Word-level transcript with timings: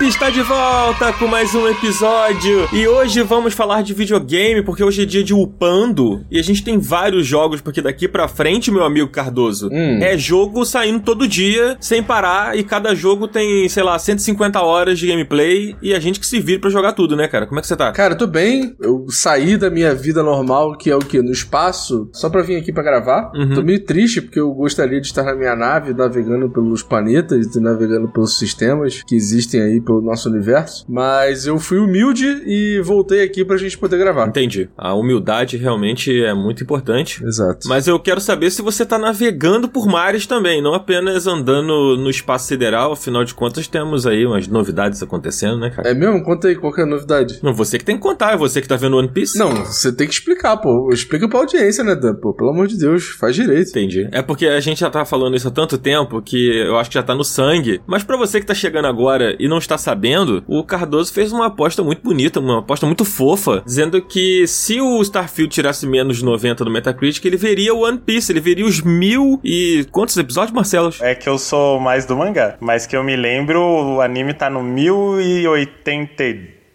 Está 0.00 0.28
de 0.30 0.42
volta 0.42 1.10
com 1.14 1.26
mais 1.26 1.54
um 1.54 1.66
episódio 1.66 2.68
e 2.72 2.86
hoje 2.86 3.22
vamos 3.22 3.54
falar 3.54 3.82
de 3.82 3.94
videogame 3.94 4.62
porque 4.62 4.84
hoje 4.84 5.02
é 5.02 5.04
dia 5.06 5.24
de 5.24 5.32
upando 5.34 6.22
e 6.30 6.38
a 6.38 6.42
gente 6.42 6.62
tem 6.62 6.78
vários 6.78 7.26
jogos 7.26 7.60
porque 7.62 7.80
daqui 7.80 8.06
pra 8.06 8.28
frente, 8.28 8.70
meu 8.70 8.84
amigo 8.84 9.08
Cardoso, 9.08 9.68
Hum. 9.72 9.98
é 10.02 10.16
jogo 10.16 10.64
saindo 10.66 11.00
todo 11.00 11.26
dia 11.26 11.76
sem 11.80 12.02
parar 12.02 12.56
e 12.56 12.62
cada 12.62 12.94
jogo 12.94 13.26
tem, 13.26 13.66
sei 13.70 13.82
lá, 13.82 13.98
150 13.98 14.60
horas 14.62 14.98
de 14.98 15.06
gameplay 15.08 15.74
e 15.82 15.94
a 15.94 15.98
gente 15.98 16.20
que 16.20 16.26
se 16.26 16.40
vira 16.40 16.60
pra 16.60 16.70
jogar 16.70 16.92
tudo, 16.92 17.16
né, 17.16 17.26
cara? 17.26 17.46
Como 17.46 17.58
é 17.58 17.62
que 17.62 17.66
você 17.66 17.76
tá? 17.76 17.90
Cara, 17.92 18.14
eu 18.14 18.18
tô 18.18 18.26
bem. 18.26 18.76
Eu 18.80 19.06
saí 19.08 19.56
da 19.56 19.70
minha 19.70 19.94
vida 19.94 20.22
normal, 20.22 20.76
que 20.76 20.90
é 20.90 20.94
o 20.94 21.00
quê? 21.00 21.20
No 21.22 21.32
espaço, 21.32 22.08
só 22.12 22.28
pra 22.28 22.42
vir 22.42 22.56
aqui 22.56 22.70
pra 22.72 22.82
gravar. 22.82 23.32
Uhum. 23.34 23.54
Tô 23.54 23.62
meio 23.62 23.82
triste 23.84 24.20
porque 24.20 24.38
eu 24.38 24.52
gostaria 24.52 25.00
de 25.00 25.06
estar 25.06 25.24
na 25.24 25.34
minha 25.34 25.56
nave, 25.56 25.94
navegando 25.94 26.48
pelos 26.50 26.82
planetas 26.82 27.56
e 27.56 27.60
navegando 27.60 28.08
pelos 28.08 28.38
sistemas 28.38 29.02
que 29.06 29.16
existem 29.16 29.60
aí 29.62 29.80
pelo 29.86 30.02
nosso 30.02 30.28
universo. 30.28 30.84
Mas 30.88 31.46
eu 31.46 31.58
fui 31.58 31.78
humilde 31.78 32.26
e 32.44 32.80
voltei 32.82 33.22
aqui 33.22 33.44
pra 33.44 33.56
gente 33.56 33.78
poder 33.78 33.96
gravar. 33.96 34.26
Entendi. 34.26 34.68
A 34.76 34.94
humildade 34.94 35.56
realmente 35.56 36.22
é 36.22 36.34
muito 36.34 36.62
importante. 36.62 37.24
Exato. 37.24 37.68
Mas 37.68 37.86
eu 37.86 37.98
quero 38.00 38.20
saber 38.20 38.50
se 38.50 38.60
você 38.60 38.84
tá 38.84 38.98
navegando 38.98 39.68
por 39.68 39.86
mares 39.86 40.26
também, 40.26 40.60
não 40.60 40.74
apenas 40.74 41.26
andando 41.26 41.96
no 41.96 42.10
espaço 42.10 42.48
sideral, 42.48 42.92
afinal 42.92 43.24
de 43.24 43.32
contas 43.32 43.68
temos 43.68 44.06
aí 44.06 44.26
umas 44.26 44.48
novidades 44.48 45.02
acontecendo, 45.02 45.58
né, 45.58 45.70
cara? 45.70 45.88
É 45.88 45.94
mesmo? 45.94 46.22
Conta 46.24 46.48
aí 46.48 46.56
qual 46.56 46.72
que 46.72 46.80
é 46.80 46.84
a 46.84 46.86
novidade. 46.86 47.38
Não, 47.42 47.54
você 47.54 47.78
que 47.78 47.84
tem 47.84 47.96
que 47.96 48.02
contar, 48.02 48.32
é 48.32 48.36
você 48.36 48.60
que 48.60 48.68
tá 48.68 48.76
vendo 48.76 48.96
One 48.96 49.08
Piece? 49.08 49.38
Não, 49.38 49.54
você 49.64 49.92
tem 49.92 50.08
que 50.08 50.14
explicar, 50.14 50.56
pô. 50.56 50.90
Explica 50.92 51.28
pra 51.28 51.38
audiência, 51.38 51.84
né, 51.84 51.94
Dan? 51.94 52.14
Pô, 52.14 52.34
pelo 52.34 52.50
amor 52.50 52.66
de 52.66 52.76
Deus, 52.76 53.04
faz 53.20 53.34
direito. 53.36 53.70
Entendi. 53.70 54.08
É 54.10 54.22
porque 54.22 54.46
a 54.46 54.60
gente 54.60 54.80
já 54.80 54.90
tá 54.90 55.04
falando 55.04 55.36
isso 55.36 55.46
há 55.46 55.50
tanto 55.50 55.78
tempo 55.78 56.20
que 56.20 56.58
eu 56.58 56.76
acho 56.76 56.90
que 56.90 56.94
já 56.94 57.02
tá 57.02 57.14
no 57.14 57.24
sangue. 57.24 57.80
Mas 57.86 58.02
pra 58.02 58.16
você 58.16 58.40
que 58.40 58.46
tá 58.46 58.54
chegando 58.54 58.86
agora 58.86 59.36
e 59.38 59.48
não 59.48 59.58
está 59.58 59.75
sabendo, 59.78 60.42
o 60.46 60.62
Cardoso 60.64 61.12
fez 61.12 61.32
uma 61.32 61.46
aposta 61.46 61.82
muito 61.82 62.02
bonita, 62.02 62.40
uma 62.40 62.60
aposta 62.60 62.86
muito 62.86 63.04
fofa, 63.04 63.62
dizendo 63.64 64.00
que 64.02 64.46
se 64.46 64.80
o 64.80 65.00
Starfield 65.02 65.52
tirasse 65.52 65.86
menos 65.86 66.18
de 66.18 66.24
90 66.24 66.64
no 66.64 66.70
Metacritic, 66.70 67.24
ele 67.24 67.36
veria 67.36 67.74
One 67.74 67.98
Piece, 67.98 68.32
ele 68.32 68.40
veria 68.40 68.66
os 68.66 68.80
mil 68.80 69.40
e... 69.44 69.86
Quantos 69.90 70.16
episódios, 70.16 70.54
Marcelo? 70.54 70.92
É 71.00 71.14
que 71.14 71.28
eu 71.28 71.38
sou 71.38 71.80
mais 71.80 72.04
do 72.06 72.16
mangá. 72.16 72.56
Mas 72.60 72.86
que 72.86 72.96
eu 72.96 73.02
me 73.02 73.16
lembro, 73.16 73.60
o 73.60 74.00
anime 74.00 74.34
tá 74.34 74.50
no 74.50 74.62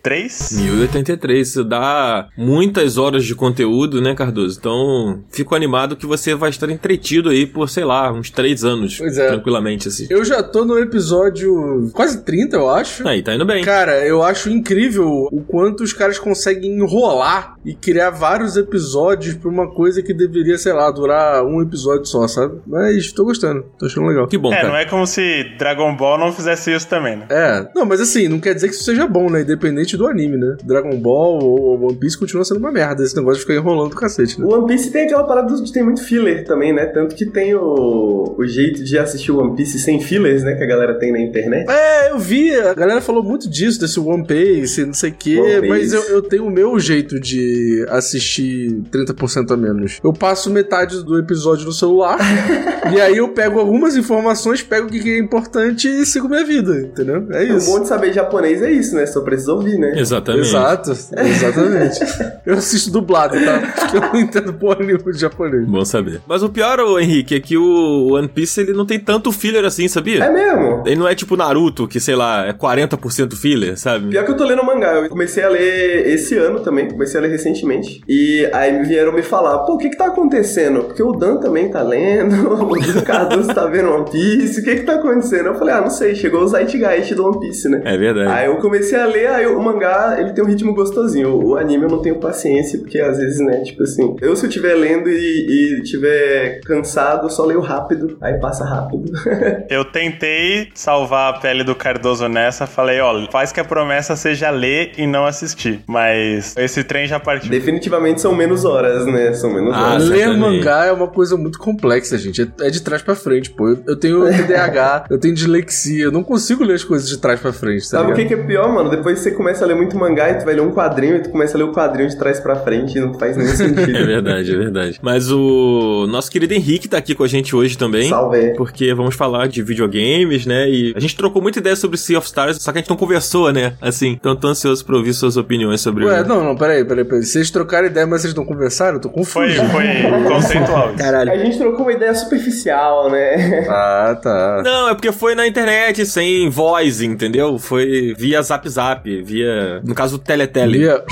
1083. 0.03 0.51
1083, 0.57 1.47
isso 1.47 1.63
dá 1.63 2.27
muitas 2.37 2.97
horas 2.97 3.23
de 3.23 3.35
conteúdo, 3.35 4.01
né, 4.01 4.15
Cardoso? 4.15 4.57
Então, 4.59 5.23
fico 5.29 5.55
animado 5.55 5.95
que 5.95 6.05
você 6.05 6.33
vai 6.35 6.49
estar 6.49 6.69
entretido 6.69 7.29
aí 7.29 7.45
por, 7.45 7.69
sei 7.69 7.83
lá, 7.85 8.11
uns 8.11 8.29
três 8.29 8.63
anos. 8.63 8.97
Pois 8.97 9.17
é. 9.17 9.27
Tranquilamente, 9.27 9.87
assim. 9.87 10.07
Eu 10.09 10.25
já 10.25 10.41
tô 10.41 10.65
no 10.65 10.77
episódio 10.79 11.89
quase 11.93 12.23
30, 12.23 12.55
eu 12.57 12.69
acho. 12.69 13.07
Aí, 13.07 13.21
tá 13.21 13.33
indo 13.35 13.45
bem. 13.45 13.63
Cara, 13.63 14.05
eu 14.05 14.23
acho 14.23 14.49
incrível 14.49 15.27
o 15.31 15.41
quanto 15.41 15.83
os 15.83 15.93
caras 15.93 16.17
conseguem 16.17 16.71
enrolar 16.79 17.55
e 17.63 17.73
criar 17.75 18.09
vários 18.09 18.57
episódios 18.57 19.35
pra 19.35 19.49
uma 19.49 19.69
coisa 19.71 20.01
que 20.01 20.13
deveria, 20.13 20.57
sei 20.57 20.73
lá, 20.73 20.89
durar 20.91 21.45
um 21.45 21.61
episódio 21.61 22.05
só, 22.05 22.27
sabe? 22.27 22.59
Mas 22.65 23.11
tô 23.11 23.23
gostando, 23.25 23.63
tô 23.77 23.85
achando 23.85 24.07
legal. 24.07 24.27
Que 24.27 24.37
bom, 24.37 24.51
É, 24.51 24.57
cara. 24.57 24.69
não 24.69 24.75
é 24.75 24.85
como 24.85 25.05
se 25.05 25.43
Dragon 25.57 25.95
Ball 25.95 26.17
não 26.17 26.31
fizesse 26.33 26.73
isso 26.73 26.87
também, 26.87 27.15
né? 27.17 27.25
É, 27.29 27.67
não, 27.75 27.85
mas 27.85 28.01
assim, 28.01 28.27
não 28.27 28.39
quer 28.39 28.53
dizer 28.55 28.67
que 28.69 28.73
isso 28.75 28.83
seja 28.83 29.05
bom, 29.07 29.29
né? 29.29 29.41
Independente 29.41 29.90
do 29.97 30.07
anime, 30.07 30.37
né? 30.37 30.55
Dragon 30.63 30.95
Ball 30.97 31.39
ou 31.43 31.81
One 31.87 31.95
Piece 31.97 32.17
continua 32.17 32.43
sendo 32.45 32.57
uma 32.59 32.71
merda 32.71 33.03
esse 33.03 33.15
negócio 33.15 33.35
de 33.39 33.41
ficar 33.41 33.55
enrolando 33.55 33.89
do 33.91 33.95
cacete, 33.95 34.39
né? 34.39 34.45
O 34.45 34.53
One 34.53 34.67
Piece 34.67 34.91
tem 34.91 35.03
aquela 35.03 35.23
parada 35.23 35.53
de 35.55 35.71
ter 35.71 35.83
muito 35.83 36.03
filler 36.03 36.43
também, 36.45 36.73
né? 36.73 36.85
Tanto 36.87 37.15
que 37.15 37.25
tem 37.25 37.53
o, 37.55 38.35
o 38.37 38.45
jeito 38.45 38.83
de 38.83 38.97
assistir 38.97 39.31
o 39.31 39.39
One 39.39 39.55
Piece 39.55 39.79
sem 39.79 39.99
fillers, 39.99 40.43
né? 40.43 40.55
Que 40.55 40.63
a 40.63 40.67
galera 40.67 40.97
tem 40.99 41.11
na 41.11 41.19
internet. 41.19 41.69
É, 41.69 42.11
eu 42.11 42.19
vi, 42.19 42.53
a 42.55 42.73
galera 42.73 43.01
falou 43.01 43.23
muito 43.23 43.49
disso, 43.49 43.79
desse 43.79 43.99
One 43.99 44.25
Piece, 44.25 44.85
não 44.85 44.93
sei 44.93 45.09
o 45.11 45.13
quê, 45.13 45.61
mas 45.67 45.93
eu, 45.93 46.01
eu 46.03 46.21
tenho 46.21 46.45
o 46.45 46.49
meu 46.49 46.79
jeito 46.79 47.19
de 47.19 47.85
assistir 47.89 48.81
30% 48.91 49.51
a 49.51 49.57
menos. 49.57 49.99
Eu 50.03 50.13
passo 50.13 50.49
metade 50.49 51.03
do 51.03 51.17
episódio 51.17 51.65
no 51.65 51.71
celular, 51.71 52.17
e 52.95 52.99
aí 52.99 53.17
eu 53.17 53.29
pego 53.29 53.59
algumas 53.59 53.95
informações, 53.95 54.61
pego 54.61 54.87
o 54.87 54.89
que 54.89 55.09
é 55.09 55.17
importante 55.17 55.87
e 55.87 56.05
sigo 56.05 56.27
minha 56.27 56.45
vida, 56.45 56.81
entendeu? 56.81 57.25
É 57.31 57.43
O 57.43 57.57
isso. 57.57 57.71
bom 57.71 57.81
de 57.81 57.87
saber 57.87 58.13
japonês 58.13 58.61
é 58.61 58.71
isso, 58.71 58.95
né? 58.95 59.05
Só 59.05 59.21
precisa 59.21 59.53
ouvir, 59.53 59.77
né? 59.81 59.99
Exatamente. 59.99 60.47
Exato, 60.47 60.91
exatamente. 60.91 61.99
eu 62.45 62.53
assisto 62.55 62.91
dublado, 62.91 63.35
tá? 63.43 63.73
Porque 63.79 63.97
eu 63.97 64.01
não 64.01 64.19
entendo 64.19 64.53
porra 64.53 64.77
nenhuma 64.79 65.11
de 65.11 65.19
japonês. 65.19 65.67
Bom 65.67 65.83
saber. 65.83 66.21
Mas 66.27 66.43
o 66.43 66.49
pior, 66.49 66.79
ô, 66.79 66.99
Henrique, 66.99 67.35
é 67.35 67.39
que 67.39 67.57
o 67.57 68.13
One 68.13 68.27
Piece 68.27 68.61
ele 68.61 68.73
não 68.73 68.85
tem 68.85 68.99
tanto 68.99 69.31
filler 69.31 69.65
assim, 69.65 69.87
sabia? 69.87 70.23
É 70.23 70.31
mesmo? 70.31 70.83
Ele 70.85 70.95
não 70.95 71.07
é 71.07 71.15
tipo 71.15 71.35
Naruto, 71.35 71.87
que 71.87 71.99
sei 71.99 72.15
lá, 72.15 72.45
é 72.45 72.53
40% 72.53 73.35
filler, 73.35 73.77
sabe? 73.77 74.09
Pior 74.09 74.23
que 74.23 74.31
eu 74.31 74.37
tô 74.37 74.45
lendo 74.45 74.63
mangá, 74.63 74.93
eu 74.93 75.09
comecei 75.09 75.43
a 75.43 75.49
ler 75.49 76.07
esse 76.07 76.37
ano 76.37 76.59
também, 76.59 76.87
comecei 76.87 77.19
a 77.19 77.23
ler 77.23 77.29
recentemente. 77.29 78.01
E 78.07 78.47
aí 78.53 78.83
vieram 78.83 79.11
me 79.11 79.23
falar, 79.23 79.59
pô, 79.59 79.73
o 79.73 79.77
que 79.77 79.89
que 79.89 79.97
tá 79.97 80.07
acontecendo? 80.07 80.83
Porque 80.83 81.01
o 81.01 81.11
Dan 81.13 81.37
também 81.37 81.69
tá 81.69 81.81
lendo, 81.81 82.53
o 82.53 83.03
Cardoso 83.03 83.53
tá 83.53 83.65
vendo 83.65 83.91
One 83.91 84.09
Piece, 84.09 84.61
o 84.61 84.63
que 84.63 84.75
que 84.77 84.83
tá 84.83 84.95
acontecendo? 84.95 85.47
Eu 85.47 85.55
falei, 85.55 85.73
ah, 85.73 85.81
não 85.81 85.89
sei, 85.89 86.15
chegou 86.15 86.43
o 86.43 86.47
Zeitgeist 86.47 87.15
do 87.15 87.25
One 87.25 87.39
Piece, 87.39 87.69
né? 87.69 87.81
É 87.83 87.97
verdade. 87.97 88.29
Aí 88.31 88.45
eu 88.47 88.57
comecei 88.57 88.99
a 88.99 89.05
ler, 89.05 89.27
aí 89.27 89.47
o 89.47 89.59
mangá, 89.71 90.15
ele 90.19 90.33
tem 90.33 90.43
um 90.43 90.47
ritmo 90.47 90.73
gostosinho. 90.73 91.29
O, 91.29 91.49
o 91.51 91.57
anime 91.57 91.83
eu 91.83 91.89
não 91.89 92.01
tenho 92.01 92.19
paciência, 92.19 92.79
porque 92.79 92.99
às 92.99 93.17
vezes, 93.17 93.39
né, 93.39 93.61
tipo 93.61 93.83
assim, 93.83 94.15
eu 94.21 94.35
se 94.35 94.45
eu 94.45 94.49
estiver 94.49 94.73
lendo 94.75 95.09
e, 95.09 95.77
e 95.79 95.83
tiver 95.83 96.59
cansado, 96.61 97.29
só 97.29 97.45
leio 97.45 97.59
rápido, 97.61 98.17
aí 98.21 98.39
passa 98.39 98.63
rápido. 98.65 99.11
Eu 99.69 99.85
tentei 99.85 100.69
salvar 100.73 101.33
a 101.33 101.39
pele 101.39 101.63
do 101.63 101.73
Cardoso 101.75 102.27
nessa, 102.27 102.65
falei, 102.67 102.99
ó, 102.99 103.27
faz 103.31 103.51
que 103.51 103.59
a 103.59 103.63
promessa 103.63 104.15
seja 104.15 104.49
ler 104.49 104.91
e 104.97 105.07
não 105.07 105.25
assistir. 105.25 105.81
Mas 105.87 106.55
esse 106.57 106.83
trem 106.83 107.07
já 107.07 107.19
partiu. 107.19 107.49
Definitivamente 107.49 108.21
são 108.21 108.35
menos 108.35 108.65
horas, 108.65 109.05
né? 109.05 109.33
São 109.33 109.53
menos 109.53 109.73
Ah, 109.73 109.93
horas. 109.93 110.09
Ler 110.09 110.37
mangá 110.37 110.85
é 110.85 110.91
uma 110.91 111.07
coisa 111.07 111.37
muito 111.37 111.57
complexa, 111.59 112.17
gente. 112.17 112.41
É, 112.41 112.67
é 112.67 112.69
de 112.69 112.81
trás 112.81 113.01
pra 113.01 113.15
frente, 113.15 113.49
pô. 113.51 113.69
Eu, 113.69 113.83
eu 113.87 113.95
tenho 113.95 114.25
TDAH, 114.31 115.05
eu 115.09 115.19
tenho 115.19 115.33
dislexia, 115.33 116.05
eu 116.05 116.11
não 116.11 116.23
consigo 116.23 116.63
ler 116.63 116.75
as 116.75 116.83
coisas 116.83 117.07
de 117.07 117.17
trás 117.17 117.39
pra 117.39 117.53
frente, 117.53 117.83
tá 117.89 117.99
Sabe 117.99 118.11
o 118.11 118.15
que, 118.15 118.25
que 118.25 118.33
é 118.33 118.37
pior, 118.37 118.71
mano? 118.73 118.89
Depois 118.89 119.19
você 119.19 119.31
começa 119.31 119.60
a 119.63 119.67
ler 119.67 119.75
muito 119.75 119.97
mangá 119.97 120.29
e 120.29 120.35
tu 120.35 120.45
vai 120.45 120.53
ler 120.55 120.61
um 120.61 120.71
quadrinho 120.71 121.17
e 121.17 121.19
tu 121.19 121.29
começa 121.29 121.57
a 121.57 121.59
ler 121.59 121.63
o 121.65 121.71
quadrinho 121.71 122.09
de 122.09 122.17
trás 122.17 122.39
pra 122.39 122.55
frente 122.57 122.97
e 122.97 123.01
não 123.01 123.13
faz 123.13 123.35
nenhum 123.37 123.49
sentido. 123.55 123.97
É 123.97 124.05
verdade, 124.05 124.53
é 124.53 124.57
verdade. 124.57 124.99
Mas 125.01 125.31
o 125.31 126.07
nosso 126.09 126.29
querido 126.31 126.53
Henrique 126.53 126.87
tá 126.87 126.97
aqui 126.97 127.15
com 127.15 127.23
a 127.23 127.27
gente 127.27 127.55
hoje 127.55 127.77
também. 127.77 128.09
Salve. 128.09 128.53
Porque 128.55 128.93
vamos 128.93 129.15
falar 129.15 129.47
de 129.47 129.61
videogames, 129.61 130.45
né? 130.45 130.69
E 130.69 130.93
a 130.95 130.99
gente 130.99 131.15
trocou 131.15 131.41
muita 131.41 131.59
ideia 131.59 131.75
sobre 131.75 131.97
Sea 131.97 132.17
of 132.17 132.27
Stars, 132.27 132.61
só 132.61 132.71
que 132.71 132.77
a 132.77 132.81
gente 132.81 132.89
não 132.89 132.97
conversou, 132.97 133.51
né? 133.51 133.73
Assim, 133.81 134.09
então 134.19 134.35
tô 134.35 134.47
ansioso 134.47 134.85
pra 134.85 134.95
ouvir 134.95 135.13
suas 135.13 135.37
opiniões 135.37 135.81
sobre 135.81 136.05
Ué, 136.05 136.21
o 136.21 136.25
não, 136.27 136.43
não, 136.43 136.55
peraí, 136.55 136.83
peraí, 136.85 137.05
peraí. 137.05 137.23
Vocês 137.23 137.49
trocaram 137.49 137.87
ideia, 137.87 138.05
mas 138.07 138.21
vocês 138.21 138.33
não 138.33 138.45
conversaram? 138.45 138.95
Eu 138.95 139.01
tô 139.01 139.09
confuso. 139.09 139.31
Foi, 139.31 139.53
foi 139.53 140.23
conceitual. 140.27 140.93
Caralho. 140.97 141.31
A 141.31 141.37
gente 141.37 141.57
trocou 141.57 141.85
uma 141.85 141.93
ideia 141.93 142.13
superficial, 142.13 143.09
né? 143.09 143.61
Ah, 143.71 144.17
tá. 144.21 144.61
Não, 144.63 144.89
é 144.89 144.93
porque 144.93 145.11
foi 145.11 145.33
na 145.33 145.47
internet, 145.47 146.05
sem 146.05 146.49
voz, 146.49 147.01
entendeu? 147.01 147.57
Foi 147.57 148.13
via 148.17 148.41
Zap 148.41 148.67
Zap, 148.67 149.21
via, 149.23 149.50
no 149.83 149.93
caso, 149.95 150.17
Teletele. 150.19 150.77
Lia- 150.77 151.03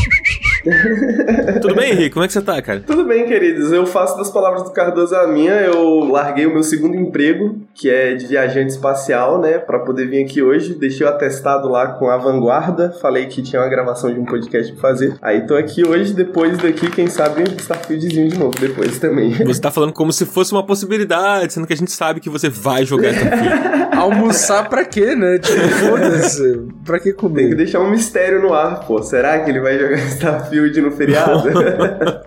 Tudo 1.62 1.76
bem, 1.76 1.92
Henrique? 1.92 2.10
Como 2.12 2.24
é 2.24 2.28
que 2.28 2.34
você 2.34 2.42
tá, 2.42 2.62
cara? 2.62 2.82
Tudo 2.86 3.06
bem, 3.06 3.26
queridos. 3.26 3.72
Eu 3.72 3.86
faço 3.86 4.18
das 4.18 4.30
palavras 4.30 4.64
do 4.64 4.72
Cardoso 4.72 5.16
a 5.16 5.28
minha. 5.28 5.54
Eu 5.54 6.00
larguei 6.12 6.46
o 6.46 6.54
meu 6.54 6.64
segundo 6.64 6.96
emprego, 6.96 7.58
que 7.74 7.90
é 7.90 8.14
de 8.16 8.28
viajante 8.28 8.72
espacial, 8.74 9.40
né? 9.40 9.58
Pra 9.58 9.80
poder 9.80 10.08
vir 10.08 10.24
aqui 10.24 10.42
hoje. 10.42 10.74
Deixei 10.76 11.06
o 11.06 11.10
atestado 11.10 11.70
lá 11.70 11.94
com 11.94 12.10
a 12.10 12.18
Vanguarda. 12.18 12.92
Falei 13.02 13.28
que 13.28 13.42
tinha 13.42 13.62
uma 13.62 13.70
gravação 13.70 14.14
de 14.14 14.20
um 14.20 14.26
podcast 14.26 14.72
pra 14.74 14.82
fazer. 14.82 15.16
Aí 15.22 15.46
tô 15.46 15.56
aqui 15.56 15.88
hoje. 15.88 16.14
Depois 16.14 16.58
daqui, 16.58 16.90
quem 16.92 17.08
sabe, 17.08 17.42
um 17.42 17.56
Starfieldzinho 17.58 18.30
de 18.30 18.38
novo. 18.38 18.54
Depois 18.60 19.00
também. 19.00 19.32
Você 19.46 19.62
tá 19.62 19.72
falando 19.72 19.94
como 19.94 20.12
se 20.12 20.26
fosse 20.26 20.52
uma 20.52 20.66
possibilidade, 20.66 21.54
sendo 21.54 21.66
que 21.68 21.74
a 21.74 21.78
gente 21.78 21.92
sabe 21.92 22.20
que 22.20 22.30
você 22.30 22.50
vai 22.50 22.86
jogar 22.86 23.12
Starfield. 23.12 23.90
Almoçar 24.00 24.70
pra 24.70 24.86
quê, 24.86 25.16
né? 25.16 25.40
Tipo, 25.40 25.60
foda-se. 25.60 26.62
Pra 26.86 26.98
que 26.98 27.06
Tem 27.06 27.14
que 27.14 27.20
comer? 27.20 27.56
deixar 27.56 27.80
um 27.80 27.90
mistério 27.90 28.42
no 28.42 28.54
ar, 28.54 28.86
pô. 28.86 29.02
Será 29.04 29.40
que 29.40 29.50
ele 29.50 29.60
vai 29.60 29.78
jogar 29.78 29.98
Starfield 29.98 30.49
no 30.82 30.92
feriado? 30.92 31.50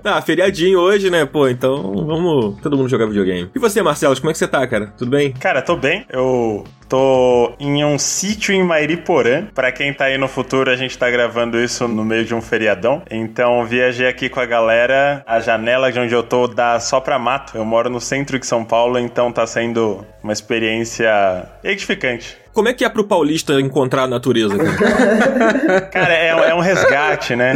ah, 0.04 0.20
feriadinho 0.22 0.78
hoje, 0.78 1.10
né? 1.10 1.24
Pô, 1.24 1.48
então 1.48 1.82
vamos 2.06 2.60
todo 2.60 2.76
mundo 2.76 2.88
jogar 2.88 3.06
videogame. 3.06 3.50
E 3.54 3.58
você, 3.58 3.82
Marcelo, 3.82 4.16
como 4.16 4.30
é 4.30 4.32
que 4.32 4.38
você 4.38 4.48
tá, 4.48 4.66
cara? 4.66 4.92
Tudo 4.96 5.10
bem? 5.10 5.32
Cara, 5.32 5.62
tô 5.62 5.76
bem. 5.76 6.06
Eu 6.10 6.64
tô 6.92 7.54
em 7.58 7.82
um 7.82 7.98
sítio 7.98 8.54
em 8.54 8.62
Mairiporã. 8.62 9.46
Pra 9.54 9.72
quem 9.72 9.94
tá 9.94 10.04
aí 10.04 10.18
no 10.18 10.28
futuro, 10.28 10.70
a 10.70 10.76
gente 10.76 10.98
tá 10.98 11.10
gravando 11.10 11.58
isso 11.58 11.88
no 11.88 12.04
meio 12.04 12.22
de 12.22 12.34
um 12.34 12.42
feriadão. 12.42 13.00
Então, 13.10 13.64
viajei 13.64 14.06
aqui 14.06 14.28
com 14.28 14.38
a 14.38 14.44
galera. 14.44 15.22
A 15.26 15.40
janela 15.40 15.90
de 15.90 15.98
onde 15.98 16.12
eu 16.12 16.22
tô 16.22 16.46
dá 16.46 16.78
só 16.78 17.00
pra 17.00 17.18
mato. 17.18 17.56
Eu 17.56 17.64
moro 17.64 17.88
no 17.88 17.98
centro 17.98 18.38
de 18.38 18.46
São 18.46 18.62
Paulo, 18.62 18.98
então 18.98 19.32
tá 19.32 19.46
sendo 19.46 20.04
uma 20.22 20.34
experiência 20.34 21.48
edificante. 21.64 22.42
Como 22.52 22.68
é 22.68 22.74
que 22.74 22.84
é 22.84 22.88
pro 22.88 23.02
paulista 23.02 23.58
encontrar 23.58 24.02
a 24.02 24.06
natureza? 24.06 24.54
Cara? 24.58 25.80
Cara, 25.90 26.12
é, 26.12 26.28
é 26.28 26.54
um 26.54 26.60
resgate, 26.60 27.34
né? 27.34 27.54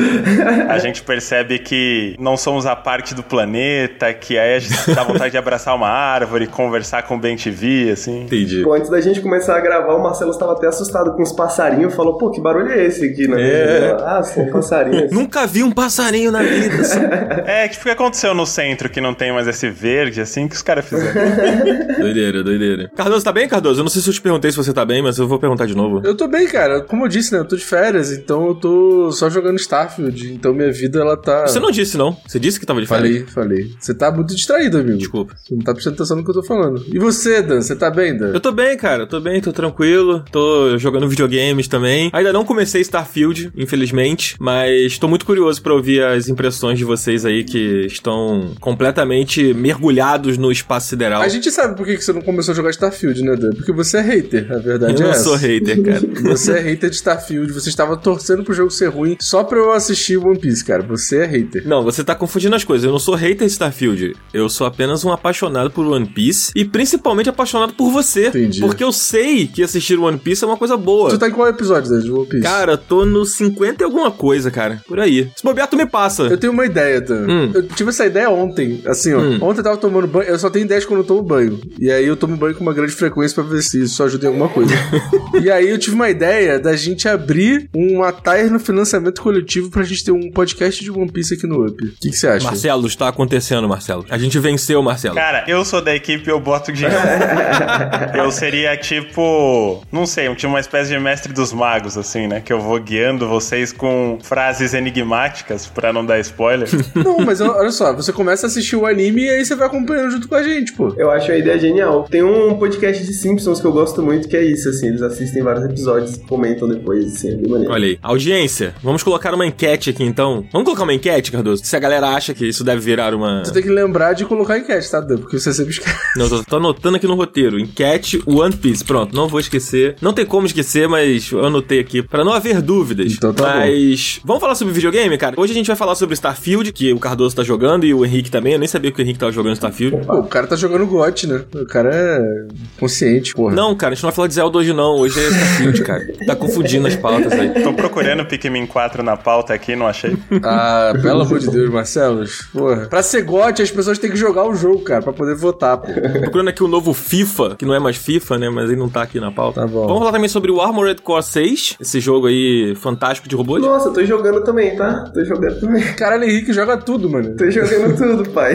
A 0.71 0.79
gente 0.79 1.03
percebe 1.03 1.59
que 1.59 2.17
não 2.19 2.37
somos 2.37 2.65
a 2.65 2.75
parte 2.75 3.15
do 3.15 3.23
planeta, 3.23 4.13
que 4.15 4.39
aí 4.39 4.55
a 4.55 4.59
gente 4.59 4.95
dá 4.95 5.05
vontade 5.05 5.33
de 5.33 5.39
abraçar 5.39 5.77
uma 5.77 5.89
árvore, 5.89 6.47
conversar 6.47 7.03
com 7.03 7.17
o 7.17 7.19
Ben 7.19 7.37
TV, 7.37 7.91
assim. 7.91 8.23
Entendi. 8.23 8.63
Pô, 8.63 8.73
antes 8.73 8.91
da 8.91 9.01
gente 9.01 9.21
começar 9.27 9.57
a 9.57 9.61
gravar, 9.61 9.95
o 9.97 10.03
Marcelo 10.03 10.31
estava 10.31 10.53
até 10.53 10.69
assustado 10.69 11.13
com 11.15 11.23
os 11.23 11.33
passarinhos. 11.33 11.95
Falou, 11.95 12.17
pô, 12.17 12.31
que 12.31 12.41
barulho 12.41 12.71
é 12.71 12.85
esse 12.87 13.05
aqui, 13.05 13.27
né? 13.27 13.43
É. 13.43 13.97
Ah, 14.01 14.23
são 14.23 14.47
passarinhos. 14.47 15.11
Nunca 15.13 15.47
vi 15.49 15.65
um 15.65 15.73
passarinho 15.73 16.31
na 16.31 16.43
vida. 16.43 16.77
assim. 16.81 17.01
É, 17.47 17.69
tipo, 17.69 17.83
o 17.83 17.85
que 17.85 17.91
aconteceu 17.91 18.35
no 18.35 18.45
centro 18.47 18.89
que 18.89 19.01
não 19.01 19.15
tem 19.15 19.33
mais 19.33 19.47
esse 19.47 19.69
verde, 19.71 20.21
assim, 20.21 20.49
que 20.49 20.55
os 20.55 20.63
caras 20.63 20.85
fizeram? 20.85 21.15
doideira, 21.99 22.43
doideira. 22.43 22.91
Cardoso, 22.95 23.25
tá 23.25 23.33
bem, 23.33 23.49
Cardoso? 23.49 23.81
Eu 23.81 23.85
não 23.85 23.91
sei 23.91 24.03
se 24.03 24.09
eu 24.09 24.15
te 24.15 24.21
perguntei 24.21 24.51
se 24.51 24.57
você 24.57 24.73
tá 24.73 24.85
bem, 24.85 25.03
mas 25.03 25.19
eu 25.19 25.27
vou 25.27 25.39
perguntar 25.39 25.67
de 25.67 25.75
novo. 25.77 26.01
Eu 26.05 26.17
tô 26.17 26.27
bem, 26.29 26.47
cara. 26.47 26.83
Como 26.83 27.05
eu 27.05 27.09
disse, 27.09 27.33
né? 27.33 27.39
Eu 27.39 27.45
tô 27.45 27.57
de 27.57 27.65
férias, 27.65 28.13
então 28.13 28.47
eu 28.49 28.55
tô 28.55 29.11
só 29.13 29.29
jogando 29.31 29.57
Starfield. 29.59 30.33
Então 30.35 30.53
minha 30.53 30.73
vida, 30.73 31.01
ela 31.01 31.17
tá. 31.17 31.47
Você 31.47 31.59
não 31.61 31.71
disse, 31.71 31.97
não. 31.97 32.17
Você 32.27 32.39
disse 32.39 32.59
que 32.61 32.67
tava 32.67 32.81
de 32.81 32.87
férias. 32.87 33.31
Falei, 33.31 33.57
falei. 33.57 33.71
Você 33.79 33.95
tá 33.95 34.11
muito 34.11 34.35
distraído, 34.35 34.79
amigo. 34.79 34.99
Desculpa. 34.99 35.35
Você 35.37 35.55
não 35.55 35.63
tá 35.63 35.73
prestando 35.73 35.95
atenção 35.95 36.17
no 36.17 36.25
que 36.25 36.31
eu 36.31 36.35
tô 36.35 36.43
falando. 36.43 36.85
E 36.93 36.99
você, 36.99 37.43
Dan? 37.43 37.61
Você 37.61 37.75
tá 37.77 37.91
bem, 37.91 38.17
Dan? 38.17 38.33
Eu 38.33 38.41
tô 38.41 38.53
bem, 38.53 38.77
cara. 38.77 39.05
Eu 39.05 39.07
tô 39.07 39.16
bem, 39.21 39.41
tô 39.41 39.53
tranquilo. 39.53 40.25
Tô 40.31 40.77
jogando 40.79 41.09
videogames 41.09 41.69
também. 41.69 42.11
Ainda 42.13 42.33
não 42.33 42.45
comecei 42.45 42.81
Starfield, 42.81 43.51
infelizmente, 43.57 44.37
mas 44.39 44.99
tô 44.99 45.09
muito 45.09 45.25
curioso 45.27 45.61
pra 45.63 45.75
ouvir 45.75 46.03
as 46.03 46.29
impressões 46.29 46.79
de 46.79 46.85
vocês 46.85 47.25
aí 47.25 47.45
que 47.45 47.87
estão 47.87 48.55
completamente 48.61 49.55
mergulhados 49.55 50.37
no 50.39 50.51
espaço 50.51 50.89
sideral. 50.89 51.23
A 51.23 51.29
gente 51.29 51.51
sabe 51.51 51.77
por 51.77 51.87
que 51.87 51.97
você 52.01 52.13
não 52.13 52.21
começou 52.23 52.53
a 52.53 52.55
jogar 52.57 52.71
Starfield, 52.71 53.23
né, 53.23 53.37
Dan? 53.37 53.51
Porque 53.51 53.73
você 53.73 53.99
é 53.99 54.01
hater, 54.01 54.53
a 54.53 54.59
verdade 54.59 55.01
Eu 55.01 55.09
é 55.09 55.11
essa. 55.11 55.25
sou 55.25 55.35
hater, 55.37 55.83
cara. 55.83 55.97
Você 56.37 56.53
é 56.53 56.61
hater 56.61 56.91
de 56.91 56.97
Starfield, 56.97 57.53
você 57.53 57.69
estava 57.69 57.97
torcendo 57.97 58.43
pro 58.43 58.53
jogo 58.55 58.71
ser 58.71 58.89
ruim 58.89 59.17
só 59.21 59.45
pra 59.45 59.59
eu 59.59 59.73
assistir 59.73 60.17
One 60.17 60.39
Piece, 60.39 60.65
cara. 60.65 60.83
Você 60.83 61.19
é 61.19 61.27
hater. 61.27 61.67
Não, 61.67 61.83
você 61.85 62.03
tá 62.03 62.15
confundindo 62.15 62.55
as 62.55 62.65
coisas. 62.65 62.85
Eu 62.85 62.91
não 62.93 62.99
sou 62.99 63.15
hater 63.15 63.47
de 63.47 63.53
Starfield. 63.53 64.15
Eu 64.33 64.49
sou 64.49 64.67
apenas 64.67 65.05
um 65.05 65.13
apaixonado 65.13 65.71
por 65.71 65.87
One 65.87 66.07
Piece 66.07 66.53
e 66.55 66.65
principalmente 66.65 67.29
apaixonado 67.29 67.75
por 67.75 67.91
você. 67.91 68.29
Entendi. 68.29 68.61
Porque 68.61 68.83
eu 68.85 68.93
sei 68.97 69.47
que 69.47 69.63
assistir 69.63 69.99
One 69.99 70.19
Piece 70.19 70.43
é 70.43 70.47
uma 70.47 70.57
coisa 70.57 70.77
boa. 70.77 71.11
Você 71.11 71.19
tá 71.19 71.29
em 71.29 71.33
qual 71.33 71.49
episódio, 71.49 71.91
Dan, 71.91 72.01
de 72.01 72.11
One 72.11 72.27
Piece? 72.27 72.43
Cara, 72.43 72.77
tô 72.77 73.05
no 73.05 73.25
50 73.25 73.83
e 73.83 73.85
alguma 73.85 74.11
coisa, 74.11 74.51
cara. 74.51 74.83
Por 74.89 74.99
aí. 74.99 75.31
Se 75.37 75.45
bobear, 75.45 75.69
tu 75.69 75.77
me 75.77 75.87
passa. 75.87 76.25
Eu 76.25 76.39
tenho 76.39 76.53
uma 76.53 76.67
ideia, 76.67 77.01
Dan. 77.01 77.27
Hum. 77.29 77.51
Eu 77.55 77.63
tive 77.69 77.91
essa 77.91 78.05
ideia 78.05 78.29
ontem. 78.31 78.83
Assim, 78.87 79.13
ó. 79.13 79.21
Hum. 79.21 79.39
Ontem 79.43 79.61
eu 79.61 79.65
tava 79.65 79.77
tomando 79.77 80.07
banho. 80.07 80.29
Eu 80.29 80.39
só 80.39 80.51
tenho 80.51 80.65
ideias 80.65 80.85
quando 80.85 81.01
eu 81.01 81.07
tomo 81.07 81.23
banho. 81.23 81.61
E 81.79 81.91
aí 81.91 82.07
eu 82.07 82.17
tomo 82.17 82.37
banho 82.37 82.55
com 82.55 82.63
uma 82.63 82.75
grande 82.75 82.93
frequência 82.93 83.35
pra 83.35 83.45
ver 83.45 83.63
se 83.63 83.83
isso 83.83 84.03
ajuda 84.03 84.25
em 84.25 84.29
alguma 84.29 84.49
coisa. 84.49 84.75
e 85.41 85.51
aí 85.51 85.69
eu 85.69 85.79
tive 85.79 85.95
uma 85.95 86.09
ideia 86.09 86.59
da 86.59 86.75
gente 86.75 87.09
abrir 87.09 87.69
uma 87.75 88.13
tire 88.13 88.51
no 88.51 88.59
financiamento 88.59 89.21
coletivo 89.21 89.71
pra 89.71 89.83
gente 89.83 90.05
ter 90.05 90.13
um 90.13 90.31
podcast 90.31 90.83
de 90.83 90.91
One 90.91 91.11
Piece 91.11 91.35
aqui 91.35 91.47
no 91.47 91.67
Up. 91.67 91.85
O 91.85 91.93
que 92.01 92.11
que 92.11 92.17
você 92.17 92.29
acha? 92.29 92.45
Marcelo, 92.45 92.87
está 92.87 93.09
acontecendo, 93.09 93.69
Marcelo. 93.69 94.05
A 94.09 94.19
gente 94.19 94.39
venceu, 94.39 94.83
Marcelo. 94.83 95.15
Cara, 95.15 95.45
eu 95.47 95.65
sou 95.65 95.83
da 95.83 95.95
equipe, 95.95 96.29
eu 96.29 96.41
boto 96.41 96.73
dinheiro. 96.73 96.97
eu 98.15 98.31
seria 98.31 98.77
tipo, 98.87 99.83
não 99.93 100.07
sei, 100.07 100.29
um- 100.29 100.35
tipo 100.35 100.49
uma 100.53 100.61
espécie 100.61 100.91
de 100.91 100.99
mestre 100.99 101.33
dos 101.33 101.53
magos, 101.53 101.97
assim, 101.99 102.27
né? 102.27 102.41
Que 102.41 102.53
eu 102.53 102.61
vou 102.61 102.79
guiando 102.81 103.29
vocês 103.29 103.73
com 103.73 104.19
frases 104.23 104.75
enigmáticas 104.75 105.67
pra 105.67 105.93
não 105.93 106.05
dar 106.05 106.19
spoiler. 106.21 106.69
Não, 106.95 107.19
mas 107.19 107.41
olha 107.41 107.71
só, 107.71 107.93
você 107.95 108.13
começa 108.13 108.47
a 108.47 108.49
assistir 108.49 108.77
o 108.77 108.87
anime 108.87 109.23
e 109.25 109.31
aí 109.31 109.45
você 109.45 109.55
vai 109.55 109.67
acompanhando 109.67 110.11
junto 110.13 110.29
com 110.29 110.35
a 110.35 110.43
gente, 110.43 110.73
pô. 110.73 110.93
Eu 110.97 111.11
acho 111.11 111.31
a 111.31 111.37
ideia 111.37 111.59
genial. 111.59 112.07
Tem 112.11 112.23
um 112.23 112.55
podcast 112.59 113.05
de 113.05 113.13
Simpsons 113.13 113.61
que 113.61 113.67
eu 113.67 113.73
gosto 113.73 114.03
muito, 114.03 114.29
que 114.29 114.37
é 114.37 114.43
isso, 114.45 114.69
assim. 114.69 114.89
Eles 114.89 115.03
assistem 115.03 115.43
vários 115.43 115.65
episódios 115.65 116.17
e 116.17 116.21
comentam 116.21 116.69
depois, 116.69 117.05
assim, 117.15 117.33
é 117.33 117.35
bem 117.37 117.51
maneiro. 117.51 117.73
Olha 117.73 117.87
aí. 117.87 117.99
Audiência, 118.03 118.75
vamos 118.83 119.03
colocar 119.03 119.35
uma 119.35 119.47
enquete 119.47 119.91
aqui 119.91 120.03
então. 120.05 120.45
Vamos 120.53 120.65
colocar 120.65 120.83
uma 120.85 120.95
enquete, 120.95 121.31
Cardoso? 121.31 121.65
Se 121.65 121.77
a 121.77 121.79
galera 121.79 122.09
acha 122.09 122.35
que 122.35 122.47
isso 122.47 122.65
deve 122.65 122.81
virar 122.81 123.15
uma. 123.15 123.45
Você 123.45 123.53
tem 123.53 123.63
que 123.63 123.69
lembrar 123.71 124.13
de 124.15 124.25
colocar 124.25 124.59
enquete, 124.59 124.91
tá, 124.91 125.01
Dan? 125.01 125.19
Porque 125.19 125.39
você 125.39 125.53
sempre 125.53 125.73
esquece. 125.73 125.97
Não, 126.17 126.29
tô, 126.29 126.43
tô 126.45 126.57
anotando 126.57 126.97
aqui 126.97 127.07
no 127.07 127.15
roteiro. 127.15 127.59
Enquete 127.59 128.23
One 128.27 128.55
Piece. 128.57 128.76
Pronto, 128.83 129.15
não 129.15 129.29
vou 129.29 129.41
esquecer. 129.41 129.97
Não 130.01 130.13
tem 130.13 130.25
como 130.27 130.47
esquecer, 130.47 130.89
mas 130.89 131.31
eu 131.31 131.45
anotei 131.45 131.81
aqui 131.81 132.03
pra 132.03 132.25
não 132.25 132.33
haver 132.33 132.61
dúvidas. 132.63 133.13
Então 133.13 133.33
tá 133.33 133.45
bom. 133.45 133.59
mas 133.59 134.21
vamos 134.25 134.41
falar 134.41 134.55
sobre 134.55 134.73
videogame, 134.75 135.17
cara? 135.19 135.35
Hoje 135.39 135.53
a 135.53 135.55
gente 135.55 135.67
vai 135.67 135.77
falar 135.77 135.95
sobre 135.95 136.15
Starfield, 136.15 136.73
que 136.73 136.93
o 136.93 136.99
Cardoso 136.99 137.37
tá 137.37 137.43
jogando 137.43 137.85
e 137.85 137.95
o 137.95 138.05
Henrique 138.05 138.31
também. 138.31 138.53
Eu 138.55 138.59
nem 138.59 138.69
sabia 138.69 138.91
que 138.91 139.01
o 139.01 139.03
Henrique 139.03 139.19
tava 139.19 139.33
jogando 139.33 139.55
Starfield. 139.55 140.07
Pô, 140.07 140.15
o 140.19 140.27
cara 140.27 140.47
tá 140.47 140.57
jogando 140.57 140.87
GOT, 140.87 141.27
né? 141.27 141.45
O 141.55 141.67
cara 141.67 141.91
é 141.93 142.47
consciente, 142.79 143.35
porra. 143.35 143.55
Não, 143.55 143.75
cara, 143.75 143.93
a 143.93 143.95
gente 143.95 144.03
não 144.03 144.11
vai 144.11 144.17
falar 144.17 144.29
de 144.29 144.35
Zelda 144.35 144.59
hoje 144.59 144.73
não. 144.73 144.97
Hoje 144.99 145.19
é 145.19 145.29
Starfield, 145.29 145.83
cara. 145.83 146.07
Tá 146.27 146.37
confundindo 146.37 146.87
as 146.87 146.97
pautas 146.97 147.33
aí. 147.33 147.63
Tô 147.63 147.73
procurando 147.73 148.25
Pikmin 148.25 148.67
4 148.67 149.03
na 149.03 149.17
pauta 149.17 149.55
aqui, 149.55 149.77
não 149.77 149.87
achei. 149.87 150.17
Ah, 150.43 150.93
pelo 151.01 151.23
amor 151.23 151.39
de 151.39 151.51
Deus, 151.51 151.71
Marcelo. 151.71 152.25
Porra. 152.53 152.87
Pra 152.87 153.03
ser 153.03 153.23
GOT, 153.23 153.63
as 153.63 153.71
pessoas 153.71 153.99
têm 153.99 154.11
que 154.11 154.17
jogar 154.17 154.45
o 154.47 154.55
jogo, 154.55 154.81
cara, 154.81 155.03
pra 155.03 155.13
poder 155.13 155.35
votar, 155.35 155.77
pô. 155.79 155.87
Tô 155.87 156.21
procurando 156.21 156.49
aqui 156.49 156.63
o 156.63 156.69
novo 156.69 156.93
FIFA, 156.93 157.57
que 157.57 157.65
não 157.65 157.75
é 157.75 157.79
mais 157.79 157.97
FIFA, 157.97 158.39
né? 158.39 158.49
Mas 158.49 158.66
ele 158.71 158.79
não 158.79 158.89
tá 158.89 159.03
aqui 159.03 159.21
na 159.21 159.31
pauta. 159.31 159.63
Tá 159.63 159.67
bom. 159.67 159.87
Vamos 159.87 159.99
falar 160.01 160.13
também 160.13 160.29
sobre 160.29 160.51
o 160.51 160.61
Armored 160.61 161.01
Core 161.03 161.23
6, 161.23 161.77
esse 161.81 162.01
jogo 162.01 162.27
aí 162.27 162.75
fantástico 162.77 163.29
de 163.29 163.35
robôs. 163.35 163.63
Nossa, 163.63 163.91
tô 163.91 164.05
jogando 164.05 164.43
também, 164.43 164.77
tá? 164.77 165.11
Tô 165.13 165.25
jogando 165.25 165.61
também. 165.61 165.83
Caralho, 165.95 166.25
Henrique 166.25 166.53
joga 166.53 166.77
tudo, 166.77 167.09
mano. 167.09 167.37
Tô 167.37 167.51
jogando 167.51 167.97
tudo, 167.97 168.31
pai. 168.31 168.55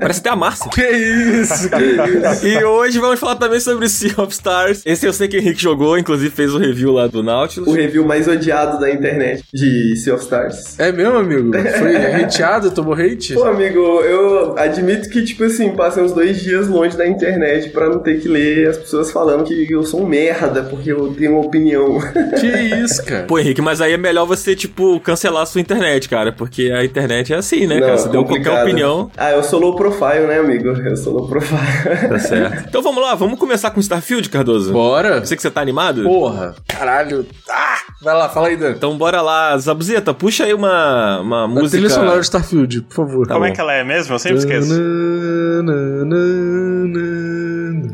Parece 0.00 0.20
até 0.20 0.30
a 0.30 0.36
Márcia. 0.36 0.70
Que 0.70 0.88
isso, 0.88 1.70
que 1.70 1.76
isso. 1.76 2.46
E 2.46 2.64
hoje 2.64 2.98
vamos 2.98 3.18
falar 3.18 3.36
também 3.36 3.60
sobre 3.60 3.88
Sea 3.88 4.14
of 4.18 4.32
Stars. 4.32 4.82
Esse 4.84 5.06
eu 5.06 5.12
sei 5.12 5.28
que 5.28 5.36
o 5.36 5.40
Henrique 5.40 5.60
jogou, 5.62 5.98
inclusive 5.98 6.30
fez 6.30 6.54
o 6.54 6.58
review 6.58 6.92
lá 6.92 7.06
do 7.06 7.22
Nautilus. 7.22 7.68
o 7.68 7.72
review 7.72 8.04
mais 8.04 8.28
odiado 8.28 8.78
da 8.78 8.90
internet 8.90 9.44
de 9.52 9.96
Sea 9.96 10.14
of 10.14 10.22
Stars. 10.22 10.78
É 10.78 10.92
mesmo, 10.92 11.16
amigo? 11.16 11.50
Foi 11.78 11.96
hateado, 11.96 12.70
tomou 12.70 12.94
hate? 12.94 13.34
Pô, 13.34 13.44
amigo, 13.44 13.78
eu 14.00 14.56
admito 14.58 15.08
que, 15.08 15.22
tipo 15.24 15.44
assim, 15.44 15.70
passei 15.74 16.02
uns 16.02 16.12
dois 16.12 16.40
dias 16.40 16.68
longe 16.68 16.96
da 16.96 17.06
internet 17.06 17.70
pra 17.70 17.88
não 17.88 17.98
ter 17.98 18.20
que 18.20 18.28
ler 18.28 18.68
as 18.68 18.76
pessoas 18.78 19.10
falando 19.10 19.29
que 19.44 19.72
eu 19.74 19.82
sou 19.82 20.02
um 20.02 20.06
merda 20.06 20.62
porque 20.62 20.90
eu 20.92 21.12
tenho 21.14 21.32
uma 21.32 21.40
opinião. 21.46 21.98
Que 22.38 22.46
isso, 22.82 23.04
cara? 23.04 23.24
Pô, 23.24 23.38
Henrique, 23.38 23.60
mas 23.62 23.80
aí 23.80 23.92
é 23.92 23.96
melhor 23.96 24.24
você, 24.26 24.54
tipo, 24.54 24.98
cancelar 25.00 25.42
a 25.42 25.46
sua 25.46 25.60
internet, 25.60 26.08
cara. 26.08 26.32
Porque 26.32 26.70
a 26.70 26.84
internet 26.84 27.32
é 27.32 27.36
assim, 27.36 27.66
né, 27.66 27.80
cara? 27.80 27.96
Você 27.98 28.08
deu 28.08 28.24
qualquer 28.24 28.62
opinião. 28.62 29.10
Ah, 29.16 29.32
eu 29.32 29.42
sou 29.42 29.60
low 29.60 29.74
profile, 29.76 30.26
né, 30.26 30.38
amigo? 30.38 30.68
Eu 30.68 30.96
sou 30.96 31.12
low 31.14 31.28
profile. 31.28 31.60
Tá 32.08 32.18
certo. 32.18 32.64
Então 32.68 32.82
vamos 32.82 33.02
lá, 33.02 33.14
vamos 33.14 33.38
começar 33.38 33.70
com 33.70 33.80
Starfield, 33.80 34.28
Cardoso. 34.28 34.72
Bora? 34.72 35.16
Eu 35.18 35.26
sei 35.26 35.36
que 35.36 35.42
você 35.42 35.50
tá 35.50 35.60
animado. 35.60 36.02
Porra. 36.02 36.54
Caralho. 36.68 37.26
Ah! 37.48 37.76
Vai 38.02 38.14
lá, 38.14 38.28
fala 38.30 38.48
aí, 38.48 38.56
Dan. 38.56 38.70
Então 38.70 38.96
bora 38.96 39.20
lá, 39.20 39.56
Zabuzeta, 39.58 40.14
puxa 40.14 40.44
aí 40.44 40.54
uma, 40.54 41.20
uma 41.20 41.44
A 41.44 41.48
música. 41.48 41.70
trilha 41.72 41.90
sonora 41.90 42.18
de 42.18 42.24
Starfield, 42.24 42.80
por 42.82 42.94
favor. 42.94 43.26
Tá 43.26 43.34
Como 43.34 43.44
bom. 43.46 43.52
é 43.52 43.54
que 43.54 43.60
ela 43.60 43.74
é 43.74 43.84
mesmo? 43.84 44.14
Eu 44.14 44.18
sempre 44.18 44.38
esqueço. 44.38 44.72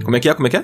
Como 0.04 0.16
é 0.16 0.20
que 0.20 0.28
é? 0.28 0.34
Como 0.34 0.46
é 0.46 0.50
que 0.50 0.56
é? 0.56 0.62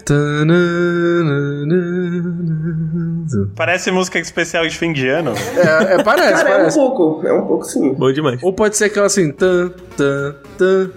Parece 3.57 3.91
música 3.91 4.19
especial 4.19 4.67
de 4.67 4.77
fim 4.77 4.93
de 4.93 5.09
ano. 5.09 5.33
É, 5.57 5.95
é, 5.95 6.03
parece, 6.03 6.33
Cara, 6.33 6.49
é 6.51 6.55
um 6.55 6.59
parece. 6.59 6.79
pouco. 6.79 7.27
É 7.27 7.33
um 7.33 7.47
pouco 7.47 7.65
sim. 7.65 7.95
Bom 7.95 8.13
demais. 8.13 8.43
Ou 8.43 8.53
pode 8.53 8.77
ser 8.77 8.87
aquela 8.87 9.07
assim, 9.07 9.31
tan, 9.33 9.71
tan, 9.97 10.35
tan, 10.59 10.91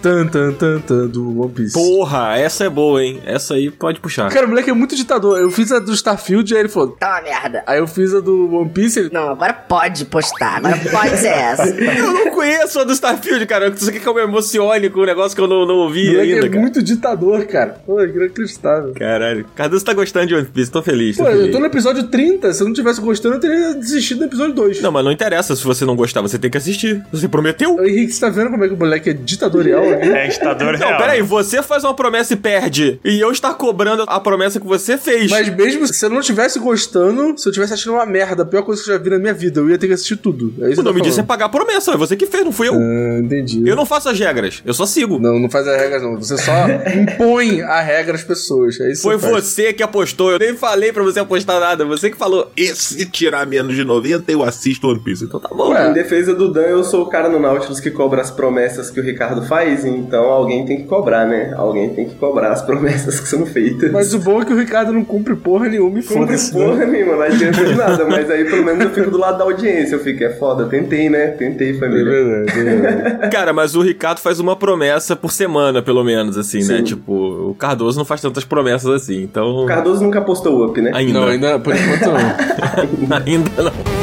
tan, 0.00 0.26
tan, 0.26 0.52
tan, 0.52 0.80
tan, 0.80 1.06
do 1.06 1.40
One 1.40 1.52
Piece. 1.52 1.72
Porra, 1.74 2.36
essa 2.38 2.64
é 2.64 2.68
boa, 2.68 3.02
hein? 3.02 3.20
Essa 3.24 3.54
aí 3.54 3.70
pode 3.70 4.00
puxar. 4.00 4.30
Cara, 4.30 4.46
o 4.46 4.48
moleque 4.48 4.70
é 4.70 4.72
muito 4.72 4.94
ditador. 4.96 5.38
Eu 5.38 5.50
fiz 5.50 5.70
a 5.72 5.78
do 5.78 5.92
Starfield 5.92 6.52
e 6.52 6.56
aí 6.56 6.62
ele 6.62 6.68
falou. 6.68 6.90
Tá 6.98 7.10
uma 7.16 7.22
merda. 7.22 7.62
Aí 7.66 7.78
eu 7.78 7.86
fiz 7.86 8.14
a 8.14 8.20
do 8.20 8.54
One 8.54 8.70
Piece 8.70 8.98
ele. 9.00 9.10
Não, 9.12 9.30
agora 9.30 9.52
pode 9.52 10.04
postar. 10.06 10.56
Agora 10.58 10.76
pode 10.90 11.16
ser 11.18 11.28
essa. 11.28 11.68
Eu 11.98 12.12
não 12.12 12.30
conheço 12.30 12.78
a 12.80 12.84
do 12.84 12.92
Starfield, 12.92 13.44
cara. 13.46 13.70
Você 13.70 13.90
quer 13.92 14.00
que 14.00 14.06
eu 14.06 14.14
me 14.14 14.22
emocione 14.22 14.88
com 14.90 15.00
um 15.00 15.04
negócio 15.06 15.34
que 15.36 15.42
eu 15.42 15.48
não, 15.48 15.66
não 15.66 15.74
O 15.76 15.78
ouvi 15.84 16.06
moleque 16.10 16.32
ainda, 16.34 16.46
é 16.46 16.48
cara? 16.48 16.60
muito 16.60 16.82
ditador, 16.82 17.44
cara. 17.46 17.80
Pô, 17.84 18.00
é 18.00 18.06
inacreditável. 18.06 18.92
Caralho. 18.94 19.46
Cardoso 19.54 19.84
tá 19.84 19.92
gostando 19.92 20.26
de 20.26 20.34
One 20.34 20.46
Piece, 20.46 20.70
tô 20.70 20.82
feliz. 20.82 21.16
Tô 21.16 21.24
Pô, 21.24 21.30
eu 21.30 21.36
feliz. 21.38 21.52
tô 21.52 21.58
no 21.60 21.66
episódio 21.66 22.04
30. 22.04 22.52
Se 22.52 22.62
eu 22.62 22.66
não 22.66 22.74
tivesse 22.74 23.00
gostando, 23.00 23.36
eu 23.36 23.40
teria 23.40 23.74
desistido 23.74 24.18
do 24.18 24.24
episódio 24.24 24.54
2. 24.54 24.80
Não, 24.80 24.92
mas 24.92 25.04
não 25.04 25.12
interessa 25.12 25.54
se 25.56 25.64
você 25.64 25.84
não 25.84 25.96
gostar, 25.96 26.20
você 26.22 26.38
tem 26.38 26.50
que 26.50 26.56
assistir. 26.58 27.02
Você 27.12 27.28
prometeu? 27.28 27.74
Ô, 27.76 27.82
Henrique, 27.84 28.12
você 28.12 28.20
tá 28.20 28.28
vendo 28.28 28.50
como 28.50 28.64
é 28.64 28.68
que 28.68 28.74
o 28.74 28.78
moleque 28.78 29.10
é 29.10 29.12
ditatorial? 29.12 29.84
É 29.88 30.26
ditador 30.28 30.78
Não, 30.78 30.86
real. 30.88 30.98
peraí, 30.98 31.22
você 31.22 31.62
faz 31.62 31.84
uma 31.84 31.94
promessa 31.94 32.34
e 32.34 32.36
perde. 32.36 33.00
E 33.04 33.20
eu 33.20 33.30
estar 33.30 33.54
cobrando 33.54 34.04
a 34.06 34.20
promessa 34.20 34.60
que 34.60 34.66
você 34.66 34.96
fez. 34.96 35.30
Mas 35.30 35.48
mesmo 35.54 35.86
se 35.86 36.04
eu 36.04 36.10
não 36.10 36.20
tivesse 36.20 36.58
gostando, 36.58 37.36
se 37.38 37.48
eu 37.48 37.52
tivesse 37.52 37.74
achando 37.74 37.94
uma 37.94 38.06
merda, 38.06 38.42
a 38.42 38.46
pior 38.46 38.62
coisa 38.62 38.82
que 38.82 38.90
eu 38.90 38.94
já 38.94 39.02
vi 39.02 39.10
na 39.10 39.18
minha 39.18 39.34
vida, 39.34 39.60
eu 39.60 39.70
ia 39.70 39.78
ter 39.78 39.86
que 39.86 39.92
assistir 39.94 40.16
tudo. 40.16 40.52
É 40.64 40.70
isso 40.70 40.80
o 40.80 40.84
nome 40.84 41.00
tô 41.00 41.04
disso 41.06 41.20
é 41.20 41.22
pagar 41.22 41.46
a 41.46 41.48
promessa, 41.48 41.92
é 41.92 41.96
você 41.96 42.16
que 42.16 42.26
fez, 42.26 42.44
não 42.44 42.52
fui 42.52 42.68
eu. 42.68 42.74
Ah, 42.74 43.20
entendi. 43.20 43.62
Eu 43.68 43.76
não 43.76 43.86
faço 43.86 44.08
as 44.08 44.18
regras, 44.18 44.62
eu 44.64 44.74
só 44.74 44.86
sigo. 44.86 45.18
Não, 45.18 45.38
não 45.38 45.50
faz 45.50 45.66
as 45.66 45.80
regras, 45.80 46.02
não. 46.02 46.16
Você 46.16 46.36
só 46.38 46.52
impõe 46.94 47.62
a 47.62 47.80
regra 47.80 48.14
às 48.14 48.22
pessoas. 48.24 48.78
É 48.80 48.90
isso 48.92 49.02
Foi 49.02 49.18
que 49.18 49.26
você 49.26 49.72
que 49.72 49.82
apostou, 49.82 50.32
eu 50.32 50.38
nem 50.38 50.54
falei 50.56 50.92
pra 50.92 51.02
você 51.02 51.20
apostar 51.20 51.60
nada. 51.60 51.84
Você 51.84 52.10
que 52.10 52.16
falou, 52.16 52.50
e 52.56 52.66
se 52.74 53.06
tirar 53.06 53.46
menos 53.46 53.74
de 53.74 53.84
90, 53.84 54.30
eu 54.32 54.42
assisto 54.42 54.88
One 54.88 55.00
Piece. 55.00 55.24
Então 55.24 55.40
tá 55.40 55.48
bom. 55.48 55.70
Ué. 55.72 55.90
Em 55.90 55.92
defesa 55.92 56.34
do 56.34 56.52
Dan, 56.52 56.62
eu 56.62 56.84
sou 56.84 57.02
o 57.02 57.06
cara 57.08 57.28
no 57.28 57.38
Nautilus 57.38 57.80
que 57.80 57.90
cobra 57.90 58.20
as 58.20 58.30
promessas 58.30 58.90
que 58.90 59.00
o 59.00 59.02
Ricardo 59.02 59.46
faz 59.46 59.77
faz, 59.80 59.84
então 59.84 60.24
alguém 60.24 60.64
tem 60.64 60.78
que 60.78 60.84
cobrar, 60.84 61.26
né? 61.26 61.52
Alguém 61.56 61.90
tem 61.90 62.08
que 62.08 62.14
cobrar 62.16 62.52
as 62.52 62.62
promessas 62.66 63.20
que 63.20 63.28
são 63.28 63.46
feitas. 63.46 63.90
Mas 63.92 64.12
o 64.14 64.18
bom 64.18 64.42
é 64.42 64.44
que 64.44 64.52
o 64.52 64.58
Ricardo 64.58 64.92
não 64.92 65.04
cumpre 65.04 65.34
porra 65.36 65.68
nenhuma 65.68 65.98
e 65.98 66.02
Cumpre 66.02 66.36
né? 66.36 66.42
porra 66.52 66.86
nenhuma, 66.86 67.16
não 67.16 67.22
adianta 67.22 67.64
de 67.64 67.74
nada, 67.74 68.04
mas 68.04 68.30
aí 68.30 68.44
pelo 68.44 68.64
menos 68.64 68.84
eu 68.84 68.90
fico 68.90 69.10
do 69.10 69.18
lado 69.18 69.38
da 69.38 69.44
audiência, 69.44 69.94
eu 69.94 70.00
fico, 70.00 70.22
é 70.24 70.30
foda, 70.30 70.66
tentei, 70.66 71.08
né? 71.08 71.28
Tentei, 71.28 71.70
É 71.70 71.74
família. 71.74 72.04
verdade, 72.04 72.60
é 72.60 72.64
verdade. 72.64 73.30
Cara, 73.32 73.52
mas 73.52 73.74
o 73.74 73.82
Ricardo 73.82 74.18
faz 74.20 74.40
uma 74.40 74.56
promessa 74.56 75.14
por 75.16 75.32
semana, 75.32 75.82
pelo 75.82 76.02
menos, 76.04 76.36
assim, 76.36 76.58
né? 76.58 76.78
Sim. 76.78 76.82
Tipo, 76.84 77.12
o 77.50 77.54
Cardoso 77.54 77.98
não 77.98 78.04
faz 78.04 78.20
tantas 78.20 78.44
promessas 78.44 78.90
assim, 78.90 79.22
então. 79.22 79.64
O 79.64 79.66
Cardoso 79.66 80.02
nunca 80.02 80.20
postou 80.20 80.64
up, 80.66 80.80
né? 80.80 80.90
Ainda. 80.94 81.12
Não, 81.20 81.28
ainda 81.28 81.58
por 81.58 81.74
enquanto 81.74 82.06
não. 82.06 83.16
ainda 83.26 83.62
não. 83.62 83.97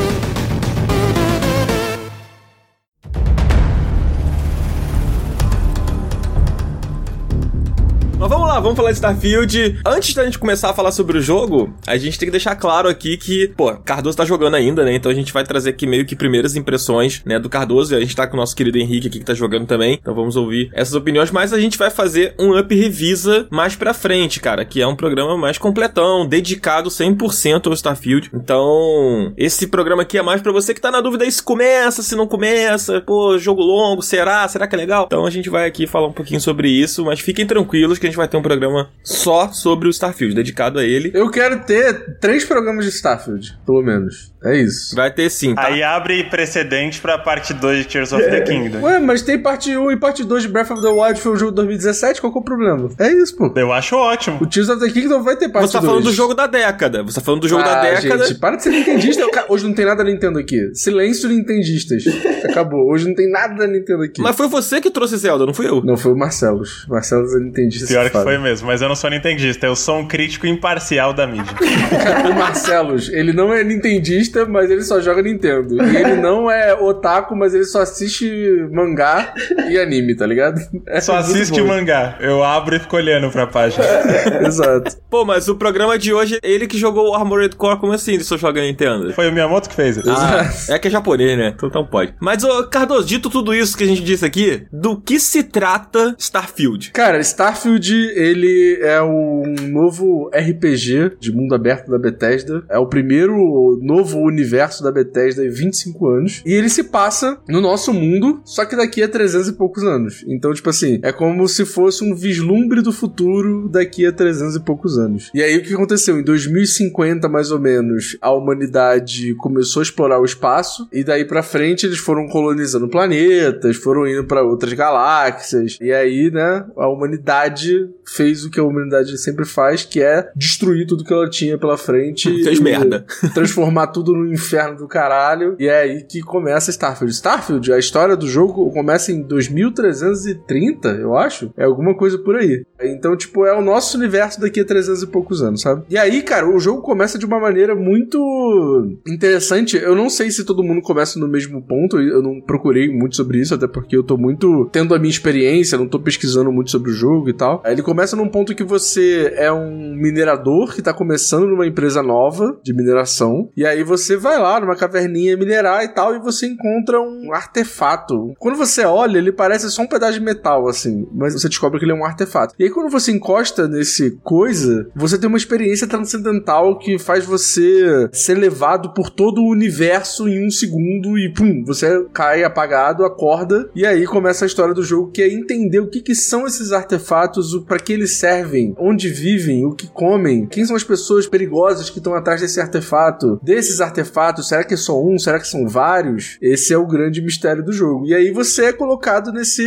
Lá, 8.55 8.61
vamos 8.61 8.77
falar 8.77 8.91
de 8.91 8.95
Starfield. 8.95 9.79
Antes 9.85 10.13
da 10.13 10.23
gente 10.23 10.39
começar 10.39 10.69
a 10.69 10.73
falar 10.73 10.93
sobre 10.93 11.17
o 11.17 11.21
jogo, 11.21 11.73
a 11.85 11.97
gente 11.97 12.17
tem 12.17 12.27
que 12.27 12.31
deixar 12.31 12.55
claro 12.55 12.87
aqui 12.87 13.17
que, 13.17 13.49
pô, 13.49 13.73
Cardoso 13.75 14.15
tá 14.15 14.23
jogando 14.23 14.55
ainda, 14.55 14.85
né? 14.85 14.95
Então 14.95 15.11
a 15.11 15.15
gente 15.15 15.33
vai 15.33 15.43
trazer 15.43 15.71
aqui 15.71 15.85
meio 15.85 16.05
que 16.05 16.15
primeiras 16.15 16.55
impressões, 16.55 17.21
né, 17.25 17.37
do 17.37 17.49
Cardoso. 17.49 17.93
E 17.93 17.97
a 17.97 17.99
gente 17.99 18.15
tá 18.15 18.25
com 18.25 18.35
o 18.35 18.39
nosso 18.39 18.55
querido 18.55 18.77
Henrique 18.77 19.07
aqui 19.07 19.19
que 19.19 19.25
tá 19.25 19.33
jogando 19.33 19.67
também. 19.67 19.99
Então 20.01 20.15
vamos 20.15 20.37
ouvir 20.37 20.69
essas 20.73 20.93
opiniões. 20.93 21.31
Mas 21.31 21.51
a 21.51 21.59
gente 21.59 21.77
vai 21.77 21.89
fazer 21.89 22.33
um 22.39 22.57
Up 22.57 22.73
Revisa 22.73 23.45
mais 23.51 23.75
pra 23.75 23.93
frente, 23.93 24.39
cara, 24.39 24.63
que 24.63 24.81
é 24.81 24.87
um 24.87 24.95
programa 24.95 25.37
mais 25.37 25.57
completão, 25.57 26.25
dedicado 26.25 26.89
100% 26.89 27.67
ao 27.67 27.73
Starfield. 27.73 28.29
Então, 28.33 29.33
esse 29.35 29.67
programa 29.67 30.03
aqui 30.03 30.17
é 30.17 30.21
mais 30.21 30.41
pra 30.41 30.53
você 30.53 30.73
que 30.73 30.79
tá 30.79 30.89
na 30.89 31.01
dúvida 31.01 31.25
aí 31.25 31.31
se 31.31 31.43
começa, 31.43 32.01
se 32.01 32.15
não 32.15 32.25
começa. 32.25 33.01
Pô, 33.01 33.37
jogo 33.37 33.61
longo, 33.61 34.01
será? 34.01 34.47
Será 34.47 34.65
que 34.65 34.75
é 34.75 34.77
legal? 34.77 35.03
Então 35.07 35.25
a 35.25 35.29
gente 35.29 35.49
vai 35.49 35.67
aqui 35.67 35.85
falar 35.85 36.07
um 36.07 36.13
pouquinho 36.13 36.39
sobre 36.39 36.69
isso, 36.69 37.03
mas 37.03 37.19
fiquem 37.19 37.45
tranquilos 37.45 37.99
que 37.99 38.05
a 38.05 38.09
gente 38.09 38.17
vai 38.17 38.29
ter 38.29 38.37
um 38.37 38.44
programa 38.47 38.89
só 39.03 39.51
sobre 39.51 39.87
o 39.87 39.91
Starfield, 39.91 40.35
dedicado 40.35 40.79
a 40.79 40.83
ele. 40.83 41.11
Eu 41.13 41.29
quero 41.29 41.59
ter 41.61 42.17
três 42.19 42.45
programas 42.45 42.85
de 42.85 42.91
Starfield, 42.91 43.57
pelo 43.65 43.81
menos. 43.81 44.31
É 44.43 44.55
isso. 44.61 44.95
Vai 44.95 45.11
ter 45.11 45.29
sim, 45.31 45.55
tá? 45.55 45.67
Aí 45.67 45.81
abre 45.81 46.23
precedente 46.25 47.01
pra 47.01 47.17
parte 47.17 47.53
2 47.53 47.79
de 47.79 47.85
Tears 47.87 48.13
of 48.13 48.23
the 48.23 48.41
Kingdom. 48.41 48.81
Ué, 48.81 48.99
mas 48.99 49.23
tem 49.23 49.39
parte 49.41 49.75
1 49.75 49.91
e 49.91 49.97
parte 49.97 50.23
2 50.23 50.43
de 50.43 50.49
Breath 50.49 50.69
of 50.71 50.81
the 50.81 50.87
Wild, 50.87 51.19
foi 51.19 51.31
um 51.31 51.35
jogo 51.35 51.51
de 51.51 51.55
2017, 51.55 52.21
qual 52.21 52.31
que 52.31 52.37
é 52.37 52.41
o 52.41 52.43
problema? 52.43 52.89
É 52.99 53.11
isso, 53.11 53.35
pô. 53.35 53.51
Eu 53.55 53.73
acho 53.73 53.95
ótimo. 53.95 54.37
O 54.41 54.45
Tears 54.45 54.69
of 54.69 54.79
the 54.79 54.91
Kingdom 54.91 55.23
vai 55.23 55.35
ter 55.35 55.49
parte 55.49 55.67
Você 55.67 55.73
tá 55.73 55.79
2. 55.79 55.89
falando 55.91 56.03
do 56.03 56.11
jogo 56.13 56.33
da 56.35 56.45
década. 56.45 57.01
Você 57.03 57.15
tá 57.19 57.21
falando 57.25 57.41
do 57.41 57.47
jogo 57.47 57.63
da 57.63 57.79
Ah, 57.79 57.81
década. 57.81 58.27
Gente, 58.27 58.39
para 58.39 58.55
de 58.55 58.63
ser 58.63 58.69
nintendista. 58.69 59.25
Hoje 59.49 59.65
não 59.67 59.73
tem 59.73 59.85
nada 59.85 60.03
da 60.03 60.09
Nintendo 60.11 60.37
aqui. 60.37 60.69
Silêncio 60.75 61.27
nintendistas. 61.29 62.03
Acabou. 62.43 62.91
Hoje 62.91 63.07
não 63.07 63.15
tem 63.15 63.29
nada 63.29 63.55
da 63.55 63.67
Nintendo 63.67 64.03
aqui. 64.03 64.21
Mas 64.21 64.35
foi 64.35 64.47
você 64.47 64.79
que 64.79 64.91
trouxe 64.91 65.17
Zelda, 65.17 65.45
não 65.45 65.53
fui 65.53 65.67
eu. 65.67 65.81
Não, 65.83 65.97
foi 65.97 66.11
o 66.11 66.15
Marcelos. 66.15 66.85
Marcelos 66.87 67.33
é 67.35 67.39
nintendista. 67.39 67.87
Pior 67.87 68.03
que 68.05 68.11
safado. 68.11 68.25
Foi 68.35 68.37
mesmo, 68.37 68.67
mas 68.67 68.81
eu 68.81 68.89
não 68.89 68.95
sou 68.95 69.09
nintendista, 69.09 69.65
eu 69.65 69.75
sou 69.75 69.99
um 69.99 70.07
crítico 70.07 70.45
imparcial 70.45 71.13
da 71.13 71.25
mídia. 71.25 71.45
O 72.29 72.33
Marcelos, 72.33 73.09
ele 73.09 73.33
não 73.33 73.53
é 73.53 73.63
nintendista, 73.63 74.45
mas 74.45 74.69
ele 74.69 74.81
só 74.83 74.99
joga 74.99 75.21
Nintendo. 75.21 75.81
E 75.83 75.95
ele 75.95 76.15
não 76.15 76.49
é 76.49 76.73
otaku, 76.73 77.35
mas 77.35 77.53
ele 77.53 77.63
só 77.65 77.81
assiste 77.81 78.25
mangá 78.71 79.33
e 79.69 79.77
anime, 79.77 80.15
tá 80.15 80.25
ligado? 80.25 80.59
É 80.87 80.99
Só 80.99 81.15
assiste 81.15 81.61
bom. 81.61 81.67
mangá. 81.67 82.17
Eu 82.19 82.43
abro 82.43 82.75
e 82.75 82.79
fico 82.79 82.95
olhando 82.95 83.29
pra 83.29 83.45
página. 83.47 83.85
Exato. 84.45 84.97
Pô, 85.09 85.23
mas 85.23 85.47
o 85.47 85.55
programa 85.55 85.97
de 85.97 86.13
hoje, 86.13 86.39
ele 86.41 86.67
que 86.67 86.77
jogou 86.77 87.11
o 87.11 87.13
Armored 87.15 87.55
Core, 87.55 87.79
como 87.79 87.93
assim 87.93 88.15
ele 88.15 88.23
só 88.23 88.37
joga 88.37 88.61
Nintendo? 88.61 89.13
Foi 89.13 89.29
o 89.29 89.31
Miyamoto 89.31 89.69
que 89.69 89.75
fez. 89.75 89.97
Ah, 90.07 90.49
é 90.69 90.79
que 90.79 90.87
é 90.87 90.91
japonês, 90.91 91.37
né? 91.37 91.53
Então, 91.55 91.69
então 91.69 91.85
pode. 91.85 92.13
Mas, 92.19 92.43
ô, 92.43 92.67
Cardoso, 92.67 93.05
dito 93.05 93.29
tudo 93.29 93.53
isso 93.53 93.77
que 93.77 93.83
a 93.83 93.87
gente 93.87 94.01
disse 94.03 94.25
aqui, 94.25 94.65
do 94.71 94.99
que 94.99 95.19
se 95.19 95.43
trata 95.43 96.15
Starfield? 96.17 96.91
Cara, 96.91 97.19
Starfield, 97.19 97.93
ele 98.25 98.79
é 98.81 99.01
um 99.01 99.43
novo 99.69 100.29
RPG 100.33 101.17
de 101.19 101.31
mundo 101.31 101.53
aberto 101.53 101.89
da 101.89 101.97
Bethesda. 101.97 102.63
É 102.69 102.77
o 102.77 102.87
primeiro 102.87 103.79
novo 103.81 104.19
universo 104.19 104.83
da 104.83 104.91
Bethesda 104.91 105.45
em 105.45 105.49
25 105.49 106.07
anos. 106.07 106.41
E 106.45 106.53
ele 106.53 106.69
se 106.69 106.83
passa 106.85 107.37
no 107.47 107.61
nosso 107.61 107.93
mundo, 107.93 108.41
só 108.43 108.65
que 108.65 108.75
daqui 108.75 109.03
a 109.03 109.07
300 109.07 109.49
e 109.49 109.53
poucos 109.53 109.83
anos. 109.83 110.23
Então, 110.27 110.53
tipo 110.53 110.69
assim, 110.69 110.99
é 111.03 111.11
como 111.11 111.47
se 111.47 111.65
fosse 111.65 112.03
um 112.03 112.15
vislumbre 112.15 112.81
do 112.81 112.91
futuro 112.91 113.69
daqui 113.69 114.05
a 114.05 114.11
300 114.11 114.55
e 114.55 114.59
poucos 114.59 114.97
anos. 114.97 115.29
E 115.33 115.41
aí, 115.41 115.57
o 115.57 115.63
que 115.63 115.73
aconteceu? 115.73 116.19
Em 116.19 116.23
2050, 116.23 117.29
mais 117.29 117.51
ou 117.51 117.59
menos, 117.59 118.17
a 118.21 118.31
humanidade 118.31 119.35
começou 119.35 119.81
a 119.81 119.83
explorar 119.83 120.19
o 120.19 120.25
espaço. 120.25 120.87
E 120.91 121.03
daí 121.03 121.25
pra 121.25 121.43
frente, 121.43 121.85
eles 121.85 121.99
foram 121.99 122.27
colonizando 122.27 122.87
planetas, 122.87 123.75
foram 123.77 124.07
indo 124.07 124.23
pra 124.25 124.43
outras 124.43 124.73
galáxias. 124.73 125.77
E 125.81 125.91
aí, 125.91 126.31
né, 126.31 126.65
a 126.77 126.87
humanidade 126.87 127.89
fez 128.15 128.45
o 128.45 128.49
que 128.49 128.59
a 128.59 128.63
humanidade 128.63 129.17
sempre 129.17 129.45
faz, 129.45 129.83
que 129.83 130.01
é 130.01 130.29
destruir 130.35 130.87
tudo 130.87 131.03
que 131.03 131.13
ela 131.13 131.29
tinha 131.29 131.57
pela 131.57 131.77
frente. 131.77 132.43
Fez 132.43 132.59
e 132.59 132.63
merda. 132.63 133.05
Transformar 133.33 133.87
tudo 133.87 134.13
no 134.13 134.31
inferno 134.31 134.77
do 134.77 134.87
caralho. 134.87 135.55
E 135.59 135.67
é 135.67 135.81
aí 135.81 136.03
que 136.03 136.21
começa 136.21 136.71
Starfield. 136.71 137.13
Starfield, 137.13 137.73
a 137.73 137.77
história 137.77 138.15
do 138.15 138.27
jogo 138.27 138.71
começa 138.71 139.11
em 139.11 139.21
2330, 139.21 140.89
eu 140.89 141.15
acho. 141.15 141.51
É 141.57 141.65
alguma 141.65 141.95
coisa 141.95 142.17
por 142.17 142.35
aí. 142.35 142.65
Então, 142.81 143.15
tipo, 143.15 143.45
é 143.45 143.57
o 143.57 143.61
nosso 143.61 143.97
universo 143.97 144.39
daqui 144.39 144.59
a 144.59 144.65
300 144.65 145.03
e 145.03 145.07
poucos 145.07 145.41
anos, 145.41 145.61
sabe? 145.61 145.83
E 145.89 145.97
aí, 145.97 146.21
cara, 146.21 146.47
o 146.49 146.59
jogo 146.59 146.81
começa 146.81 147.17
de 147.17 147.25
uma 147.25 147.39
maneira 147.39 147.75
muito 147.75 148.97
interessante. 149.07 149.77
Eu 149.77 149.95
não 149.95 150.09
sei 150.09 150.31
se 150.31 150.43
todo 150.43 150.63
mundo 150.63 150.81
começa 150.81 151.19
no 151.19 151.27
mesmo 151.27 151.61
ponto. 151.61 151.99
Eu 151.99 152.21
não 152.21 152.39
procurei 152.39 152.89
muito 152.91 153.15
sobre 153.15 153.39
isso, 153.39 153.53
até 153.53 153.67
porque 153.67 153.95
eu 153.95 154.03
tô 154.03 154.17
muito 154.17 154.69
tendo 154.71 154.93
a 154.93 154.99
minha 154.99 155.11
experiência, 155.11 155.77
não 155.77 155.87
tô 155.87 155.99
pesquisando 155.99 156.51
muito 156.51 156.71
sobre 156.71 156.91
o 156.91 156.93
jogo 156.93 157.29
e 157.29 157.33
tal. 157.33 157.61
Ele 157.65 157.81
começa 157.81 157.94
num 158.15 158.29
ponto 158.29 158.55
que 158.55 158.63
você 158.63 159.33
é 159.35 159.51
um 159.51 159.95
minerador 159.95 160.73
que 160.73 160.81
tá 160.81 160.93
começando 160.93 161.47
numa 161.47 161.67
empresa 161.67 162.01
nova 162.01 162.59
de 162.63 162.73
mineração. 162.73 163.49
E 163.55 163.65
aí 163.65 163.83
você 163.83 164.17
vai 164.17 164.39
lá 164.39 164.59
numa 164.59 164.75
caverninha 164.75 165.37
minerar 165.37 165.83
e 165.83 165.89
tal, 165.89 166.15
e 166.15 166.19
você 166.19 166.47
encontra 166.47 166.99
um 166.99 167.33
artefato. 167.33 168.33
Quando 168.37 168.57
você 168.57 168.83
olha, 168.83 169.17
ele 169.17 169.31
parece 169.31 169.69
só 169.71 169.81
um 169.81 169.87
pedaço 169.87 170.13
de 170.13 170.25
metal, 170.25 170.67
assim. 170.67 171.07
Mas 171.13 171.33
você 171.33 171.47
descobre 171.47 171.79
que 171.79 171.85
ele 171.85 171.91
é 171.91 171.95
um 171.95 172.05
artefato. 172.05 172.53
E 172.59 172.63
aí, 172.63 172.69
quando 172.69 172.91
você 172.91 173.11
encosta 173.11 173.67
nesse 173.67 174.17
coisa, 174.23 174.89
você 174.95 175.17
tem 175.17 175.27
uma 175.27 175.37
experiência 175.37 175.87
transcendental 175.87 176.77
que 176.77 176.97
faz 176.97 177.25
você 177.25 178.09
ser 178.11 178.35
levado 178.35 178.93
por 178.93 179.09
todo 179.09 179.41
o 179.41 179.49
universo 179.49 180.27
em 180.27 180.45
um 180.45 180.49
segundo 180.49 181.17
e 181.17 181.31
pum, 181.33 181.63
você 181.65 182.05
cai 182.13 182.43
apagado, 182.43 183.05
acorda. 183.05 183.69
E 183.75 183.85
aí 183.85 184.05
começa 184.05 184.45
a 184.45 184.47
história 184.47 184.73
do 184.73 184.83
jogo, 184.83 185.11
que 185.11 185.21
é 185.21 185.31
entender 185.31 185.79
o 185.79 185.89
que, 185.89 186.01
que 186.01 186.15
são 186.15 186.45
esses 186.45 186.71
artefatos, 186.71 187.55
para 187.67 187.79
que 187.85 187.93
eles 187.93 188.17
servem, 188.17 188.73
onde 188.77 189.07
vivem, 189.09 189.65
o 189.65 189.73
que 189.73 189.87
comem, 189.87 190.45
quem 190.45 190.65
são 190.65 190.75
as 190.75 190.83
pessoas 190.83 191.27
perigosas 191.27 191.89
que 191.89 191.99
estão 191.99 192.15
atrás 192.15 192.41
desse 192.41 192.59
artefato, 192.59 193.39
desses 193.43 193.79
artefatos, 193.79 194.47
será 194.47 194.63
que 194.63 194.73
é 194.73 194.77
só 194.77 195.01
um, 195.01 195.17
será 195.17 195.39
que 195.39 195.47
são 195.47 195.67
vários? 195.67 196.37
Esse 196.41 196.73
é 196.73 196.77
o 196.77 196.87
grande 196.87 197.21
mistério 197.21 197.63
do 197.63 197.71
jogo. 197.71 198.07
E 198.07 198.13
aí 198.13 198.31
você 198.31 198.65
é 198.65 198.73
colocado 198.73 199.31
nesse, 199.31 199.63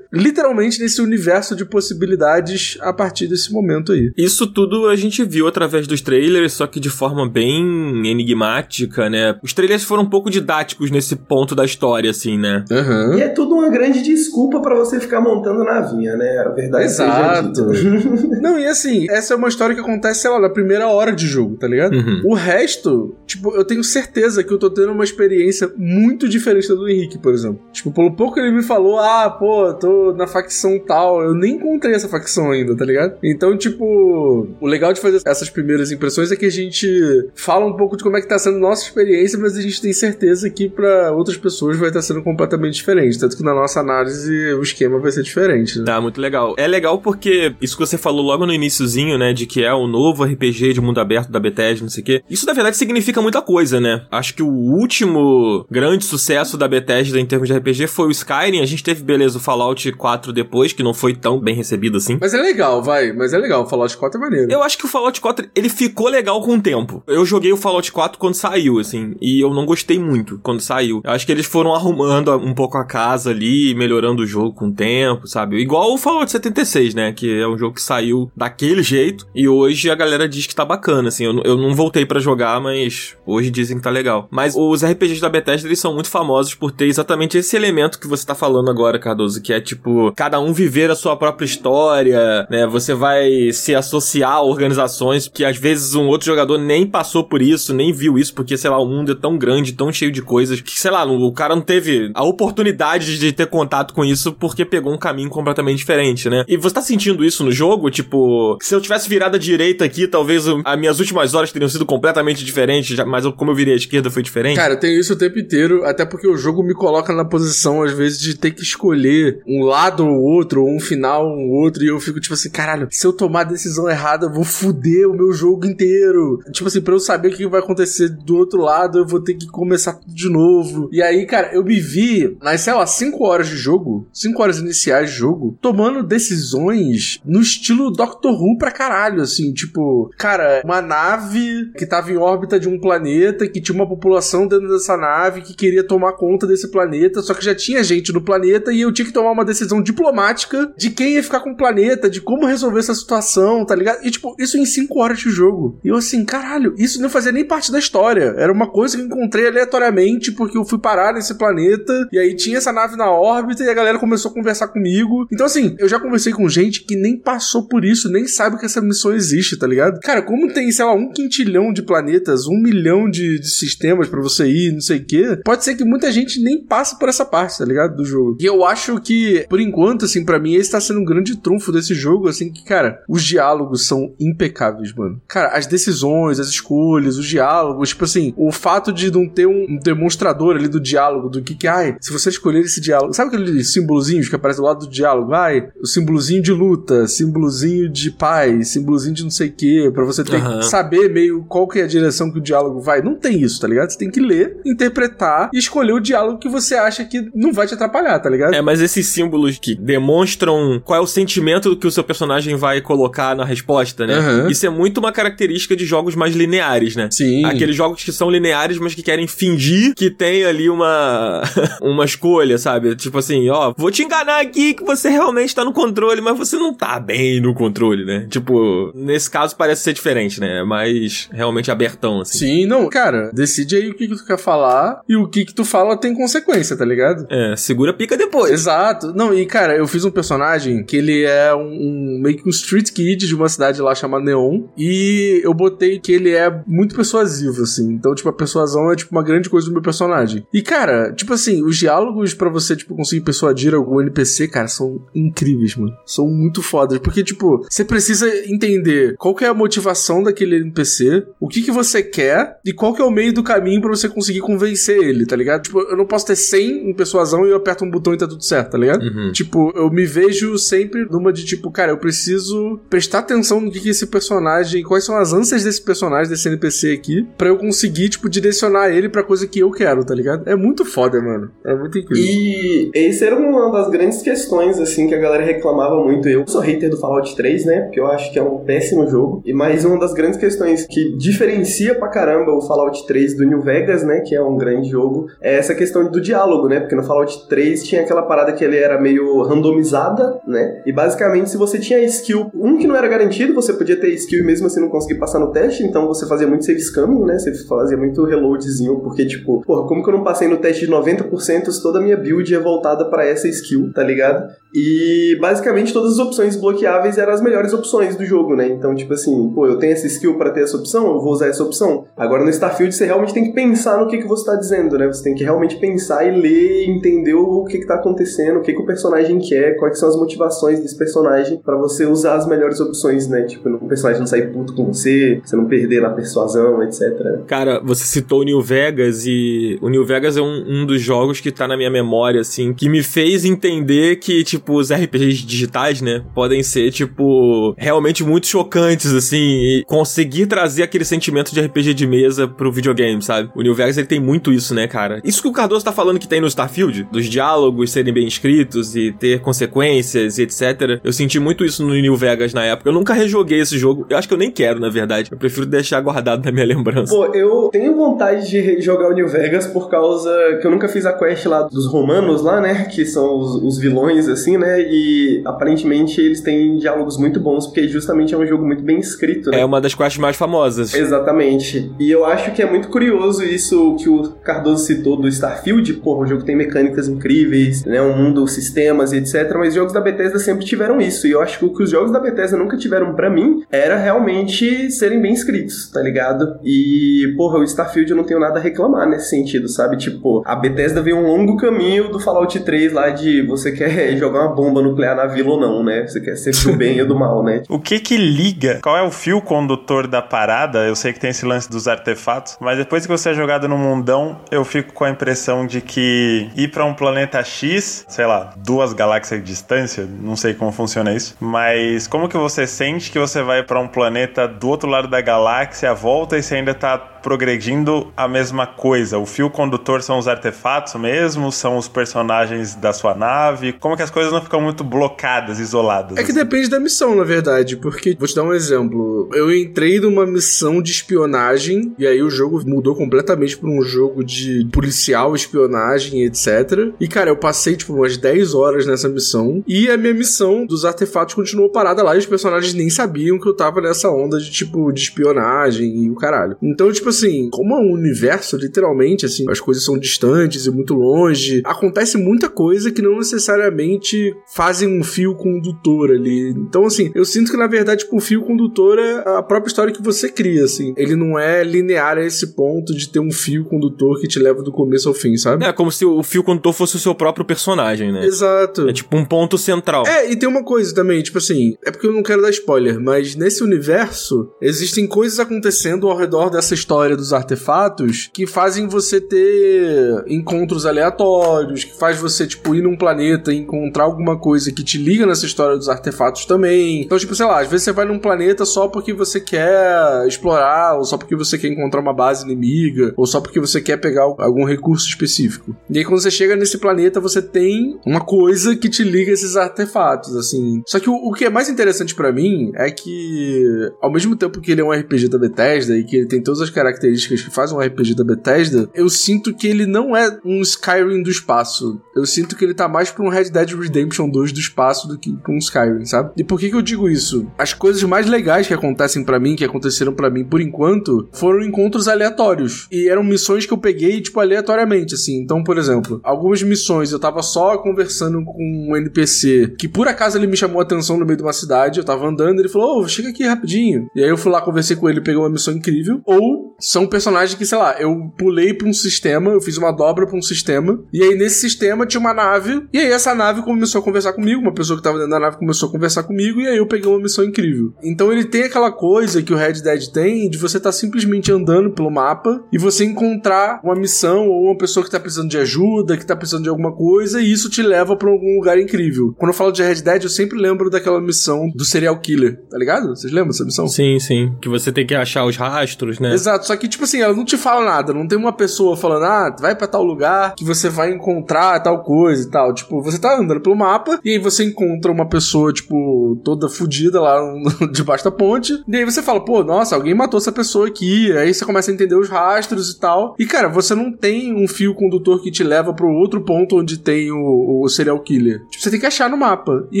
literalmente 0.12 0.80
nesse 0.80 1.00
universo 1.00 1.56
de 1.56 1.64
possibilidades 1.64 2.76
a 2.80 2.92
partir 2.92 3.26
desse 3.26 3.52
momento 3.52 3.92
aí. 3.92 4.12
Isso 4.16 4.46
tudo 4.46 4.88
a 4.88 4.96
gente 4.96 5.24
viu 5.24 5.48
através 5.48 5.86
dos 5.86 6.00
trailers, 6.00 6.52
só 6.52 6.66
que 6.66 6.78
de 6.78 6.90
forma 6.90 7.28
bem 7.28 8.06
enigmática, 8.06 9.08
né? 9.08 9.36
Os 9.42 9.52
trailers 9.52 9.84
foram 9.84 10.02
um 10.02 10.10
pouco 10.10 10.30
didáticos 10.30 10.90
nesse 10.90 11.16
ponto 11.16 11.54
da 11.54 11.64
história, 11.64 12.10
assim, 12.10 12.38
né? 12.38 12.64
Aham. 12.70 13.16
E 13.16 13.22
é 13.22 13.28
tudo 13.28 13.54
uma 13.54 13.70
grande 13.70 14.02
desculpa 14.02 14.60
pra 14.60 14.74
você 14.74 15.00
ficar 15.00 15.20
montando 15.20 15.64
navinha, 15.64 16.16
né? 16.16 16.38
A 16.38 16.50
verdade 16.50 16.84
Exato. 16.84 17.53
seja 17.53 17.53
Não, 18.40 18.58
e 18.58 18.66
assim, 18.66 19.06
essa 19.10 19.34
é 19.34 19.36
uma 19.36 19.48
história 19.48 19.74
que 19.74 19.80
acontece, 19.80 20.22
sei 20.22 20.30
lá, 20.30 20.40
na 20.40 20.48
primeira 20.48 20.88
hora 20.88 21.12
de 21.12 21.26
jogo, 21.26 21.56
tá 21.56 21.66
ligado? 21.66 21.94
Uhum. 21.94 22.22
O 22.24 22.34
resto, 22.34 23.14
tipo, 23.26 23.54
eu 23.54 23.64
tenho 23.64 23.82
certeza 23.82 24.42
que 24.42 24.52
eu 24.52 24.58
tô 24.58 24.70
tendo 24.70 24.92
uma 24.92 25.04
experiência 25.04 25.70
muito 25.76 26.28
diferente 26.28 26.68
da 26.68 26.74
do 26.74 26.88
Henrique, 26.88 27.18
por 27.18 27.32
exemplo. 27.32 27.60
Tipo, 27.72 27.92
pelo 27.92 28.12
pouco 28.12 28.34
que 28.34 28.40
ele 28.40 28.50
me 28.50 28.62
falou, 28.62 28.98
ah, 28.98 29.30
pô, 29.30 29.72
tô 29.74 30.12
na 30.12 30.26
facção 30.26 30.78
tal, 30.78 31.22
eu 31.22 31.34
nem 31.34 31.54
encontrei 31.54 31.94
essa 31.94 32.08
facção 32.08 32.50
ainda, 32.50 32.76
tá 32.76 32.84
ligado? 32.84 33.16
Então, 33.22 33.56
tipo, 33.56 34.48
o 34.60 34.66
legal 34.66 34.92
de 34.92 35.00
fazer 35.00 35.20
essas 35.24 35.48
primeiras 35.50 35.90
impressões 35.90 36.30
é 36.30 36.36
que 36.36 36.46
a 36.46 36.50
gente 36.50 36.88
fala 37.34 37.66
um 37.66 37.76
pouco 37.76 37.96
de 37.96 38.02
como 38.02 38.16
é 38.16 38.20
que 38.20 38.28
tá 38.28 38.38
sendo 38.38 38.58
nossa 38.58 38.84
experiência, 38.84 39.38
mas 39.38 39.56
a 39.56 39.62
gente 39.62 39.80
tem 39.80 39.92
certeza 39.92 40.48
que 40.50 40.68
pra 40.68 41.12
outras 41.12 41.36
pessoas 41.36 41.76
vai 41.76 41.88
estar 41.88 42.02
sendo 42.02 42.22
completamente 42.22 42.74
diferente. 42.74 43.18
Tanto 43.18 43.36
que 43.36 43.42
na 43.42 43.54
nossa 43.54 43.80
análise 43.80 44.52
o 44.54 44.62
esquema 44.62 44.98
vai 44.98 45.10
ser 45.10 45.22
diferente, 45.22 45.78
né? 45.78 45.84
Tá, 45.84 46.00
muito 46.00 46.20
legal. 46.20 46.54
É 46.56 46.66
legal 46.66 46.98
porque 46.98 47.43
porque 47.50 47.64
isso 47.64 47.76
que 47.76 47.84
você 47.84 47.98
falou 47.98 48.24
logo 48.24 48.46
no 48.46 48.52
iníciozinho, 48.52 49.18
né, 49.18 49.32
de 49.32 49.46
que 49.46 49.64
é 49.64 49.72
o 49.72 49.86
novo 49.86 50.24
RPG 50.24 50.72
de 50.72 50.80
mundo 50.80 51.00
aberto 51.00 51.30
da 51.30 51.40
Bethesda, 51.40 51.82
não 51.82 51.90
sei 51.90 52.02
o 52.02 52.06
quê. 52.06 52.22
Isso 52.28 52.46
na 52.46 52.52
verdade 52.52 52.76
significa 52.76 53.20
muita 53.20 53.42
coisa, 53.42 53.80
né? 53.80 54.06
Acho 54.10 54.34
que 54.34 54.42
o 54.42 54.48
último 54.48 55.66
grande 55.70 56.04
sucesso 56.04 56.56
da 56.56 56.68
Bethesda 56.68 57.18
em 57.20 57.26
termos 57.26 57.48
de 57.48 57.54
RPG 57.54 57.86
foi 57.88 58.08
o 58.08 58.10
Skyrim. 58.10 58.60
A 58.60 58.66
gente 58.66 58.82
teve, 58.82 59.02
beleza, 59.02 59.38
o 59.38 59.40
Fallout 59.40 59.90
4 59.92 60.32
depois, 60.32 60.72
que 60.72 60.82
não 60.82 60.94
foi 60.94 61.14
tão 61.14 61.40
bem 61.40 61.54
recebido 61.54 61.98
assim. 61.98 62.18
Mas 62.20 62.34
é 62.34 62.40
legal, 62.40 62.82
vai. 62.82 63.12
Mas 63.12 63.32
é 63.32 63.38
legal. 63.38 63.64
O 63.64 63.66
Fallout 63.66 63.96
4 63.96 64.18
é 64.18 64.22
maneiro. 64.22 64.52
Eu 64.52 64.62
acho 64.62 64.78
que 64.78 64.84
o 64.84 64.88
Fallout 64.88 65.20
4, 65.20 65.48
ele 65.54 65.68
ficou 65.68 66.08
legal 66.08 66.40
com 66.42 66.56
o 66.56 66.60
tempo. 66.60 67.02
Eu 67.06 67.24
joguei 67.24 67.52
o 67.52 67.56
Fallout 67.56 67.90
4 67.90 68.18
quando 68.18 68.34
saiu, 68.34 68.78
assim, 68.78 69.14
e 69.20 69.40
eu 69.40 69.52
não 69.52 69.66
gostei 69.66 69.98
muito 69.98 70.38
quando 70.42 70.60
saiu. 70.60 71.00
Eu 71.04 71.10
acho 71.10 71.26
que 71.26 71.32
eles 71.32 71.46
foram 71.46 71.74
arrumando 71.74 72.34
um 72.36 72.54
pouco 72.54 72.78
a 72.78 72.84
casa 72.84 73.30
ali, 73.30 73.74
melhorando 73.74 74.22
o 74.22 74.26
jogo 74.26 74.54
com 74.54 74.68
o 74.68 74.72
tempo, 74.72 75.26
sabe? 75.26 75.56
Igual 75.58 75.92
o 75.92 75.98
Fallout 75.98 76.30
76, 76.30 76.94
né? 76.94 77.12
Que 77.12 77.33
é 77.40 77.48
um 77.48 77.58
jogo 77.58 77.74
que 77.74 77.82
saiu 77.82 78.30
daquele 78.36 78.82
jeito, 78.82 79.26
e 79.34 79.48
hoje 79.48 79.90
a 79.90 79.94
galera 79.94 80.28
diz 80.28 80.46
que 80.46 80.54
tá 80.54 80.64
bacana, 80.64 81.08
assim. 81.08 81.24
Eu, 81.24 81.42
eu 81.44 81.56
não 81.56 81.74
voltei 81.74 82.06
para 82.06 82.20
jogar, 82.20 82.60
mas 82.60 83.16
hoje 83.26 83.50
dizem 83.50 83.76
que 83.76 83.82
tá 83.82 83.90
legal. 83.90 84.28
Mas 84.30 84.54
os 84.56 84.84
RPGs 84.84 85.20
da 85.20 85.28
Bethesda, 85.28 85.68
eles 85.68 85.78
são 85.78 85.94
muito 85.94 86.08
famosos 86.08 86.54
por 86.54 86.70
ter 86.70 86.86
exatamente 86.86 87.38
esse 87.38 87.56
elemento 87.56 87.98
que 87.98 88.06
você 88.06 88.26
tá 88.26 88.34
falando 88.34 88.70
agora, 88.70 88.98
Cardoso, 88.98 89.42
que 89.42 89.52
é 89.52 89.60
tipo, 89.60 90.12
cada 90.16 90.40
um 90.40 90.52
viver 90.52 90.90
a 90.90 90.94
sua 90.94 91.16
própria 91.16 91.46
história, 91.46 92.46
né? 92.50 92.66
Você 92.66 92.94
vai 92.94 93.52
se 93.52 93.74
associar 93.74 94.32
a 94.32 94.42
organizações 94.42 95.28
que 95.28 95.44
às 95.44 95.56
vezes 95.56 95.94
um 95.94 96.06
outro 96.06 96.26
jogador 96.26 96.58
nem 96.58 96.86
passou 96.86 97.24
por 97.24 97.42
isso, 97.42 97.74
nem 97.74 97.92
viu 97.92 98.18
isso, 98.18 98.34
porque, 98.34 98.56
sei 98.56 98.70
lá, 98.70 98.78
o 98.78 98.86
mundo 98.86 99.12
é 99.12 99.14
tão 99.14 99.36
grande, 99.36 99.72
tão 99.72 99.92
cheio 99.92 100.12
de 100.12 100.22
coisas, 100.22 100.60
que, 100.60 100.78
sei 100.78 100.90
lá, 100.90 101.04
o 101.04 101.32
cara 101.32 101.54
não 101.54 101.62
teve 101.62 102.10
a 102.14 102.22
oportunidade 102.22 103.18
de 103.18 103.32
ter 103.32 103.46
contato 103.46 103.94
com 103.94 104.04
isso 104.04 104.32
porque 104.32 104.64
pegou 104.64 104.92
um 104.92 104.98
caminho 104.98 105.30
completamente 105.30 105.78
diferente, 105.78 106.28
né? 106.28 106.44
E 106.48 106.56
você 106.56 106.74
tá 106.74 106.82
sentindo 106.82 107.23
isso 107.24 107.44
no 107.44 107.52
jogo? 107.52 107.90
Tipo, 107.90 108.58
se 108.60 108.74
eu 108.74 108.80
tivesse 108.80 109.08
virado 109.08 109.36
à 109.36 109.38
direita 109.38 109.84
aqui, 109.84 110.06
talvez 110.06 110.44
as 110.64 110.78
minhas 110.78 110.98
últimas 111.00 111.34
horas 111.34 111.52
teriam 111.52 111.68
sido 111.68 111.86
completamente 111.86 112.44
diferentes, 112.44 112.96
mas 113.06 113.26
como 113.34 113.50
eu 113.50 113.54
virei 113.54 113.74
à 113.74 113.76
esquerda 113.76 114.10
foi 114.10 114.22
diferente? 114.22 114.56
Cara, 114.56 114.74
eu 114.74 114.80
tenho 114.80 114.98
isso 114.98 115.12
o 115.12 115.16
tempo 115.16 115.38
inteiro, 115.38 115.84
até 115.84 116.04
porque 116.04 116.26
o 116.26 116.36
jogo 116.36 116.62
me 116.62 116.74
coloca 116.74 117.12
na 117.12 117.24
posição, 117.24 117.82
às 117.82 117.92
vezes, 117.92 118.18
de 118.20 118.36
ter 118.36 118.50
que 118.50 118.62
escolher 118.62 119.40
um 119.46 119.64
lado 119.64 120.06
ou 120.06 120.22
outro, 120.22 120.62
ou 120.62 120.74
um 120.74 120.80
final 120.80 121.26
ou 121.26 121.36
um 121.36 121.50
outro, 121.52 121.84
e 121.84 121.88
eu 121.88 122.00
fico 122.00 122.20
tipo 122.20 122.34
assim, 122.34 122.50
caralho, 122.50 122.88
se 122.90 123.06
eu 123.06 123.12
tomar 123.12 123.40
a 123.40 123.44
decisão 123.44 123.88
errada, 123.88 124.26
eu 124.26 124.32
vou 124.32 124.44
fuder 124.44 125.08
o 125.08 125.16
meu 125.16 125.32
jogo 125.32 125.66
inteiro. 125.66 126.40
Tipo 126.52 126.68
assim, 126.68 126.80
pra 126.80 126.94
eu 126.94 127.00
saber 127.00 127.28
o 127.28 127.32
que 127.32 127.46
vai 127.46 127.60
acontecer 127.60 128.08
do 128.08 128.36
outro 128.36 128.60
lado, 128.60 128.98
eu 128.98 129.06
vou 129.06 129.20
ter 129.20 129.34
que 129.34 129.46
começar 129.46 129.94
tudo 129.94 130.14
de 130.14 130.28
novo. 130.28 130.88
E 130.92 131.02
aí, 131.02 131.26
cara, 131.26 131.54
eu 131.54 131.64
me 131.64 131.80
vi 131.80 132.36
nas, 132.42 132.60
sei 132.60 132.74
lá, 132.74 132.86
5 132.86 133.24
horas 133.24 133.48
de 133.48 133.56
jogo, 133.56 134.06
5 134.12 134.42
horas 134.42 134.58
iniciais 134.58 135.10
de 135.10 135.16
jogo, 135.16 135.56
tomando 135.60 136.02
decisões 136.02 137.13
no 137.24 137.40
estilo 137.40 137.90
Doctor 137.90 138.32
Who 138.32 138.58
pra 138.58 138.70
caralho, 138.70 139.22
assim, 139.22 139.52
tipo, 139.52 140.10
cara, 140.18 140.62
uma 140.64 140.80
nave 140.80 141.72
que 141.76 141.86
tava 141.86 142.10
em 142.12 142.16
órbita 142.16 142.58
de 142.58 142.68
um 142.68 142.78
planeta, 142.78 143.48
que 143.48 143.60
tinha 143.60 143.74
uma 143.74 143.88
população 143.88 144.46
dentro 144.46 144.68
dessa 144.68 144.96
nave 144.96 145.42
que 145.42 145.54
queria 145.54 145.86
tomar 145.86 146.12
conta 146.14 146.46
desse 146.46 146.70
planeta, 146.70 147.22
só 147.22 147.34
que 147.34 147.44
já 147.44 147.54
tinha 147.54 147.82
gente 147.82 148.12
no 148.12 148.22
planeta 148.22 148.72
e 148.72 148.80
eu 148.80 148.92
tinha 148.92 149.06
que 149.06 149.12
tomar 149.12 149.30
uma 149.30 149.44
decisão 149.44 149.82
diplomática 149.82 150.72
de 150.76 150.90
quem 150.90 151.14
ia 151.14 151.22
ficar 151.22 151.40
com 151.40 151.50
o 151.50 151.56
planeta, 151.56 152.08
de 152.08 152.20
como 152.20 152.46
resolver 152.46 152.80
essa 152.80 152.94
situação, 152.94 153.64
tá 153.64 153.74
ligado? 153.74 154.04
E, 154.04 154.10
tipo, 154.10 154.34
isso 154.38 154.58
em 154.58 154.66
5 154.66 154.98
horas 154.98 155.18
de 155.18 155.30
jogo. 155.30 155.78
E 155.84 155.88
eu 155.88 155.96
assim, 155.96 156.24
caralho, 156.24 156.74
isso 156.78 157.00
não 157.00 157.10
fazia 157.10 157.32
nem 157.32 157.44
parte 157.44 157.72
da 157.72 157.78
história. 157.78 158.34
Era 158.36 158.52
uma 158.52 158.70
coisa 158.70 158.96
que 158.96 159.02
eu 159.02 159.06
encontrei 159.06 159.46
aleatoriamente 159.46 160.32
porque 160.32 160.56
eu 160.56 160.64
fui 160.64 160.78
parar 160.78 161.14
nesse 161.14 161.36
planeta 161.36 162.08
e 162.12 162.18
aí 162.18 162.34
tinha 162.34 162.58
essa 162.58 162.72
nave 162.72 162.96
na 162.96 163.10
órbita 163.10 163.62
e 163.62 163.68
a 163.68 163.74
galera 163.74 163.98
começou 163.98 164.30
a 164.30 164.34
conversar 164.34 164.68
comigo. 164.68 165.26
Então, 165.32 165.46
assim, 165.46 165.74
eu 165.78 165.88
já 165.88 165.98
conversei 165.98 166.32
com 166.32 166.48
gente 166.48 166.84
que 166.84 166.96
nem 167.04 167.18
passou 167.18 167.68
por 167.68 167.84
isso, 167.84 168.10
nem 168.10 168.26
sabe 168.26 168.58
que 168.58 168.64
essa 168.64 168.80
missão 168.80 169.12
existe, 169.12 169.58
tá 169.58 169.66
ligado? 169.66 170.00
Cara, 170.00 170.22
como 170.22 170.50
tem, 170.52 170.72
sei 170.72 170.86
lá, 170.86 170.94
um 170.94 171.12
quintilhão 171.12 171.70
de 171.70 171.82
planetas, 171.82 172.46
um 172.46 172.58
milhão 172.58 173.10
de, 173.10 173.38
de 173.38 173.50
sistemas 173.50 174.08
para 174.08 174.22
você 174.22 174.46
ir, 174.46 174.72
não 174.72 174.80
sei 174.80 174.98
o 174.98 175.04
quê, 175.04 175.38
pode 175.44 175.64
ser 175.64 175.74
que 175.74 175.84
muita 175.84 176.10
gente 176.10 176.42
nem 176.42 176.64
passe 176.64 176.98
por 176.98 177.10
essa 177.10 177.24
parte, 177.24 177.58
tá 177.58 177.64
ligado? 177.66 177.94
Do 177.94 178.06
jogo. 178.06 178.38
E 178.40 178.46
eu 178.46 178.64
acho 178.64 178.98
que, 179.02 179.44
por 179.50 179.60
enquanto, 179.60 180.06
assim, 180.06 180.24
para 180.24 180.38
mim, 180.38 180.54
esse 180.54 180.70
tá 180.70 180.80
sendo 180.80 181.00
um 181.00 181.04
grande 181.04 181.36
trunfo 181.36 181.70
desse 181.70 181.94
jogo, 181.94 182.26
assim, 182.26 182.50
que, 182.50 182.64
cara, 182.64 183.02
os 183.06 183.22
diálogos 183.22 183.86
são 183.86 184.14
impecáveis, 184.18 184.94
mano. 184.94 185.20
Cara, 185.28 185.48
as 185.48 185.66
decisões, 185.66 186.40
as 186.40 186.48
escolhas, 186.48 187.18
os 187.18 187.26
diálogos, 187.26 187.90
tipo 187.90 188.04
assim, 188.04 188.32
o 188.34 188.50
fato 188.50 188.90
de 188.90 189.10
não 189.10 189.28
ter 189.28 189.46
um 189.46 189.78
demonstrador 189.78 190.56
ali 190.56 190.68
do 190.68 190.80
diálogo, 190.80 191.28
do 191.28 191.42
que 191.42 191.54
que, 191.54 191.68
ai, 191.68 191.96
se 192.00 192.10
você 192.10 192.30
escolher 192.30 192.60
esse 192.60 192.80
diálogo, 192.80 193.12
sabe 193.12 193.36
aqueles 193.36 193.72
símbolozinhos 193.72 194.28
que 194.28 194.36
aparecem 194.36 194.62
do 194.62 194.66
lado 194.66 194.86
do 194.86 194.90
diálogo? 194.90 195.34
Ai, 195.34 195.68
o 195.82 195.86
símbolozinho 195.86 196.42
de 196.42 196.52
luta, 196.52 196.83
símbolozinho 197.06 197.88
de 197.88 198.10
paz, 198.10 198.68
símbolozinho 198.68 199.14
de 199.14 199.22
não 199.24 199.30
sei 199.30 199.48
o 199.48 199.52
que, 199.52 199.90
pra 199.90 200.04
você 200.04 200.24
ter 200.24 200.36
Aham. 200.36 200.60
que 200.60 200.66
saber 200.66 201.08
meio 201.12 201.44
qual 201.48 201.66
que 201.68 201.78
é 201.78 201.84
a 201.84 201.86
direção 201.86 202.30
que 202.30 202.38
o 202.38 202.42
diálogo 202.42 202.80
vai. 202.80 203.02
Não 203.02 203.14
tem 203.14 203.40
isso, 203.40 203.60
tá 203.60 203.68
ligado? 203.68 203.90
Você 203.90 203.98
tem 203.98 204.10
que 204.10 204.20
ler, 204.20 204.58
interpretar 204.64 205.50
e 205.52 205.58
escolher 205.58 205.92
o 205.92 206.00
diálogo 206.00 206.38
que 206.38 206.48
você 206.48 206.74
acha 206.74 207.04
que 207.04 207.28
não 207.34 207.52
vai 207.52 207.66
te 207.66 207.74
atrapalhar, 207.74 208.18
tá 208.18 208.28
ligado? 208.28 208.54
É, 208.54 208.60
mas 208.62 208.80
esses 208.80 209.06
símbolos 209.06 209.58
que 209.58 209.74
demonstram 209.74 210.80
qual 210.84 211.00
é 211.00 211.02
o 211.02 211.06
sentimento 211.06 211.76
que 211.76 211.86
o 211.86 211.90
seu 211.90 212.04
personagem 212.04 212.56
vai 212.56 212.80
colocar 212.80 213.34
na 213.34 213.44
resposta, 213.44 214.06
né? 214.06 214.14
Aham. 214.14 214.50
Isso 214.50 214.66
é 214.66 214.70
muito 214.70 214.98
uma 214.98 215.12
característica 215.12 215.74
de 215.76 215.84
jogos 215.84 216.14
mais 216.14 216.34
lineares, 216.34 216.96
né? 216.96 217.08
Sim. 217.10 217.44
Aqueles 217.44 217.76
jogos 217.76 218.02
que 218.02 218.12
são 218.12 218.30
lineares, 218.30 218.78
mas 218.78 218.94
que 218.94 219.02
querem 219.02 219.26
fingir 219.26 219.94
que 219.94 220.10
tem 220.10 220.44
ali 220.44 220.68
uma 220.68 221.42
uma 221.80 222.04
escolha, 222.04 222.58
sabe? 222.58 222.94
Tipo 222.96 223.18
assim, 223.18 223.48
ó, 223.48 223.72
vou 223.76 223.90
te 223.90 224.02
enganar 224.02 224.40
aqui 224.40 224.74
que 224.74 224.84
você 224.84 225.08
realmente 225.08 225.54
tá 225.54 225.64
no 225.64 225.72
controle, 225.72 226.20
mas 226.20 226.36
você 226.36 226.56
não 226.56 226.73
tá 226.74 226.98
bem 227.00 227.40
no 227.40 227.54
controle, 227.54 228.04
né? 228.04 228.26
Tipo, 228.30 228.92
nesse 228.94 229.30
caso 229.30 229.56
parece 229.56 229.82
ser 229.82 229.92
diferente, 229.92 230.40
né? 230.40 230.62
Mais 230.64 231.28
realmente 231.32 231.70
abertão, 231.70 232.20
assim. 232.20 232.38
Sim, 232.38 232.66
não, 232.66 232.88
cara, 232.88 233.30
decide 233.32 233.76
aí 233.76 233.88
o 233.90 233.94
que, 233.94 234.08
que 234.08 234.16
tu 234.16 234.24
quer 234.26 234.38
falar 234.38 235.00
e 235.08 235.16
o 235.16 235.28
que 235.28 235.44
que 235.44 235.54
tu 235.54 235.64
fala 235.64 235.96
tem 235.96 236.14
consequência, 236.14 236.76
tá 236.76 236.84
ligado? 236.84 237.26
É, 237.30 237.54
segura 237.56 237.90
a 237.92 237.94
pica 237.94 238.16
depois. 238.16 238.50
Exato. 238.52 239.12
Não, 239.14 239.32
e 239.34 239.46
cara, 239.46 239.76
eu 239.76 239.86
fiz 239.86 240.04
um 240.04 240.10
personagem 240.10 240.84
que 240.84 240.96
ele 240.96 241.22
é 241.22 241.54
um, 241.54 241.60
um- 241.62 242.20
meio 242.22 242.36
que 242.36 242.46
um 242.46 242.50
street 242.50 242.90
kid 242.92 243.26
de 243.26 243.34
uma 243.34 243.48
cidade 243.48 243.80
lá 243.80 243.94
chamada 243.94 244.24
Neon. 244.24 244.64
E 244.76 245.40
eu 245.44 245.54
botei 245.54 245.98
que 245.98 246.12
ele 246.12 246.30
é 246.30 246.50
muito 246.66 246.94
persuasivo, 246.94 247.62
assim. 247.62 247.92
Então, 247.92 248.14
tipo, 248.14 248.28
a 248.28 248.32
persuasão 248.32 248.90
é 248.92 248.96
tipo 248.96 249.12
uma 249.14 249.22
grande 249.22 249.48
coisa 249.48 249.66
do 249.66 249.72
meu 249.72 249.82
personagem. 249.82 250.46
E, 250.52 250.62
cara, 250.62 251.12
tipo 251.12 251.32
assim, 251.32 251.62
os 251.64 251.76
diálogos 251.76 252.34
pra 252.34 252.48
você, 252.48 252.76
tipo, 252.76 252.94
conseguir 252.96 253.22
persuadir 253.24 253.74
algum 253.74 254.00
NPC, 254.00 254.48
cara, 254.48 254.68
são 254.68 255.00
incríveis, 255.14 255.76
mano. 255.76 255.92
São 256.06 256.26
muito 256.28 256.62
fodas. 256.64 256.98
Porque, 256.98 257.22
tipo, 257.22 257.64
você 257.68 257.84
precisa 257.84 258.28
entender 258.46 259.16
qual 259.16 259.34
que 259.34 259.44
é 259.44 259.48
a 259.48 259.54
motivação 259.54 260.22
daquele 260.22 260.56
NPC, 260.56 261.26
o 261.40 261.48
que 261.48 261.62
que 261.62 261.70
você 261.70 262.02
quer 262.02 262.58
e 262.64 262.72
qual 262.72 262.94
que 262.94 263.02
é 263.02 263.04
o 263.04 263.10
meio 263.10 263.32
do 263.32 263.42
caminho 263.42 263.80
pra 263.80 263.90
você 263.90 264.08
conseguir 264.08 264.40
convencer 264.40 264.98
ele, 264.98 265.26
tá 265.26 265.36
ligado? 265.36 265.62
Tipo, 265.62 265.80
eu 265.80 265.96
não 265.96 266.06
posso 266.06 266.26
ter 266.26 266.36
100 266.36 266.90
em 266.90 266.94
persuasão 266.94 267.46
e 267.46 267.50
eu 267.50 267.56
aperto 267.56 267.84
um 267.84 267.90
botão 267.90 268.14
e 268.14 268.18
tá 268.18 268.26
tudo 268.26 268.42
certo, 268.44 268.72
tá 268.72 268.78
ligado? 268.78 269.02
Uhum. 269.02 269.32
Tipo, 269.32 269.72
eu 269.76 269.90
me 269.90 270.04
vejo 270.04 270.56
sempre 270.58 271.04
numa 271.10 271.32
de 271.32 271.44
tipo, 271.44 271.70
cara, 271.70 271.92
eu 271.92 271.98
preciso 271.98 272.80
prestar 272.88 273.20
atenção 273.20 273.60
no 273.60 273.70
que, 273.70 273.80
que 273.80 273.88
esse 273.88 274.06
personagem, 274.06 274.82
quais 274.82 275.04
são 275.04 275.16
as 275.16 275.32
ânsias 275.32 275.64
desse 275.64 275.82
personagem, 275.82 276.30
desse 276.30 276.48
NPC 276.48 276.92
aqui, 276.92 277.26
pra 277.36 277.48
eu 277.48 277.56
conseguir, 277.56 278.08
tipo, 278.08 278.28
direcionar 278.28 278.90
ele 278.90 279.08
pra 279.08 279.22
coisa 279.22 279.46
que 279.46 279.58
eu 279.58 279.70
quero, 279.70 280.04
tá 280.04 280.14
ligado? 280.14 280.48
É 280.48 280.56
muito 280.56 280.84
foda, 280.84 281.20
mano. 281.20 281.50
É 281.64 281.74
muito 281.74 281.98
incrível. 281.98 282.24
E 282.24 282.90
esse 282.94 283.24
era 283.24 283.36
uma 283.36 283.70
das 283.72 283.90
grandes 283.90 284.22
questões, 284.22 284.78
assim, 284.78 285.08
que 285.08 285.14
a 285.14 285.18
galera 285.18 285.44
reclamava 285.44 286.02
muito. 286.02 286.28
Eu 286.28 286.44
sou 286.54 286.60
hater 286.60 286.88
do 286.88 286.96
Fallout 286.96 287.34
3, 287.34 287.64
né? 287.64 287.80
Porque 287.80 287.98
eu 287.98 288.06
acho 288.06 288.32
que 288.32 288.38
é 288.38 288.42
um 288.42 288.58
péssimo 288.58 289.08
jogo. 289.08 289.42
E 289.44 289.52
mais 289.52 289.84
uma 289.84 289.98
das 289.98 290.14
grandes 290.14 290.38
questões 290.38 290.86
que 290.86 291.16
diferencia 291.16 291.96
pra 291.96 292.06
caramba 292.06 292.52
o 292.52 292.60
Fallout 292.60 293.04
3 293.08 293.36
do 293.36 293.44
New 293.44 293.60
Vegas, 293.60 294.04
né? 294.04 294.20
Que 294.20 294.36
é 294.36 294.42
um 294.42 294.56
grande 294.56 294.88
jogo, 294.88 295.26
é 295.40 295.56
essa 295.56 295.74
questão 295.74 296.08
do 296.08 296.20
diálogo, 296.20 296.68
né? 296.68 296.78
Porque 296.78 296.94
no 296.94 297.02
Fallout 297.02 297.48
3 297.48 297.82
tinha 297.82 298.02
aquela 298.02 298.22
parada 298.22 298.52
que 298.52 298.64
ele 298.64 298.76
era 298.76 299.00
meio 299.00 299.42
randomizada, 299.42 300.40
né? 300.46 300.80
E 300.86 300.92
basicamente, 300.92 301.50
se 301.50 301.56
você 301.56 301.76
tinha 301.78 301.98
skill, 302.04 302.50
um 302.54 302.78
que 302.78 302.86
não 302.86 302.94
era 302.94 303.08
garantido, 303.08 303.52
você 303.52 303.72
podia 303.72 303.96
ter 303.96 304.10
skill 304.10 304.40
e 304.40 304.44
mesmo 304.44 304.68
assim 304.68 304.80
não 304.80 304.88
conseguir 304.88 305.18
passar 305.18 305.40
no 305.40 305.50
teste, 305.50 305.82
então 305.82 306.06
você 306.06 306.24
fazia 306.28 306.46
muito 306.46 306.64
save 306.64 306.80
scamming, 306.80 307.24
né? 307.24 307.36
Você 307.36 307.52
fazia 307.66 307.96
muito 307.96 308.24
reloadzinho, 308.24 309.00
porque 309.00 309.26
tipo, 309.26 309.60
porra, 309.62 309.88
como 309.88 310.04
que 310.04 310.08
eu 310.08 310.14
não 310.14 310.22
passei 310.22 310.46
no 310.46 310.58
teste 310.58 310.86
de 310.86 310.92
90% 310.92 311.70
se 311.72 311.82
toda 311.82 311.98
a 311.98 312.02
minha 312.02 312.16
build 312.16 312.54
é 312.54 312.60
voltada 312.60 313.06
pra 313.06 313.26
essa 313.26 313.48
skill, 313.48 313.92
tá 313.92 314.04
ligado? 314.04 314.48
E 314.72 315.36
basicamente 315.40 315.92
todas 315.92 316.14
as 316.14 316.18
opções 316.18 316.43
bloqueáveis 316.56 317.18
eram 317.18 317.32
as 317.32 317.40
melhores 317.40 317.72
opções 317.72 318.16
do 318.16 318.24
jogo, 318.24 318.54
né? 318.54 318.68
Então, 318.68 318.94
tipo 318.94 319.12
assim, 319.12 319.50
pô, 319.54 319.66
eu 319.66 319.78
tenho 319.78 319.92
essa 319.92 320.06
skill 320.06 320.36
pra 320.36 320.50
ter 320.50 320.62
essa 320.62 320.76
opção, 320.76 321.06
eu 321.06 321.20
vou 321.20 321.32
usar 321.32 321.48
essa 321.48 321.62
opção. 321.62 322.04
Agora 322.16 322.44
no 322.44 322.50
Starfield 322.50 322.94
você 322.94 323.06
realmente 323.06 323.32
tem 323.32 323.44
que 323.44 323.52
pensar 323.52 323.98
no 323.98 324.06
que, 324.06 324.18
que 324.18 324.26
você 324.26 324.44
tá 324.44 324.56
dizendo, 324.56 324.98
né? 324.98 325.06
Você 325.06 325.24
tem 325.24 325.34
que 325.34 325.42
realmente 325.42 325.76
pensar 325.76 326.26
e 326.26 326.38
ler 326.38 326.88
entender 326.88 327.34
o 327.34 327.64
que, 327.64 327.78
que 327.78 327.86
tá 327.86 327.94
acontecendo, 327.94 328.58
o 328.58 328.62
que, 328.62 328.72
que 328.72 328.80
o 328.80 328.86
personagem 328.86 329.38
quer, 329.38 329.76
quais 329.76 329.98
são 329.98 330.08
as 330.08 330.16
motivações 330.16 330.80
desse 330.80 330.96
personagem 330.96 331.60
pra 331.64 331.76
você 331.76 332.06
usar 332.06 332.34
as 332.34 332.46
melhores 332.46 332.80
opções, 332.80 333.28
né? 333.28 333.42
Tipo, 333.42 333.68
o 333.70 333.88
personagem 333.88 334.20
não 334.20 334.26
sair 334.26 334.52
puto 334.52 334.74
com 334.74 334.92
você, 334.92 335.40
você 335.44 335.56
não 335.56 335.66
perder 335.66 336.02
na 336.02 336.10
persuasão, 336.10 336.82
etc. 336.82 337.44
Cara, 337.46 337.80
você 337.80 338.04
citou 338.04 338.40
o 338.40 338.44
New 338.44 338.60
Vegas 338.60 339.24
e 339.26 339.78
o 339.80 339.88
New 339.88 340.04
Vegas 340.04 340.36
é 340.36 340.40
um, 340.40 340.82
um 340.82 340.86
dos 340.86 341.00
jogos 341.00 341.40
que 341.40 341.50
tá 341.50 341.66
na 341.66 341.76
minha 341.76 341.90
memória, 341.90 342.40
assim, 342.40 342.72
que 342.72 342.88
me 342.88 343.02
fez 343.02 343.44
entender 343.44 344.16
que, 344.16 344.42
tipo, 344.44 344.74
os 344.74 344.92
RPGs 344.92 345.44
digitais, 345.46 346.00
né? 346.00 346.22
Podem 346.34 346.62
ser, 346.62 346.90
tipo, 346.90 347.74
realmente 347.78 348.24
muito 348.24 348.46
chocantes, 348.46 349.12
assim, 349.12 349.36
e 349.36 349.84
conseguir 349.86 350.46
trazer 350.46 350.82
aquele 350.82 351.04
sentimento 351.04 351.52
de 351.54 351.60
RPG 351.60 351.94
de 351.94 352.06
mesa 352.06 352.48
pro 352.48 352.72
videogame, 352.72 353.22
sabe? 353.22 353.50
O 353.54 353.62
New 353.62 353.74
Vegas, 353.74 353.96
ele 353.96 354.06
tem 354.06 354.20
muito 354.20 354.52
isso, 354.52 354.74
né, 354.74 354.86
cara? 354.86 355.20
Isso 355.24 355.40
que 355.40 355.48
o 355.48 355.52
Cardoso 355.52 355.84
tá 355.84 355.92
falando 355.92 356.18
que 356.18 356.28
tem 356.28 356.40
no 356.40 356.46
Starfield, 356.46 357.06
dos 357.10 357.26
diálogos 357.26 357.90
serem 357.90 358.12
bem 358.12 358.26
escritos 358.26 358.96
e 358.96 359.12
ter 359.12 359.40
consequências 359.40 360.38
e 360.38 360.42
etc. 360.42 361.00
Eu 361.02 361.12
senti 361.12 361.38
muito 361.38 361.64
isso 361.64 361.84
no 361.84 361.94
New 361.94 362.16
Vegas 362.16 362.52
na 362.52 362.64
época. 362.64 362.88
Eu 362.88 362.92
nunca 362.92 363.14
rejoguei 363.14 363.60
esse 363.60 363.78
jogo. 363.78 364.06
Eu 364.08 364.16
acho 364.16 364.26
que 364.26 364.34
eu 364.34 364.38
nem 364.38 364.50
quero, 364.50 364.80
na 364.80 364.90
verdade. 364.90 365.30
Eu 365.30 365.38
prefiro 365.38 365.66
deixar 365.66 366.00
guardado 366.00 366.44
na 366.44 366.52
minha 366.52 366.66
lembrança. 366.66 367.14
Pô, 367.14 367.26
eu 367.26 367.68
tenho 367.70 367.94
vontade 367.94 368.48
de 368.48 368.80
jogar 368.80 369.08
o 369.08 369.14
New 369.14 369.28
Vegas 369.28 369.66
por 369.66 369.88
causa 369.88 370.30
que 370.60 370.66
eu 370.66 370.70
nunca 370.70 370.88
fiz 370.88 371.06
a 371.06 371.12
quest 371.12 371.46
lá 371.46 371.62
dos 371.62 371.86
romanos 371.86 372.42
lá, 372.42 372.60
né? 372.60 372.84
Que 372.84 373.04
são 373.04 373.38
os, 373.38 373.62
os 373.62 373.78
vilões, 373.78 374.28
assim, 374.28 374.56
né? 374.56 374.80
E 374.80 375.42
aparentemente 375.44 376.23
eles 376.24 376.40
têm 376.40 376.76
diálogos 376.78 377.18
muito 377.18 377.40
bons, 377.40 377.66
porque 377.66 377.88
justamente 377.88 378.34
é 378.34 378.38
um 378.38 378.46
jogo 378.46 378.64
muito 378.64 378.82
bem 378.82 378.98
escrito, 378.98 379.50
né? 379.50 379.60
É 379.60 379.64
uma 379.64 379.80
das 379.80 379.94
quests 379.94 380.18
mais 380.18 380.36
famosas. 380.36 380.94
Exatamente. 380.94 381.92
E 381.98 382.10
eu 382.10 382.24
acho 382.24 382.52
que 382.52 382.62
é 382.62 382.70
muito 382.70 382.88
curioso 382.88 383.42
isso 383.44 383.96
que 383.96 384.08
o 384.08 384.30
Cardoso 384.42 384.84
citou 384.84 385.16
do 385.16 385.28
Starfield. 385.28 385.92
Porra, 385.94 386.20
o 386.20 386.26
jogo 386.26 386.44
tem 386.44 386.56
mecânicas 386.56 387.08
incríveis, 387.08 387.84
né? 387.84 388.00
Um 388.00 388.16
mundo, 388.16 388.46
sistemas 388.46 389.12
e 389.12 389.18
etc. 389.18 389.52
Mas 389.56 389.68
os 389.68 389.74
jogos 389.74 389.92
da 389.92 390.00
Bethesda 390.00 390.38
sempre 390.38 390.64
tiveram 390.64 391.00
isso. 391.00 391.26
E 391.26 391.30
eu 391.30 391.40
acho 391.40 391.58
que 391.58 391.64
o 391.64 391.72
que 391.72 391.82
os 391.82 391.90
jogos 391.90 392.12
da 392.12 392.20
Bethesda 392.20 392.56
nunca 392.56 392.76
tiveram 392.76 393.14
para 393.14 393.30
mim 393.30 393.62
era 393.70 393.96
realmente 393.96 394.90
serem 394.90 395.20
bem 395.20 395.32
escritos, 395.32 395.90
tá 395.90 396.00
ligado? 396.00 396.58
E, 396.62 397.34
porra, 397.36 397.58
o 397.58 397.64
Starfield 397.64 398.10
eu 398.10 398.16
não 398.16 398.24
tenho 398.24 398.40
nada 398.40 398.58
a 398.58 398.62
reclamar 398.62 399.08
nesse 399.08 399.30
sentido, 399.30 399.68
sabe? 399.68 399.96
Tipo, 399.96 400.42
a 400.44 400.54
Bethesda 400.54 401.02
veio 401.02 401.16
um 401.16 401.26
longo 401.26 401.56
caminho 401.56 402.10
do 402.10 402.18
Fallout 402.18 402.58
3 402.60 402.92
lá 402.92 403.10
de 403.10 403.42
você 403.42 403.72
quer 403.72 404.16
jogar 404.18 404.40
uma 404.40 404.54
bomba 404.54 404.82
nuclear 404.82 405.16
na 405.16 405.26
vila 405.26 405.50
ou 405.50 405.60
não, 405.60 405.82
né? 405.82 406.06
Você 406.14 406.20
quer 406.20 406.36
ser 406.36 406.52
do 406.52 406.76
bem 406.76 407.00
ou 407.00 407.08
do 407.08 407.18
mal, 407.18 407.42
né? 407.42 407.62
O 407.68 407.80
que 407.80 407.98
que 407.98 408.16
liga? 408.16 408.78
Qual 408.80 408.96
é 408.96 409.02
o 409.02 409.10
fio 409.10 409.40
condutor 409.40 410.06
da 410.06 410.22
parada? 410.22 410.86
Eu 410.86 410.94
sei 410.94 411.12
que 411.12 411.18
tem 411.18 411.30
esse 411.30 411.44
lance 411.44 411.68
dos 411.68 411.88
artefatos, 411.88 412.56
mas 412.60 412.78
depois 412.78 413.04
que 413.04 413.10
você 413.10 413.30
é 413.30 413.34
jogado 413.34 413.68
no 413.68 413.76
mundão, 413.76 414.38
eu 414.50 414.64
fico 414.64 414.92
com 414.92 415.04
a 415.04 415.10
impressão 415.10 415.66
de 415.66 415.80
que 415.80 416.48
ir 416.54 416.68
para 416.68 416.84
um 416.84 416.94
planeta 416.94 417.42
X, 417.42 418.04
sei 418.08 418.26
lá, 418.26 418.52
duas 418.56 418.92
galáxias 418.92 419.40
de 419.40 419.46
distância, 419.46 420.06
não 420.20 420.36
sei 420.36 420.54
como 420.54 420.70
funciona 420.70 421.12
isso, 421.12 421.36
mas 421.40 422.06
como 422.06 422.28
que 422.28 422.36
você 422.36 422.66
sente 422.66 423.10
que 423.10 423.18
você 423.18 423.42
vai 423.42 423.64
para 423.64 423.80
um 423.80 423.88
planeta 423.88 424.46
do 424.46 424.68
outro 424.68 424.88
lado 424.88 425.08
da 425.08 425.20
galáxia, 425.20 425.92
volta 425.94 426.38
e 426.38 426.42
você 426.42 426.56
ainda 426.56 426.74
tá 426.74 426.96
progredindo 426.96 428.12
a 428.16 428.28
mesma 428.28 428.66
coisa? 428.66 429.18
O 429.18 429.26
fio 429.26 429.50
condutor 429.50 430.02
são 430.02 430.18
os 430.18 430.28
artefatos 430.28 430.94
mesmo? 430.94 431.50
São 431.50 431.78
os 431.78 431.88
personagens 431.88 432.74
da 432.74 432.92
sua 432.92 433.14
nave? 433.14 433.72
Como 433.72 433.96
que 433.96 434.02
as 434.02 434.10
coisas 434.10 434.30
não 434.30 434.42
ficam 434.42 434.60
muito 434.60 434.84
blocadas, 434.84 435.58
isoladas? 435.58 436.03
É 436.12 436.16
que 436.16 436.22
assim? 436.22 436.34
depende 436.34 436.68
da 436.68 436.80
missão, 436.80 437.14
na 437.14 437.24
verdade, 437.24 437.76
porque 437.76 438.16
vou 438.18 438.28
te 438.28 438.34
dar 438.34 438.42
um 438.42 438.52
exemplo. 438.52 439.28
Eu 439.32 439.54
entrei 439.54 440.00
numa 440.00 440.26
missão 440.26 440.82
de 440.82 440.90
espionagem 440.90 441.94
e 441.98 442.06
aí 442.06 442.22
o 442.22 442.30
jogo 442.30 442.62
mudou 442.66 442.94
completamente 442.94 443.56
para 443.56 443.68
um 443.68 443.82
jogo 443.82 444.24
de 444.24 444.68
policial, 444.72 445.34
espionagem, 445.34 446.24
etc. 446.24 446.92
E 447.00 447.08
cara, 447.08 447.30
eu 447.30 447.36
passei 447.36 447.76
tipo 447.76 447.94
umas 447.94 448.16
10 448.16 448.54
horas 448.54 448.86
nessa 448.86 449.08
missão 449.08 449.62
e 449.66 449.88
a 449.88 449.96
minha 449.96 450.14
missão 450.14 450.66
dos 450.66 450.84
artefatos 450.84 451.34
continuou 451.34 451.70
parada 451.70 452.02
lá 452.02 452.14
e 452.14 452.18
os 452.18 452.26
personagens 452.26 452.74
nem 452.74 452.90
sabiam 452.90 453.38
que 453.38 453.48
eu 453.48 453.54
tava 453.54 453.80
nessa 453.80 454.10
onda 454.10 454.38
de 454.38 454.50
tipo 454.50 454.92
de 454.92 455.00
espionagem 455.00 456.04
e 456.04 456.10
o 456.10 456.14
caralho. 456.14 456.56
Então, 456.62 456.92
tipo 456.92 457.08
assim, 457.08 457.48
como 457.50 457.74
é 457.74 457.78
um 457.78 457.92
universo, 457.92 458.56
literalmente, 458.56 459.26
assim, 459.26 459.44
as 459.48 459.60
coisas 459.60 459.84
são 459.84 459.98
distantes 459.98 460.66
e 460.66 460.70
muito 460.70 460.94
longe, 460.94 461.62
acontece 461.64 462.16
muita 462.16 462.48
coisa 462.48 462.90
que 462.90 463.02
não 463.02 463.18
necessariamente 463.18 464.34
fazem 464.46 464.88
um 464.88 465.02
fio 465.02 465.34
condutor 465.34 465.83
ali. 466.10 466.50
Então, 466.50 466.84
assim, 466.86 467.10
eu 467.14 467.24
sinto 467.24 467.50
que 467.50 467.56
na 467.56 467.66
verdade, 467.66 468.04
tipo, 468.04 468.16
o 468.16 468.20
fio 468.20 468.42
condutor 468.42 468.98
é 468.98 469.22
a 469.38 469.42
própria 469.42 469.68
história 469.68 469.92
que 469.92 470.02
você 470.02 470.28
cria, 470.28 470.64
assim. 470.64 470.94
Ele 470.96 471.16
não 471.16 471.38
é 471.38 471.62
linear 471.62 472.18
a 472.18 472.24
esse 472.24 472.54
ponto 472.54 472.94
de 472.94 473.08
ter 473.08 473.20
um 473.20 473.30
fio 473.30 473.64
condutor 473.64 474.20
que 474.20 474.28
te 474.28 474.38
leva 474.38 474.62
do 474.62 474.72
começo 474.72 475.08
ao 475.08 475.14
fim, 475.14 475.36
sabe? 475.36 475.64
É 475.64 475.72
como 475.72 475.90
se 475.90 476.04
o 476.04 476.22
fio 476.22 476.42
condutor 476.42 476.72
fosse 476.72 476.96
o 476.96 476.98
seu 476.98 477.14
próprio 477.14 477.44
personagem, 477.44 478.12
né? 478.12 478.24
Exato. 478.24 478.88
É 478.88 478.92
tipo 478.92 479.16
um 479.16 479.24
ponto 479.24 479.58
central. 479.58 480.06
É, 480.06 480.30
e 480.30 480.36
tem 480.36 480.48
uma 480.48 480.64
coisa 480.64 480.94
também, 480.94 481.22
tipo 481.22 481.38
assim, 481.38 481.76
é 481.84 481.90
porque 481.90 482.06
eu 482.06 482.12
não 482.12 482.22
quero 482.22 482.42
dar 482.42 482.50
spoiler, 482.50 483.00
mas 483.00 483.34
nesse 483.34 483.62
universo 483.62 484.50
existem 484.60 485.06
coisas 485.06 485.38
acontecendo 485.38 486.08
ao 486.08 486.16
redor 486.16 486.50
dessa 486.50 486.74
história 486.74 487.16
dos 487.16 487.32
artefatos 487.32 488.30
que 488.32 488.46
fazem 488.46 488.88
você 488.88 489.20
ter 489.20 490.24
encontros 490.26 490.86
aleatórios, 490.86 491.84
que 491.84 491.98
faz 491.98 492.18
você, 492.18 492.46
tipo, 492.46 492.74
ir 492.74 492.82
num 492.82 492.96
planeta 492.96 493.52
e 493.52 493.58
encontrar 493.58 494.04
alguma 494.04 494.38
coisa 494.38 494.72
que 494.72 494.82
te 494.82 494.98
liga 494.98 495.26
nessa 495.26 495.46
história 495.74 495.78
dos 495.78 495.88
artefatos 495.88 496.44
também. 496.44 497.02
Então, 497.02 497.18
tipo, 497.18 497.34
sei 497.34 497.46
lá, 497.46 497.60
às 497.60 497.68
vezes 497.68 497.84
você 497.84 497.92
vai 497.92 498.04
num 498.04 498.18
planeta 498.18 498.64
só 498.64 498.88
porque 498.88 499.12
você 499.12 499.40
quer 499.40 500.26
explorar, 500.26 500.96
ou 500.96 501.04
só 501.04 501.18
porque 501.18 501.36
você 501.36 501.58
quer 501.58 501.68
encontrar 501.68 502.00
uma 502.00 502.12
base 502.12 502.44
inimiga, 502.44 503.12
ou 503.16 503.26
só 503.26 503.40
porque 503.40 503.60
você 503.60 503.80
quer 503.80 503.96
pegar 503.98 504.22
algum 504.22 504.64
recurso 504.64 505.06
específico. 505.08 505.76
E 505.90 505.98
aí, 505.98 506.04
quando 506.04 506.20
você 506.20 506.30
chega 506.30 506.56
nesse 506.56 506.78
planeta, 506.78 507.20
você 507.20 507.42
tem 507.42 507.98
uma 508.06 508.20
coisa 508.20 508.76
que 508.76 508.88
te 508.88 509.02
liga 509.02 509.30
a 509.30 509.34
esses 509.34 509.56
artefatos, 509.56 510.36
assim. 510.36 510.82
Só 510.86 510.98
que 510.98 511.10
o, 511.10 511.14
o 511.14 511.32
que 511.32 511.44
é 511.44 511.50
mais 511.50 511.68
interessante 511.68 512.14
pra 512.14 512.32
mim 512.32 512.72
é 512.74 512.90
que, 512.90 513.90
ao 514.00 514.12
mesmo 514.12 514.36
tempo 514.36 514.60
que 514.60 514.72
ele 514.72 514.80
é 514.80 514.84
um 514.84 514.92
RPG 514.92 515.28
da 515.28 515.38
Bethesda 515.38 515.96
e 515.96 516.04
que 516.04 516.16
ele 516.16 516.26
tem 516.26 516.42
todas 516.42 516.60
as 516.60 516.70
características 516.70 517.42
que 517.42 517.50
fazem 517.50 517.76
um 517.76 517.80
RPG 517.80 518.14
da 518.14 518.24
Bethesda, 518.24 518.88
eu 518.94 519.08
sinto 519.08 519.54
que 519.54 519.66
ele 519.66 519.86
não 519.86 520.16
é 520.16 520.38
um 520.44 520.60
Skyrim 520.60 521.22
do 521.22 521.30
espaço. 521.30 522.00
Eu 522.14 522.26
sinto 522.26 522.56
que 522.56 522.64
ele 522.64 522.74
tá 522.74 522.88
mais 522.88 523.10
pra 523.10 523.24
um 523.24 523.28
Red 523.28 523.50
Dead 523.50 523.70
Redemption 523.70 524.28
2 524.28 524.52
do 524.52 524.60
espaço 524.60 525.08
do 525.08 525.18
que 525.18 525.32
pra 525.32 525.52
um 525.52 525.58
Skyrim, 525.64 526.04
sabe? 526.04 526.32
E 526.36 526.44
por 526.44 526.58
que 526.58 526.70
que 526.70 526.76
eu 526.76 526.82
digo 526.82 527.08
isso? 527.08 527.46
As 527.58 527.72
coisas 527.72 528.02
mais 528.04 528.26
legais 528.26 528.66
que 528.66 528.74
acontecem 528.74 529.24
pra 529.24 529.40
mim, 529.40 529.56
que 529.56 529.64
aconteceram 529.64 530.12
pra 530.12 530.30
mim 530.30 530.44
por 530.44 530.60
enquanto, 530.60 531.28
foram 531.32 531.62
encontros 531.62 532.08
aleatórios. 532.08 532.86
E 532.90 533.08
eram 533.08 533.22
missões 533.22 533.66
que 533.66 533.72
eu 533.72 533.78
peguei, 533.78 534.20
tipo, 534.20 534.40
aleatoriamente, 534.40 535.14
assim. 535.14 535.38
Então, 535.38 535.62
por 535.62 535.78
exemplo, 535.78 536.20
algumas 536.22 536.62
missões 536.62 537.12
eu 537.12 537.18
tava 537.18 537.42
só 537.42 537.78
conversando 537.78 538.44
com 538.44 538.88
um 538.90 538.96
NPC 538.96 539.74
que 539.78 539.88
por 539.88 540.08
acaso 540.08 540.38
ele 540.38 540.46
me 540.46 540.56
chamou 540.56 540.80
a 540.80 540.82
atenção 540.82 541.18
no 541.18 541.26
meio 541.26 541.36
de 541.36 541.42
uma 541.42 541.52
cidade, 541.52 541.98
eu 541.98 542.04
tava 542.04 542.26
andando, 542.26 542.58
ele 542.58 542.68
falou, 542.68 543.00
ô, 543.00 543.08
chega 543.08 543.28
aqui 543.28 543.44
rapidinho. 543.44 544.08
E 544.14 544.22
aí 544.22 544.28
eu 544.28 544.36
fui 544.36 544.50
lá, 544.50 544.60
conversei 544.60 544.96
com 544.96 545.08
ele, 545.08 545.20
peguei 545.20 545.38
uma 545.38 545.50
missão 545.50 545.74
incrível. 545.74 546.20
Ou 546.24 546.74
são 546.78 547.06
personagens 547.06 547.56
que, 547.56 547.66
sei 547.66 547.78
lá, 547.78 548.00
eu 548.00 548.32
pulei 548.36 548.74
pra 548.74 548.88
um 548.88 548.92
sistema, 548.92 549.50
eu 549.50 549.60
fiz 549.60 549.76
uma 549.76 549.92
dobra 549.92 550.26
pra 550.26 550.36
um 550.36 550.42
sistema, 550.42 551.02
e 551.12 551.22
aí 551.22 551.36
nesse 551.36 551.60
sistema 551.60 552.06
tinha 552.06 552.20
uma 552.20 552.34
nave, 552.34 552.86
e 552.92 552.98
aí 552.98 553.10
essa 553.10 553.34
nave 553.34 553.62
começou 553.62 554.00
a 554.00 554.04
conversar 554.04 554.32
comigo, 554.32 554.60
uma 554.60 554.74
pessoa 554.74 554.96
que 554.96 555.02
tava 555.02 555.16
dentro 555.16 555.30
da 555.30 555.40
nave 555.40 555.53
começou 555.54 555.88
a 555.88 555.92
conversar 555.92 556.22
comigo, 556.22 556.60
e 556.60 556.66
aí 556.66 556.76
eu 556.76 556.86
peguei 556.86 557.08
uma 557.08 557.20
missão 557.20 557.44
incrível. 557.44 557.92
Então 558.02 558.32
ele 558.32 558.44
tem 558.44 558.64
aquela 558.64 558.90
coisa 558.90 559.42
que 559.42 559.52
o 559.52 559.56
Red 559.56 559.82
Dead 559.82 560.08
tem 560.08 560.48
de 560.48 560.58
você 560.58 560.76
estar 560.78 560.90
tá 560.90 560.92
simplesmente 560.92 561.50
andando 561.52 561.90
pelo 561.90 562.10
mapa 562.10 562.62
e 562.72 562.78
você 562.78 563.04
encontrar 563.04 563.80
uma 563.82 563.94
missão 563.94 564.48
ou 564.48 564.64
uma 564.64 564.76
pessoa 564.76 565.04
que 565.04 565.10
tá 565.10 565.20
precisando 565.20 565.50
de 565.50 565.58
ajuda, 565.58 566.16
que 566.16 566.26
tá 566.26 566.36
precisando 566.36 566.64
de 566.64 566.68
alguma 566.68 566.92
coisa, 566.92 567.40
e 567.40 567.50
isso 567.50 567.70
te 567.70 567.82
leva 567.82 568.16
pra 568.16 568.30
algum 568.30 568.56
lugar 568.56 568.78
incrível. 568.78 569.34
Quando 569.38 569.50
eu 569.50 569.56
falo 569.56 569.72
de 569.72 569.82
Red 569.82 570.02
Dead, 570.02 570.22
eu 570.22 570.28
sempre 570.28 570.58
lembro 570.58 570.90
daquela 570.90 571.20
missão 571.20 571.70
do 571.74 571.84
serial 571.84 572.18
killer, 572.20 572.60
tá 572.68 572.78
ligado? 572.78 573.08
Vocês 573.08 573.32
lembram 573.32 573.50
dessa 573.50 573.64
missão? 573.64 573.88
Sim, 573.88 574.18
sim. 574.18 574.54
Que 574.60 574.68
você 574.68 574.92
tem 574.92 575.06
que 575.06 575.14
achar 575.14 575.44
os 575.44 575.56
rastros, 575.56 576.18
né? 576.18 576.32
Exato, 576.32 576.66
só 576.66 576.76
que, 576.76 576.88
tipo 576.88 577.04
assim, 577.04 577.20
ela 577.20 577.34
não 577.34 577.44
te 577.44 577.56
fala 577.56 577.84
nada. 577.84 578.12
Não 578.12 578.26
tem 578.26 578.38
uma 578.38 578.52
pessoa 578.52 578.96
falando, 578.96 579.24
ah, 579.24 579.56
vai 579.58 579.74
pra 579.74 579.86
tal 579.86 580.02
lugar 580.02 580.54
que 580.54 580.64
você 580.64 580.88
vai 580.88 581.12
encontrar 581.12 581.80
tal 581.80 582.02
coisa 582.02 582.46
e 582.46 582.50
tal. 582.50 582.74
Tipo, 582.74 583.02
você 583.02 583.18
tá 583.18 583.38
andando 583.38 583.60
pelo 583.60 583.76
mapa 583.76 584.20
e 584.24 584.30
aí 584.30 584.38
você 584.38 584.64
encontra 584.64 585.10
uma 585.10 585.28
pessoa, 585.28 585.43
tipo, 585.72 586.40
toda 586.44 586.68
fodida 586.68 587.20
lá 587.20 587.40
debaixo 587.92 588.24
da 588.24 588.30
ponte. 588.30 588.82
E 588.86 588.96
aí 588.96 589.04
você 589.04 589.22
fala, 589.22 589.44
pô, 589.44 589.62
nossa, 589.62 589.94
alguém 589.94 590.14
matou 590.14 590.38
essa 590.38 590.52
pessoa 590.52 590.86
aqui. 590.86 591.32
Aí 591.32 591.52
você 591.52 591.64
começa 591.64 591.90
a 591.90 591.94
entender 591.94 592.16
os 592.16 592.28
rastros 592.28 592.90
e 592.90 592.98
tal. 592.98 593.34
E, 593.38 593.46
cara, 593.46 593.68
você 593.68 593.94
não 593.94 594.12
tem 594.12 594.54
um 594.54 594.66
fio 594.68 594.94
condutor 594.94 595.42
que 595.42 595.50
te 595.50 595.62
leva 595.62 595.92
pro 595.92 596.08
outro 596.08 596.40
ponto 596.42 596.78
onde 596.78 596.98
tem 596.98 597.30
o, 597.30 597.82
o 597.82 597.88
serial 597.88 598.20
killer. 598.20 598.60
Tipo, 598.70 598.82
você 598.82 598.90
tem 598.90 599.00
que 599.00 599.06
achar 599.06 599.30
no 599.30 599.36
mapa. 599.36 599.86
E 599.90 600.00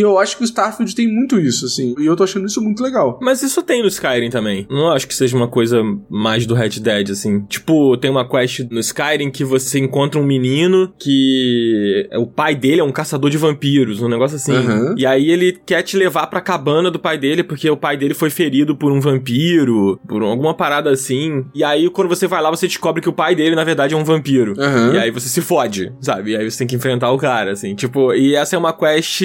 eu 0.00 0.18
acho 0.18 0.36
que 0.36 0.42
o 0.42 0.46
Starfield 0.46 0.94
tem 0.94 1.08
muito 1.08 1.38
isso, 1.38 1.66
assim. 1.66 1.94
E 1.98 2.06
eu 2.06 2.16
tô 2.16 2.24
achando 2.24 2.46
isso 2.46 2.62
muito 2.62 2.82
legal. 2.82 3.18
Mas 3.22 3.42
isso 3.42 3.62
tem 3.62 3.82
no 3.82 3.88
Skyrim 3.88 4.30
também. 4.30 4.66
Não 4.70 4.90
acho 4.90 5.06
que 5.06 5.14
seja 5.14 5.36
uma 5.36 5.48
coisa 5.48 5.82
mais 6.08 6.46
do 6.46 6.54
Red 6.54 6.80
Dead, 6.80 7.10
assim. 7.10 7.44
Tipo, 7.44 7.96
tem 7.96 8.10
uma 8.10 8.28
quest 8.28 8.60
no 8.70 8.80
Skyrim 8.80 9.30
que 9.30 9.44
você 9.44 9.78
encontra 9.78 10.20
um 10.20 10.26
menino 10.26 10.92
que 10.98 12.08
o 12.12 12.26
pai 12.26 12.54
dele 12.54 12.80
é 12.80 12.84
um 12.84 12.92
caçador 12.92 13.30
de 13.30 13.38
vampiros, 13.38 14.00
um 14.00 14.08
negócio 14.08 14.36
assim. 14.36 14.52
Uhum. 14.52 14.94
E 14.96 15.06
aí 15.06 15.30
ele 15.34 15.58
quer 15.64 15.82
te 15.82 15.96
levar 15.96 16.26
pra 16.26 16.40
cabana 16.40 16.90
do 16.90 16.98
pai 16.98 17.18
dele 17.18 17.42
porque 17.42 17.68
o 17.68 17.76
pai 17.76 17.96
dele 17.96 18.14
foi 18.14 18.30
ferido 18.30 18.76
por 18.76 18.90
um 18.90 19.00
vampiro, 19.00 20.00
por 20.08 20.22
alguma 20.22 20.54
parada 20.54 20.90
assim. 20.90 21.44
E 21.54 21.62
aí 21.62 21.88
quando 21.90 22.08
você 22.08 22.26
vai 22.26 22.40
lá, 22.40 22.50
você 22.50 22.66
descobre 22.66 23.02
que 23.02 23.08
o 23.08 23.12
pai 23.12 23.34
dele 23.34 23.54
na 23.54 23.64
verdade 23.64 23.94
é 23.94 23.96
um 23.96 24.04
vampiro. 24.04 24.54
Uhum. 24.56 24.94
E 24.94 24.98
aí 24.98 25.10
você 25.10 25.28
se 25.28 25.40
fode, 25.40 25.92
sabe? 26.00 26.32
E 26.32 26.36
aí 26.36 26.50
você 26.50 26.58
tem 26.58 26.66
que 26.66 26.76
enfrentar 26.76 27.10
o 27.10 27.18
cara, 27.18 27.52
assim. 27.52 27.74
Tipo, 27.74 28.14
e 28.14 28.34
essa 28.34 28.56
é 28.56 28.58
uma 28.58 28.72
quest 28.72 29.20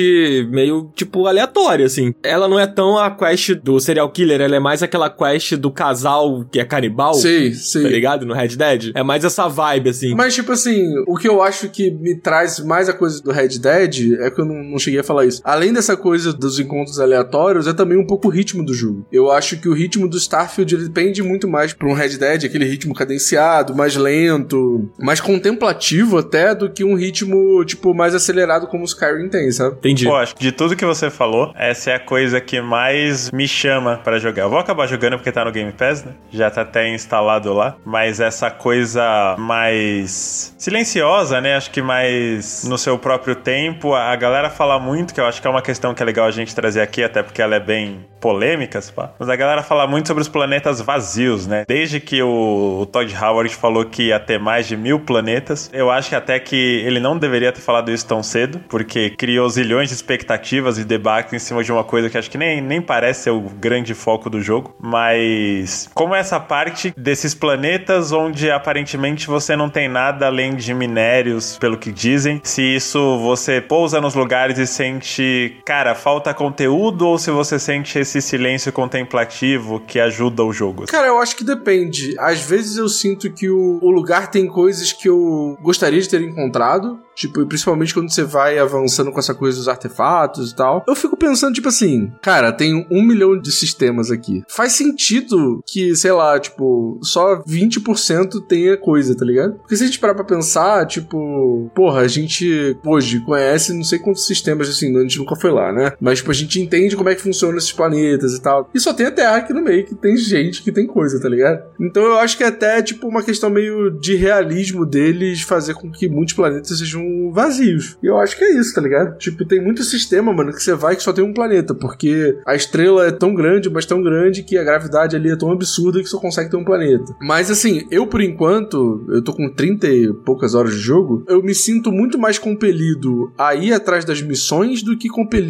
meio, 0.49 0.91
tipo, 0.95 1.27
aleatória, 1.27 1.85
assim. 1.85 2.13
Ela 2.23 2.47
não 2.47 2.59
é 2.59 2.67
tão 2.67 2.97
a 2.97 3.11
quest 3.11 3.55
do 3.55 3.79
serial 3.79 4.09
killer, 4.09 4.41
ela 4.41 4.55
é 4.55 4.59
mais 4.59 4.83
aquela 4.83 5.09
quest 5.09 5.55
do 5.55 5.71
casal 5.71 6.45
que 6.51 6.59
é 6.59 6.65
canibal, 6.65 7.13
Sei, 7.13 7.53
sei. 7.53 7.83
Tá 7.83 7.89
ligado? 7.89 8.25
No 8.25 8.33
Red 8.33 8.49
Dead. 8.49 8.91
É 8.95 9.03
mais 9.03 9.23
essa 9.23 9.47
vibe, 9.47 9.89
assim. 9.89 10.15
Mas, 10.15 10.35
tipo 10.35 10.51
assim, 10.51 10.93
o 11.07 11.15
que 11.15 11.27
eu 11.27 11.41
acho 11.41 11.69
que 11.69 11.91
me 11.91 12.15
traz 12.15 12.59
mais 12.59 12.89
a 12.89 12.93
coisa 12.93 13.21
do 13.21 13.31
Red 13.31 13.59
Dead 13.59 14.13
é 14.19 14.29
que 14.29 14.41
eu 14.41 14.45
não, 14.45 14.63
não 14.63 14.79
cheguei 14.79 14.99
a 14.99 15.03
falar 15.03 15.25
isso. 15.25 15.41
Além 15.43 15.73
dessa 15.73 15.95
coisa 15.99 16.33
dos 16.33 16.59
encontros 16.59 16.99
aleatórios, 16.99 17.67
é 17.67 17.73
também 17.73 17.97
um 17.97 18.05
pouco 18.05 18.27
o 18.27 18.31
ritmo 18.31 18.63
do 18.63 18.73
jogo. 18.73 19.05
Eu 19.12 19.31
acho 19.31 19.59
que 19.59 19.69
o 19.69 19.73
ritmo 19.73 20.09
do 20.09 20.17
Starfield 20.17 20.73
ele 20.73 20.89
pende 20.89 21.21
muito 21.21 21.47
mais 21.47 21.73
pra 21.73 21.88
um 21.88 21.93
Red 21.93 22.17
Dead, 22.17 22.45
aquele 22.45 22.65
ritmo 22.65 22.93
cadenciado, 22.93 23.75
mais 23.75 23.95
lento, 23.95 24.89
mais 24.97 25.19
contemplativo 25.21 26.17
até, 26.17 26.55
do 26.55 26.69
que 26.69 26.83
um 26.83 26.95
ritmo, 26.95 27.63
tipo, 27.65 27.93
mais 27.93 28.15
acelerado 28.15 28.67
como 28.67 28.83
o 28.83 28.85
Skyrim 28.85 29.29
tem, 29.29 29.51
sabe? 29.51 29.75
Entendi. 29.77 30.05
Pô, 30.05 30.15
acho 30.15 30.35
que 30.35 30.41
de 30.41 30.51
tudo 30.51 30.75
que 30.75 30.85
você 30.85 31.09
falou, 31.09 31.51
essa 31.55 31.91
é 31.91 31.95
a 31.95 31.99
coisa 31.99 32.41
que 32.41 32.62
mais 32.62 33.29
me 33.31 33.47
chama 33.47 33.97
pra 33.97 34.19
jogar. 34.19 34.43
Eu 34.43 34.49
vou 34.49 34.59
acabar 34.59 34.88
jogando 34.88 35.17
porque 35.17 35.31
tá 35.31 35.43
no 35.43 35.51
Game 35.51 35.71
Pass, 35.71 36.03
né? 36.03 36.13
Já 36.31 36.49
tá 36.49 36.62
até 36.62 36.93
instalado 36.93 37.53
lá. 37.53 37.75
Mas 37.85 38.19
essa 38.19 38.49
coisa 38.49 39.35
mais 39.38 40.53
silenciosa, 40.57 41.41
né? 41.41 41.55
Acho 41.55 41.71
que 41.71 41.81
mais 41.81 42.63
no 42.67 42.77
seu 42.77 42.97
próprio 42.97 43.35
tempo. 43.35 43.93
A 43.93 44.15
galera 44.15 44.49
fala 44.49 44.79
muito, 44.79 45.13
que 45.13 45.19
eu 45.19 45.25
acho 45.25 45.41
que 45.41 45.47
é 45.47 45.49
uma 45.49 45.62
questão 45.62 45.88
que 45.93 46.04
é 46.04 46.06
legal 46.06 46.28
a 46.28 46.32
gente 46.32 46.54
trazer 46.54 46.82
aqui, 46.82 47.04
até 47.04 47.23
porque 47.23 47.41
ela 47.41 47.56
é 47.56 47.60
bem 47.60 48.06
polêmica, 48.19 48.80
pá. 48.95 49.12
Mas 49.17 49.30
a 49.30 49.36
galera 49.36 49.63
fala 49.63 49.88
muito 49.88 50.08
sobre 50.08 50.21
os 50.21 50.28
planetas 50.28 50.82
vazios, 50.82 51.47
né? 51.47 51.63
Desde 51.67 51.99
que 51.99 52.21
o, 52.21 52.80
o 52.82 52.86
Todd 52.86 53.13
Howard 53.15 53.54
falou 53.56 53.86
que 53.86 54.08
ia 54.08 54.19
ter 54.19 54.39
mais 54.39 54.67
de 54.67 54.75
mil 54.75 54.99
planetas, 54.99 55.69
eu 55.73 55.89
acho 55.89 56.10
que 56.10 56.15
até 56.15 56.39
que 56.39 56.56
ele 56.86 56.99
não 56.99 57.17
deveria 57.17 57.52
ter 57.52 57.62
falado 57.62 57.91
isso 57.91 58.06
tão 58.06 58.21
cedo, 58.21 58.60
porque 58.69 59.12
criou 59.12 59.49
zilhões 59.49 59.89
de 59.89 59.95
expectativas 59.95 60.78
e 60.78 60.84
debates 60.84 61.34
em 61.34 61.39
cima 61.39 61.63
de 61.63 61.71
uma 61.71 61.84
coisa 61.84 62.10
que 62.10 62.17
acho 62.17 62.30
que 62.30 62.38
nem, 62.38 62.62
nem 62.62 62.82
parece 62.82 63.23
ser 63.23 63.32
o 63.32 63.41
grande 63.41 63.93
foco 63.93 64.30
do 64.30 64.41
jogo. 64.41 64.75
Mas 64.80 65.89
como 65.93 66.15
essa 66.15 66.39
parte 66.39 66.93
desses 66.97 67.34
planetas 67.34 68.12
onde 68.12 68.52
aparentemente 68.52 69.28
você 69.28 69.56
não 69.56 69.69
tem 69.69 69.88
nada 69.88 70.28
além 70.28 70.56
de 70.56 70.73
minérios, 70.73 71.58
pelo 71.58 71.78
que 71.78 71.91
dizem, 71.91 72.41
se 72.43 72.62
isso 72.62 73.19
você 73.19 73.62
pousa 73.62 74.02
nos 74.02 74.13
lugares 74.13 74.58
e 74.58 74.67
sente, 74.67 75.58
cara, 75.69 75.93
falta 75.93 76.34
conteúdo 76.34 77.05
ou 77.05 77.19
se 77.19 77.29
você 77.29 77.60
sente 77.60 77.99
esse 77.99 78.19
silêncio 78.23 78.73
contemplativo 78.73 79.79
que 79.79 79.99
ajuda 79.99 80.43
o 80.43 80.51
jogo? 80.51 80.88
Cara, 80.88 81.05
eu 81.05 81.19
acho 81.19 81.36
que 81.36 81.43
depende. 81.43 82.15
Às 82.17 82.41
vezes 82.41 82.77
eu 82.77 82.89
sinto 82.89 83.32
que 83.32 83.47
o, 83.51 83.77
o 83.79 83.91
lugar 83.91 84.32
tem 84.32 84.47
coisas 84.47 84.91
que 84.91 85.08
eu 85.08 85.55
gostaria 85.62 86.01
de 86.01 86.10
ter 86.10 86.23
encontrado. 86.23 86.99
Tipo, 87.19 87.45
principalmente 87.45 87.93
quando 87.93 88.10
você 88.10 88.23
vai 88.23 88.58
avançando 88.58 89.12
com 89.12 89.19
essa 89.19 89.36
coisa 89.36 89.58
dos 89.58 89.67
artefatos 89.67 90.51
e 90.51 90.55
tal. 90.55 90.86
Eu 90.88 90.95
fico 90.95 91.17
pensando, 91.17 91.53
tipo 91.53 91.67
assim, 91.67 92.10
cara, 92.21 92.53
tem 92.53 92.88
um 92.89 93.03
milhão 93.03 93.38
de 93.38 93.51
sistemas 93.51 94.10
aqui. 94.10 94.41
Faz 94.47 94.71
sentido 94.71 95.62
que, 95.67 95.93
sei 95.97 96.13
lá, 96.13 96.39
tipo, 96.39 96.97
só 97.03 97.43
20% 97.43 98.47
tenha 98.47 98.77
coisa, 98.77 99.17
tá 99.17 99.25
ligado? 99.25 99.55
Porque 99.55 99.75
se 99.75 99.84
a 99.84 99.86
gente 99.86 99.99
parar 99.99 100.15
pra 100.15 100.23
pensar, 100.23 100.88
tipo, 100.88 101.69
porra, 101.75 101.99
a 101.99 102.08
gente 102.08 102.77
hoje 102.86 103.19
conhece 103.19 103.73
não 103.73 103.84
sei 103.84 103.99
quantos 103.99 104.25
sistemas, 104.25 104.69
assim, 104.69 104.97
a 104.97 105.01
gente 105.01 105.19
nunca 105.19 105.36
foi 105.36 105.51
lá, 105.51 105.58
né? 105.73 105.93
Mas, 105.99 106.19
tipo, 106.19 106.31
a 106.31 106.33
gente 106.33 106.59
entende 106.59 106.95
como 106.95 107.09
é 107.09 107.15
que 107.15 107.21
funcionam 107.21 107.57
esses 107.57 107.71
planetas 107.71 108.33
e 108.33 108.41
tal. 108.41 108.69
E 108.73 108.79
só 108.79 108.93
tem 108.93 109.05
a 109.05 109.11
Terra 109.11 109.37
aqui 109.37 109.53
no 109.53 109.61
meio, 109.61 109.85
que 109.85 109.95
tem 109.95 110.15
gente 110.17 110.63
que 110.63 110.71
tem 110.71 110.87
coisa, 110.87 111.19
tá 111.21 111.29
ligado? 111.29 111.63
Então 111.79 112.03
eu 112.03 112.19
acho 112.19 112.37
que 112.37 112.43
é 112.43 112.47
até, 112.47 112.81
tipo, 112.81 113.07
uma 113.07 113.23
questão 113.23 113.49
meio 113.49 113.91
de 113.91 114.15
realismo 114.15 114.85
deles 114.85 115.41
fazer 115.41 115.73
com 115.73 115.91
que 115.91 116.07
muitos 116.07 116.33
planetas 116.33 116.77
sejam 116.77 117.31
vazios. 117.31 117.97
E 118.01 118.07
eu 118.07 118.17
acho 118.17 118.37
que 118.37 118.43
é 118.43 118.59
isso, 118.59 118.73
tá 118.73 118.81
ligado? 118.81 119.17
Tipo, 119.17 119.45
tem 119.45 119.61
muito 119.61 119.83
sistema, 119.83 120.33
mano, 120.33 120.53
que 120.53 120.63
você 120.63 120.73
vai 120.73 120.95
que 120.95 121.03
só 121.03 121.13
tem 121.13 121.23
um 121.23 121.33
planeta, 121.33 121.73
porque 121.73 122.37
a 122.45 122.55
estrela 122.55 123.07
é 123.07 123.11
tão 123.11 123.33
grande, 123.33 123.69
mas 123.69 123.85
tão 123.85 124.01
grande 124.01 124.43
que 124.43 124.57
a 124.57 124.63
gravidade 124.63 125.15
ali 125.15 125.31
é 125.31 125.35
tão 125.35 125.51
absurda 125.51 126.01
que 126.01 126.09
só 126.09 126.19
consegue 126.19 126.49
ter 126.49 126.57
um 126.57 126.63
planeta. 126.63 127.15
Mas 127.21 127.51
assim, 127.51 127.87
eu 127.91 128.07
por 128.07 128.21
enquanto, 128.21 129.05
eu 129.09 129.23
tô 129.23 129.33
com 129.33 129.49
30 129.49 129.87
e 129.87 130.13
poucas 130.13 130.55
horas 130.55 130.73
de 130.73 130.79
jogo, 130.79 131.23
eu 131.27 131.41
me 131.41 131.53
sinto 131.53 131.91
muito 131.91 132.17
mais 132.17 132.37
compelido 132.37 133.31
a 133.37 133.55
ir 133.55 133.73
atrás 133.73 134.05
das 134.05 134.21
missões 134.21 134.83
do 134.83 134.97
que 134.97 135.09
compelido 135.09 135.48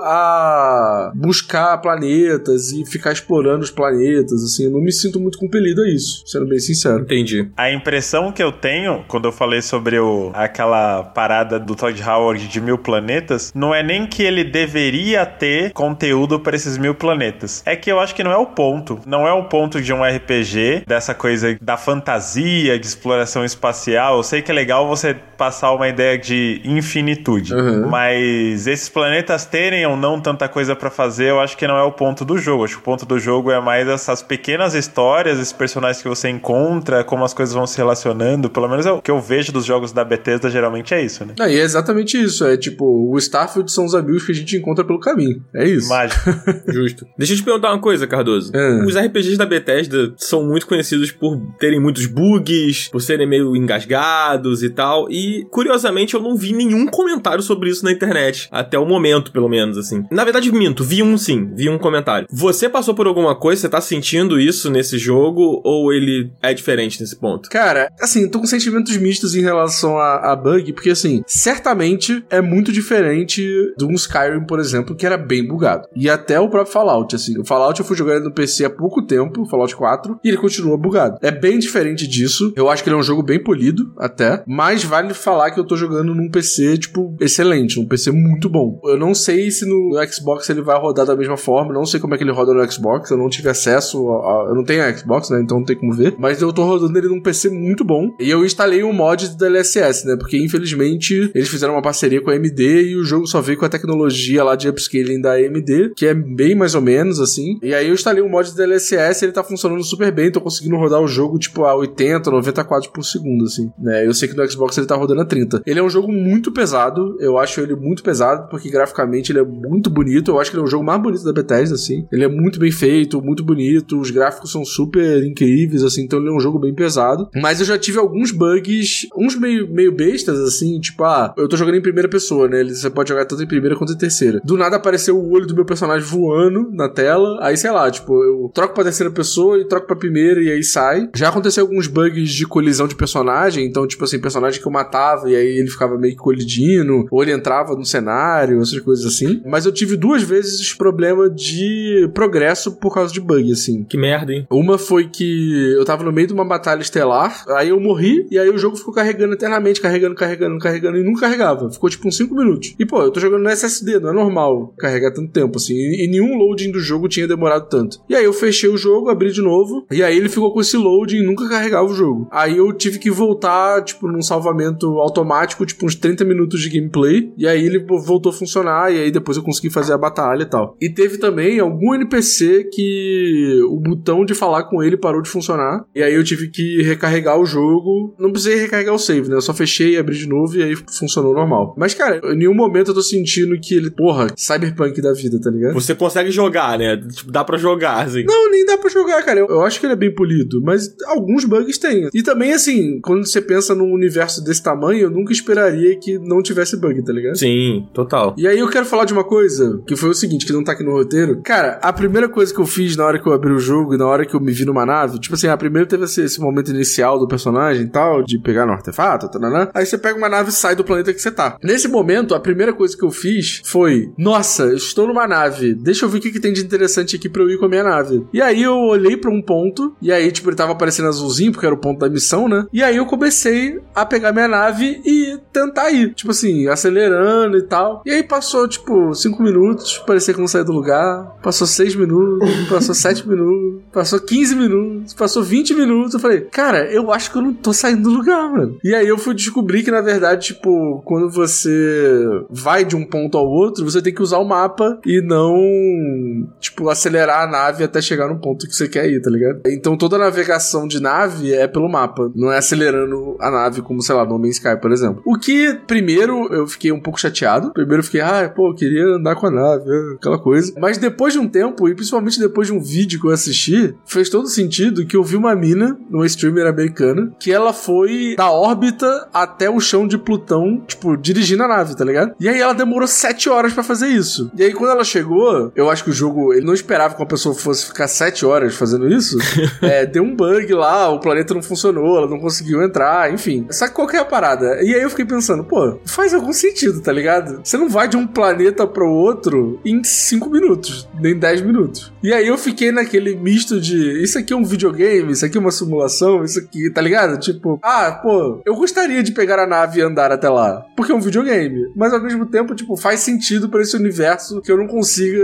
a 0.00 1.12
buscar 1.14 1.78
planetas 1.78 2.72
e 2.72 2.84
ficar 2.84 3.12
explorando 3.12 3.62
os 3.64 3.70
planetas, 3.70 4.42
assim, 4.42 4.64
eu 4.64 4.70
não 4.70 4.80
me 4.80 4.92
sinto 4.92 5.20
muito 5.20 5.38
compelido 5.38 5.82
a 5.82 5.88
isso, 5.88 6.22
sendo 6.26 6.46
bem 6.46 6.58
sincero. 6.58 7.00
Entendi. 7.02 7.48
A 7.56 7.70
impressão 7.70 8.32
que 8.32 8.42
eu 8.42 8.52
tenho 8.52 9.04
quando 9.08 9.26
eu 9.26 9.32
falei 9.32 9.62
sobre 9.62 9.98
o, 9.98 10.30
aquela 10.34 11.02
parada 11.02 11.58
do 11.58 11.74
Todd 11.74 12.00
Howard 12.02 12.46
de 12.48 12.60
mil 12.60 12.78
planetas, 12.78 13.52
não 13.54 13.74
é 13.74 13.82
nem 13.82 14.06
que 14.06 14.22
ele 14.22 14.44
deveria 14.44 15.24
ter 15.26 15.72
conteúdo 15.72 16.38
para 16.40 16.56
esses 16.56 16.76
mil 16.78 16.94
planetas. 16.94 17.62
É 17.66 17.76
que 17.76 17.90
eu 17.90 18.00
acho 18.00 18.14
que 18.14 18.24
não 18.24 18.32
é 18.32 18.36
o 18.36 18.46
ponto. 18.46 19.00
Não 19.06 19.26
é 19.26 19.32
o 19.32 19.44
ponto 19.44 19.80
de 19.80 19.92
um 19.92 20.02
RPG, 20.04 20.84
dessa 20.86 21.14
coisa 21.14 21.56
da 21.60 21.76
fantasia, 21.76 22.78
de 22.78 22.86
exploração 22.86 23.44
espacial. 23.44 24.18
Eu 24.18 24.22
sei 24.22 24.42
que 24.42 24.50
é 24.50 24.54
legal 24.54 24.86
você 24.88 25.14
passar 25.36 25.72
uma 25.72 25.88
ideia 25.88 26.18
de 26.18 26.60
infinitude, 26.64 27.54
Uhum. 27.54 27.88
mas 27.88 28.66
esses 28.66 28.88
planetas 28.88 29.39
terem 29.44 29.86
ou 29.86 29.96
não 29.96 30.20
tanta 30.20 30.48
coisa 30.48 30.74
para 30.74 30.90
fazer, 30.90 31.30
eu 31.30 31.40
acho 31.40 31.56
que 31.56 31.66
não 31.66 31.76
é 31.76 31.82
o 31.82 31.92
ponto 31.92 32.24
do 32.24 32.38
jogo. 32.38 32.64
Acho 32.64 32.74
que 32.74 32.80
o 32.80 32.84
ponto 32.84 33.06
do 33.06 33.18
jogo 33.18 33.50
é 33.50 33.60
mais 33.60 33.88
essas 33.88 34.22
pequenas 34.22 34.74
histórias, 34.74 35.38
esses 35.38 35.52
personagens 35.52 36.02
que 36.02 36.08
você 36.08 36.28
encontra, 36.28 37.04
como 37.04 37.24
as 37.24 37.34
coisas 37.34 37.54
vão 37.54 37.66
se 37.66 37.76
relacionando. 37.76 38.50
Pelo 38.50 38.68
menos 38.68 38.86
é 38.86 38.92
o 38.92 39.02
que 39.02 39.10
eu 39.10 39.20
vejo 39.20 39.52
dos 39.52 39.64
jogos 39.64 39.92
da 39.92 40.04
Bethesda 40.04 40.50
geralmente 40.50 40.94
é 40.94 41.02
isso, 41.02 41.24
né? 41.24 41.34
Não, 41.38 41.48
e 41.48 41.58
é 41.58 41.62
exatamente 41.62 42.20
isso. 42.20 42.44
É 42.44 42.56
tipo, 42.56 42.84
o 42.84 43.16
Starfield 43.18 43.70
são 43.70 43.84
os 43.84 43.94
amigos 43.94 44.24
que 44.24 44.32
a 44.32 44.34
gente 44.34 44.56
encontra 44.56 44.84
pelo 44.84 45.00
caminho. 45.00 45.42
É 45.54 45.64
isso. 45.64 45.88
Mágico. 45.88 46.30
Justo. 46.68 47.06
Deixa 47.16 47.32
eu 47.32 47.36
te 47.36 47.42
perguntar 47.42 47.70
uma 47.70 47.80
coisa, 47.80 48.06
Cardoso. 48.06 48.54
É. 48.54 48.84
Os 48.84 48.96
RPGs 48.96 49.36
da 49.36 49.46
Bethesda 49.46 50.12
são 50.16 50.44
muito 50.44 50.66
conhecidos 50.66 51.10
por 51.10 51.38
terem 51.58 51.80
muitos 51.80 52.06
bugs, 52.06 52.88
por 52.88 53.00
serem 53.00 53.28
meio 53.28 53.56
engasgados 53.56 54.62
e 54.62 54.70
tal. 54.70 55.10
E, 55.10 55.46
curiosamente, 55.50 56.14
eu 56.14 56.22
não 56.22 56.36
vi 56.36 56.52
nenhum 56.52 56.86
comentário 56.86 57.42
sobre 57.42 57.70
isso 57.70 57.84
na 57.84 57.92
internet. 57.92 58.48
Até 58.50 58.78
o 58.78 58.86
momento, 58.86 59.29
pelo 59.32 59.48
menos, 59.48 59.78
assim. 59.78 60.04
Na 60.10 60.24
verdade, 60.24 60.52
minto. 60.52 60.84
Vi 60.84 61.02
um 61.02 61.16
sim. 61.16 61.50
Vi 61.54 61.68
um 61.68 61.78
comentário. 61.78 62.26
Você 62.30 62.68
passou 62.68 62.94
por 62.94 63.06
alguma 63.06 63.34
coisa? 63.34 63.62
Você 63.62 63.68
tá 63.68 63.80
sentindo 63.80 64.38
isso 64.38 64.70
nesse 64.70 64.98
jogo? 64.98 65.60
Ou 65.64 65.92
ele 65.92 66.30
é 66.42 66.52
diferente 66.52 67.00
nesse 67.00 67.16
ponto? 67.16 67.48
Cara, 67.48 67.90
assim, 68.00 68.28
tô 68.28 68.40
com 68.40 68.46
sentimentos 68.46 68.96
mistos 68.96 69.34
em 69.34 69.42
relação 69.42 69.98
a, 69.98 70.32
a 70.32 70.36
bug, 70.36 70.72
porque 70.72 70.90
assim, 70.90 71.22
certamente 71.26 72.24
é 72.30 72.40
muito 72.40 72.72
diferente 72.72 73.42
de 73.76 73.84
um 73.84 73.92
Skyrim, 73.92 74.44
por 74.46 74.58
exemplo, 74.58 74.94
que 74.94 75.06
era 75.06 75.16
bem 75.16 75.46
bugado. 75.46 75.88
E 75.94 76.08
até 76.08 76.38
o 76.38 76.48
próprio 76.48 76.72
Fallout, 76.72 77.14
assim. 77.14 77.38
O 77.38 77.44
Fallout 77.44 77.78
eu 77.78 77.86
fui 77.86 77.96
jogar 77.96 78.16
ele 78.16 78.24
no 78.24 78.32
PC 78.32 78.64
há 78.64 78.70
pouco 78.70 79.02
tempo, 79.02 79.46
Fallout 79.46 79.74
4, 79.74 80.20
e 80.24 80.28
ele 80.28 80.36
continua 80.36 80.76
bugado. 80.76 81.18
É 81.22 81.30
bem 81.30 81.58
diferente 81.58 82.06
disso. 82.06 82.52
Eu 82.56 82.68
acho 82.68 82.82
que 82.82 82.88
ele 82.88 82.96
é 82.96 82.98
um 82.98 83.02
jogo 83.02 83.22
bem 83.22 83.42
polido, 83.42 83.92
até. 83.98 84.42
Mas 84.46 84.84
vale 84.84 85.14
falar 85.14 85.50
que 85.50 85.60
eu 85.60 85.66
tô 85.66 85.76
jogando 85.76 86.14
num 86.14 86.30
PC, 86.30 86.78
tipo, 86.78 87.16
excelente, 87.20 87.78
um 87.78 87.86
PC 87.86 88.10
muito 88.10 88.48
bom. 88.48 88.80
Eu 88.84 88.98
não 88.98 89.14
sei 89.20 89.50
se 89.50 89.64
no 89.66 89.92
Xbox 90.10 90.48
ele 90.50 90.62
vai 90.62 90.78
rodar 90.80 91.06
da 91.06 91.14
mesma 91.14 91.36
forma, 91.36 91.72
não 91.72 91.84
sei 91.86 92.00
como 92.00 92.14
é 92.14 92.18
que 92.18 92.24
ele 92.24 92.32
roda 92.32 92.52
no 92.52 92.70
Xbox, 92.72 93.10
eu 93.10 93.16
não 93.16 93.28
tive 93.28 93.48
acesso, 93.48 94.08
a, 94.10 94.14
a- 94.14 94.46
eu 94.48 94.54
não 94.54 94.64
tenho 94.64 94.82
a 94.82 94.92
Xbox, 94.96 95.30
né, 95.30 95.40
então 95.42 95.58
não 95.58 95.64
tem 95.64 95.76
como 95.76 95.92
ver. 95.92 96.14
Mas 96.18 96.40
eu 96.42 96.52
tô 96.52 96.64
rodando 96.64 96.96
ele 96.98 97.08
num 97.08 97.20
PC 97.20 97.48
muito 97.50 97.84
bom. 97.84 98.10
E 98.18 98.28
eu 98.30 98.44
instalei 98.44 98.82
um 98.82 98.92
mod 98.92 99.28
do 99.28 99.36
DLSS, 99.36 100.06
né, 100.06 100.16
porque 100.18 100.36
infelizmente 100.38 101.30
eles 101.34 101.48
fizeram 101.48 101.74
uma 101.74 101.82
parceria 101.82 102.20
com 102.22 102.30
a 102.30 102.34
AMD 102.34 102.60
e 102.90 102.96
o 102.96 103.04
jogo 103.04 103.26
só 103.26 103.40
veio 103.40 103.58
com 103.58 103.64
a 103.64 103.68
tecnologia 103.68 104.42
lá 104.44 104.56
de 104.56 104.68
upscaling 104.68 105.20
da 105.20 105.32
AMD, 105.34 105.92
que 105.96 106.06
é 106.06 106.14
bem 106.14 106.54
mais 106.54 106.74
ou 106.74 106.80
menos 106.80 107.20
assim. 107.20 107.58
E 107.62 107.74
aí 107.74 107.88
eu 107.88 107.94
instalei 107.94 108.22
um 108.22 108.28
mod 108.28 108.50
do 108.50 108.56
DLSS, 108.56 109.22
ele 109.24 109.32
tá 109.32 109.42
funcionando 109.44 109.82
super 109.84 110.10
bem, 110.12 110.30
tô 110.30 110.40
conseguindo 110.40 110.76
rodar 110.76 111.00
o 111.00 111.06
jogo 111.06 111.38
tipo 111.38 111.64
a 111.64 111.74
80, 111.74 112.30
90 112.30 112.64
quadros 112.64 112.90
por 112.90 113.04
segundo, 113.04 113.44
assim. 113.44 113.70
Né, 113.78 114.06
eu 114.06 114.14
sei 114.14 114.28
que 114.28 114.36
no 114.36 114.48
Xbox 114.50 114.76
ele 114.78 114.86
tá 114.86 114.96
rodando 114.96 115.20
a 115.20 115.24
30. 115.24 115.62
Ele 115.66 115.78
é 115.78 115.82
um 115.82 115.90
jogo 115.90 116.10
muito 116.12 116.52
pesado, 116.52 117.16
eu 117.20 117.38
acho 117.38 117.60
ele 117.60 117.74
muito 117.76 118.02
pesado, 118.02 118.48
porque 118.48 118.70
graficamente 118.70 119.09
ele 119.32 119.40
é 119.40 119.44
muito 119.44 119.90
bonito, 119.90 120.30
eu 120.30 120.40
acho 120.40 120.50
que 120.50 120.56
ele 120.56 120.62
é 120.62 120.66
o 120.66 120.70
jogo 120.70 120.84
mais 120.84 121.00
bonito 121.00 121.24
da 121.24 121.32
Bethesda, 121.32 121.74
assim. 121.74 122.06
Ele 122.10 122.24
é 122.24 122.28
muito 122.28 122.58
bem 122.58 122.70
feito, 122.70 123.20
muito 123.22 123.44
bonito, 123.44 124.00
os 124.00 124.10
gráficos 124.10 124.50
são 124.52 124.64
super 124.64 125.24
incríveis, 125.24 125.82
assim, 125.82 126.02
então 126.02 126.18
ele 126.18 126.28
é 126.28 126.32
um 126.32 126.40
jogo 126.40 126.58
bem 126.58 126.74
pesado. 126.74 127.28
Mas 127.34 127.60
eu 127.60 127.66
já 127.66 127.78
tive 127.78 127.98
alguns 127.98 128.30
bugs, 128.30 129.06
uns 129.16 129.36
meio, 129.36 129.68
meio 129.68 129.92
bestas, 129.92 130.38
assim, 130.40 130.78
tipo, 130.80 131.04
ah, 131.04 131.34
eu 131.36 131.48
tô 131.48 131.56
jogando 131.56 131.76
em 131.76 131.82
primeira 131.82 132.08
pessoa, 132.08 132.48
né? 132.48 132.64
Você 132.64 132.90
pode 132.90 133.08
jogar 133.08 133.24
tanto 133.24 133.42
em 133.42 133.46
primeira 133.46 133.76
quanto 133.76 133.92
em 133.92 133.98
terceira. 133.98 134.40
Do 134.44 134.56
nada 134.56 134.76
apareceu 134.76 135.16
o 135.16 135.32
olho 135.32 135.46
do 135.46 135.54
meu 135.54 135.64
personagem 135.64 136.06
voando 136.06 136.70
na 136.72 136.88
tela, 136.88 137.38
aí 137.40 137.56
sei 137.56 137.70
lá, 137.70 137.90
tipo, 137.90 138.22
eu 138.22 138.50
troco 138.54 138.74
pra 138.74 138.84
terceira 138.84 139.10
pessoa 139.10 139.58
e 139.58 139.64
troco 139.64 139.86
pra 139.86 139.96
primeira 139.96 140.42
e 140.42 140.50
aí 140.50 140.62
sai. 140.62 141.08
Já 141.14 141.28
aconteceu 141.28 141.64
alguns 141.64 141.86
bugs 141.86 142.30
de 142.30 142.46
colisão 142.46 142.86
de 142.86 142.94
personagem, 142.94 143.66
então, 143.66 143.86
tipo 143.86 144.04
assim, 144.04 144.18
personagem 144.18 144.60
que 144.60 144.66
eu 144.66 144.72
matava 144.72 145.30
e 145.30 145.36
aí 145.36 145.58
ele 145.58 145.68
ficava 145.68 145.96
meio 145.98 146.16
colidindo, 146.16 147.06
ou 147.10 147.22
ele 147.22 147.32
entrava 147.32 147.74
no 147.74 147.84
cenário, 147.84 148.60
essas 148.60 148.78
coisas 148.80 148.99
assim. 149.04 149.42
Mas 149.46 149.66
eu 149.66 149.72
tive 149.72 149.96
duas 149.96 150.22
vezes 150.22 150.72
problema 150.74 151.28
de 151.28 152.08
progresso 152.14 152.72
por 152.72 152.92
causa 152.92 153.12
de 153.12 153.20
bug, 153.20 153.52
assim. 153.52 153.84
Que 153.84 153.96
merda, 153.96 154.32
hein? 154.32 154.46
Uma 154.50 154.78
foi 154.78 155.08
que 155.08 155.74
eu 155.76 155.84
tava 155.84 156.04
no 156.04 156.12
meio 156.12 156.26
de 156.26 156.32
uma 156.32 156.44
batalha 156.44 156.80
estelar, 156.80 157.44
aí 157.48 157.70
eu 157.70 157.80
morri, 157.80 158.26
e 158.30 158.38
aí 158.38 158.48
o 158.48 158.58
jogo 158.58 158.76
ficou 158.76 158.94
carregando 158.94 159.34
eternamente, 159.34 159.80
carregando, 159.80 160.14
carregando, 160.14 160.58
carregando, 160.58 160.98
e 160.98 161.04
não 161.04 161.14
carregava. 161.14 161.70
Ficou 161.70 161.90
tipo 161.90 162.08
uns 162.08 162.16
5 162.16 162.34
minutos. 162.34 162.74
E 162.78 162.86
pô, 162.86 163.02
eu 163.02 163.10
tô 163.10 163.20
jogando 163.20 163.42
no 163.42 163.50
SSD, 163.50 163.98
não 163.98 164.10
é 164.10 164.12
normal 164.12 164.74
carregar 164.78 165.12
tanto 165.12 165.32
tempo, 165.32 165.58
assim. 165.58 165.74
E, 165.74 166.04
e 166.04 166.08
nenhum 166.08 166.36
loading 166.36 166.70
do 166.70 166.80
jogo 166.80 167.08
tinha 167.08 167.26
demorado 167.26 167.68
tanto. 167.68 168.00
E 168.08 168.14
aí 168.14 168.24
eu 168.24 168.32
fechei 168.32 168.68
o 168.68 168.76
jogo, 168.76 169.10
abri 169.10 169.32
de 169.32 169.42
novo, 169.42 169.86
e 169.90 170.02
aí 170.02 170.16
ele 170.16 170.28
ficou 170.28 170.52
com 170.52 170.60
esse 170.60 170.76
load 170.76 171.16
e 171.16 171.22
nunca 171.22 171.48
carregava 171.48 171.86
o 171.86 171.94
jogo. 171.94 172.28
Aí 172.30 172.56
eu 172.56 172.72
tive 172.72 172.98
que 172.98 173.10
voltar, 173.10 173.82
tipo, 173.84 174.08
num 174.08 174.22
salvamento 174.22 174.86
automático, 174.98 175.66
tipo, 175.66 175.86
uns 175.86 175.94
30 175.94 176.24
minutos 176.24 176.60
de 176.60 176.70
gameplay. 176.70 177.32
E 177.36 177.46
aí 177.46 177.64
ele 177.64 177.78
voltou 177.78 178.30
a 178.30 178.32
funcionar. 178.32 178.79
E 178.88 178.98
aí 178.98 179.10
depois 179.10 179.36
eu 179.36 179.42
consegui 179.42 179.70
fazer 179.70 179.92
a 179.92 179.98
batalha 179.98 180.42
e 180.42 180.46
tal. 180.46 180.76
E 180.80 180.88
teve 180.88 181.18
também 181.18 181.58
algum 181.58 181.94
NPC 181.94 182.68
que 182.72 183.60
o 183.68 183.78
botão 183.80 184.24
de 184.24 184.34
falar 184.34 184.64
com 184.64 184.82
ele 184.82 184.96
parou 184.96 185.22
de 185.22 185.28
funcionar. 185.28 185.84
E 185.94 186.02
aí 186.02 186.14
eu 186.14 186.22
tive 186.22 186.48
que 186.48 186.82
recarregar 186.82 187.38
o 187.38 187.46
jogo. 187.46 188.14
Não 188.18 188.30
precisei 188.30 188.58
recarregar 188.58 188.94
o 188.94 188.98
save, 188.98 189.28
né? 189.28 189.36
Eu 189.36 189.42
só 189.42 189.52
fechei, 189.52 189.98
abri 189.98 190.16
de 190.16 190.28
novo 190.28 190.56
e 190.56 190.62
aí 190.62 190.76
funcionou 190.76 191.34
normal. 191.34 191.74
Mas, 191.76 191.94
cara, 191.94 192.20
em 192.32 192.36
nenhum 192.36 192.54
momento 192.54 192.88
eu 192.90 192.94
tô 192.94 193.02
sentindo 193.02 193.58
que 193.60 193.74
ele, 193.74 193.90
porra, 193.90 194.28
cyberpunk 194.36 195.00
da 195.00 195.12
vida, 195.12 195.40
tá 195.40 195.50
ligado? 195.50 195.74
Você 195.74 195.94
consegue 195.94 196.30
jogar, 196.30 196.78
né? 196.78 196.96
Tipo, 196.96 197.32
dá 197.32 197.42
pra 197.44 197.58
jogar, 197.58 198.06
assim. 198.06 198.24
Não, 198.24 198.50
nem 198.50 198.64
dá 198.64 198.78
pra 198.78 198.90
jogar, 198.90 199.22
cara. 199.24 199.40
Eu, 199.40 199.48
eu 199.48 199.62
acho 199.62 199.80
que 199.80 199.86
ele 199.86 199.94
é 199.94 199.96
bem 199.96 200.14
polido, 200.14 200.60
mas 200.62 200.94
alguns 201.06 201.44
bugs 201.44 201.78
tem. 201.78 202.08
E 202.12 202.22
também, 202.22 202.52
assim, 202.52 203.00
quando 203.00 203.26
você 203.26 203.40
pensa 203.40 203.74
num 203.74 203.92
universo 203.92 204.42
desse 204.44 204.62
tamanho, 204.62 205.00
eu 205.00 205.10
nunca 205.10 205.32
esperaria 205.32 205.98
que 205.98 206.18
não 206.18 206.42
tivesse 206.42 206.76
bug, 206.76 207.02
tá 207.04 207.12
ligado? 207.12 207.36
Sim, 207.36 207.88
total. 207.92 208.34
E 208.36 208.46
aí 208.46 208.58
eu 208.58 208.68
quero 208.70 208.86
falar 208.86 209.04
de 209.04 209.12
uma 209.12 209.24
coisa, 209.24 209.82
que 209.86 209.96
foi 209.96 210.10
o 210.10 210.14
seguinte, 210.14 210.46
que 210.46 210.52
não 210.52 210.64
tá 210.64 210.72
aqui 210.72 210.84
no 210.84 210.92
roteiro. 210.92 211.40
Cara, 211.42 211.78
a 211.82 211.92
primeira 211.92 212.28
coisa 212.28 212.52
que 212.52 212.60
eu 212.60 212.66
fiz 212.66 212.96
na 212.96 213.04
hora 213.04 213.18
que 213.18 213.26
eu 213.26 213.32
abri 213.32 213.52
o 213.52 213.58
jogo 213.58 213.94
e 213.94 213.98
na 213.98 214.06
hora 214.06 214.24
que 214.24 214.34
eu 214.34 214.40
me 214.40 214.52
vi 214.52 214.64
numa 214.64 214.86
nave, 214.86 215.18
tipo 215.18 215.34
assim, 215.34 215.48
a 215.48 215.56
primeira 215.56 215.86
teve 215.86 216.04
esse, 216.04 216.22
esse 216.22 216.40
momento 216.40 216.70
inicial 216.70 217.18
do 217.18 217.28
personagem 217.28 217.84
e 217.84 217.88
tal, 217.88 218.22
de 218.22 218.38
pegar 218.38 218.66
no 218.66 218.72
artefato, 218.72 219.30
taranã. 219.30 219.68
aí 219.74 219.84
você 219.84 219.98
pega 219.98 220.16
uma 220.16 220.28
nave 220.28 220.50
e 220.50 220.52
sai 220.52 220.74
do 220.74 220.84
planeta 220.84 221.12
que 221.12 221.20
você 221.20 221.30
tá. 221.30 221.56
Nesse 221.62 221.88
momento, 221.88 222.34
a 222.34 222.40
primeira 222.40 222.72
coisa 222.72 222.96
que 222.96 223.04
eu 223.04 223.10
fiz 223.10 223.60
foi, 223.64 224.12
nossa, 224.16 224.64
eu 224.64 224.76
estou 224.76 225.06
numa 225.06 225.26
nave, 225.26 225.74
deixa 225.74 226.04
eu 226.04 226.08
ver 226.08 226.18
o 226.18 226.20
que, 226.20 226.30
que 226.30 226.40
tem 226.40 226.52
de 226.52 226.60
interessante 226.60 227.16
aqui 227.16 227.28
pra 227.28 227.42
eu 227.42 227.50
ir 227.50 227.58
com 227.58 227.66
a 227.66 227.68
minha 227.68 227.84
nave. 227.84 228.24
E 228.32 228.40
aí 228.40 228.62
eu 228.62 228.76
olhei 228.76 229.16
pra 229.16 229.30
um 229.30 229.42
ponto, 229.42 229.94
e 230.00 230.12
aí, 230.12 230.30
tipo, 230.30 230.48
ele 230.48 230.56
tava 230.56 230.72
aparecendo 230.72 231.08
azulzinho, 231.08 231.52
porque 231.52 231.66
era 231.66 231.74
o 231.74 231.78
ponto 231.78 231.98
da 231.98 232.08
missão, 232.08 232.48
né? 232.48 232.66
E 232.72 232.82
aí 232.82 232.96
eu 232.96 233.06
comecei 233.06 233.80
a 233.94 234.04
pegar 234.06 234.32
minha 234.32 234.48
nave 234.48 235.00
e 235.04 235.38
tentar 235.52 235.90
ir. 235.90 236.14
Tipo 236.14 236.30
assim, 236.30 236.68
acelerando 236.68 237.56
e 237.56 237.62
tal. 237.62 238.02
E 238.04 238.10
aí 238.10 238.22
passou, 238.22 238.59
tipo, 238.68 239.14
5 239.14 239.42
minutos, 239.42 239.98
parecia 240.06 240.34
que 240.34 240.40
não 240.40 240.48
saía 240.48 240.64
do 240.64 240.72
lugar. 240.72 241.36
Passou 241.42 241.66
6 241.66 241.94
minutos, 241.96 242.68
passou 242.68 242.94
7 242.94 243.28
minutos, 243.28 243.82
passou 243.92 244.20
15 244.20 244.56
minutos, 244.56 245.14
passou 245.14 245.42
20 245.42 245.74
minutos. 245.74 246.14
Eu 246.14 246.20
falei, 246.20 246.42
cara, 246.42 246.90
eu 246.92 247.12
acho 247.12 247.30
que 247.30 247.38
eu 247.38 247.42
não 247.42 247.52
tô 247.52 247.72
saindo 247.72 248.02
do 248.02 248.16
lugar, 248.16 248.50
mano. 248.50 248.78
E 248.82 248.94
aí 248.94 249.06
eu 249.06 249.18
fui 249.18 249.34
descobrir 249.34 249.82
que, 249.82 249.90
na 249.90 250.00
verdade, 250.00 250.48
tipo, 250.48 251.02
quando 251.04 251.30
você 251.30 252.24
vai 252.48 252.84
de 252.84 252.96
um 252.96 253.04
ponto 253.04 253.36
ao 253.36 253.46
outro, 253.46 253.84
você 253.84 254.02
tem 254.02 254.14
que 254.14 254.22
usar 254.22 254.38
o 254.38 254.44
mapa 254.44 254.98
e 255.04 255.20
não, 255.20 256.48
tipo, 256.58 256.88
acelerar 256.88 257.42
a 257.42 257.46
nave 257.46 257.84
até 257.84 258.00
chegar 258.00 258.28
no 258.28 258.38
ponto 258.40 258.66
que 258.66 258.74
você 258.74 258.88
quer 258.88 259.08
ir, 259.08 259.20
tá 259.20 259.30
ligado? 259.30 259.60
Então 259.66 259.96
toda 259.96 260.18
navegação 260.18 260.86
de 260.86 261.00
nave 261.00 261.52
é 261.52 261.66
pelo 261.66 261.88
mapa, 261.88 262.30
não 262.34 262.50
é 262.50 262.58
acelerando 262.58 263.36
a 263.40 263.50
nave 263.50 263.82
como, 263.82 264.02
sei 264.02 264.14
lá, 264.14 264.24
no 264.24 264.38
Man's 264.38 264.56
Sky, 264.56 264.76
por 264.80 264.92
exemplo. 264.92 265.22
O 265.24 265.38
que, 265.38 265.74
primeiro, 265.86 266.52
eu 266.52 266.66
fiquei 266.66 266.92
um 266.92 267.00
pouco 267.00 267.20
chateado. 267.20 267.72
Primeiro 267.72 268.00
eu 268.00 268.04
fiquei, 268.04 268.20
ah, 268.20 268.49
pô, 268.50 268.70
eu 268.70 268.74
queria 268.74 269.04
andar 269.16 269.34
com 269.36 269.46
a 269.46 269.50
nave, 269.50 269.84
é, 269.90 270.14
aquela 270.14 270.38
coisa. 270.38 270.72
Mas 270.78 270.98
depois 270.98 271.32
de 271.32 271.38
um 271.38 271.48
tempo, 271.48 271.88
e 271.88 271.94
principalmente 271.94 272.38
depois 272.38 272.66
de 272.66 272.72
um 272.72 272.80
vídeo 272.80 273.20
que 273.20 273.26
eu 273.26 273.30
assisti, 273.30 273.94
fez 274.04 274.28
todo 274.28 274.48
sentido 274.48 275.06
que 275.06 275.16
eu 275.16 275.24
vi 275.24 275.36
uma 275.36 275.54
mina, 275.54 275.98
numa 276.08 276.26
streamer 276.26 276.66
americana, 276.66 277.32
que 277.38 277.52
ela 277.52 277.72
foi 277.72 278.34
da 278.36 278.50
órbita 278.50 279.28
até 279.32 279.70
o 279.70 279.80
chão 279.80 280.06
de 280.06 280.18
Plutão, 280.18 280.82
tipo, 280.86 281.16
dirigindo 281.16 281.62
a 281.62 281.68
nave, 281.68 281.96
tá 281.96 282.04
ligado? 282.04 282.34
E 282.38 282.48
aí 282.48 282.60
ela 282.60 282.74
demorou 282.74 283.08
sete 283.08 283.48
horas 283.48 283.72
pra 283.72 283.82
fazer 283.82 284.08
isso. 284.08 284.50
E 284.56 284.62
aí 284.62 284.72
quando 284.72 284.90
ela 284.90 285.04
chegou, 285.04 285.72
eu 285.74 285.90
acho 285.90 286.04
que 286.04 286.10
o 286.10 286.12
jogo, 286.12 286.52
ele 286.52 286.66
não 286.66 286.74
esperava 286.74 287.14
que 287.14 287.20
uma 287.20 287.28
pessoa 287.28 287.54
fosse 287.54 287.86
ficar 287.86 288.08
sete 288.08 288.44
horas 288.44 288.74
fazendo 288.74 289.08
isso. 289.08 289.38
é, 289.82 290.04
deu 290.06 290.22
um 290.22 290.34
bug 290.34 290.72
lá, 290.74 291.08
o 291.10 291.20
planeta 291.20 291.54
não 291.54 291.62
funcionou, 291.62 292.16
ela 292.16 292.28
não 292.28 292.38
conseguiu 292.38 292.82
entrar, 292.82 293.32
enfim. 293.32 293.66
Sabe 293.70 293.92
qual 293.92 294.06
que 294.06 294.16
é 294.16 294.20
a 294.20 294.24
parada? 294.24 294.82
E 294.82 294.94
aí 294.94 295.02
eu 295.02 295.10
fiquei 295.10 295.24
pensando, 295.24 295.64
pô, 295.64 295.98
faz 296.04 296.34
algum 296.34 296.52
sentido, 296.52 297.00
tá 297.00 297.12
ligado? 297.12 297.60
Você 297.62 297.76
não 297.76 297.88
vai 297.88 298.08
de 298.08 298.16
um 298.16 298.26
planeta 298.26 298.39
pro 298.86 299.08
outro 299.08 299.80
em 299.84 300.02
cinco 300.04 300.50
minutos, 300.50 301.08
nem 301.18 301.38
dez 301.38 301.60
minutos. 301.60 302.12
E 302.22 302.32
aí 302.32 302.46
eu 302.46 302.58
fiquei 302.58 302.92
naquele 302.92 303.34
misto 303.34 303.80
de 303.80 304.22
isso 304.22 304.38
aqui 304.38 304.52
é 304.52 304.56
um 304.56 304.64
videogame, 304.64 305.32
isso 305.32 305.44
aqui 305.44 305.56
é 305.56 305.60
uma 305.60 305.70
simulação, 305.70 306.44
isso 306.44 306.58
aqui, 306.58 306.90
tá 306.90 307.00
ligado? 307.00 307.38
Tipo, 307.38 307.78
ah, 307.82 308.20
pô, 308.22 308.60
eu 308.64 308.74
gostaria 308.76 309.22
de 309.22 309.32
pegar 309.32 309.58
a 309.58 309.66
nave 309.66 310.00
e 310.00 310.02
andar 310.02 310.32
até 310.32 310.48
lá, 310.48 310.84
porque 310.96 311.12
é 311.12 311.14
um 311.14 311.20
videogame. 311.20 311.90
Mas 311.94 312.12
ao 312.12 312.20
mesmo 312.20 312.46
tempo, 312.46 312.74
tipo, 312.74 312.96
faz 312.96 313.20
sentido 313.20 313.68
para 313.68 313.82
esse 313.82 313.96
universo 313.96 314.60
que 314.60 314.70
eu 314.70 314.76
não 314.76 314.86
consiga 314.86 315.42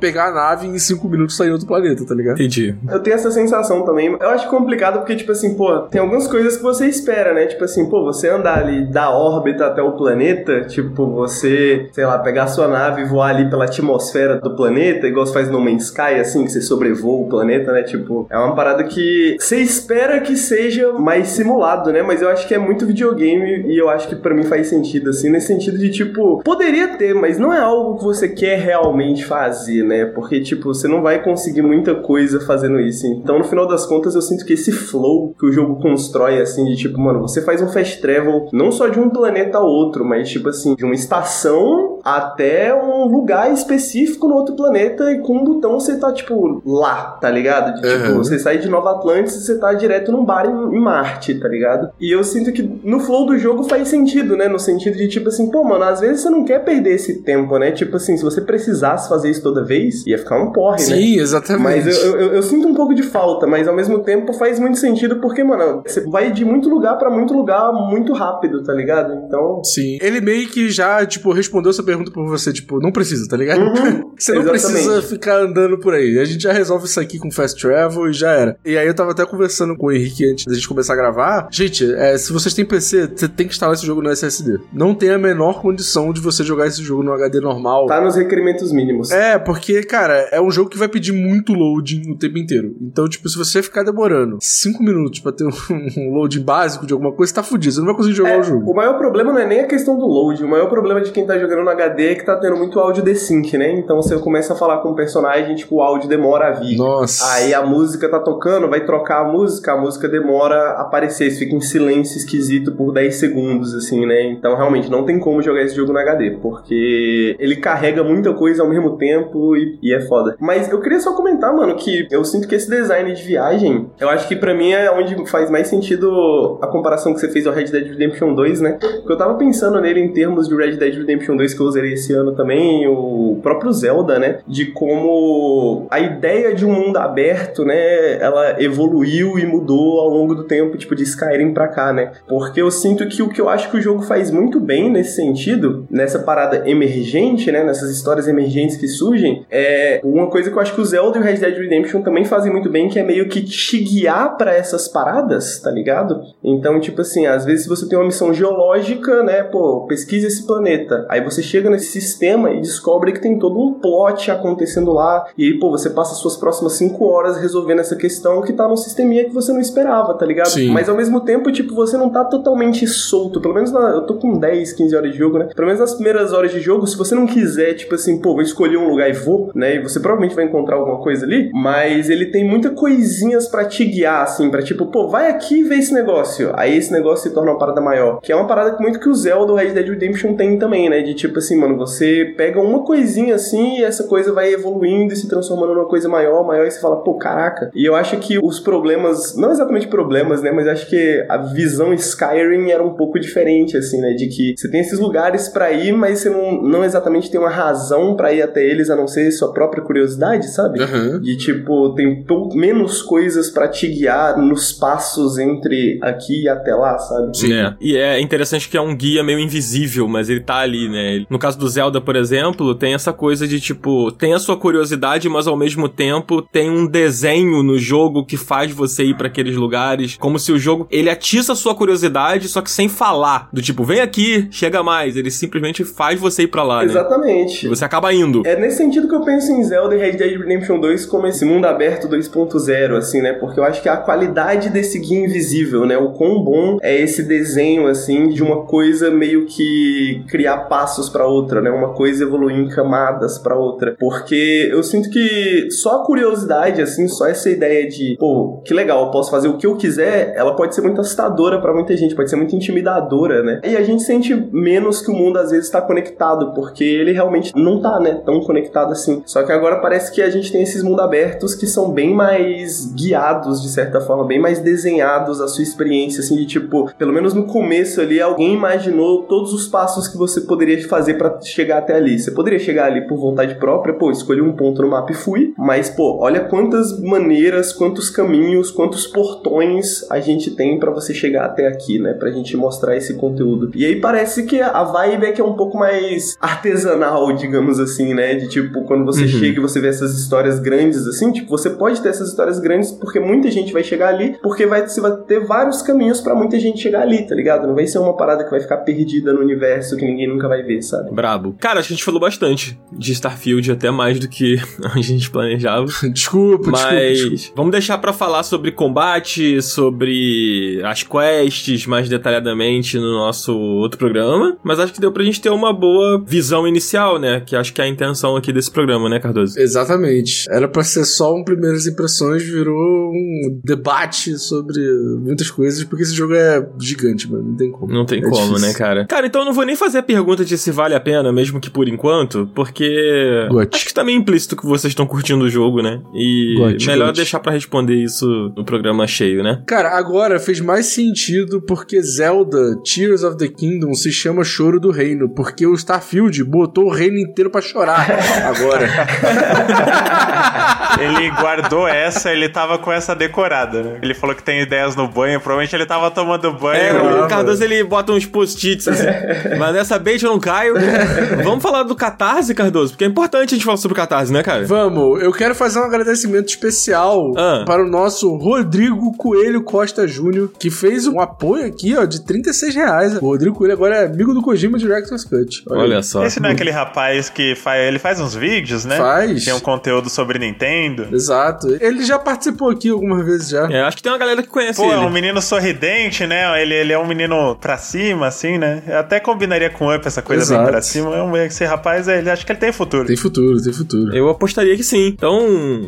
pegar 0.00 0.28
a 0.28 0.32
nave 0.32 0.66
e 0.66 0.70
em 0.70 0.78
cinco 0.78 1.08
minutos 1.08 1.36
sair 1.36 1.50
outro 1.50 1.66
planeta, 1.66 2.04
tá 2.04 2.14
ligado? 2.14 2.36
Entendi. 2.36 2.74
Eu 2.90 3.00
tenho 3.00 3.14
essa 3.14 3.30
sensação 3.30 3.84
também. 3.84 4.16
Eu 4.20 4.28
acho 4.30 4.48
complicado 4.48 4.98
porque, 4.98 5.16
tipo 5.16 5.32
assim, 5.32 5.54
pô, 5.54 5.80
tem 5.82 6.00
algumas 6.00 6.26
coisas 6.26 6.56
que 6.56 6.62
você 6.62 6.86
espera, 6.86 7.34
né? 7.34 7.46
Tipo 7.46 7.64
assim, 7.64 7.88
pô, 7.88 8.04
você 8.04 8.28
andar 8.28 8.58
ali 8.58 8.90
da 8.90 9.10
órbita 9.10 9.66
até 9.66 9.82
o 9.82 9.92
planeta, 9.92 10.62
tipo, 10.64 11.06
você, 11.06 11.88
sei 11.92 12.04
lá, 12.04 12.17
pegar 12.18 12.46
sua 12.46 12.68
nave 12.68 13.02
e 13.02 13.04
voar 13.04 13.30
ali 13.30 13.48
pela 13.48 13.64
atmosfera 13.64 14.40
do 14.40 14.54
planeta, 14.56 15.06
igual 15.06 15.26
você 15.26 15.32
faz 15.32 15.50
no 15.50 15.60
Man's 15.60 15.84
Sky, 15.84 16.20
assim, 16.20 16.44
que 16.44 16.52
você 16.52 16.60
sobrevoa 16.60 17.26
o 17.26 17.28
planeta, 17.28 17.72
né? 17.72 17.82
Tipo, 17.82 18.26
é 18.30 18.36
uma 18.38 18.54
parada 18.54 18.84
que 18.84 19.36
você 19.38 19.58
espera 19.58 20.20
que 20.20 20.36
seja 20.36 20.92
mais 20.92 21.28
simulado, 21.28 21.92
né? 21.92 22.02
Mas 22.02 22.22
eu 22.22 22.28
acho 22.28 22.46
que 22.46 22.54
é 22.54 22.58
muito 22.58 22.86
videogame 22.86 23.66
e 23.72 23.78
eu 23.78 23.88
acho 23.88 24.08
que 24.08 24.16
para 24.16 24.34
mim 24.34 24.44
faz 24.44 24.68
sentido, 24.68 25.10
assim, 25.10 25.30
nesse 25.30 25.46
sentido 25.46 25.78
de, 25.78 25.90
tipo, 25.90 26.42
poderia 26.42 26.88
ter, 26.96 27.14
mas 27.14 27.38
não 27.38 27.52
é 27.52 27.58
algo 27.58 27.98
que 27.98 28.04
você 28.04 28.28
quer 28.28 28.58
realmente 28.58 29.24
fazer, 29.24 29.82
né? 29.84 30.06
Porque, 30.06 30.40
tipo, 30.40 30.74
você 30.74 30.88
não 30.88 31.02
vai 31.02 31.22
conseguir 31.22 31.62
muita 31.62 31.94
coisa 31.94 32.40
fazendo 32.40 32.80
isso. 32.80 33.06
Então, 33.06 33.38
no 33.38 33.44
final 33.44 33.66
das 33.66 33.86
contas, 33.86 34.14
eu 34.14 34.22
sinto 34.22 34.44
que 34.44 34.52
esse 34.52 34.72
flow 34.72 35.34
que 35.38 35.46
o 35.46 35.52
jogo 35.52 35.80
constrói, 35.80 36.40
assim, 36.40 36.64
de 36.64 36.76
tipo, 36.76 37.00
mano, 37.00 37.20
você 37.20 37.42
faz 37.42 37.60
um 37.62 37.68
fast 37.68 38.00
travel 38.00 38.46
não 38.52 38.70
só 38.70 38.88
de 38.88 38.98
um 38.98 39.10
planeta 39.10 39.58
a 39.58 39.62
outro, 39.62 40.04
mas, 40.04 40.28
tipo 40.28 40.48
assim, 40.48 40.74
de 40.74 40.84
uma 40.84 40.94
estação 40.94 41.98
até 42.16 42.74
um 42.74 43.04
lugar 43.06 43.52
específico 43.52 44.28
no 44.28 44.34
outro 44.34 44.54
planeta 44.56 45.10
e 45.12 45.18
com 45.20 45.36
um 45.38 45.44
botão 45.44 45.78
você 45.78 45.96
tá, 45.98 46.12
tipo, 46.12 46.62
lá, 46.64 47.18
tá 47.20 47.30
ligado? 47.30 47.74
De, 47.74 47.82
tipo, 47.82 48.08
Uhum. 48.12 48.18
você 48.18 48.38
sai 48.38 48.58
de 48.58 48.68
Nova 48.68 48.92
Atlantis 48.92 49.34
e 49.36 49.44
você 49.44 49.58
tá 49.58 49.72
direto 49.74 50.10
num 50.12 50.24
bar 50.24 50.46
em, 50.46 50.76
em 50.76 50.80
Marte, 50.80 51.34
tá 51.34 51.48
ligado? 51.48 51.90
E 52.00 52.14
eu 52.14 52.22
sinto 52.24 52.52
que 52.52 52.62
no 52.62 53.00
flow 53.00 53.26
do 53.26 53.38
jogo 53.38 53.64
faz 53.64 53.88
sentido, 53.88 54.36
né? 54.36 54.48
No 54.48 54.58
sentido 54.58 54.96
de, 54.96 55.08
tipo 55.08 55.28
assim, 55.28 55.50
pô, 55.50 55.64
mano, 55.64 55.84
às 55.84 56.00
vezes 56.00 56.22
você 56.22 56.30
não 56.30 56.44
quer 56.44 56.64
perder 56.64 56.94
esse 56.94 57.22
tempo, 57.22 57.58
né? 57.58 57.70
Tipo 57.72 57.96
assim, 57.96 58.16
se 58.16 58.22
você 58.24 58.40
precisasse 58.40 59.08
fazer 59.08 59.30
isso 59.30 59.42
toda 59.42 59.64
vez, 59.64 60.06
ia 60.06 60.18
ficar 60.18 60.40
um 60.42 60.52
porre, 60.52 60.78
né? 60.78 60.96
Sim, 60.96 61.18
exatamente. 61.18 61.62
Mas 61.62 62.04
eu, 62.04 62.20
eu, 62.20 62.34
eu 62.34 62.42
sinto 62.42 62.68
um 62.68 62.74
pouco 62.74 62.94
de 62.94 63.02
falta, 63.02 63.46
mas 63.46 63.66
ao 63.68 63.74
mesmo 63.74 64.00
tempo 64.00 64.32
faz 64.32 64.58
muito 64.58 64.78
sentido 64.78 65.16
porque, 65.16 65.42
mano, 65.42 65.82
você 65.86 66.00
vai 66.08 66.30
de 66.32 66.44
muito 66.44 66.68
lugar 66.68 66.96
pra 66.98 67.10
muito 67.10 67.34
lugar 67.34 67.72
muito 67.72 68.12
rápido, 68.12 68.62
tá 68.62 68.72
ligado? 68.72 69.14
Então. 69.26 69.62
Sim. 69.64 69.98
Ele 70.00 70.20
meio 70.20 70.48
que 70.48 70.70
já, 70.70 71.04
tipo, 71.04 71.32
respondeu 71.32 71.70
essa 71.70 71.82
pergunta 71.82 71.97
pra 72.04 72.22
você, 72.22 72.52
tipo, 72.52 72.80
não 72.80 72.90
precisa, 72.92 73.28
tá 73.28 73.36
ligado? 73.36 73.60
Uhum, 73.60 74.12
você 74.18 74.32
não 74.32 74.42
exatamente. 74.42 74.50
precisa 74.72 75.02
ficar 75.02 75.36
andando 75.40 75.78
por 75.78 75.94
aí. 75.94 76.18
A 76.18 76.24
gente 76.24 76.42
já 76.42 76.52
resolve 76.52 76.86
isso 76.86 76.98
aqui 77.00 77.18
com 77.18 77.30
fast 77.30 77.60
travel 77.60 78.08
e 78.08 78.12
já 78.12 78.32
era. 78.32 78.56
E 78.64 78.76
aí 78.76 78.86
eu 78.86 78.94
tava 78.94 79.12
até 79.12 79.24
conversando 79.26 79.76
com 79.76 79.86
o 79.86 79.92
Henrique 79.92 80.30
antes 80.30 80.44
da 80.46 80.54
gente 80.54 80.68
começar 80.68 80.92
a 80.94 80.96
gravar. 80.96 81.48
Gente, 81.50 81.84
é, 81.94 82.16
se 82.18 82.32
vocês 82.32 82.54
têm 82.54 82.64
PC, 82.64 83.08
você 83.14 83.28
tem 83.28 83.46
que 83.46 83.52
instalar 83.52 83.74
esse 83.74 83.86
jogo 83.86 84.02
no 84.02 84.10
SSD. 84.10 84.58
Não 84.72 84.94
tem 84.94 85.10
a 85.10 85.18
menor 85.18 85.60
condição 85.60 86.12
de 86.12 86.20
você 86.20 86.42
jogar 86.44 86.66
esse 86.66 86.82
jogo 86.82 87.02
no 87.02 87.12
HD 87.12 87.40
normal. 87.40 87.86
Tá 87.86 88.00
nos 88.00 88.16
requerimentos 88.16 88.72
mínimos. 88.72 89.10
É, 89.10 89.38
porque, 89.38 89.82
cara, 89.82 90.28
é 90.32 90.40
um 90.40 90.50
jogo 90.50 90.70
que 90.70 90.78
vai 90.78 90.88
pedir 90.88 91.12
muito 91.12 91.52
loading 91.52 92.10
o 92.12 92.16
tempo 92.18 92.38
inteiro. 92.38 92.74
Então, 92.80 93.08
tipo, 93.08 93.28
se 93.28 93.36
você 93.36 93.62
ficar 93.62 93.82
demorando 93.82 94.38
5 94.40 94.82
minutos 94.82 95.20
pra 95.20 95.32
ter 95.32 95.44
um, 95.44 95.50
um 95.98 96.14
loading 96.14 96.42
básico 96.42 96.86
de 96.86 96.92
alguma 96.92 97.12
coisa, 97.12 97.30
você 97.30 97.34
tá 97.34 97.42
fudido. 97.42 97.72
Você 97.74 97.78
não 97.80 97.86
vai 97.86 97.96
conseguir 97.96 98.16
jogar 98.16 98.30
É, 98.30 98.40
o 98.40 98.42
jogo. 98.42 98.70
o 98.70 98.74
maior 98.74 98.96
problema 98.98 99.32
não 99.32 99.40
é 99.40 99.46
nem 99.46 99.60
a 99.60 99.66
questão 99.66 99.98
do 99.98 100.06
load, 100.06 100.42
o 100.44 100.48
maior 100.48 100.68
problema 100.68 101.00
de 101.00 101.10
quem 101.10 101.26
tá 101.26 101.38
jogando 101.38 101.62
no 101.64 101.70
HD 101.70 101.87
é 101.88 102.14
que 102.14 102.24
tá 102.24 102.36
tendo 102.36 102.56
muito 102.56 102.78
áudio 102.78 103.02
desync, 103.02 103.56
né? 103.56 103.72
Então 103.72 103.96
você 103.96 104.16
começa 104.18 104.52
a 104.52 104.56
falar 104.56 104.78
com 104.78 104.90
o 104.90 104.94
personagem, 104.94 105.54
tipo, 105.54 105.76
o 105.76 105.82
áudio 105.82 106.08
demora 106.08 106.48
a 106.48 106.50
vir. 106.52 106.76
Nossa. 106.76 107.32
Aí 107.34 107.54
a 107.54 107.64
música 107.64 108.08
tá 108.08 108.18
tocando, 108.18 108.68
vai 108.68 108.84
trocar 108.84 109.26
a 109.26 109.32
música, 109.32 109.72
a 109.72 109.76
música 109.76 110.08
demora 110.08 110.54
a 110.54 110.82
aparecer, 110.82 111.30
você 111.30 111.38
fica 111.38 111.54
em 111.54 111.60
silêncio 111.60 112.16
esquisito 112.16 112.72
por 112.72 112.92
10 112.92 113.14
segundos, 113.14 113.74
assim, 113.74 114.06
né? 114.06 114.22
Então 114.24 114.56
realmente 114.56 114.90
não 114.90 115.04
tem 115.04 115.18
como 115.18 115.42
jogar 115.42 115.62
esse 115.62 115.74
jogo 115.74 115.92
no 115.92 115.98
HD, 115.98 116.38
porque 116.42 117.36
ele 117.38 117.56
carrega 117.56 118.02
muita 118.02 118.32
coisa 118.34 118.62
ao 118.62 118.68
mesmo 118.68 118.96
tempo 118.96 119.56
e, 119.56 119.78
e 119.82 119.94
é 119.94 120.00
foda. 120.00 120.36
Mas 120.40 120.70
eu 120.70 120.80
queria 120.80 121.00
só 121.00 121.14
comentar, 121.14 121.54
mano, 121.54 121.74
que 121.76 122.06
eu 122.10 122.24
sinto 122.24 122.48
que 122.48 122.54
esse 122.54 122.68
design 122.68 123.12
de 123.12 123.22
viagem, 123.22 123.90
eu 124.00 124.08
acho 124.08 124.26
que 124.28 124.36
pra 124.36 124.54
mim 124.54 124.72
é 124.72 124.90
onde 124.90 125.26
faz 125.28 125.50
mais 125.50 125.68
sentido 125.68 126.58
a 126.62 126.66
comparação 126.66 127.14
que 127.14 127.20
você 127.20 127.28
fez 127.28 127.46
ao 127.46 127.52
Red 127.52 127.64
Dead 127.64 127.88
Redemption 127.88 128.34
2, 128.34 128.60
né? 128.60 128.78
Porque 128.80 129.12
eu 129.12 129.18
tava 129.18 129.34
pensando 129.34 129.80
nele 129.80 130.00
em 130.00 130.12
termos 130.12 130.48
de 130.48 130.56
Red 130.56 130.76
Dead 130.76 130.94
Redemption 130.94 131.36
2 131.36 131.54
que 131.54 131.60
eu 131.60 131.66
eu 131.68 131.72
zerei 131.72 131.92
esse 131.92 132.12
ano 132.12 132.32
também, 132.32 132.86
o 132.86 133.38
próprio 133.42 133.72
Zelda, 133.72 134.18
né? 134.18 134.38
De 134.46 134.66
como 134.66 135.86
a 135.90 136.00
ideia 136.00 136.54
de 136.54 136.64
um 136.64 136.72
mundo 136.72 136.96
aberto, 136.96 137.64
né? 137.64 138.18
Ela 138.20 138.62
evoluiu 138.62 139.38
e 139.38 139.46
mudou 139.46 140.00
ao 140.00 140.08
longo 140.08 140.34
do 140.34 140.44
tempo, 140.44 140.76
tipo, 140.76 140.94
de 140.94 141.02
Skyrim 141.04 141.52
pra 141.52 141.68
cá, 141.68 141.92
né? 141.92 142.12
Porque 142.26 142.60
eu 142.60 142.70
sinto 142.70 143.06
que 143.06 143.22
o 143.22 143.28
que 143.28 143.40
eu 143.40 143.48
acho 143.48 143.70
que 143.70 143.76
o 143.76 143.80
jogo 143.80 144.02
faz 144.02 144.30
muito 144.30 144.60
bem 144.60 144.90
nesse 144.90 145.16
sentido, 145.16 145.86
nessa 145.90 146.18
parada 146.20 146.68
emergente, 146.68 147.50
né? 147.50 147.64
Nessas 147.64 147.90
histórias 147.90 148.28
emergentes 148.28 148.76
que 148.76 148.88
surgem, 148.88 149.44
é 149.50 150.00
uma 150.02 150.28
coisa 150.28 150.50
que 150.50 150.56
eu 150.56 150.60
acho 150.60 150.74
que 150.74 150.80
o 150.80 150.84
Zelda 150.84 151.18
e 151.18 151.20
o 151.20 151.24
Red 151.24 151.36
Dead 151.36 151.56
Redemption 151.56 152.02
também 152.02 152.24
fazem 152.24 152.52
muito 152.52 152.70
bem, 152.70 152.88
que 152.88 152.98
é 152.98 153.02
meio 153.02 153.28
que 153.28 153.42
te 153.42 153.78
guiar 153.78 154.36
para 154.36 154.54
essas 154.54 154.88
paradas, 154.88 155.60
tá 155.60 155.70
ligado? 155.70 156.20
Então, 156.42 156.80
tipo 156.80 157.00
assim, 157.00 157.26
às 157.26 157.44
vezes 157.44 157.66
você 157.66 157.88
tem 157.88 157.98
uma 157.98 158.06
missão 158.06 158.32
geológica, 158.32 159.22
né? 159.22 159.42
Pô, 159.42 159.86
pesquisa 159.86 160.26
esse 160.26 160.46
planeta. 160.46 161.06
Aí 161.08 161.22
você 161.22 161.42
chega 161.42 161.57
nesse 161.66 161.86
sistema 161.86 162.50
e 162.50 162.60
descobre 162.60 163.12
que 163.12 163.20
tem 163.20 163.38
todo 163.38 163.58
um 163.58 163.74
plot 163.74 164.30
acontecendo 164.30 164.92
lá. 164.92 165.26
E 165.36 165.44
aí, 165.44 165.58
pô, 165.58 165.70
você 165.70 165.90
passa 165.90 166.12
as 166.12 166.18
suas 166.18 166.36
próximas 166.36 166.74
cinco 166.74 167.04
horas 167.06 167.36
resolvendo 167.36 167.80
essa 167.80 167.96
questão 167.96 168.42
que 168.42 168.52
tá 168.52 168.68
num 168.68 168.76
sisteminha 168.76 169.24
que 169.24 169.34
você 169.34 169.52
não 169.52 169.60
esperava, 169.60 170.14
tá 170.14 170.24
ligado? 170.24 170.50
Sim. 170.50 170.70
Mas 170.70 170.88
ao 170.88 170.96
mesmo 170.96 171.20
tempo, 171.20 171.50
tipo, 171.50 171.74
você 171.74 171.96
não 171.96 172.10
tá 172.10 172.24
totalmente 172.24 172.86
solto. 172.86 173.40
Pelo 173.40 173.54
menos 173.54 173.72
na, 173.72 173.90
eu 173.90 174.02
tô 174.02 174.14
com 174.14 174.38
10, 174.38 174.72
15 174.72 174.96
horas 174.96 175.12
de 175.12 175.18
jogo, 175.18 175.38
né? 175.38 175.48
Pelo 175.54 175.66
menos 175.66 175.80
nas 175.80 175.94
primeiras 175.94 176.32
horas 176.32 176.52
de 176.52 176.60
jogo, 176.60 176.86
se 176.86 176.96
você 176.96 177.14
não 177.14 177.26
quiser, 177.26 177.74
tipo 177.74 177.94
assim, 177.94 178.20
pô, 178.20 178.34
vou 178.34 178.42
escolher 178.42 178.76
um 178.76 178.88
lugar 178.88 179.08
e 179.08 179.12
vou, 179.12 179.50
né? 179.54 179.76
E 179.76 179.82
você 179.82 179.98
provavelmente 180.00 180.34
vai 180.34 180.44
encontrar 180.44 180.76
alguma 180.76 180.98
coisa 181.02 181.24
ali, 181.24 181.50
mas 181.52 182.08
ele 182.08 182.26
tem 182.26 182.48
muita 182.48 182.70
coisinhas 182.70 183.48
para 183.48 183.64
te 183.64 183.84
guiar, 183.84 184.22
assim, 184.22 184.50
pra 184.50 184.62
tipo, 184.62 184.86
pô, 184.86 185.08
vai 185.08 185.30
aqui 185.30 185.60
e 185.60 185.64
vê 185.64 185.76
esse 185.76 185.92
negócio. 185.92 186.52
Aí 186.54 186.76
esse 186.76 186.92
negócio 186.92 187.28
se 187.28 187.34
torna 187.34 187.50
uma 187.50 187.58
parada 187.58 187.80
maior. 187.80 188.20
Que 188.20 188.32
é 188.32 188.36
uma 188.36 188.46
parada 188.46 188.76
que 188.76 188.82
muito 188.82 189.00
que 189.00 189.08
o 189.08 189.14
Zelda 189.14 189.48
do 189.48 189.54
Red 189.54 189.70
Dead 189.70 189.88
Redemption 189.88 190.34
tem 190.34 190.58
também, 190.58 190.88
né? 190.90 191.00
De 191.00 191.14
tipo 191.14 191.38
assim, 191.38 191.47
mano, 191.56 191.76
você 191.76 192.34
pega 192.36 192.60
uma 192.60 192.84
coisinha 192.84 193.34
assim 193.34 193.78
e 193.78 193.84
essa 193.84 194.04
coisa 194.04 194.32
vai 194.32 194.52
evoluindo 194.52 195.12
e 195.12 195.16
se 195.16 195.28
transformando 195.28 195.74
numa 195.74 195.88
coisa 195.88 196.08
maior, 196.08 196.46
maior, 196.46 196.66
e 196.66 196.70
você 196.70 196.80
fala, 196.80 197.02
pô, 197.02 197.14
caraca. 197.14 197.70
E 197.74 197.84
eu 197.84 197.94
acho 197.94 198.16
que 198.18 198.38
os 198.42 198.60
problemas, 198.60 199.36
não 199.36 199.50
exatamente 199.50 199.86
problemas, 199.88 200.42
né? 200.42 200.50
Mas 200.50 200.66
acho 200.66 200.88
que 200.88 201.24
a 201.28 201.36
visão 201.38 201.92
Skyrim 201.94 202.70
era 202.70 202.82
um 202.82 202.94
pouco 202.94 203.18
diferente, 203.18 203.76
assim, 203.76 204.00
né? 204.00 204.12
De 204.14 204.26
que 204.28 204.54
você 204.56 204.70
tem 204.70 204.80
esses 204.80 204.98
lugares 204.98 205.48
para 205.48 205.70
ir, 205.72 205.92
mas 205.92 206.20
você 206.20 206.30
não, 206.30 206.62
não 206.62 206.84
exatamente 206.84 207.30
tem 207.30 207.40
uma 207.40 207.50
razão 207.50 208.16
para 208.16 208.32
ir 208.32 208.42
até 208.42 208.64
eles, 208.64 208.90
a 208.90 208.96
não 208.96 209.06
ser 209.06 209.30
sua 209.32 209.52
própria 209.52 209.82
curiosidade, 209.82 210.48
sabe? 210.50 210.80
Aham. 210.80 211.20
De 211.20 211.36
tipo, 211.36 211.94
tem 211.94 212.24
menos 212.54 213.02
coisas 213.02 213.50
para 213.50 213.68
te 213.68 213.86
guiar 213.88 214.38
nos 214.38 214.72
passos 214.72 215.38
entre 215.38 215.98
aqui 216.02 216.44
e 216.44 216.48
até 216.48 216.74
lá, 216.74 216.98
sabe? 216.98 217.36
Sim. 217.36 217.52
É. 217.52 217.74
E 217.80 217.96
é 217.96 218.20
interessante 218.20 218.68
que 218.68 218.76
é 218.76 218.80
um 218.80 218.96
guia 218.96 219.22
meio 219.22 219.38
invisível, 219.38 220.08
mas 220.08 220.28
ele 220.28 220.40
tá 220.40 220.56
ali, 220.58 220.88
né? 220.88 221.14
Ele- 221.14 221.26
No 221.38 221.40
caso 221.40 221.56
do 221.56 221.68
Zelda, 221.68 222.00
por 222.00 222.16
exemplo, 222.16 222.74
tem 222.74 222.94
essa 222.94 223.12
coisa 223.12 223.46
de 223.46 223.60
tipo, 223.60 224.10
tem 224.10 224.34
a 224.34 224.40
sua 224.40 224.56
curiosidade, 224.56 225.28
mas 225.28 225.46
ao 225.46 225.56
mesmo 225.56 225.88
tempo 225.88 226.42
tem 226.42 226.68
um 226.68 226.84
desenho 226.84 227.62
no 227.62 227.78
jogo 227.78 228.26
que 228.26 228.36
faz 228.36 228.72
você 228.72 229.04
ir 229.04 229.16
pra 229.16 229.28
aqueles 229.28 229.54
lugares, 229.54 230.16
como 230.18 230.36
se 230.36 230.50
o 230.50 230.58
jogo 230.58 230.88
ele 230.90 231.08
atiça 231.08 231.52
a 231.52 231.54
sua 231.54 231.76
curiosidade, 231.76 232.48
só 232.48 232.60
que 232.60 232.68
sem 232.68 232.88
falar, 232.88 233.48
do 233.52 233.62
tipo, 233.62 233.84
vem 233.84 234.00
aqui, 234.00 234.48
chega 234.50 234.82
mais, 234.82 235.16
ele 235.16 235.30
simplesmente 235.30 235.84
faz 235.84 236.18
você 236.18 236.42
ir 236.42 236.48
pra 236.48 236.64
lá, 236.64 236.78
né? 236.80 236.86
Exatamente. 236.86 237.66
E 237.66 237.68
você 237.68 237.84
acaba 237.84 238.12
indo. 238.12 238.42
É 238.44 238.58
nesse 238.58 238.78
sentido 238.78 239.06
que 239.06 239.14
eu 239.14 239.20
penso 239.20 239.52
em 239.52 239.62
Zelda 239.62 239.94
e 239.94 239.98
Red 239.98 240.16
Dead 240.16 240.40
Redemption 240.40 240.80
2 240.80 241.06
como 241.06 241.28
esse 241.28 241.44
mundo 241.44 241.66
aberto 241.66 242.08
2.0, 242.08 242.96
assim, 242.96 243.22
né? 243.22 243.34
Porque 243.34 243.60
eu 243.60 243.64
acho 243.64 243.80
que 243.80 243.88
a 243.88 243.96
qualidade 243.98 244.70
desse 244.70 244.98
guia 244.98 245.24
invisível, 245.24 245.86
né? 245.86 245.96
O 245.96 246.10
quão 246.14 246.42
bom 246.42 246.78
é 246.82 247.00
esse 247.00 247.22
desenho, 247.22 247.86
assim, 247.86 248.28
de 248.28 248.42
uma 248.42 248.64
coisa 248.64 249.08
meio 249.08 249.46
que 249.46 250.24
criar 250.26 250.56
passos 250.64 251.08
pra 251.08 251.27
outra, 251.28 251.60
né? 251.60 251.70
Uma 251.70 251.94
coisa 251.94 252.24
evoluir 252.24 252.56
em 252.56 252.68
camadas 252.68 253.38
pra 253.38 253.56
outra. 253.56 253.96
Porque 253.98 254.68
eu 254.70 254.82
sinto 254.82 255.10
que 255.10 255.70
só 255.70 256.00
a 256.00 256.04
curiosidade, 256.04 256.82
assim, 256.82 257.06
só 257.08 257.26
essa 257.26 257.50
ideia 257.50 257.88
de, 257.88 258.16
pô, 258.18 258.62
que 258.64 258.74
legal, 258.74 259.04
eu 259.04 259.10
posso 259.10 259.30
fazer 259.30 259.48
o 259.48 259.56
que 259.56 259.66
eu 259.66 259.76
quiser, 259.76 260.32
ela 260.34 260.54
pode 260.56 260.74
ser 260.74 260.82
muito 260.82 261.00
assustadora 261.00 261.60
pra 261.60 261.74
muita 261.74 261.96
gente, 261.96 262.14
pode 262.14 262.30
ser 262.30 262.36
muito 262.36 262.54
intimidadora, 262.54 263.42
né? 263.42 263.60
E 263.64 263.76
a 263.76 263.82
gente 263.82 264.02
sente 264.02 264.34
menos 264.52 265.00
que 265.00 265.10
o 265.10 265.14
mundo 265.14 265.38
às 265.38 265.50
vezes 265.50 265.70
tá 265.70 265.80
conectado, 265.80 266.52
porque 266.54 266.84
ele 266.84 267.12
realmente 267.12 267.52
não 267.56 267.80
tá, 267.80 268.00
né, 268.00 268.20
tão 268.24 268.40
conectado 268.40 268.92
assim. 268.92 269.22
Só 269.26 269.42
que 269.42 269.52
agora 269.52 269.80
parece 269.80 270.12
que 270.12 270.22
a 270.22 270.30
gente 270.30 270.50
tem 270.50 270.62
esses 270.62 270.82
mundos 270.82 271.04
abertos 271.04 271.54
que 271.54 271.66
são 271.66 271.90
bem 271.90 272.14
mais 272.14 272.92
guiados, 272.92 273.62
de 273.62 273.68
certa 273.68 274.00
forma, 274.00 274.26
bem 274.26 274.40
mais 274.40 274.60
desenhados 274.60 275.40
a 275.40 275.48
sua 275.48 275.62
experiência, 275.62 276.20
assim, 276.20 276.36
de 276.36 276.46
tipo, 276.46 276.90
pelo 276.96 277.12
menos 277.12 277.34
no 277.34 277.44
começo 277.46 278.00
ali, 278.00 278.20
alguém 278.20 278.54
imaginou 278.54 279.24
todos 279.24 279.52
os 279.52 279.66
passos 279.66 280.08
que 280.08 280.16
você 280.16 280.40
poderia 280.42 280.78
fazer 280.88 281.17
pra 281.18 281.40
chegar 281.42 281.78
até 281.78 281.94
ali. 281.94 282.18
Você 282.18 282.30
poderia 282.30 282.58
chegar 282.58 282.86
ali 282.86 283.06
por 283.06 283.18
vontade 283.18 283.56
própria, 283.56 283.92
pô, 283.94 284.10
escolhi 284.10 284.40
um 284.40 284.52
ponto 284.56 284.80
no 284.82 284.88
mapa 284.88 285.12
e 285.12 285.14
fui, 285.14 285.52
mas, 285.58 285.90
pô, 285.90 286.18
olha 286.20 286.40
quantas 286.40 286.98
maneiras, 287.02 287.72
quantos 287.72 288.08
caminhos, 288.08 288.70
quantos 288.70 289.06
portões 289.06 290.10
a 290.10 290.20
gente 290.20 290.50
tem 290.52 290.78
pra 290.78 290.90
você 290.90 291.12
chegar 291.14 291.44
até 291.46 291.66
aqui, 291.66 291.98
né, 291.98 292.12
pra 292.14 292.30
gente 292.30 292.56
mostrar 292.56 292.96
esse 292.96 293.14
conteúdo. 293.14 293.70
E 293.74 293.84
aí 293.84 294.00
parece 294.00 294.44
que 294.44 294.60
a 294.60 294.82
vibe 294.84 295.26
é 295.26 295.32
que 295.32 295.40
é 295.40 295.44
um 295.44 295.54
pouco 295.54 295.76
mais 295.78 296.36
artesanal, 296.40 297.32
digamos 297.36 297.78
assim, 297.80 298.14
né, 298.14 298.34
de 298.34 298.48
tipo, 298.48 298.84
quando 298.84 299.04
você 299.04 299.22
Uhum. 299.22 299.28
chega 299.28 299.58
e 299.58 299.60
você 299.60 299.80
vê 299.80 299.88
essas 299.88 300.14
histórias 300.18 300.58
grandes 300.60 301.06
assim, 301.06 301.32
tipo, 301.32 301.48
você 301.50 301.70
pode 301.70 302.00
ter 302.00 302.08
essas 302.10 302.28
histórias 302.28 302.58
grandes 302.60 302.92
porque 302.92 303.18
muita 303.18 303.50
gente 303.50 303.72
vai 303.72 303.82
chegar 303.82 304.08
ali, 304.08 304.36
porque 304.42 304.64
vai, 304.66 304.86
você 304.86 305.00
vai 305.00 305.12
ter 305.26 305.40
vários 305.40 305.82
caminhos 305.82 306.20
pra 306.20 306.34
muita 306.34 306.58
gente 306.58 306.80
chegar 306.80 307.02
ali, 307.02 307.26
tá 307.26 307.34
ligado? 307.34 307.66
Não 307.66 307.74
vai 307.74 307.86
ser 307.86 307.98
uma 307.98 308.16
parada 308.16 308.44
que 308.44 308.50
vai 308.50 308.60
ficar 308.60 308.78
perdida 308.78 309.32
no 309.32 309.40
universo 309.40 309.96
que 309.96 310.04
ninguém 310.06 310.28
nunca 310.28 310.46
vai 310.48 310.62
ver, 310.62 310.82
sabe? 310.82 311.07
Brabo. 311.12 311.56
Cara, 311.60 311.80
acho 311.80 311.88
que 311.88 311.94
a 311.94 311.96
gente 311.96 312.04
falou 312.04 312.20
bastante 312.20 312.78
de 312.92 313.12
Starfield, 313.12 313.70
até 313.72 313.90
mais 313.90 314.18
do 314.18 314.28
que 314.28 314.56
a 314.94 315.00
gente 315.00 315.30
planejava. 315.30 315.86
Desculpa, 316.12 316.70
desculpa, 316.70 316.70
Mas 316.70 317.18
desculpa. 317.18 317.52
vamos 317.56 317.72
deixar 317.72 317.98
pra 317.98 318.12
falar 318.12 318.42
sobre 318.42 318.72
combate, 318.72 319.60
sobre 319.62 320.80
as 320.84 321.02
quests 321.02 321.86
mais 321.86 322.08
detalhadamente 322.08 322.98
no 322.98 323.12
nosso 323.12 323.56
outro 323.56 323.98
programa. 323.98 324.56
Mas 324.62 324.78
acho 324.78 324.92
que 324.92 325.00
deu 325.00 325.12
pra 325.12 325.24
gente 325.24 325.40
ter 325.40 325.50
uma 325.50 325.72
boa 325.72 326.22
visão 326.26 326.66
inicial, 326.66 327.18
né? 327.18 327.40
Que 327.40 327.56
acho 327.56 327.72
que 327.72 327.80
é 327.80 327.84
a 327.84 327.88
intenção 327.88 328.36
aqui 328.36 328.52
desse 328.52 328.70
programa, 328.70 329.08
né, 329.08 329.18
Cardoso? 329.18 329.58
Exatamente. 329.58 330.44
Era 330.50 330.68
pra 330.68 330.82
ser 330.84 331.04
só 331.04 331.34
um 331.34 331.44
primeiras 331.44 331.86
impressões, 331.86 332.42
virou 332.42 333.10
um 333.12 333.60
debate 333.64 334.36
sobre 334.38 334.80
muitas 335.20 335.50
coisas, 335.50 335.84
porque 335.84 336.02
esse 336.02 336.14
jogo 336.14 336.34
é 336.34 336.66
gigante, 336.80 337.30
mano. 337.30 337.44
Não 337.48 337.56
tem 337.56 337.70
como. 337.70 337.92
Não 337.92 338.04
tem 338.06 338.18
É 338.18 338.22
como, 338.22 338.34
difícil. 338.54 338.58
né, 338.68 338.74
cara? 338.74 339.06
Cara, 339.06 339.26
então 339.26 339.42
eu 339.42 339.46
não 339.46 339.52
vou 339.52 339.64
nem 339.64 339.76
fazer 339.76 339.98
a 339.98 340.02
pergunta 340.02 340.44
de 340.44 340.56
se 340.58 340.70
vale 340.70 340.94
a 340.94 340.97
pena, 341.00 341.32
mesmo 341.32 341.60
que 341.60 341.70
por 341.70 341.88
enquanto, 341.88 342.48
porque 342.54 343.48
acho 343.72 343.86
que 343.86 343.94
tá 343.94 344.04
meio 344.04 344.18
implícito 344.18 344.56
que 344.56 344.66
vocês 344.66 344.90
estão 344.90 345.06
curtindo 345.06 345.44
o 345.44 345.50
jogo, 345.50 345.82
né? 345.82 346.00
E 346.14 346.54
melhor 346.86 347.12
deixar 347.12 347.40
pra 347.40 347.52
responder 347.52 347.94
isso 347.94 348.52
no 348.56 348.64
programa 348.64 349.06
cheio, 349.06 349.42
né? 349.42 349.62
Cara, 349.66 349.96
agora 349.96 350.38
fez 350.38 350.60
mais 350.60 350.86
sentido 350.86 351.60
porque 351.60 352.00
Zelda 352.02 352.76
Tears 352.82 353.22
of 353.22 353.36
the 353.36 353.48
Kingdom 353.48 353.94
se 353.94 354.12
chama 354.12 354.44
Choro 354.44 354.80
do 354.80 354.90
Reino, 354.90 355.28
porque 355.28 355.66
o 355.66 355.74
Starfield 355.74 356.42
botou 356.44 356.86
o 356.86 356.90
reino 356.90 357.18
inteiro 357.18 357.50
pra 357.50 357.60
chorar 357.60 358.06
agora. 358.44 358.88
Ele 360.98 361.30
guardou 361.30 361.86
essa, 361.86 362.32
ele 362.32 362.48
tava 362.48 362.78
com 362.78 362.90
essa 362.92 363.14
decorada, 363.14 363.82
né? 363.82 363.98
Ele 364.02 364.14
falou 364.14 364.34
que 364.34 364.42
tem 364.42 364.60
ideias 364.60 364.96
no 364.96 365.06
banho, 365.06 365.38
provavelmente 365.40 365.74
ele 365.74 365.86
tava 365.86 366.10
tomando 366.10 366.52
banho. 366.52 366.80
É, 366.80 367.24
o 367.24 367.28
Cardoso 367.28 367.62
ele 367.62 367.84
bota 367.84 368.12
uns 368.12 368.26
post-its 368.26 368.88
assim. 368.88 369.06
Mas 369.58 369.74
nessa 369.74 369.98
bait 369.98 370.22
eu 370.22 370.30
não 370.30 370.40
caio. 370.40 370.77
Vamos 371.44 371.62
falar 371.62 371.82
do 371.82 371.94
Catarse, 371.94 372.54
Cardoso, 372.54 372.92
porque 372.92 373.04
é 373.04 373.06
importante 373.06 373.54
a 373.54 373.56
gente 373.56 373.64
falar 373.64 373.76
sobre 373.76 373.92
o 373.94 373.96
Catarse, 373.96 374.32
né, 374.32 374.42
cara? 374.42 374.64
Vamos, 374.66 375.22
eu 375.22 375.32
quero 375.32 375.54
fazer 375.54 375.78
um 375.78 375.84
agradecimento 375.84 376.48
especial 376.48 377.32
Ah. 377.36 377.64
para 377.66 377.82
o 377.82 377.88
nosso 377.88 378.34
Rodrigo 378.36 379.16
Coelho 379.16 379.62
Costa 379.62 380.06
Júnior, 380.06 380.50
que 380.58 380.70
fez 380.70 381.06
um 381.06 381.20
apoio 381.20 381.66
aqui, 381.66 381.96
ó, 381.96 382.04
de 382.04 382.24
36 382.24 382.74
reais. 382.74 383.14
O 383.16 383.20
Rodrigo 383.20 383.56
Coelho 383.56 383.72
agora 383.74 383.96
é 383.96 384.06
amigo 384.06 384.34
do 384.34 384.42
Kojima 384.42 384.78
Director's 384.78 385.24
Cut. 385.24 385.62
Olha 385.70 385.96
aí. 385.98 386.02
só. 386.02 386.24
Esse 386.24 386.40
não 386.40 386.48
é 386.48 386.52
aquele 386.52 386.70
rapaz 386.70 387.28
que 387.30 387.54
faz. 387.54 387.82
Ele 387.88 387.98
faz 387.98 388.20
uns 388.20 388.34
vídeos, 388.34 388.84
né? 388.84 388.96
Faz. 388.96 389.44
Tem 389.44 389.54
um 389.54 389.60
conteúdo 389.60 390.08
sobre 390.10 390.38
Nintendo. 390.38 391.08
Exato. 391.12 391.76
Ele 391.80 392.04
já 392.04 392.18
participou 392.18 392.70
aqui 392.70 392.90
algumas 392.90 393.24
vezes 393.24 393.48
já. 393.48 393.68
É, 393.70 393.82
acho 393.82 393.96
que 393.96 394.02
tem 394.02 394.12
uma 394.12 394.18
galera 394.18 394.42
que 394.42 394.48
conhece 394.48 394.80
Pô, 394.80 394.90
é 394.90 394.96
ele. 394.96 395.04
um 395.06 395.10
menino 395.10 395.40
sorridente, 395.40 396.26
né? 396.26 396.60
Ele, 396.60 396.74
ele 396.74 396.92
é 396.92 396.98
um 396.98 397.06
menino 397.06 397.56
pra 397.56 397.76
cima, 397.78 398.26
assim, 398.26 398.58
né? 398.58 398.82
Eu 398.86 398.98
até 398.98 399.20
combinaria 399.20 399.70
com 399.70 399.86
o 399.86 399.94
Up 399.94 400.06
essa 400.06 400.22
coisa 400.22 400.42
Exato. 400.42 400.67
Pra 400.70 400.82
cima. 400.82 401.14
É 401.16 401.22
um- 401.22 401.36
Esse 401.36 401.64
rapaz, 401.64 402.08
ele 402.08 402.28
acho 402.30 402.44
que 402.44 402.52
ele 402.52 402.58
tem 402.58 402.72
futuro. 402.72 403.06
Tem 403.06 403.16
futuro, 403.16 403.62
tem 403.62 403.72
futuro. 403.72 404.14
Eu 404.16 404.28
apostaria 404.28 404.76
que 404.76 404.82
sim. 404.84 405.06
Então, 405.08 405.38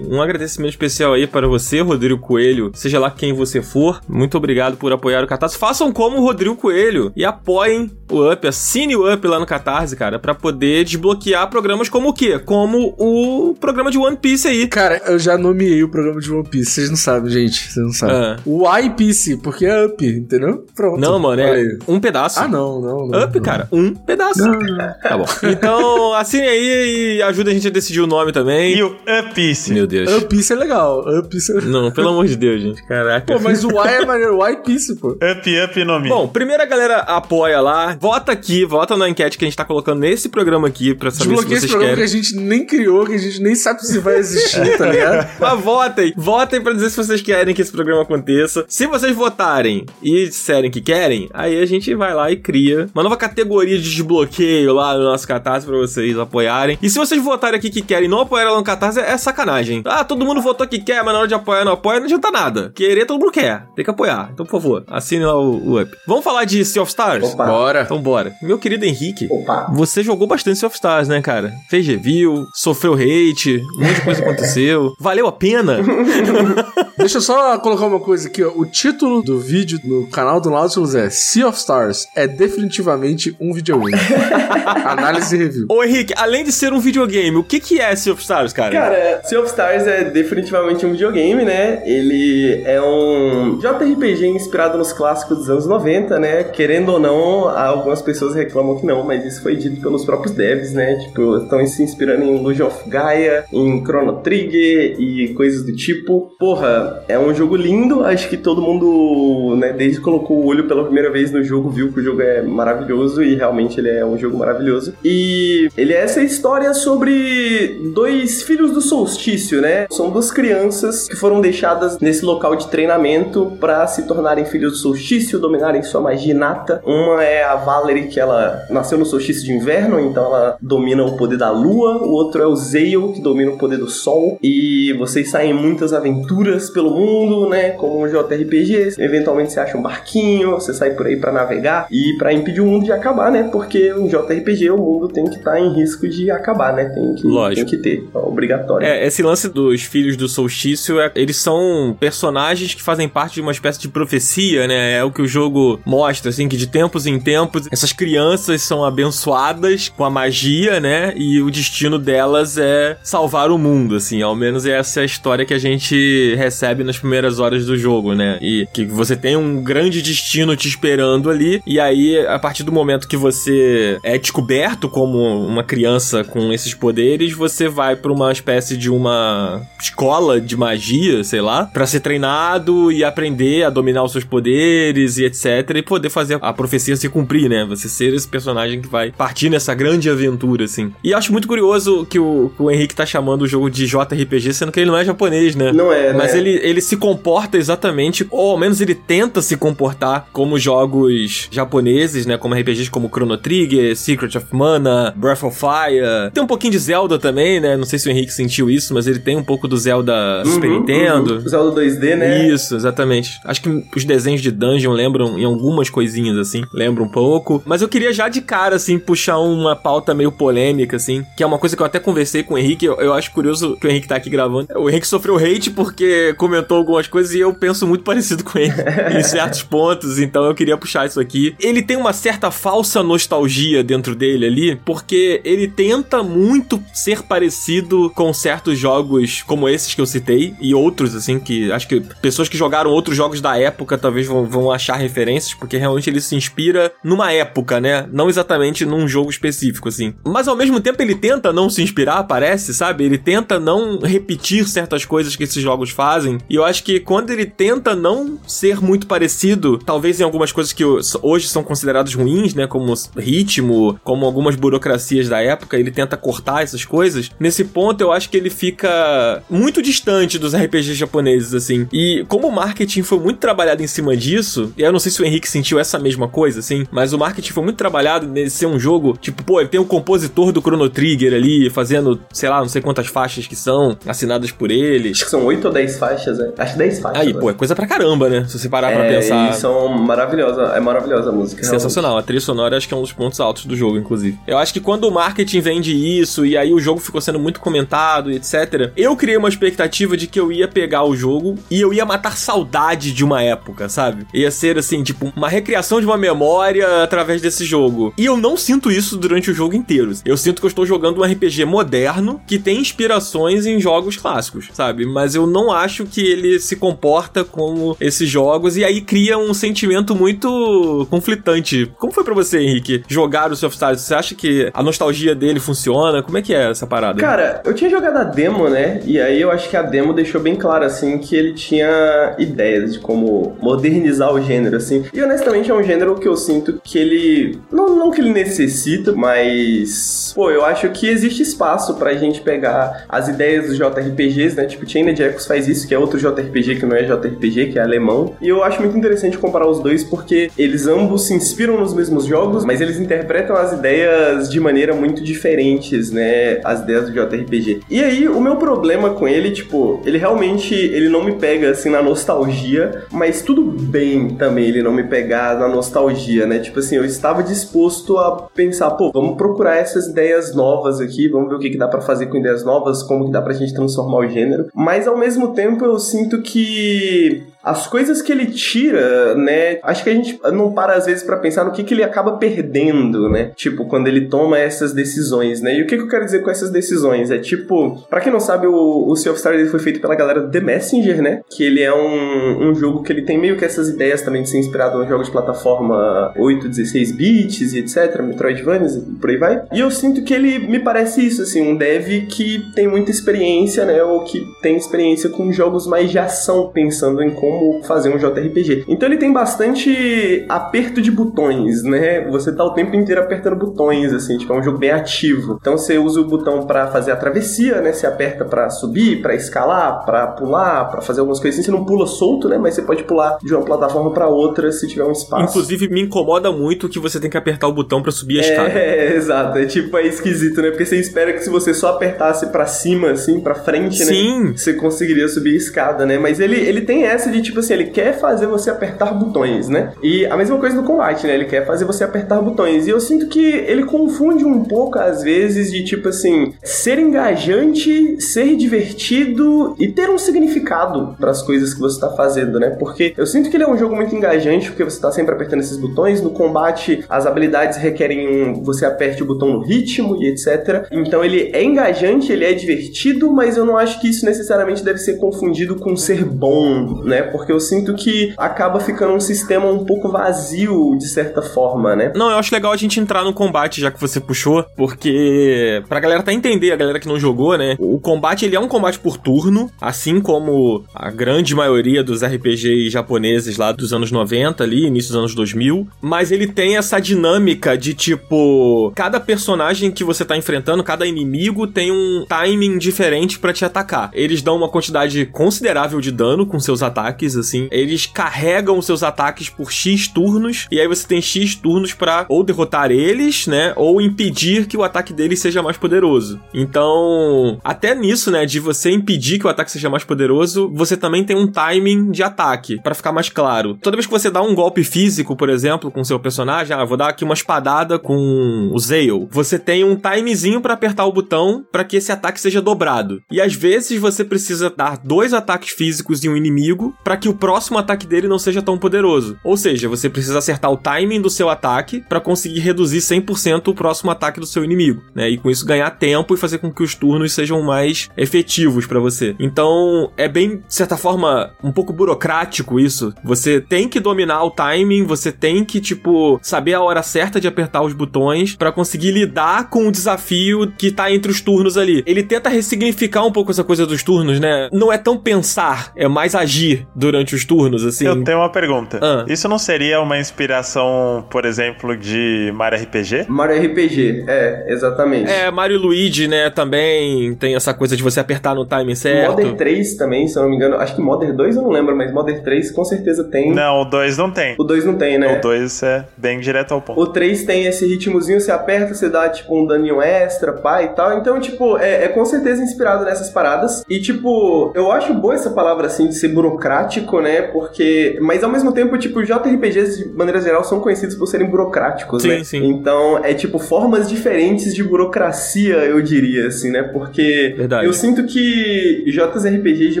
um 0.08 0.20
agradecimento 0.22 0.70
especial 0.70 1.12
aí 1.14 1.26
para 1.26 1.46
você, 1.48 1.80
Rodrigo 1.80 2.20
Coelho. 2.20 2.70
Seja 2.74 2.98
lá 2.98 3.10
quem 3.10 3.32
você 3.32 3.60
for, 3.62 4.00
muito 4.08 4.36
obrigado 4.36 4.76
por 4.76 4.92
apoiar 4.92 5.22
o 5.22 5.26
Catarse. 5.26 5.58
Façam 5.58 5.92
como 5.92 6.18
o 6.18 6.20
Rodrigo 6.22 6.54
Coelho 6.56 7.12
e 7.16 7.24
apoiem 7.24 7.90
o 8.10 8.30
Up, 8.32 8.46
assine 8.46 8.96
o 8.96 9.12
Up 9.12 9.26
lá 9.26 9.38
no 9.38 9.46
Catarse, 9.46 9.96
cara, 9.96 10.18
para 10.18 10.34
poder 10.34 10.84
desbloquear 10.84 11.48
programas 11.50 11.88
como 11.88 12.08
o 12.08 12.12
quê? 12.12 12.38
Como 12.38 12.94
o 12.98 13.54
programa 13.60 13.90
de 13.90 13.98
One 13.98 14.16
Piece 14.16 14.48
aí. 14.48 14.66
Cara, 14.68 15.00
eu 15.06 15.18
já 15.18 15.36
nomeei 15.38 15.82
o 15.82 15.88
programa 15.88 16.20
de 16.20 16.32
One 16.32 16.46
Piece. 16.48 16.70
Vocês 16.72 16.90
não 16.90 16.96
sabem, 16.96 17.30
gente. 17.30 17.70
Vocês 17.72 17.84
não 17.86 17.92
sabem. 17.92 18.16
Ah. 18.16 18.36
O 18.44 18.64
I 18.78 18.90
Piece, 18.90 19.36
porque 19.38 19.66
é 19.66 19.86
Up, 19.86 20.04
entendeu? 20.06 20.64
Pronto. 20.74 21.00
Não, 21.00 21.18
mano, 21.18 21.40
é 21.42 21.50
aí. 21.52 21.78
um 21.88 22.00
pedaço. 22.00 22.40
Ah, 22.40 22.48
não, 22.48 22.80
não, 22.80 23.06
não. 23.08 23.24
Up, 23.24 23.34
não. 23.36 23.42
cara, 23.42 23.68
um 23.72 23.94
pedaço. 23.94 24.40
Não, 24.40 24.58
Tá 25.02 25.16
bom. 25.16 25.26
Então, 25.50 26.14
assine 26.14 26.46
aí 26.46 27.16
e 27.16 27.22
ajuda 27.22 27.50
a 27.50 27.54
gente 27.54 27.66
a 27.66 27.70
decidir 27.70 28.00
o 28.00 28.06
nome 28.06 28.32
também. 28.32 28.76
E 28.76 28.82
o 28.82 28.96
Upice. 29.28 29.72
Meu 29.72 29.86
Deus. 29.86 30.10
Up 30.12 30.26
Piece 30.26 30.52
é 30.52 30.56
legal. 30.56 31.00
Up 31.18 31.28
Piece 31.28 31.52
é... 31.52 31.60
Não, 31.62 31.90
pelo 31.90 32.08
amor 32.10 32.26
de 32.26 32.36
Deus, 32.36 32.60
gente. 32.62 32.82
Caraca. 32.86 33.26
Pô, 33.32 33.40
mas 33.40 33.64
o 33.64 33.70
Y 33.70 33.86
é 33.86 34.06
maneiro. 34.06 34.36
O 34.38 34.46
Y 34.46 34.56
Piece, 34.62 34.96
pô. 34.96 35.10
Up, 35.10 35.60
up 35.64 35.84
no 35.84 36.00
Mi. 36.00 36.08
Bom, 36.08 36.28
primeiro 36.28 36.62
a 36.62 36.66
galera 36.66 36.98
apoia 36.98 37.60
lá, 37.60 37.96
vota 38.00 38.32
aqui, 38.32 38.64
vota 38.64 38.96
na 38.96 39.08
enquete 39.08 39.36
que 39.36 39.44
a 39.44 39.48
gente 39.48 39.56
tá 39.56 39.64
colocando 39.64 40.00
nesse 40.00 40.28
programa 40.28 40.68
aqui 40.68 40.94
pra 40.94 41.10
saber 41.10 41.30
Desbloqueei 41.30 41.58
se 41.58 41.66
esse 41.66 41.68
vocês 41.68 41.70
programa 41.72 41.96
querem. 41.96 42.10
que 42.10 42.16
a 42.16 42.22
gente 42.22 42.36
nem 42.36 42.66
criou, 42.66 43.06
que 43.06 43.14
a 43.14 43.18
gente 43.18 43.42
nem 43.42 43.54
sabe 43.54 43.80
se 43.82 43.98
vai 43.98 44.16
existir, 44.16 44.78
tá 44.78 44.86
ligado? 44.86 45.28
Mas 45.40 45.60
votem, 45.60 46.12
votem 46.16 46.60
pra 46.60 46.72
dizer 46.72 46.90
se 46.90 46.96
vocês 46.96 47.20
querem 47.20 47.54
que 47.54 47.62
esse 47.62 47.72
programa 47.72 48.02
aconteça. 48.02 48.64
Se 48.68 48.86
vocês 48.86 49.14
votarem 49.14 49.84
e 50.02 50.26
disserem 50.26 50.70
que 50.70 50.80
querem, 50.80 51.28
aí 51.32 51.60
a 51.60 51.66
gente 51.66 51.94
vai 51.94 52.14
lá 52.14 52.30
e 52.30 52.36
cria 52.36 52.88
uma 52.94 53.02
nova 53.02 53.16
categoria 53.16 53.78
de 53.78 53.90
desbloqueio 53.90 54.59
lá 54.66 54.96
no 54.96 55.04
nosso 55.04 55.26
Catarse 55.26 55.66
pra 55.66 55.76
vocês 55.76 56.18
apoiarem. 56.18 56.78
E 56.82 56.88
se 56.90 56.98
vocês 56.98 57.22
votarem 57.22 57.58
aqui 57.58 57.70
que 57.70 57.82
querem 57.82 58.06
e 58.06 58.08
não 58.08 58.20
apoiarem 58.20 58.52
lá 58.52 58.58
no 58.58 58.64
Catarse, 58.64 59.00
é 59.00 59.16
sacanagem. 59.16 59.82
Ah, 59.84 60.04
todo 60.04 60.24
mundo 60.24 60.40
votou 60.40 60.66
que 60.66 60.78
quer, 60.78 61.02
mas 61.04 61.12
na 61.12 61.20
hora 61.20 61.28
de 61.28 61.34
apoiar 61.34 61.64
não 61.64 61.72
apoia, 61.72 61.98
não 61.98 62.06
adianta 62.06 62.30
nada. 62.30 62.72
Querer 62.74 63.06
todo 63.06 63.20
mundo 63.20 63.32
quer, 63.32 63.66
tem 63.74 63.84
que 63.84 63.90
apoiar. 63.90 64.30
Então, 64.32 64.46
por 64.46 64.52
favor, 64.52 64.84
assine 64.88 65.24
lá 65.24 65.38
o, 65.38 65.72
o 65.72 65.80
Up. 65.80 65.90
Vamos 66.06 66.24
falar 66.24 66.44
de 66.44 66.64
Sea 66.64 66.82
of 66.82 66.90
Stars? 66.90 67.32
Opa. 67.34 67.46
Bora. 67.46 67.82
Então 67.82 68.00
bora. 68.00 68.32
Meu 68.42 68.58
querido 68.58 68.84
Henrique, 68.84 69.28
Opa. 69.30 69.66
você 69.72 70.02
jogou 70.02 70.26
bastante 70.26 70.58
Sea 70.58 70.66
of 70.66 70.74
Stars, 70.76 71.08
né, 71.08 71.20
cara? 71.20 71.52
Fez 71.68 71.86
review, 71.86 72.46
sofreu 72.54 72.94
hate, 72.94 73.62
um 73.78 73.84
monte 73.84 73.94
de 73.96 74.00
coisa 74.02 74.22
aconteceu. 74.22 74.94
Valeu 75.00 75.26
a 75.26 75.32
pena? 75.32 75.78
Deixa 76.96 77.16
eu 77.18 77.22
só 77.22 77.58
colocar 77.58 77.86
uma 77.86 78.00
coisa 78.00 78.28
aqui, 78.28 78.42
ó. 78.42 78.52
O 78.54 78.66
título 78.66 79.22
do 79.22 79.38
vídeo 79.38 79.80
no 79.84 80.06
canal 80.08 80.40
do 80.40 80.50
Nautilus 80.50 80.94
é 80.94 81.08
Sea 81.08 81.48
of 81.48 81.58
Stars 81.58 82.06
é 82.14 82.26
definitivamente 82.26 83.34
um 83.40 83.52
videogame. 83.52 83.98
Análise 84.84 85.34
e 85.34 85.38
review. 85.38 85.66
Ô 85.68 85.82
Henrique, 85.84 86.12
além 86.16 86.44
de 86.44 86.52
ser 86.52 86.72
um 86.72 86.80
videogame, 86.80 87.36
o 87.36 87.44
que 87.44 87.60
que 87.60 87.80
é 87.80 87.94
Sea 87.94 88.12
of 88.12 88.22
Stars, 88.22 88.52
cara? 88.52 88.72
Cara, 88.72 89.20
Sea 89.24 89.40
of 89.40 89.48
Stars 89.48 89.86
é 89.86 90.04
definitivamente 90.04 90.84
um 90.84 90.92
videogame, 90.92 91.44
né? 91.44 91.82
Ele 91.84 92.62
é 92.64 92.80
um 92.80 93.58
JRPG 93.58 94.26
inspirado 94.26 94.78
nos 94.78 94.92
clássicos 94.92 95.38
dos 95.38 95.50
anos 95.50 95.66
90, 95.66 96.18
né? 96.18 96.44
Querendo 96.44 96.90
ou 96.92 97.00
não, 97.00 97.48
algumas 97.48 98.02
pessoas 98.02 98.34
reclamam 98.34 98.78
que 98.78 98.86
não, 98.86 99.04
mas 99.04 99.24
isso 99.24 99.42
foi 99.42 99.56
dito 99.56 99.80
pelos 99.80 100.04
próprios 100.04 100.34
devs, 100.34 100.72
né? 100.72 100.96
Tipo, 100.96 101.38
estão 101.38 101.64
se 101.66 101.82
inspirando 101.82 102.24
em 102.24 102.42
Luge 102.42 102.62
of 102.62 102.88
Gaia, 102.88 103.44
em 103.52 103.84
Chrono 103.84 104.20
Trigger 104.20 104.96
e 104.98 105.34
coisas 105.34 105.64
do 105.64 105.74
tipo. 105.74 106.32
Porra, 106.38 107.04
é 107.08 107.18
um 107.18 107.34
jogo 107.34 107.56
lindo, 107.56 108.04
acho 108.04 108.28
que 108.28 108.36
todo 108.36 108.62
mundo, 108.62 109.56
né, 109.56 109.72
desde 109.72 109.98
que 109.98 110.04
colocou 110.04 110.38
o 110.38 110.46
olho 110.46 110.66
pela 110.66 110.84
primeira 110.84 111.10
vez 111.10 111.30
no 111.30 111.42
jogo, 111.42 111.70
viu 111.70 111.92
que 111.92 112.00
o 112.00 112.02
jogo 112.02 112.22
é 112.22 112.42
maravilhoso 112.42 113.22
e 113.22 113.34
realmente 113.34 113.78
ele 113.78 113.90
é 113.90 114.04
um 114.04 114.18
jogo 114.18 114.39
maravilhoso. 114.40 114.94
E 115.04 115.68
ele 115.76 115.92
é 115.92 116.00
essa 116.00 116.20
história 116.20 116.74
sobre 116.74 117.80
dois 117.94 118.42
filhos 118.42 118.72
do 118.72 118.80
solstício, 118.80 119.60
né? 119.60 119.86
São 119.90 120.10
duas 120.10 120.30
crianças 120.30 121.08
que 121.08 121.16
foram 121.16 121.40
deixadas 121.40 121.98
nesse 121.98 122.24
local 122.24 122.56
de 122.56 122.68
treinamento 122.68 123.52
para 123.60 123.86
se 123.86 124.06
tornarem 124.06 124.44
filhos 124.44 124.72
do 124.72 124.78
solstício, 124.78 125.38
dominarem 125.38 125.82
sua 125.82 126.00
magia 126.00 126.32
inata. 126.32 126.82
Uma 126.84 127.22
é 127.22 127.44
a 127.44 127.56
Valerie, 127.56 128.08
que 128.08 128.18
ela 128.18 128.66
nasceu 128.70 128.98
no 128.98 129.04
solstício 129.04 129.44
de 129.44 129.52
inverno, 129.52 130.00
então 130.00 130.24
ela 130.24 130.56
domina 130.60 131.04
o 131.04 131.16
poder 131.16 131.36
da 131.36 131.50
lua. 131.50 131.98
O 131.98 132.10
outro 132.10 132.42
é 132.42 132.46
o 132.46 132.56
Zale, 132.56 133.12
que 133.14 133.20
domina 133.20 133.52
o 133.52 133.58
poder 133.58 133.78
do 133.78 133.88
sol. 133.88 134.38
E 134.42 134.92
vocês 134.98 135.30
saem 135.30 135.50
em 135.50 135.54
muitas 135.54 135.92
aventuras 135.92 136.70
pelo 136.70 136.90
mundo, 136.90 137.48
né? 137.48 137.70
Como 137.70 138.02
um 138.02 138.08
JRPG. 138.08 138.94
Eventualmente 138.98 139.52
você 139.52 139.60
acha 139.60 139.76
um 139.76 139.82
barquinho, 139.82 140.52
você 140.52 140.72
sai 140.72 140.90
por 140.90 141.06
aí 141.06 141.16
para 141.16 141.32
navegar 141.32 141.86
e 141.90 142.14
para 142.18 142.32
impedir 142.32 142.60
o 142.60 142.66
mundo 142.66 142.84
de 142.84 142.92
acabar, 142.92 143.30
né? 143.30 143.48
Porque 143.50 143.92
um 143.92 144.06
JRPG, 144.06 144.29
o 144.70 144.76
mundo 144.76 145.08
tem 145.08 145.24
que 145.24 145.36
estar 145.36 145.58
em 145.60 145.72
risco 145.74 146.08
de 146.08 146.30
acabar, 146.30 146.72
né? 146.74 146.84
Tem 146.86 147.14
que, 147.14 147.26
Lógico. 147.26 147.68
tem 147.70 147.78
que 147.78 147.82
ter. 147.82 148.04
É 148.14 148.18
obrigatório. 148.18 148.86
É, 148.86 149.06
esse 149.06 149.22
lance 149.22 149.48
dos 149.48 149.82
filhos 149.82 150.16
do 150.16 150.28
solstício, 150.28 151.00
é- 151.00 151.10
eles 151.14 151.36
são 151.36 151.96
personagens 151.98 152.74
que 152.74 152.82
fazem 152.82 153.08
parte 153.08 153.34
de 153.34 153.40
uma 153.40 153.52
espécie 153.52 153.80
de 153.80 153.88
profecia, 153.88 154.66
né? 154.66 154.98
É 154.98 155.04
o 155.04 155.10
que 155.10 155.22
o 155.22 155.26
jogo 155.26 155.80
mostra, 155.84 156.30
assim, 156.30 156.48
que 156.48 156.56
de 156.56 156.66
tempos 156.66 157.06
em 157.06 157.18
tempos 157.18 157.66
essas 157.70 157.92
crianças 157.92 158.62
são 158.62 158.84
abençoadas 158.84 159.88
com 159.88 160.04
a 160.04 160.10
magia, 160.10 160.80
né? 160.80 161.12
E 161.16 161.40
o 161.40 161.50
destino 161.50 161.98
delas 161.98 162.56
é 162.58 162.96
salvar 163.02 163.50
o 163.50 163.58
mundo, 163.58 163.96
assim. 163.96 164.22
Ao 164.22 164.34
menos 164.34 164.66
essa 164.66 165.00
é 165.00 165.02
a 165.02 165.06
história 165.06 165.44
que 165.44 165.54
a 165.54 165.58
gente 165.58 166.34
recebe 166.36 166.84
nas 166.84 166.98
primeiras 166.98 167.38
horas 167.38 167.66
do 167.66 167.76
jogo, 167.76 168.14
né? 168.14 168.38
E 168.40 168.66
que 168.72 168.84
você 168.84 169.16
tem 169.16 169.36
um 169.36 169.62
grande 169.62 170.02
destino 170.02 170.56
te 170.56 170.68
esperando 170.68 171.30
ali, 171.30 171.60
e 171.66 171.78
aí, 171.80 172.18
a 172.26 172.38
partir 172.38 172.62
do 172.62 172.72
momento 172.72 173.08
que 173.08 173.16
você 173.16 173.98
é 174.04 174.18
descoberto 174.20 174.88
como 174.88 175.18
uma 175.46 175.64
criança 175.64 176.22
com 176.22 176.52
esses 176.52 176.74
poderes, 176.74 177.32
você 177.32 177.68
vai 177.68 177.96
pra 177.96 178.12
uma 178.12 178.30
espécie 178.30 178.76
de 178.76 178.90
uma 178.90 179.62
escola 179.80 180.40
de 180.40 180.56
magia, 180.56 181.24
sei 181.24 181.40
lá, 181.40 181.66
pra 181.66 181.86
ser 181.86 182.00
treinado 182.00 182.92
e 182.92 183.02
aprender 183.02 183.64
a 183.64 183.70
dominar 183.70 184.04
os 184.04 184.12
seus 184.12 184.24
poderes 184.24 185.18
e 185.18 185.24
etc. 185.24 185.70
E 185.76 185.82
poder 185.82 186.10
fazer 186.10 186.38
a 186.40 186.52
profecia 186.52 186.96
se 186.96 187.08
cumprir, 187.08 187.48
né? 187.48 187.64
Você 187.68 187.88
ser 187.88 188.14
esse 188.14 188.28
personagem 188.28 188.80
que 188.80 188.88
vai 188.88 189.10
partir 189.10 189.50
nessa 189.50 189.74
grande 189.74 190.08
aventura, 190.08 190.64
assim. 190.64 190.92
E 191.02 191.14
acho 191.14 191.32
muito 191.32 191.48
curioso 191.48 192.06
que 192.06 192.18
o, 192.18 192.50
que 192.56 192.62
o 192.62 192.70
Henrique 192.70 192.94
tá 192.94 193.06
chamando 193.06 193.42
o 193.42 193.46
jogo 193.46 193.70
de 193.70 193.86
JRPG, 193.86 194.52
sendo 194.52 194.72
que 194.72 194.80
ele 194.80 194.90
não 194.90 194.96
é 194.96 195.04
japonês, 195.04 195.54
né? 195.54 195.72
Não 195.72 195.92
é, 195.92 196.12
Mas 196.12 196.32
né? 196.32 196.38
ele, 196.38 196.50
ele 196.62 196.80
se 196.80 196.96
comporta 196.96 197.56
exatamente, 197.56 198.26
ou 198.30 198.52
ao 198.52 198.58
menos 198.58 198.80
ele 198.80 198.94
tenta 198.94 199.40
se 199.42 199.56
comportar 199.56 200.28
como 200.32 200.58
jogos 200.58 201.48
japoneses, 201.50 202.26
né? 202.26 202.36
Como 202.36 202.54
RPGs 202.54 202.90
como 202.90 203.08
Chrono 203.08 203.36
Trigger, 203.36 203.96
Secret 204.00 204.36
of 204.36 204.46
Mana, 204.52 205.12
Breath 205.16 205.42
of 205.42 205.56
Fire. 205.58 206.30
Tem 206.32 206.42
um 206.42 206.46
pouquinho 206.46 206.72
de 206.72 206.78
Zelda 206.78 207.18
também, 207.18 207.60
né? 207.60 207.76
Não 207.76 207.84
sei 207.84 207.98
se 207.98 208.08
o 208.08 208.10
Henrique 208.10 208.32
sentiu 208.32 208.70
isso, 208.70 208.94
mas 208.94 209.06
ele 209.06 209.18
tem 209.18 209.36
um 209.36 209.44
pouco 209.44 209.68
do 209.68 209.76
Zelda 209.76 210.42
Super 210.44 210.70
Uhum, 210.70 210.78
Nintendo. 210.80 211.34
uhum. 211.34 211.48
Zelda 211.48 211.80
2D, 211.80 212.16
né? 212.16 212.48
Isso, 212.48 212.74
exatamente. 212.76 213.38
Acho 213.44 213.62
que 213.62 213.84
os 213.96 214.04
desenhos 214.04 214.40
de 214.40 214.50
Dungeon 214.50 214.92
lembram 214.92 215.38
em 215.38 215.44
algumas 215.44 215.88
coisinhas, 215.90 216.36
assim, 216.38 216.62
lembram 216.72 217.04
um 217.06 217.08
pouco. 217.10 217.62
Mas 217.66 217.82
eu 217.82 217.88
queria 217.88 218.12
já 218.12 218.28
de 218.28 218.40
cara, 218.40 218.76
assim, 218.76 218.98
puxar 218.98 219.38
uma 219.38 219.74
pauta 219.76 220.14
meio 220.14 220.32
polêmica, 220.32 220.96
assim, 220.96 221.24
que 221.36 221.42
é 221.42 221.46
uma 221.46 221.58
coisa 221.58 221.76
que 221.76 221.82
eu 221.82 221.86
até 221.86 221.98
conversei 221.98 222.42
com 222.42 222.54
o 222.54 222.58
Henrique. 222.58 222.84
Eu, 222.86 222.94
eu 223.00 223.12
acho 223.12 223.30
curioso 223.32 223.76
que 223.80 223.86
o 223.86 223.90
Henrique 223.90 224.08
tá 224.08 224.16
aqui 224.16 224.30
gravando. 224.30 224.68
O 224.76 224.88
Henrique 224.88 225.06
sofreu 225.06 225.36
hate 225.36 225.70
porque 225.70 226.34
comentou 226.34 226.78
algumas 226.78 227.06
coisas 227.06 227.34
e 227.34 227.40
eu 227.40 227.52
penso 227.54 227.86
muito 227.86 228.04
parecido 228.04 228.44
com 228.44 228.58
ele 228.58 228.72
em 229.16 229.22
certos 229.22 229.62
pontos, 229.62 230.18
então 230.18 230.44
eu 230.44 230.54
queria 230.54 230.76
puxar 230.76 231.06
isso 231.06 231.20
aqui. 231.20 231.54
Ele 231.60 231.82
tem 231.82 231.96
uma 231.96 232.12
certa 232.12 232.50
falsa 232.50 233.02
nostalgia 233.02 233.82
dentro 233.90 234.14
dele 234.14 234.46
ali, 234.46 234.76
porque 234.84 235.40
ele 235.44 235.66
tenta 235.66 236.22
muito 236.22 236.82
ser 236.94 237.22
parecido 237.22 238.10
com 238.14 238.32
certos 238.32 238.78
jogos 238.78 239.42
como 239.42 239.68
esses 239.68 239.94
que 239.94 240.00
eu 240.00 240.06
citei 240.06 240.54
e 240.60 240.74
outros, 240.74 241.14
assim, 241.14 241.40
que 241.40 241.70
acho 241.72 241.88
que 241.88 242.00
pessoas 242.22 242.48
que 242.48 242.56
jogaram 242.56 242.90
outros 242.90 243.16
jogos 243.16 243.40
da 243.40 243.58
época 243.58 243.98
talvez 243.98 244.26
vão, 244.26 244.46
vão 244.46 244.70
achar 244.70 244.96
referências, 244.96 245.54
porque 245.54 245.76
realmente 245.76 246.08
ele 246.08 246.20
se 246.20 246.36
inspira 246.36 246.92
numa 247.02 247.32
época, 247.32 247.80
né? 247.80 248.08
Não 248.12 248.28
exatamente 248.28 248.86
num 248.86 249.08
jogo 249.08 249.30
específico, 249.30 249.88
assim. 249.88 250.14
Mas 250.24 250.46
ao 250.46 250.56
mesmo 250.56 250.80
tempo 250.80 251.02
ele 251.02 251.14
tenta 251.14 251.52
não 251.52 251.68
se 251.68 251.82
inspirar, 251.82 252.22
parece, 252.24 252.72
sabe? 252.72 253.04
Ele 253.04 253.18
tenta 253.18 253.58
não 253.58 253.98
repetir 253.98 254.66
certas 254.68 255.04
coisas 255.04 255.34
que 255.34 255.44
esses 255.44 255.62
jogos 255.62 255.90
fazem. 255.90 256.38
E 256.48 256.54
eu 256.54 256.64
acho 256.64 256.84
que 256.84 257.00
quando 257.00 257.30
ele 257.30 257.46
tenta 257.46 257.96
não 257.96 258.38
ser 258.46 258.80
muito 258.80 259.06
parecido, 259.06 259.78
talvez 259.78 260.20
em 260.20 260.24
algumas 260.24 260.52
coisas 260.52 260.72
que 260.72 260.84
hoje 260.84 261.48
são 261.48 261.64
consideradas 261.64 262.14
ruins, 262.14 262.54
né? 262.54 262.66
Como 262.66 262.94
ritmo, 263.16 263.79
como 264.04 264.24
algumas 264.24 264.56
burocracias 264.56 265.28
da 265.28 265.40
época, 265.40 265.78
ele 265.78 265.90
tenta 265.90 266.16
cortar 266.16 266.62
essas 266.62 266.84
coisas. 266.84 267.30
Nesse 267.38 267.64
ponto, 267.64 268.00
eu 268.00 268.12
acho 268.12 268.28
que 268.28 268.36
ele 268.36 268.50
fica 268.50 269.42
muito 269.48 269.82
distante 269.82 270.38
dos 270.38 270.54
RPGs 270.54 270.94
japoneses, 270.94 271.54
assim. 271.54 271.86
E 271.92 272.24
como 272.28 272.48
o 272.48 272.52
marketing 272.52 273.02
foi 273.02 273.18
muito 273.18 273.38
trabalhado 273.38 273.82
em 273.82 273.86
cima 273.86 274.16
disso, 274.16 274.72
e 274.76 274.82
eu 274.82 274.92
não 274.92 274.98
sei 274.98 275.10
se 275.10 275.22
o 275.22 275.24
Henrique 275.24 275.48
sentiu 275.48 275.78
essa 275.78 275.98
mesma 275.98 276.28
coisa, 276.28 276.60
assim, 276.60 276.86
mas 276.90 277.12
o 277.12 277.18
marketing 277.18 277.52
foi 277.52 277.64
muito 277.64 277.76
trabalhado 277.76 278.26
nesse 278.26 278.58
ser 278.58 278.66
um 278.66 278.78
jogo, 278.78 279.16
tipo, 279.20 279.42
pô, 279.42 279.60
ele 279.60 279.68
tem 279.68 279.80
o 279.80 279.84
compositor 279.84 280.52
do 280.52 280.60
Chrono 280.60 280.88
Trigger 280.88 281.32
ali, 281.32 281.70
fazendo, 281.70 282.20
sei 282.32 282.48
lá, 282.48 282.60
não 282.60 282.68
sei 282.68 282.82
quantas 282.82 283.06
faixas 283.06 283.46
que 283.46 283.56
são, 283.56 283.96
assinadas 284.06 284.50
por 284.50 284.70
ele. 284.70 285.10
Acho 285.10 285.24
que 285.24 285.30
são 285.30 285.44
8 285.44 285.66
ou 285.66 285.72
10 285.72 285.98
faixas, 285.98 286.38
né? 286.38 286.52
Acho 286.58 286.72
que 286.72 286.78
10 286.78 287.00
faixas. 287.00 287.22
Aí, 287.22 287.32
né? 287.32 287.40
pô, 287.40 287.50
é 287.50 287.54
coisa 287.54 287.74
pra 287.74 287.86
caramba, 287.86 288.28
né? 288.28 288.44
Se 288.46 288.58
você 288.58 288.68
parar 288.68 288.92
pra 288.92 289.04
é, 289.04 289.14
pensar. 289.14 289.50
E 289.50 289.54
são 289.54 289.88
maravilhosas, 289.88 290.76
é 290.76 290.80
maravilhosa 290.80 291.30
a 291.30 291.32
música. 291.32 291.62
realmente. 291.62 291.80
Sensacional, 291.82 292.18
a 292.18 292.22
trilha 292.22 292.40
sonora 292.40 292.76
acho 292.76 292.86
que 292.86 292.94
é 292.94 292.96
um 292.96 293.02
dos 293.02 293.12
pontos 293.12 293.40
altos 293.40 293.64
do 293.70 293.76
jogo, 293.76 293.96
inclusive. 293.96 294.38
Eu 294.46 294.58
acho 294.58 294.72
que 294.72 294.80
quando 294.80 295.04
o 295.04 295.10
marketing 295.10 295.60
vende 295.60 296.20
isso 296.20 296.44
e 296.44 296.56
aí 296.56 296.72
o 296.72 296.80
jogo 296.80 297.00
ficou 297.00 297.20
sendo 297.20 297.38
muito 297.38 297.60
comentado 297.60 298.30
etc., 298.30 298.92
eu 298.96 299.16
criei 299.16 299.36
uma 299.36 299.48
expectativa 299.48 300.16
de 300.16 300.26
que 300.26 300.38
eu 300.38 300.52
ia 300.52 300.68
pegar 300.68 301.04
o 301.04 301.16
jogo 301.16 301.56
e 301.70 301.80
eu 301.80 301.92
ia 301.92 302.04
matar 302.04 302.36
saudade 302.36 303.12
de 303.12 303.24
uma 303.24 303.42
época, 303.42 303.88
sabe? 303.88 304.26
Ia 304.34 304.50
ser 304.50 304.78
assim, 304.78 305.02
tipo, 305.02 305.32
uma 305.36 305.48
recriação 305.48 306.00
de 306.00 306.06
uma 306.06 306.16
memória 306.16 307.02
através 307.02 307.40
desse 307.40 307.64
jogo. 307.64 308.12
E 308.18 308.24
eu 308.24 308.36
não 308.36 308.56
sinto 308.56 308.90
isso 308.90 309.16
durante 309.16 309.50
o 309.50 309.54
jogo 309.54 309.74
inteiro. 309.74 310.12
Eu 310.24 310.36
sinto 310.36 310.60
que 310.60 310.66
eu 310.66 310.68
estou 310.68 310.86
jogando 310.86 311.20
um 311.20 311.24
RPG 311.24 311.64
moderno 311.64 312.40
que 312.46 312.58
tem 312.58 312.80
inspirações 312.80 313.66
em 313.66 313.80
jogos 313.80 314.16
clássicos, 314.16 314.68
sabe? 314.72 315.06
Mas 315.06 315.34
eu 315.34 315.46
não 315.46 315.70
acho 315.70 316.04
que 316.04 316.20
ele 316.20 316.58
se 316.58 316.76
comporta 316.76 317.44
como 317.44 317.96
esses 318.00 318.28
jogos 318.28 318.76
e 318.76 318.84
aí 318.84 319.00
cria 319.00 319.38
um 319.38 319.54
sentimento 319.54 320.14
muito 320.14 321.06
conflitante. 321.10 321.90
Como 321.98 322.12
foi 322.12 322.24
pra 322.24 322.34
você, 322.34 322.60
Henrique, 322.60 323.02
jogar 323.08 323.52
o 323.52 323.56
Sea 323.60 323.68
of 323.68 323.74
Stars? 323.74 324.00
Você 324.00 324.14
acha 324.14 324.34
que 324.34 324.70
a 324.72 324.82
nostalgia 324.82 325.34
dele 325.34 325.60
funciona? 325.60 326.22
Como 326.22 326.36
é 326.38 326.42
que 326.42 326.54
é 326.54 326.70
essa 326.70 326.86
parada? 326.86 327.20
Cara, 327.20 327.62
eu 327.64 327.74
tinha 327.74 327.90
jogado 327.90 328.16
a 328.16 328.24
demo, 328.24 328.68
né? 328.68 329.00
E 329.04 329.20
aí 329.20 329.40
eu 329.40 329.50
acho 329.50 329.68
que 329.68 329.76
a 329.76 329.82
demo 329.82 330.12
deixou 330.12 330.40
bem 330.40 330.56
claro, 330.56 330.84
assim, 330.84 331.18
que 331.18 331.36
ele 331.36 331.54
tinha 331.54 332.34
ideias 332.38 332.94
de 332.94 332.98
como 332.98 333.56
modernizar 333.60 334.32
o 334.32 334.40
gênero, 334.40 334.76
assim. 334.76 335.04
E 335.12 335.22
honestamente 335.22 335.70
é 335.70 335.74
um 335.74 335.82
gênero 335.82 336.14
que 336.16 336.28
eu 336.28 336.36
sinto 336.36 336.80
que 336.82 336.98
ele. 336.98 337.58
Não, 337.70 337.96
não 337.96 338.10
que 338.10 338.20
ele 338.20 338.32
necessita, 338.32 339.12
mas. 339.12 340.32
Pô, 340.34 340.50
eu 340.50 340.64
acho 340.64 340.88
que 340.90 341.08
existe 341.08 341.42
espaço 341.42 341.94
pra 341.94 342.14
gente 342.14 342.40
pegar 342.40 343.04
as 343.08 343.28
ideias 343.28 343.66
dos 343.66 343.76
JRPGs, 343.76 344.56
né? 344.56 344.64
Tipo, 344.64 344.88
Chained 344.88 345.20
Echoes 345.20 345.46
faz 345.46 345.68
isso, 345.68 345.86
que 345.86 345.94
é 345.94 345.98
outro 345.98 346.18
JRPG 346.18 346.76
que 346.76 346.86
não 346.86 346.96
é 346.96 347.02
JRPG, 347.02 347.72
que 347.72 347.78
é 347.78 347.82
alemão. 347.82 348.34
E 348.40 348.48
eu 348.48 348.62
acho 348.62 348.80
muito 348.80 348.96
interessante 348.96 349.38
comparar 349.38 349.68
os 349.68 349.80
dois 349.80 350.04
porque 350.04 350.50
eles 350.56 350.86
ambos 350.86 351.26
se 351.26 351.34
inspiram 351.34 351.78
nos 351.78 351.94
mesmos 351.94 352.24
jogos, 352.24 352.64
mas 352.64 352.80
eles 352.80 352.98
interpretam 352.98 353.49
as 353.56 353.72
ideias 353.72 354.50
de 354.50 354.60
maneira 354.60 354.94
muito 354.94 355.22
diferentes, 355.22 356.10
né? 356.10 356.60
As 356.64 356.80
ideias 356.80 357.08
do 357.08 357.12
JRPG. 357.12 357.80
E 357.90 358.02
aí, 358.02 358.28
o 358.28 358.40
meu 358.40 358.56
problema 358.56 359.10
com 359.10 359.26
ele, 359.26 359.50
tipo, 359.50 360.00
ele 360.04 360.18
realmente 360.18 360.74
ele 360.74 361.08
não 361.08 361.24
me 361.24 361.32
pega 361.32 361.70
assim 361.70 361.90
na 361.90 362.02
nostalgia, 362.02 363.04
mas 363.10 363.42
tudo 363.42 363.62
bem 363.62 364.30
também 364.30 364.66
ele 364.66 364.82
não 364.82 364.92
me 364.92 365.04
pegar 365.04 365.58
na 365.58 365.68
nostalgia, 365.68 366.46
né? 366.46 366.58
Tipo 366.58 366.80
assim, 366.80 366.96
eu 366.96 367.04
estava 367.04 367.42
disposto 367.42 368.18
a 368.18 368.48
pensar, 368.54 368.90
pô, 368.92 369.10
vamos 369.12 369.36
procurar 369.36 369.76
essas 369.76 370.06
ideias 370.06 370.54
novas 370.54 371.00
aqui, 371.00 371.28
vamos 371.28 371.48
ver 371.48 371.54
o 371.56 371.58
que, 371.58 371.70
que 371.70 371.78
dá 371.78 371.88
para 371.88 372.00
fazer 372.00 372.26
com 372.26 372.38
ideias 372.38 372.64
novas, 372.64 373.02
como 373.02 373.26
que 373.26 373.32
dá 373.32 373.42
pra 373.42 373.52
gente 373.52 373.74
transformar 373.74 374.18
o 374.18 374.28
gênero. 374.28 374.68
Mas 374.74 375.06
ao 375.06 375.18
mesmo 375.18 375.52
tempo 375.52 375.84
eu 375.84 375.98
sinto 375.98 376.40
que 376.42 377.42
as 377.62 377.86
coisas 377.86 378.22
que 378.22 378.32
ele 378.32 378.46
tira, 378.46 379.34
né? 379.34 379.78
Acho 379.82 380.02
que 380.02 380.10
a 380.10 380.14
gente 380.14 380.40
não 380.52 380.72
para 380.72 380.94
às 380.94 381.06
vezes 381.06 381.22
para 381.22 381.36
pensar 381.36 381.64
no 381.64 381.72
que, 381.72 381.84
que 381.84 381.94
ele 381.94 382.02
acaba 382.02 382.32
perdendo, 382.32 383.28
né? 383.28 383.52
Tipo, 383.54 383.86
quando 383.86 384.08
ele 384.08 384.28
toma 384.28 384.58
essas 384.58 384.92
decisões, 384.92 385.60
né? 385.60 385.76
E 385.76 385.82
o 385.82 385.86
que, 385.86 385.96
que 385.96 386.02
eu 386.02 386.08
quero 386.08 386.24
dizer 386.24 386.42
com 386.42 386.50
essas 386.50 386.70
decisões? 386.70 387.30
É 387.30 387.38
tipo, 387.38 388.00
para 388.08 388.20
quem 388.20 388.32
não 388.32 388.40
sabe, 388.40 388.66
o, 388.66 389.06
o 389.06 389.16
Sea 389.16 389.32
of 389.32 389.38
Stars 389.38 389.70
foi 389.70 389.80
feito 389.80 390.00
pela 390.00 390.14
galera 390.14 390.40
do 390.40 390.50
The 390.50 390.60
Messenger, 390.60 391.22
né? 391.22 391.40
Que 391.50 391.64
ele 391.64 391.82
é 391.82 391.94
um, 391.94 392.70
um 392.70 392.74
jogo 392.74 393.02
que 393.02 393.12
ele 393.12 393.22
tem 393.22 393.38
meio 393.38 393.56
que 393.56 393.64
essas 393.64 393.88
ideias 393.88 394.22
também 394.22 394.42
de 394.42 394.48
ser 394.48 394.58
inspirado 394.58 394.98
nos 394.98 395.08
jogos 395.08 395.26
de 395.26 395.32
plataforma 395.32 396.32
8, 396.36 396.68
16 396.68 397.12
bits 397.12 397.72
e 397.72 397.78
etc, 397.78 398.20
Metroidvanias 398.22 398.96
e 398.96 399.00
por 399.00 399.30
aí 399.30 399.36
vai. 399.36 399.62
E 399.72 399.80
eu 399.80 399.90
sinto 399.90 400.22
que 400.22 400.32
ele 400.32 400.58
me 400.58 400.78
parece 400.78 401.26
isso, 401.26 401.42
assim, 401.42 401.60
um 401.60 401.76
dev 401.76 402.26
que 402.28 402.64
tem 402.74 402.88
muita 402.88 403.10
experiência, 403.10 403.84
né? 403.84 404.02
Ou 404.02 404.24
que 404.24 404.46
tem 404.62 404.76
experiência 404.76 405.28
com 405.28 405.52
jogos 405.52 405.86
mais 405.86 406.10
de 406.10 406.18
ação, 406.18 406.70
pensando 406.72 407.22
em 407.22 407.30
como 407.30 407.49
como 407.50 407.82
fazer 407.82 408.14
um 408.14 408.18
JRPG. 408.18 408.84
Então 408.86 409.08
ele 409.08 409.18
tem 409.18 409.32
bastante 409.32 410.44
aperto 410.48 411.02
de 411.02 411.10
botões, 411.10 411.82
né? 411.82 412.26
Você 412.30 412.54
tá 412.54 412.64
o 412.64 412.72
tempo 412.72 412.94
inteiro 412.94 413.20
apertando 413.20 413.56
botões, 413.56 414.12
assim, 414.12 414.38
tipo, 414.38 414.52
é 414.52 414.58
um 414.58 414.62
jogo 414.62 414.78
bem 414.78 414.90
ativo. 414.90 415.58
Então 415.60 415.76
você 415.76 415.98
usa 415.98 416.20
o 416.20 416.24
botão 416.24 416.66
para 416.66 416.86
fazer 416.88 417.10
a 417.10 417.16
travessia, 417.16 417.80
né? 417.80 417.92
Você 417.92 418.06
aperta 418.06 418.44
para 418.44 418.70
subir, 418.70 419.20
para 419.20 419.34
escalar, 419.34 420.04
para 420.04 420.26
pular, 420.28 420.90
para 420.90 421.00
fazer 421.00 421.20
algumas 421.20 421.40
coisas 421.40 421.58
assim. 421.58 421.66
Você 421.66 421.76
não 421.76 421.84
pula 421.84 422.06
solto, 422.06 422.48
né? 422.48 422.58
Mas 422.58 422.74
você 422.74 422.82
pode 422.82 423.02
pular 423.04 423.38
de 423.42 423.54
uma 423.54 423.64
plataforma 423.64 424.12
para 424.12 424.28
outra 424.28 424.70
se 424.70 424.86
tiver 424.86 425.04
um 425.04 425.12
espaço. 425.12 425.50
Inclusive, 425.50 425.88
me 425.88 426.02
incomoda 426.02 426.52
muito 426.52 426.88
que 426.88 426.98
você 426.98 427.18
tem 427.18 427.30
que 427.30 427.36
apertar 427.36 427.68
o 427.68 427.72
botão 427.72 428.02
para 428.02 428.12
subir 428.12 428.38
a 428.38 428.42
escada. 428.42 428.70
É, 428.70 429.14
exato. 429.16 429.58
É 429.58 429.66
tipo, 429.66 429.96
é 429.96 430.06
esquisito, 430.06 430.62
né? 430.62 430.70
Porque 430.70 430.84
você 430.84 430.96
espera 430.96 431.32
que 431.32 431.40
se 431.40 431.50
você 431.50 431.74
só 431.74 431.88
apertasse 431.88 432.46
para 432.46 432.66
cima, 432.66 433.10
assim, 433.10 433.40
para 433.40 433.54
frente, 433.54 434.00
né? 434.00 434.12
Sim. 434.12 434.52
Você 434.56 434.74
conseguiria 434.74 435.28
subir 435.28 435.54
a 435.54 435.56
escada, 435.56 436.06
né? 436.06 436.18
Mas 436.18 436.40
ele, 436.40 436.56
ele 436.56 436.82
tem 436.82 437.04
essa 437.04 437.30
de 437.30 437.39
tipo 437.42 437.60
assim, 437.60 437.74
ele 437.74 437.86
quer 437.86 438.18
fazer 438.18 438.46
você 438.46 438.70
apertar 438.70 439.12
botões, 439.12 439.68
né? 439.68 439.92
E 440.02 440.26
a 440.26 440.36
mesma 440.36 440.58
coisa 440.58 440.76
no 440.76 440.84
combate, 440.84 441.26
né? 441.26 441.34
Ele 441.34 441.44
quer 441.44 441.66
fazer 441.66 441.84
você 441.84 442.04
apertar 442.04 442.40
botões. 442.40 442.86
E 442.86 442.90
eu 442.90 443.00
sinto 443.00 443.26
que 443.28 443.44
ele 443.44 443.84
confunde 443.84 444.44
um 444.44 444.64
pouco, 444.64 444.98
às 444.98 445.22
vezes, 445.22 445.70
de 445.70 445.84
tipo 445.84 446.08
assim, 446.08 446.52
ser 446.62 446.98
engajante, 446.98 448.20
ser 448.20 448.56
divertido 448.56 449.74
e 449.78 449.88
ter 449.88 450.10
um 450.10 450.18
significado 450.18 451.16
para 451.18 451.30
as 451.30 451.42
coisas 451.42 451.74
que 451.74 451.80
você 451.80 451.96
está 451.96 452.10
fazendo, 452.10 452.58
né? 452.58 452.70
Porque 452.70 453.14
eu 453.16 453.26
sinto 453.26 453.50
que 453.50 453.56
ele 453.56 453.64
é 453.64 453.68
um 453.68 453.76
jogo 453.76 453.94
muito 453.94 454.14
engajante, 454.14 454.68
porque 454.68 454.84
você 454.84 454.96
está 454.96 455.10
sempre 455.10 455.34
apertando 455.34 455.60
esses 455.60 455.76
botões. 455.76 456.20
No 456.20 456.30
combate, 456.30 457.04
as 457.08 457.26
habilidades 457.26 457.78
requerem 457.78 458.28
um, 458.28 458.62
você 458.62 458.84
aperte 458.84 459.22
o 459.22 459.26
botão 459.26 459.52
no 459.52 459.60
ritmo 459.60 460.16
e 460.22 460.28
etc. 460.28 460.86
Então 460.90 461.24
ele 461.24 461.50
é 461.52 461.62
engajante, 461.62 462.32
ele 462.32 462.44
é 462.44 462.52
divertido, 462.52 463.32
mas 463.32 463.56
eu 463.56 463.64
não 463.64 463.76
acho 463.76 464.00
que 464.00 464.08
isso 464.08 464.24
necessariamente 464.24 464.84
deve 464.84 464.98
ser 464.98 465.18
confundido 465.18 465.76
com 465.76 465.96
ser 465.96 466.24
bom, 466.24 467.02
né? 467.04 467.22
Porque 467.30 467.52
eu 467.52 467.60
sinto 467.60 467.94
que 467.94 468.32
acaba 468.36 468.80
ficando 468.80 469.14
um 469.14 469.20
sistema 469.20 469.66
um 469.66 469.84
pouco 469.84 470.08
vazio, 470.10 470.96
de 470.98 471.08
certa 471.08 471.42
forma, 471.42 471.96
né? 471.96 472.12
Não, 472.14 472.30
eu 472.30 472.36
acho 472.36 472.54
legal 472.54 472.72
a 472.72 472.76
gente 472.76 473.00
entrar 473.00 473.24
no 473.24 473.32
combate, 473.32 473.80
já 473.80 473.90
que 473.90 474.00
você 474.00 474.20
puxou, 474.20 474.64
porque 474.76 475.82
pra 475.88 476.00
galera 476.00 476.22
tá 476.22 476.32
entender, 476.32 476.72
a 476.72 476.76
galera 476.76 477.00
que 477.00 477.08
não 477.08 477.18
jogou, 477.18 477.56
né? 477.56 477.76
O 477.78 477.98
combate, 477.98 478.44
ele 478.44 478.56
é 478.56 478.60
um 478.60 478.68
combate 478.68 478.98
por 478.98 479.16
turno, 479.16 479.70
assim 479.80 480.20
como 480.20 480.84
a 480.94 481.10
grande 481.10 481.54
maioria 481.54 482.02
dos 482.02 482.22
RPGs 482.22 482.90
japoneses 482.90 483.56
lá 483.56 483.72
dos 483.72 483.92
anos 483.92 484.10
90 484.10 484.62
ali, 484.62 484.86
início 484.86 485.10
dos 485.10 485.18
anos 485.18 485.34
2000, 485.34 485.86
mas 486.00 486.32
ele 486.32 486.46
tem 486.46 486.76
essa 486.76 487.00
dinâmica 487.00 487.76
de 487.76 487.94
tipo, 487.94 488.92
cada 488.94 489.20
personagem 489.20 489.90
que 489.90 490.04
você 490.04 490.24
tá 490.24 490.36
enfrentando, 490.36 490.84
cada 490.84 491.06
inimigo 491.06 491.66
tem 491.66 491.90
um 491.92 492.24
timing 492.28 492.78
diferente 492.78 493.38
para 493.38 493.52
te 493.52 493.64
atacar. 493.64 494.10
Eles 494.12 494.42
dão 494.42 494.56
uma 494.56 494.68
quantidade 494.68 495.26
considerável 495.26 496.00
de 496.00 496.10
dano 496.10 496.46
com 496.46 496.58
seus 496.58 496.82
ataques 496.82 497.19
ataques, 497.20 497.36
assim. 497.36 497.68
Eles 497.70 498.06
carregam 498.06 498.78
os 498.78 498.86
seus 498.86 499.02
ataques 499.02 499.48
por 499.48 499.70
X 499.70 500.08
turnos, 500.08 500.66
e 500.70 500.80
aí 500.80 500.88
você 500.88 501.06
tem 501.06 501.20
X 501.20 501.54
turnos 501.54 501.92
para 501.92 502.26
ou 502.28 502.42
derrotar 502.42 502.90
eles, 502.90 503.46
né? 503.46 503.72
Ou 503.76 504.00
impedir 504.00 504.66
que 504.66 504.76
o 504.76 504.82
ataque 504.82 505.12
deles 505.12 505.40
seja 505.40 505.62
mais 505.62 505.76
poderoso. 505.76 506.40
Então, 506.54 507.60
até 507.62 507.94
nisso, 507.94 508.30
né? 508.30 508.46
De 508.46 508.58
você 508.58 508.90
impedir 508.90 509.38
que 509.38 509.46
o 509.46 509.50
ataque 509.50 509.70
seja 509.70 509.90
mais 509.90 510.04
poderoso, 510.04 510.70
você 510.72 510.96
também 510.96 511.24
tem 511.24 511.36
um 511.36 511.46
timing 511.46 512.10
de 512.10 512.22
ataque, 512.22 512.80
para 512.82 512.94
ficar 512.94 513.12
mais 513.12 513.28
claro. 513.28 513.76
Toda 513.82 513.96
vez 513.96 514.06
que 514.06 514.12
você 514.12 514.30
dá 514.30 514.42
um 514.42 514.54
golpe 514.54 514.82
físico, 514.82 515.36
por 515.36 515.48
exemplo, 515.48 515.90
com 515.90 516.04
seu 516.04 516.18
personagem, 516.18 516.74
ah, 516.76 516.84
vou 516.84 516.96
dar 516.96 517.08
aqui 517.08 517.24
uma 517.24 517.34
espadada 517.34 517.98
com 517.98 518.70
o 518.72 518.78
Zale. 518.78 519.26
Você 519.30 519.58
tem 519.58 519.84
um 519.84 519.96
timezinho 519.96 520.60
para 520.60 520.74
apertar 520.74 521.04
o 521.04 521.12
botão 521.12 521.64
para 521.70 521.84
que 521.84 521.96
esse 521.96 522.12
ataque 522.12 522.40
seja 522.40 522.60
dobrado. 522.60 523.20
E 523.30 523.40
às 523.40 523.54
vezes 523.54 523.98
você 523.98 524.24
precisa 524.24 524.70
dar 524.70 524.98
dois 524.98 525.32
ataques 525.32 525.70
físicos 525.70 526.24
em 526.24 526.28
um 526.28 526.36
inimigo 526.36 526.94
para 527.10 527.16
que 527.16 527.28
o 527.28 527.34
próximo 527.34 527.76
ataque 527.76 528.06
dele 528.06 528.28
não 528.28 528.38
seja 528.38 528.62
tão 528.62 528.78
poderoso. 528.78 529.36
Ou 529.42 529.56
seja, 529.56 529.88
você 529.88 530.08
precisa 530.08 530.38
acertar 530.38 530.70
o 530.70 530.76
timing 530.76 531.20
do 531.20 531.28
seu 531.28 531.48
ataque 531.48 532.04
para 532.08 532.20
conseguir 532.20 532.60
reduzir 532.60 532.98
100% 532.98 533.66
o 533.66 533.74
próximo 533.74 534.12
ataque 534.12 534.38
do 534.38 534.46
seu 534.46 534.62
inimigo, 534.62 535.02
né? 535.12 535.28
E 535.28 535.36
com 535.36 535.50
isso 535.50 535.66
ganhar 535.66 535.90
tempo 535.90 536.32
e 536.32 536.36
fazer 536.36 536.58
com 536.58 536.72
que 536.72 536.84
os 536.84 536.94
turnos 536.94 537.32
sejam 537.32 537.60
mais 537.64 538.08
efetivos 538.16 538.86
para 538.86 539.00
você. 539.00 539.34
Então, 539.40 540.12
é 540.16 540.28
bem, 540.28 540.58
de 540.58 540.72
certa 540.72 540.96
forma, 540.96 541.50
um 541.64 541.72
pouco 541.72 541.92
burocrático 541.92 542.78
isso. 542.78 543.12
Você 543.24 543.60
tem 543.60 543.88
que 543.88 543.98
dominar 543.98 544.44
o 544.44 544.52
timing, 544.52 545.02
você 545.02 545.32
tem 545.32 545.64
que, 545.64 545.80
tipo, 545.80 546.38
saber 546.40 546.74
a 546.74 546.80
hora 546.80 547.02
certa 547.02 547.40
de 547.40 547.48
apertar 547.48 547.82
os 547.82 547.92
botões 547.92 548.54
para 548.54 548.70
conseguir 548.70 549.10
lidar 549.10 549.68
com 549.68 549.88
o 549.88 549.90
desafio 549.90 550.72
que 550.78 550.92
tá 550.92 551.12
entre 551.12 551.32
os 551.32 551.40
turnos 551.40 551.76
ali. 551.76 552.04
Ele 552.06 552.22
tenta 552.22 552.48
ressignificar 552.48 553.24
um 553.24 553.32
pouco 553.32 553.50
essa 553.50 553.64
coisa 553.64 553.84
dos 553.84 554.04
turnos, 554.04 554.38
né? 554.38 554.68
Não 554.72 554.92
é 554.92 554.96
tão 554.96 555.18
pensar, 555.18 555.90
é 555.96 556.06
mais 556.06 556.36
agir 556.36 556.86
durante 557.00 557.34
os 557.34 557.44
turnos, 557.44 557.84
assim. 557.84 558.06
Eu 558.06 558.22
tenho 558.22 558.38
uma 558.38 558.50
pergunta. 558.50 559.00
Ah. 559.02 559.24
Isso 559.26 559.48
não 559.48 559.58
seria 559.58 560.00
uma 560.00 560.18
inspiração, 560.18 561.24
por 561.30 561.46
exemplo, 561.46 561.96
de 561.96 562.52
Mario 562.54 562.78
RPG? 562.82 563.24
Mario 563.28 563.62
RPG, 563.64 564.24
é, 564.28 564.66
exatamente. 564.68 565.30
É, 565.30 565.50
Mario 565.50 565.78
Luigi, 565.78 566.28
né, 566.28 566.50
também 566.50 567.34
tem 567.34 567.54
essa 567.54 567.72
coisa 567.72 567.96
de 567.96 568.02
você 568.02 568.20
apertar 568.20 568.54
no 568.54 568.66
timing 568.66 568.94
certo. 568.94 569.30
Modern 569.30 569.56
3 569.56 569.94
também, 569.94 570.28
se 570.28 570.38
eu 570.38 570.42
não 570.42 570.50
me 570.50 570.56
engano. 570.56 570.76
Acho 570.76 570.94
que 570.94 571.00
Modern 571.00 571.34
2 571.34 571.56
eu 571.56 571.62
não 571.62 571.70
lembro, 571.70 571.96
mas 571.96 572.12
Modern 572.12 572.42
3 572.42 572.70
com 572.70 572.84
certeza 572.84 573.24
tem. 573.24 573.52
Não, 573.52 573.80
o 573.80 573.84
2 573.86 574.18
não 574.18 574.30
tem. 574.30 574.54
O 574.58 574.64
2 574.64 574.84
não 574.84 574.96
tem, 574.96 575.18
né? 575.18 575.38
O 575.38 575.40
2 575.40 575.82
é 575.82 576.04
bem 576.16 576.38
direto 576.38 576.74
ao 576.74 576.82
ponto. 576.82 577.00
O 577.00 577.06
3 577.06 577.44
tem 577.44 577.64
esse 577.64 577.86
ritmozinho, 577.86 578.40
você 578.40 578.52
aperta, 578.52 578.92
você 578.92 579.08
dá, 579.08 579.28
tipo, 579.28 579.58
um 579.58 579.66
daninho 579.66 580.02
extra, 580.02 580.52
pá, 580.52 580.82
e 580.82 580.88
tal. 580.88 581.16
Então, 581.18 581.40
tipo, 581.40 581.78
é, 581.78 582.04
é 582.04 582.08
com 582.08 582.24
certeza 582.26 582.62
inspirado 582.62 583.04
nessas 583.04 583.30
paradas. 583.30 583.82
E, 583.88 584.00
tipo, 584.00 584.70
eu 584.74 584.92
acho 584.92 585.14
boa 585.14 585.34
essa 585.34 585.50
palavra, 585.50 585.86
assim, 585.86 586.08
de 586.08 586.14
ser 586.14 586.28
burocrático, 586.28 586.89
né? 587.20 587.42
Porque... 587.42 588.18
Mas, 588.20 588.42
ao 588.42 588.50
mesmo 588.50 588.72
tempo, 588.72 588.96
tipo, 588.98 589.22
JRPGs, 589.22 590.04
de 590.04 590.08
maneira 590.10 590.40
geral, 590.40 590.64
são 590.64 590.80
conhecidos 590.80 591.14
por 591.14 591.26
serem 591.26 591.48
burocráticos, 591.48 592.22
Sim, 592.22 592.28
né? 592.28 592.44
sim. 592.44 592.64
Então, 592.64 593.24
é, 593.24 593.34
tipo, 593.34 593.58
formas 593.58 594.08
diferentes 594.08 594.74
de 594.74 594.82
burocracia, 594.82 595.76
eu 595.76 596.00
diria, 596.02 596.48
assim, 596.48 596.70
né? 596.70 596.82
Porque... 596.82 597.54
Verdade. 597.56 597.86
Eu 597.86 597.92
sinto 597.92 598.24
que 598.24 599.04
JRPGs, 599.06 599.92
de 599.92 600.00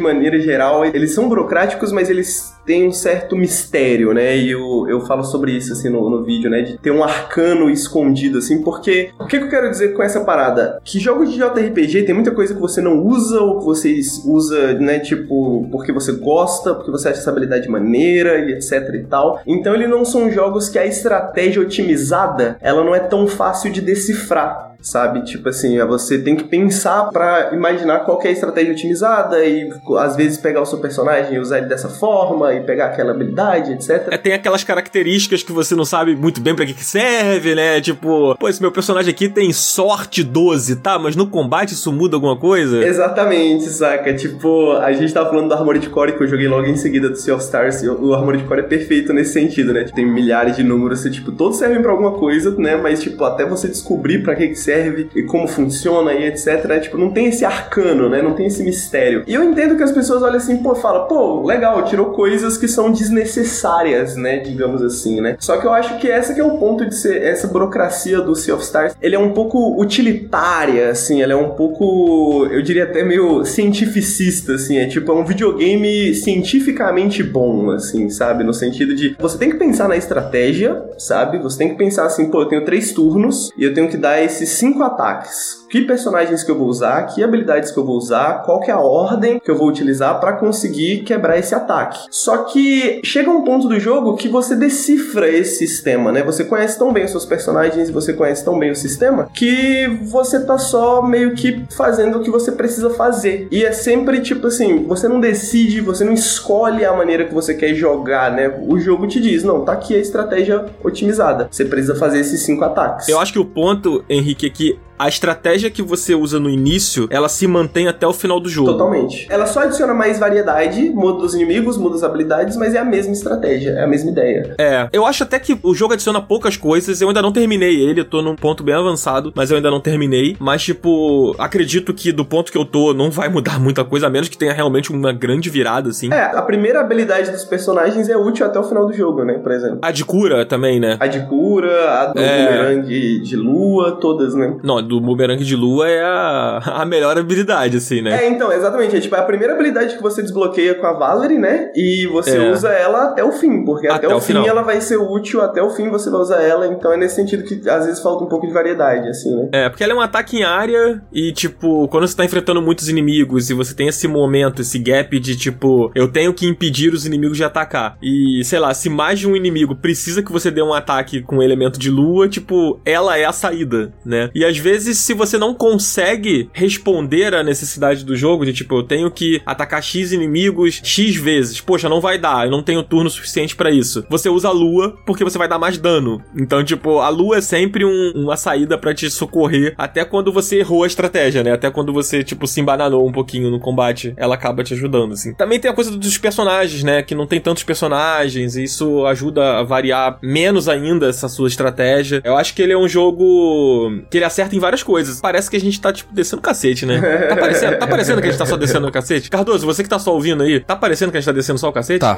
maneira 0.00 0.38
geral, 0.40 0.84
eles 0.84 1.12
são 1.12 1.28
burocráticos, 1.28 1.92
mas 1.92 2.10
eles 2.10 2.52
tem 2.70 2.86
um 2.86 2.92
certo 2.92 3.34
mistério, 3.34 4.14
né? 4.14 4.36
E 4.36 4.52
eu, 4.52 4.86
eu 4.88 5.00
falo 5.00 5.24
sobre 5.24 5.50
isso, 5.50 5.72
assim, 5.72 5.88
no, 5.88 6.08
no 6.08 6.22
vídeo, 6.22 6.48
né? 6.48 6.62
De 6.62 6.78
ter 6.78 6.92
um 6.92 7.02
arcano 7.02 7.68
escondido, 7.68 8.38
assim, 8.38 8.62
porque... 8.62 9.10
O 9.18 9.26
que, 9.26 9.38
que 9.38 9.44
eu 9.44 9.50
quero 9.50 9.68
dizer 9.68 9.92
com 9.92 10.00
essa 10.04 10.20
parada? 10.20 10.80
Que 10.84 11.00
jogos 11.00 11.32
de 11.32 11.36
JRPG 11.36 12.04
tem 12.04 12.14
muita 12.14 12.30
coisa 12.30 12.54
que 12.54 12.60
você 12.60 12.80
não 12.80 13.04
usa 13.04 13.40
ou 13.40 13.58
que 13.58 13.64
você 13.64 14.00
usa, 14.24 14.74
né? 14.74 15.00
Tipo, 15.00 15.66
porque 15.72 15.90
você 15.90 16.12
gosta, 16.12 16.72
porque 16.72 16.92
você 16.92 17.08
acha 17.08 17.18
essa 17.18 17.30
habilidade 17.30 17.68
maneira 17.68 18.38
e 18.38 18.52
etc 18.52 18.88
e 18.94 19.02
tal. 19.02 19.40
Então, 19.44 19.74
eles 19.74 19.90
não 19.90 20.04
são 20.04 20.30
jogos 20.30 20.68
que 20.68 20.78
a 20.78 20.86
estratégia 20.86 21.60
otimizada, 21.60 22.56
ela 22.60 22.84
não 22.84 22.94
é 22.94 23.00
tão 23.00 23.26
fácil 23.26 23.72
de 23.72 23.80
decifrar 23.80 24.69
sabe? 24.82 25.24
Tipo 25.24 25.48
assim, 25.48 25.78
é 25.78 25.84
você 25.84 26.18
tem 26.18 26.36
que 26.36 26.44
pensar 26.44 27.10
para 27.10 27.50
imaginar 27.52 28.00
qual 28.00 28.20
é 28.22 28.28
a 28.28 28.32
estratégia 28.32 28.72
otimizada 28.72 29.44
e 29.44 29.70
às 29.98 30.16
vezes 30.16 30.38
pegar 30.38 30.62
o 30.62 30.66
seu 30.66 30.78
personagem 30.78 31.34
e 31.34 31.38
usar 31.38 31.58
ele 31.58 31.66
dessa 31.66 31.88
forma 31.88 32.52
e 32.54 32.60
pegar 32.60 32.86
aquela 32.86 33.12
habilidade, 33.12 33.72
etc. 33.72 34.08
É, 34.10 34.16
tem 34.18 34.32
aquelas 34.32 34.64
características 34.64 35.42
que 35.42 35.52
você 35.52 35.74
não 35.74 35.84
sabe 35.84 36.16
muito 36.16 36.40
bem 36.40 36.54
para 36.54 36.66
que, 36.66 36.74
que 36.74 36.84
serve, 36.84 37.54
né? 37.54 37.80
Tipo, 37.80 38.34
pô, 38.36 38.48
esse 38.48 38.60
meu 38.60 38.72
personagem 38.72 39.10
aqui 39.12 39.28
tem 39.28 39.52
sorte 39.52 40.22
12, 40.22 40.76
tá? 40.76 40.98
Mas 40.98 41.16
no 41.16 41.26
combate 41.26 41.72
isso 41.72 41.92
muda 41.92 42.16
alguma 42.16 42.38
coisa? 42.38 42.84
Exatamente, 42.84 43.64
saca? 43.64 44.14
Tipo, 44.14 44.72
a 44.72 44.92
gente 44.92 45.12
tava 45.12 45.30
falando 45.30 45.48
do 45.48 45.54
Armored 45.54 45.88
Core 45.90 46.16
que 46.16 46.22
eu 46.22 46.28
joguei 46.28 46.48
logo 46.48 46.66
em 46.66 46.76
seguida 46.76 47.08
do 47.08 47.16
Sea 47.16 47.34
of 47.34 47.44
Stars. 47.44 47.82
E 47.82 47.88
o 47.88 48.14
Armored 48.14 48.44
Core 48.44 48.60
é 48.60 48.64
perfeito 48.64 49.12
nesse 49.12 49.32
sentido, 49.32 49.72
né? 49.72 49.84
Tem 49.94 50.06
milhares 50.06 50.56
de 50.56 50.62
números, 50.62 51.02
tipo, 51.04 51.32
todos 51.32 51.58
servem 51.58 51.82
para 51.82 51.90
alguma 51.90 52.12
coisa, 52.12 52.54
né? 52.56 52.76
Mas, 52.76 53.02
tipo, 53.02 53.24
até 53.24 53.44
você 53.44 53.68
descobrir 53.68 54.22
para 54.22 54.34
que 54.34 54.48
que 54.48 54.56
serve 54.56 54.69
serve 54.70 55.08
e 55.14 55.22
como 55.24 55.48
funciona 55.48 56.12
e 56.12 56.24
etc. 56.24 56.64
Né? 56.66 56.78
Tipo, 56.78 56.96
não 56.96 57.10
tem 57.10 57.26
esse 57.26 57.44
arcano, 57.44 58.08
né? 58.08 58.22
Não 58.22 58.34
tem 58.34 58.46
esse 58.46 58.62
mistério. 58.62 59.24
E 59.26 59.34
eu 59.34 59.42
entendo 59.42 59.76
que 59.76 59.82
as 59.82 59.90
pessoas 59.90 60.22
olham 60.22 60.36
assim, 60.36 60.58
pô, 60.58 60.74
fala, 60.74 61.06
pô, 61.06 61.44
legal, 61.44 61.84
tirou 61.84 62.06
coisas 62.06 62.56
que 62.56 62.68
são 62.68 62.92
desnecessárias, 62.92 64.14
né? 64.14 64.38
Digamos 64.38 64.82
assim, 64.82 65.20
né? 65.20 65.36
Só 65.40 65.56
que 65.56 65.66
eu 65.66 65.72
acho 65.72 65.98
que 65.98 66.08
essa 66.08 66.32
que 66.32 66.40
é 66.40 66.44
o 66.44 66.58
ponto 66.58 66.86
de 66.86 66.94
ser 66.94 67.20
essa 67.22 67.48
burocracia 67.48 68.20
do 68.20 68.36
Sea 68.36 68.54
of 68.54 68.62
Stars. 68.62 68.94
Ele 69.02 69.16
é 69.16 69.18
um 69.18 69.32
pouco 69.32 69.80
utilitária, 69.80 70.90
assim, 70.90 71.22
ele 71.22 71.32
é 71.32 71.36
um 71.36 71.50
pouco, 71.50 72.46
eu 72.50 72.62
diria 72.62 72.84
até 72.84 73.02
meio 73.02 73.44
cientificista, 73.44 74.54
assim. 74.54 74.78
É 74.78 74.86
tipo, 74.86 75.10
é 75.10 75.14
um 75.14 75.24
videogame 75.24 76.14
cientificamente 76.14 77.22
bom, 77.22 77.70
assim, 77.70 78.08
sabe? 78.08 78.44
No 78.44 78.54
sentido 78.54 78.94
de 78.94 79.16
você 79.18 79.36
tem 79.36 79.50
que 79.50 79.56
pensar 79.56 79.88
na 79.88 79.96
estratégia, 79.96 80.80
sabe? 80.98 81.38
Você 81.38 81.58
tem 81.58 81.70
que 81.70 81.74
pensar 81.74 82.06
assim, 82.06 82.30
pô, 82.30 82.42
eu 82.42 82.46
tenho 82.46 82.64
três 82.64 82.92
turnos 82.92 83.50
e 83.56 83.64
eu 83.64 83.74
tenho 83.74 83.88
que 83.88 83.96
dar 83.96 84.22
esses 84.22 84.59
cinco 84.60 84.84
ataques 84.84 85.59
que 85.70 85.82
personagens 85.82 86.42
que 86.42 86.50
eu 86.50 86.58
vou 86.58 86.66
usar, 86.66 87.02
que 87.06 87.22
habilidades 87.22 87.70
que 87.70 87.78
eu 87.78 87.84
vou 87.84 87.96
usar, 87.96 88.42
qual 88.44 88.60
que 88.60 88.70
é 88.70 88.74
a 88.74 88.80
ordem 88.80 89.38
que 89.38 89.50
eu 89.50 89.56
vou 89.56 89.68
utilizar 89.68 90.18
para 90.18 90.32
conseguir 90.32 91.02
quebrar 91.04 91.38
esse 91.38 91.54
ataque. 91.54 92.00
Só 92.10 92.38
que 92.44 93.00
chega 93.04 93.30
um 93.30 93.44
ponto 93.44 93.68
do 93.68 93.78
jogo 93.78 94.16
que 94.16 94.28
você 94.28 94.56
decifra 94.56 95.28
esse 95.28 95.58
sistema, 95.58 96.10
né? 96.10 96.22
Você 96.22 96.44
conhece 96.44 96.78
tão 96.78 96.92
bem 96.92 97.04
os 97.04 97.10
seus 97.10 97.24
personagens 97.24 97.90
você 97.90 98.12
conhece 98.12 98.44
tão 98.44 98.58
bem 98.58 98.70
o 98.70 98.76
sistema 98.76 99.28
que 99.34 99.86
você 100.04 100.40
tá 100.40 100.58
só 100.58 101.02
meio 101.02 101.34
que 101.34 101.64
fazendo 101.70 102.18
o 102.18 102.22
que 102.22 102.30
você 102.30 102.52
precisa 102.52 102.90
fazer. 102.90 103.48
E 103.50 103.64
é 103.64 103.72
sempre 103.72 104.20
tipo 104.20 104.46
assim, 104.46 104.84
você 104.84 105.08
não 105.08 105.20
decide, 105.20 105.80
você 105.80 106.04
não 106.04 106.12
escolhe 106.12 106.84
a 106.84 106.92
maneira 106.92 107.24
que 107.24 107.34
você 107.34 107.54
quer 107.54 107.74
jogar, 107.74 108.32
né? 108.32 108.52
O 108.66 108.78
jogo 108.78 109.06
te 109.06 109.20
diz, 109.20 109.44
não, 109.44 109.64
tá 109.64 109.72
aqui 109.72 109.94
a 109.94 109.98
estratégia 109.98 110.66
otimizada. 110.82 111.48
Você 111.50 111.64
precisa 111.64 111.94
fazer 111.94 112.20
esses 112.20 112.42
cinco 112.42 112.64
ataques. 112.64 113.08
Eu 113.08 113.20
acho 113.20 113.32
que 113.32 113.38
o 113.38 113.44
ponto, 113.44 114.04
Henrique, 114.08 114.46
é 114.46 114.50
que 114.50 114.78
a 115.00 115.08
estratégia 115.08 115.70
que 115.70 115.80
você 115.80 116.14
usa 116.14 116.38
no 116.38 116.50
início, 116.50 117.08
ela 117.10 117.26
se 117.26 117.46
mantém 117.46 117.88
até 117.88 118.06
o 118.06 118.12
final 118.12 118.38
do 118.38 118.50
jogo. 118.50 118.72
Totalmente. 118.72 119.26
Ela 119.30 119.46
só 119.46 119.60
adiciona 119.60 119.94
mais 119.94 120.18
variedade, 120.18 120.90
muda 120.90 121.24
os 121.24 121.34
inimigos, 121.34 121.78
muda 121.78 121.96
as 121.96 122.02
habilidades, 122.02 122.54
mas 122.54 122.74
é 122.74 122.78
a 122.78 122.84
mesma 122.84 123.14
estratégia, 123.14 123.70
é 123.70 123.84
a 123.84 123.86
mesma 123.86 124.10
ideia. 124.10 124.54
É, 124.58 124.90
eu 124.92 125.06
acho 125.06 125.22
até 125.22 125.38
que 125.38 125.58
o 125.62 125.74
jogo 125.74 125.94
adiciona 125.94 126.20
poucas 126.20 126.54
coisas, 126.58 127.00
eu 127.00 127.08
ainda 127.08 127.22
não 127.22 127.32
terminei 127.32 127.80
ele, 127.80 128.02
eu 128.02 128.04
tô 128.04 128.20
num 128.20 128.36
ponto 128.36 128.62
bem 128.62 128.74
avançado, 128.74 129.32
mas 129.34 129.50
eu 129.50 129.56
ainda 129.56 129.70
não 129.70 129.80
terminei, 129.80 130.36
mas 130.38 130.62
tipo, 130.62 131.34
acredito 131.38 131.94
que 131.94 132.12
do 132.12 132.26
ponto 132.26 132.52
que 132.52 132.58
eu 132.58 132.66
tô 132.66 132.92
não 132.92 133.10
vai 133.10 133.30
mudar 133.30 133.56
muita 133.58 133.82
coisa, 133.82 134.06
a 134.06 134.10
menos 134.10 134.28
que 134.28 134.36
tenha 134.36 134.52
realmente 134.52 134.92
uma 134.92 135.14
grande 135.14 135.48
virada, 135.48 135.88
assim. 135.88 136.12
É, 136.12 136.24
a 136.24 136.42
primeira 136.42 136.78
habilidade 136.78 137.30
dos 137.30 137.44
personagens 137.44 138.10
é 138.10 138.18
útil 138.18 138.44
até 138.44 138.60
o 138.60 138.64
final 138.64 138.84
do 138.86 138.92
jogo, 138.92 139.24
né, 139.24 139.38
por 139.38 139.50
exemplo. 139.50 139.78
A 139.80 139.90
de 139.90 140.04
cura 140.04 140.44
também, 140.44 140.78
né? 140.78 140.98
A 141.00 141.06
de 141.06 141.20
cura, 141.20 141.90
a 141.90 142.06
do 142.12 142.20
é... 142.20 142.44
bumerangue 142.44 143.22
de 143.22 143.34
lua, 143.34 143.92
todas, 143.92 144.34
né? 144.34 144.58
Não, 144.62 144.89
do 144.90 145.00
bumerangue 145.00 145.44
de 145.44 145.54
lua 145.54 145.88
é 145.88 146.02
a, 146.02 146.58
a 146.82 146.84
melhor 146.84 147.16
habilidade, 147.16 147.76
assim, 147.76 148.02
né? 148.02 148.24
É, 148.24 148.28
então, 148.28 148.52
exatamente. 148.52 148.96
É 148.96 149.00
tipo, 149.00 149.14
é 149.14 149.20
a 149.20 149.22
primeira 149.22 149.54
habilidade 149.54 149.96
que 149.96 150.02
você 150.02 150.20
desbloqueia 150.20 150.74
com 150.74 150.86
a 150.86 150.92
Valerie, 150.92 151.38
né? 151.38 151.70
E 151.76 152.06
você 152.08 152.36
é. 152.36 152.50
usa 152.50 152.70
ela 152.70 153.04
até 153.04 153.22
o 153.22 153.30
fim, 153.30 153.64
porque 153.64 153.86
até, 153.86 154.06
até 154.06 154.14
o, 154.14 154.18
o 154.18 154.20
fim 154.20 154.46
ela 154.46 154.62
vai 154.62 154.80
ser 154.80 154.96
útil, 154.96 155.40
até 155.40 155.62
o 155.62 155.70
fim 155.70 155.88
você 155.88 156.10
vai 156.10 156.20
usar 156.20 156.42
ela, 156.42 156.66
então 156.66 156.92
é 156.92 156.96
nesse 156.96 157.14
sentido 157.14 157.44
que 157.44 157.68
às 157.68 157.86
vezes 157.86 158.00
falta 158.00 158.24
um 158.24 158.28
pouco 158.28 158.46
de 158.46 158.52
variedade, 158.52 159.08
assim, 159.08 159.34
né? 159.36 159.48
É, 159.52 159.68
porque 159.68 159.84
ela 159.84 159.92
é 159.92 159.96
um 159.96 160.00
ataque 160.00 160.38
em 160.38 160.42
área 160.42 161.00
e, 161.12 161.32
tipo, 161.32 161.86
quando 161.88 162.06
você 162.08 162.16
tá 162.16 162.24
enfrentando 162.24 162.60
muitos 162.60 162.88
inimigos 162.88 163.48
e 163.48 163.54
você 163.54 163.74
tem 163.74 163.86
esse 163.86 164.08
momento, 164.08 164.62
esse 164.62 164.78
gap 164.78 165.18
de, 165.20 165.36
tipo, 165.36 165.92
eu 165.94 166.08
tenho 166.08 166.34
que 166.34 166.46
impedir 166.46 166.92
os 166.92 167.06
inimigos 167.06 167.36
de 167.36 167.44
atacar. 167.44 167.96
E, 168.02 168.42
sei 168.44 168.58
lá, 168.58 168.74
se 168.74 168.88
mais 168.88 169.20
de 169.20 169.28
um 169.28 169.36
inimigo 169.36 169.76
precisa 169.76 170.22
que 170.22 170.32
você 170.32 170.50
dê 170.50 170.62
um 170.62 170.74
ataque 170.74 171.22
com 171.22 171.36
um 171.36 171.42
elemento 171.42 171.78
de 171.78 171.90
lua, 171.90 172.28
tipo, 172.28 172.80
ela 172.84 173.16
é 173.16 173.24
a 173.24 173.32
saída, 173.32 173.92
né? 174.04 174.30
E 174.34 174.44
às 174.44 174.56
vezes, 174.58 174.79
se 174.80 175.14
você 175.14 175.38
não 175.38 175.54
consegue 175.54 176.48
responder 176.52 177.34
à 177.34 177.42
necessidade 177.42 178.04
do 178.04 178.16
jogo, 178.16 178.44
de 178.44 178.52
tipo, 178.52 178.76
eu 178.76 178.82
tenho 178.82 179.10
que 179.10 179.40
atacar 179.44 179.82
X 179.82 180.12
inimigos 180.12 180.80
X 180.82 181.16
vezes. 181.16 181.60
Poxa, 181.60 181.88
não 181.88 182.00
vai 182.00 182.18
dar, 182.18 182.46
eu 182.46 182.50
não 182.50 182.62
tenho 182.62 182.82
turno 182.82 183.10
suficiente 183.10 183.56
para 183.56 183.70
isso. 183.70 184.04
Você 184.08 184.28
usa 184.28 184.48
a 184.48 184.52
lua 184.52 184.96
porque 185.06 185.24
você 185.24 185.38
vai 185.38 185.48
dar 185.48 185.58
mais 185.58 185.78
dano. 185.78 186.22
Então, 186.36 186.64
tipo, 186.64 186.98
a 186.98 187.08
lua 187.08 187.38
é 187.38 187.40
sempre 187.40 187.84
um, 187.84 188.12
uma 188.14 188.36
saída 188.36 188.78
para 188.78 188.94
te 188.94 189.10
socorrer 189.10 189.74
até 189.76 190.04
quando 190.04 190.32
você 190.32 190.58
errou 190.58 190.84
a 190.84 190.86
estratégia, 190.86 191.42
né? 191.42 191.52
Até 191.52 191.70
quando 191.70 191.92
você, 191.92 192.22
tipo, 192.22 192.46
se 192.46 192.60
embananou 192.60 193.06
um 193.06 193.12
pouquinho 193.12 193.50
no 193.50 193.60
combate, 193.60 194.14
ela 194.16 194.34
acaba 194.34 194.62
te 194.62 194.74
ajudando, 194.74 195.12
assim. 195.12 195.34
Também 195.34 195.58
tem 195.58 195.70
a 195.70 195.74
coisa 195.74 195.90
dos 195.90 196.18
personagens, 196.18 196.82
né? 196.82 197.02
Que 197.02 197.14
não 197.14 197.26
tem 197.26 197.40
tantos 197.40 197.62
personagens, 197.62 198.56
e 198.56 198.64
isso 198.64 199.04
ajuda 199.06 199.58
a 199.58 199.62
variar 199.62 200.18
menos 200.22 200.68
ainda 200.68 201.08
essa 201.08 201.28
sua 201.28 201.48
estratégia. 201.48 202.20
Eu 202.24 202.36
acho 202.36 202.54
que 202.54 202.62
ele 202.62 202.72
é 202.72 202.78
um 202.78 202.88
jogo 202.88 204.02
que 204.10 204.18
ele 204.18 204.24
acerta 204.24 204.54
em 204.54 204.58
várias 204.70 204.82
coisas. 204.82 205.20
Parece 205.20 205.50
que 205.50 205.56
a 205.56 205.60
gente 205.60 205.80
tá, 205.80 205.92
tipo, 205.92 206.12
descendo 206.14 206.40
cacete, 206.40 206.86
né? 206.86 207.00
Tá 207.28 207.36
parecendo, 207.36 207.78
tá 207.78 207.86
parecendo 207.86 208.20
que 208.20 208.28
a 208.28 208.30
gente 208.30 208.38
tá 208.38 208.46
só 208.46 208.56
descendo 208.56 208.86
o 208.86 208.92
cacete? 208.92 209.28
Cardoso, 209.28 209.66
você 209.66 209.82
que 209.82 209.88
tá 209.88 209.98
só 209.98 210.14
ouvindo 210.14 210.42
aí, 210.42 210.60
tá 210.60 210.76
parecendo 210.76 211.10
que 211.10 211.18
a 211.18 211.20
gente 211.20 211.26
tá 211.26 211.32
descendo 211.32 211.58
só 211.58 211.68
o 211.68 211.72
cacete? 211.72 211.98
Tá. 211.98 212.16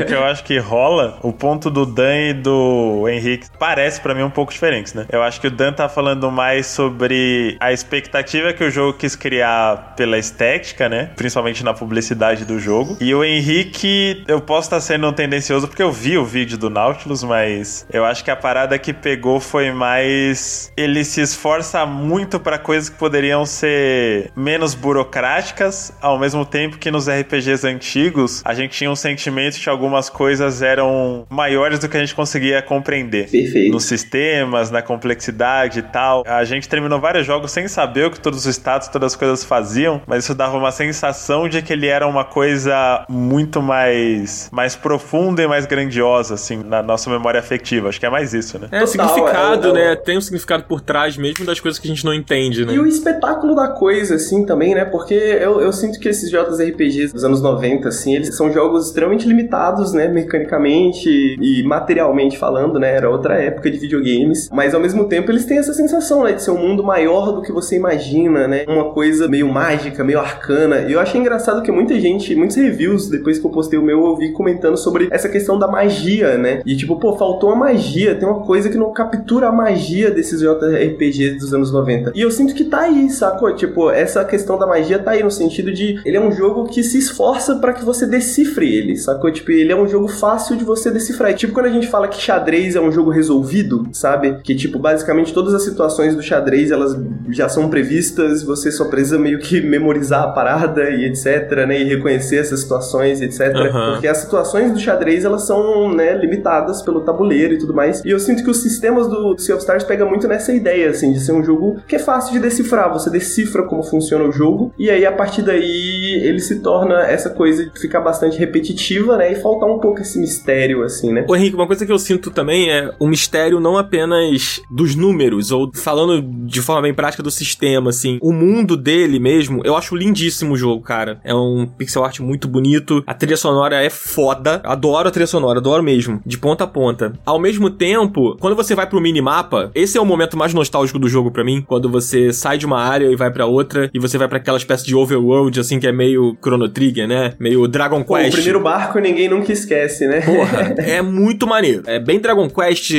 o 0.00 0.04
que 0.04 0.14
eu 0.14 0.24
acho 0.24 0.44
que 0.44 0.58
rola, 0.58 1.18
o 1.22 1.32
ponto 1.32 1.70
do 1.70 1.84
Dan 1.84 2.30
e 2.30 2.34
do 2.34 3.06
Henrique 3.08 3.48
parece 3.58 4.00
para 4.00 4.14
mim 4.14 4.22
um 4.22 4.30
pouco 4.30 4.52
diferentes, 4.52 4.94
né? 4.94 5.06
Eu 5.10 5.22
acho 5.22 5.40
que 5.40 5.48
o 5.48 5.50
Dan 5.50 5.72
tá 5.72 5.88
falando 5.88 6.30
mais 6.30 6.66
sobre 6.66 7.56
a 7.60 7.72
expectativa 7.72 8.52
que 8.52 8.62
o 8.62 8.70
jogo 8.70 8.96
quis 8.96 9.16
criar 9.16 9.94
pela 9.96 10.18
estética, 10.18 10.88
né? 10.88 11.10
Principalmente 11.16 11.64
na 11.64 11.74
publicidade 11.74 12.44
do 12.44 12.58
jogo. 12.58 12.96
E 13.00 13.14
o 13.14 13.24
Henrique, 13.24 14.22
eu 14.28 14.40
posso 14.40 14.66
estar 14.66 14.76
tá 14.76 14.80
sendo 14.80 15.12
tendencioso 15.12 15.66
porque 15.66 15.82
eu 15.82 15.92
vi 15.92 16.16
o 16.16 16.24
vídeo 16.24 16.56
do 16.56 16.70
Nautilus, 16.70 17.22
mas 17.24 17.86
eu 17.92 18.04
acho 18.04 18.22
que 18.22 18.30
a 18.30 18.36
parada 18.36 18.78
que 18.78 18.92
pegou 18.92 19.40
foi 19.40 19.72
mais. 19.72 20.72
Ele 20.76 21.04
se 21.04 21.20
esforça 21.20 21.53
muito 21.86 22.40
para 22.40 22.58
coisas 22.58 22.88
que 22.88 22.96
poderiam 22.96 23.44
ser 23.46 24.30
menos 24.36 24.74
burocráticas, 24.74 25.92
ao 26.00 26.18
mesmo 26.18 26.44
tempo 26.44 26.78
que 26.78 26.90
nos 26.90 27.08
RPGs 27.08 27.66
antigos 27.66 28.42
a 28.44 28.54
gente 28.54 28.72
tinha 28.72 28.90
um 28.90 28.96
sentimento 28.96 29.54
de 29.54 29.60
que 29.60 29.68
algumas 29.68 30.08
coisas 30.08 30.62
eram 30.62 31.26
maiores 31.28 31.78
do 31.78 31.88
que 31.88 31.96
a 31.96 32.00
gente 32.00 32.14
conseguia 32.14 32.62
compreender. 32.62 33.30
Perfeito. 33.30 33.72
Nos 33.72 33.84
sistemas, 33.84 34.70
na 34.70 34.82
complexidade 34.82 35.80
e 35.80 35.82
tal. 35.82 36.24
A 36.26 36.44
gente 36.44 36.68
terminou 36.68 37.00
vários 37.00 37.26
jogos 37.26 37.50
sem 37.50 37.68
saber 37.68 38.06
o 38.06 38.10
que 38.10 38.20
todos 38.20 38.46
os 38.46 38.56
status, 38.56 38.88
todas 38.88 39.12
as 39.12 39.16
coisas 39.16 39.44
faziam, 39.44 40.00
mas 40.06 40.24
isso 40.24 40.34
dava 40.34 40.56
uma 40.56 40.72
sensação 40.72 41.48
de 41.48 41.62
que 41.62 41.72
ele 41.72 41.86
era 41.86 42.06
uma 42.06 42.24
coisa 42.24 43.04
muito 43.08 43.62
mais, 43.62 44.48
mais 44.52 44.76
profunda 44.76 45.42
e 45.42 45.46
mais 45.46 45.66
grandiosa, 45.66 46.34
assim, 46.34 46.62
na 46.62 46.82
nossa 46.82 47.10
memória 47.10 47.40
afetiva. 47.40 47.88
Acho 47.88 48.00
que 48.00 48.06
é 48.06 48.10
mais 48.10 48.34
isso, 48.34 48.58
né? 48.58 48.68
É, 48.70 48.80
Total, 48.80 48.86
significado, 48.86 49.68
é, 49.68 49.70
é, 49.70 49.88
né? 49.90 49.96
Tem 49.96 50.18
um 50.18 50.20
significado 50.20 50.64
por 50.64 50.80
trás 50.80 51.16
mesmo 51.16 51.43
das 51.44 51.60
coisas 51.60 51.78
que 51.78 51.86
a 51.86 51.94
gente 51.94 52.04
não 52.04 52.14
entende 52.14 52.64
né? 52.64 52.74
E 52.74 52.78
o 52.78 52.86
espetáculo 52.86 53.54
da 53.54 53.68
coisa, 53.68 54.16
assim, 54.16 54.44
também, 54.44 54.74
né? 54.74 54.84
Porque 54.84 55.14
eu, 55.14 55.60
eu 55.60 55.72
sinto 55.72 55.98
que 55.98 56.08
esses 56.08 56.30
JRPGs 56.30 57.12
dos 57.12 57.24
anos 57.24 57.40
90, 57.40 57.88
assim, 57.88 58.14
eles 58.14 58.36
são 58.36 58.52
jogos 58.52 58.86
extremamente 58.86 59.26
limitados, 59.26 59.92
né? 59.92 60.08
Mecanicamente 60.08 61.08
e 61.40 61.62
materialmente 61.64 62.38
falando, 62.38 62.78
né? 62.78 62.94
Era 62.94 63.10
outra 63.10 63.34
época 63.34 63.70
de 63.70 63.78
videogames. 63.78 64.48
Mas 64.52 64.74
ao 64.74 64.80
mesmo 64.80 65.08
tempo 65.08 65.30
eles 65.30 65.44
têm 65.44 65.58
essa 65.58 65.72
sensação, 65.72 66.24
né? 66.24 66.32
De 66.32 66.42
ser 66.42 66.50
um 66.50 66.58
mundo 66.58 66.82
maior 66.82 67.32
do 67.32 67.42
que 67.42 67.52
você 67.52 67.76
imagina, 67.76 68.46
né? 68.46 68.64
Uma 68.68 68.92
coisa 68.92 69.28
meio 69.28 69.50
mágica, 69.50 70.04
meio 70.04 70.20
arcana. 70.20 70.80
E 70.82 70.92
eu 70.92 71.00
achei 71.00 71.20
engraçado 71.20 71.62
que 71.62 71.72
muita 71.72 71.98
gente, 71.98 72.34
muitos 72.34 72.56
reviews, 72.56 73.08
depois 73.08 73.38
que 73.38 73.46
eu 73.46 73.50
postei 73.50 73.78
o 73.78 73.82
meu, 73.82 74.04
eu 74.04 74.16
vi 74.16 74.32
comentando 74.32 74.76
sobre 74.76 75.08
essa 75.10 75.28
questão 75.28 75.58
da 75.58 75.68
magia, 75.68 76.36
né? 76.36 76.62
E 76.64 76.76
tipo, 76.76 76.96
pô, 76.96 77.16
faltou 77.16 77.50
a 77.50 77.56
magia. 77.56 78.14
Tem 78.14 78.28
uma 78.28 78.40
coisa 78.40 78.68
que 78.68 78.76
não 78.76 78.92
captura 78.92 79.48
a 79.48 79.52
magia 79.52 80.10
desses 80.10 80.40
JRPGs. 80.40 81.33
Desde 81.34 81.44
os 81.44 81.54
anos 81.54 81.72
90. 81.72 82.12
E 82.14 82.20
eu 82.20 82.30
sinto 82.30 82.54
que 82.54 82.64
tá 82.64 82.80
aí, 82.80 83.10
sacou? 83.10 83.54
Tipo, 83.54 83.90
essa 83.90 84.24
questão 84.24 84.58
da 84.58 84.66
magia 84.66 84.98
tá 84.98 85.12
aí 85.12 85.22
no 85.22 85.30
sentido 85.30 85.72
de 85.72 86.00
ele 86.04 86.16
é 86.16 86.20
um 86.20 86.32
jogo 86.32 86.64
que 86.64 86.82
se 86.82 86.98
esforça 86.98 87.56
para 87.56 87.72
que 87.72 87.84
você 87.84 88.06
decifre 88.06 88.72
ele, 88.72 88.96
sacou? 88.96 89.30
Tipo, 89.30 89.50
ele 89.52 89.72
é 89.72 89.76
um 89.76 89.86
jogo 89.86 90.08
fácil 90.08 90.56
de 90.56 90.64
você 90.64 90.90
decifrar. 90.90 91.30
É 91.30 91.34
tipo 91.34 91.52
quando 91.52 91.66
a 91.66 91.72
gente 91.72 91.88
fala 91.88 92.08
que 92.08 92.20
xadrez 92.20 92.76
é 92.76 92.80
um 92.80 92.92
jogo 92.92 93.10
resolvido, 93.10 93.86
sabe? 93.92 94.38
Que 94.42 94.54
tipo, 94.54 94.78
basicamente 94.78 95.32
todas 95.32 95.54
as 95.54 95.62
situações 95.62 96.14
do 96.14 96.22
xadrez, 96.22 96.70
elas 96.70 96.96
já 97.30 97.48
são 97.48 97.68
previstas, 97.68 98.42
você 98.42 98.70
só 98.70 98.86
precisa 98.86 99.18
meio 99.18 99.38
que 99.38 99.60
memorizar 99.60 100.24
a 100.24 100.28
parada 100.28 100.90
e 100.90 101.04
etc, 101.04 101.66
né? 101.66 101.80
E 101.80 101.84
reconhecer 101.84 102.36
essas 102.36 102.60
situações 102.60 103.20
etc. 103.20 103.54
Aham. 103.54 103.92
Porque 103.92 104.08
as 104.08 104.18
situações 104.18 104.72
do 104.72 104.78
xadrez, 104.78 105.24
elas 105.24 105.42
são, 105.46 105.92
né, 105.92 106.14
limitadas 106.14 106.82
pelo 106.82 107.00
tabuleiro 107.00 107.54
e 107.54 107.58
tudo 107.58 107.74
mais. 107.74 108.02
E 108.04 108.10
eu 108.10 108.18
sinto 108.18 108.42
que 108.42 108.50
os 108.50 108.62
sistemas 108.62 109.08
do 109.08 109.36
Sea 109.38 109.54
of 109.54 109.62
Stars 109.62 109.84
pega 109.84 110.04
muito 110.04 110.28
nessa 110.28 110.52
ideia, 110.52 110.90
assim, 110.90 111.12
de 111.12 111.20
ser 111.24 111.32
um 111.32 111.42
jogo 111.42 111.76
que 111.86 111.96
é 111.96 111.98
fácil 111.98 112.32
de 112.32 112.38
decifrar. 112.38 112.92
Você 112.92 113.10
decifra 113.10 113.62
como 113.64 113.82
funciona 113.82 114.24
o 114.24 114.32
jogo, 114.32 114.72
e 114.78 114.90
aí 114.90 115.04
a 115.04 115.12
partir 115.12 115.42
daí 115.42 116.20
ele 116.22 116.40
se 116.40 116.60
torna 116.60 117.02
essa 117.06 117.30
coisa 117.30 117.66
de 117.66 117.80
ficar 117.80 118.00
bastante 118.00 118.38
repetitiva, 118.38 119.16
né? 119.16 119.32
E 119.32 119.36
faltar 119.36 119.68
um 119.68 119.78
pouco 119.78 120.00
esse 120.00 120.18
mistério, 120.18 120.82
assim, 120.82 121.12
né? 121.12 121.24
Ô 121.28 121.36
Henrique, 121.36 121.56
uma 121.56 121.66
coisa 121.66 121.84
que 121.86 121.92
eu 121.92 121.98
sinto 121.98 122.30
também 122.30 122.70
é 122.70 122.92
o 122.98 123.06
mistério 123.06 123.60
não 123.60 123.76
apenas 123.78 124.60
dos 124.70 124.94
números, 124.94 125.50
ou 125.50 125.70
falando 125.74 126.22
de 126.46 126.60
forma 126.60 126.82
bem 126.82 126.94
prática 126.94 127.22
do 127.22 127.30
sistema, 127.30 127.90
assim. 127.90 128.18
O 128.20 128.32
mundo 128.32 128.76
dele 128.76 129.18
mesmo, 129.18 129.62
eu 129.64 129.76
acho 129.76 129.96
lindíssimo 129.96 130.54
o 130.54 130.56
jogo, 130.56 130.82
cara. 130.82 131.20
É 131.24 131.34
um 131.34 131.66
pixel 131.66 132.04
art 132.04 132.20
muito 132.20 132.48
bonito, 132.48 133.02
a 133.06 133.14
trilha 133.14 133.36
sonora 133.36 133.82
é 133.82 133.90
foda. 133.90 134.60
Adoro 134.64 135.08
a 135.08 135.10
trilha 135.10 135.26
sonora, 135.26 135.58
adoro 135.58 135.82
mesmo, 135.82 136.20
de 136.24 136.38
ponta 136.38 136.64
a 136.64 136.66
ponta. 136.66 137.12
Ao 137.24 137.38
mesmo 137.38 137.70
tempo, 137.70 138.36
quando 138.38 138.56
você 138.56 138.74
vai 138.74 138.86
pro 138.86 139.00
minimapa, 139.00 139.70
esse 139.74 139.96
é 139.96 140.00
o 140.00 140.04
momento 140.04 140.36
mais 140.36 140.52
nostálgico 140.52 140.98
do 140.98 141.08
jogo 141.08 141.13
pra 141.30 141.44
mim, 141.44 141.62
quando 141.66 141.88
você 141.88 142.32
sai 142.32 142.58
de 142.58 142.66
uma 142.66 142.80
área 142.80 143.06
e 143.10 143.16
vai 143.16 143.30
pra 143.30 143.46
outra, 143.46 143.90
e 143.92 143.98
você 143.98 144.18
vai 144.18 144.28
pra 144.28 144.38
aquela 144.38 144.58
espécie 144.58 144.84
de 144.84 144.94
overworld, 144.94 145.58
assim, 145.58 145.78
que 145.78 145.86
é 145.86 145.92
meio 145.92 146.36
Chrono 146.42 146.68
Trigger, 146.68 147.06
né? 147.06 147.34
Meio 147.38 147.66
Dragon 147.68 148.02
Pô, 148.02 148.14
Quest. 148.14 148.30
o 148.30 148.32
primeiro 148.32 148.60
barco 148.60 148.98
ninguém 148.98 149.28
nunca 149.28 149.52
esquece, 149.52 150.06
né? 150.06 150.20
Porra, 150.20 150.74
é 150.82 151.02
muito 151.02 151.46
maneiro. 151.46 151.82
É 151.86 151.98
bem 151.98 152.18
Dragon 152.18 152.48
Quest, 152.48 152.90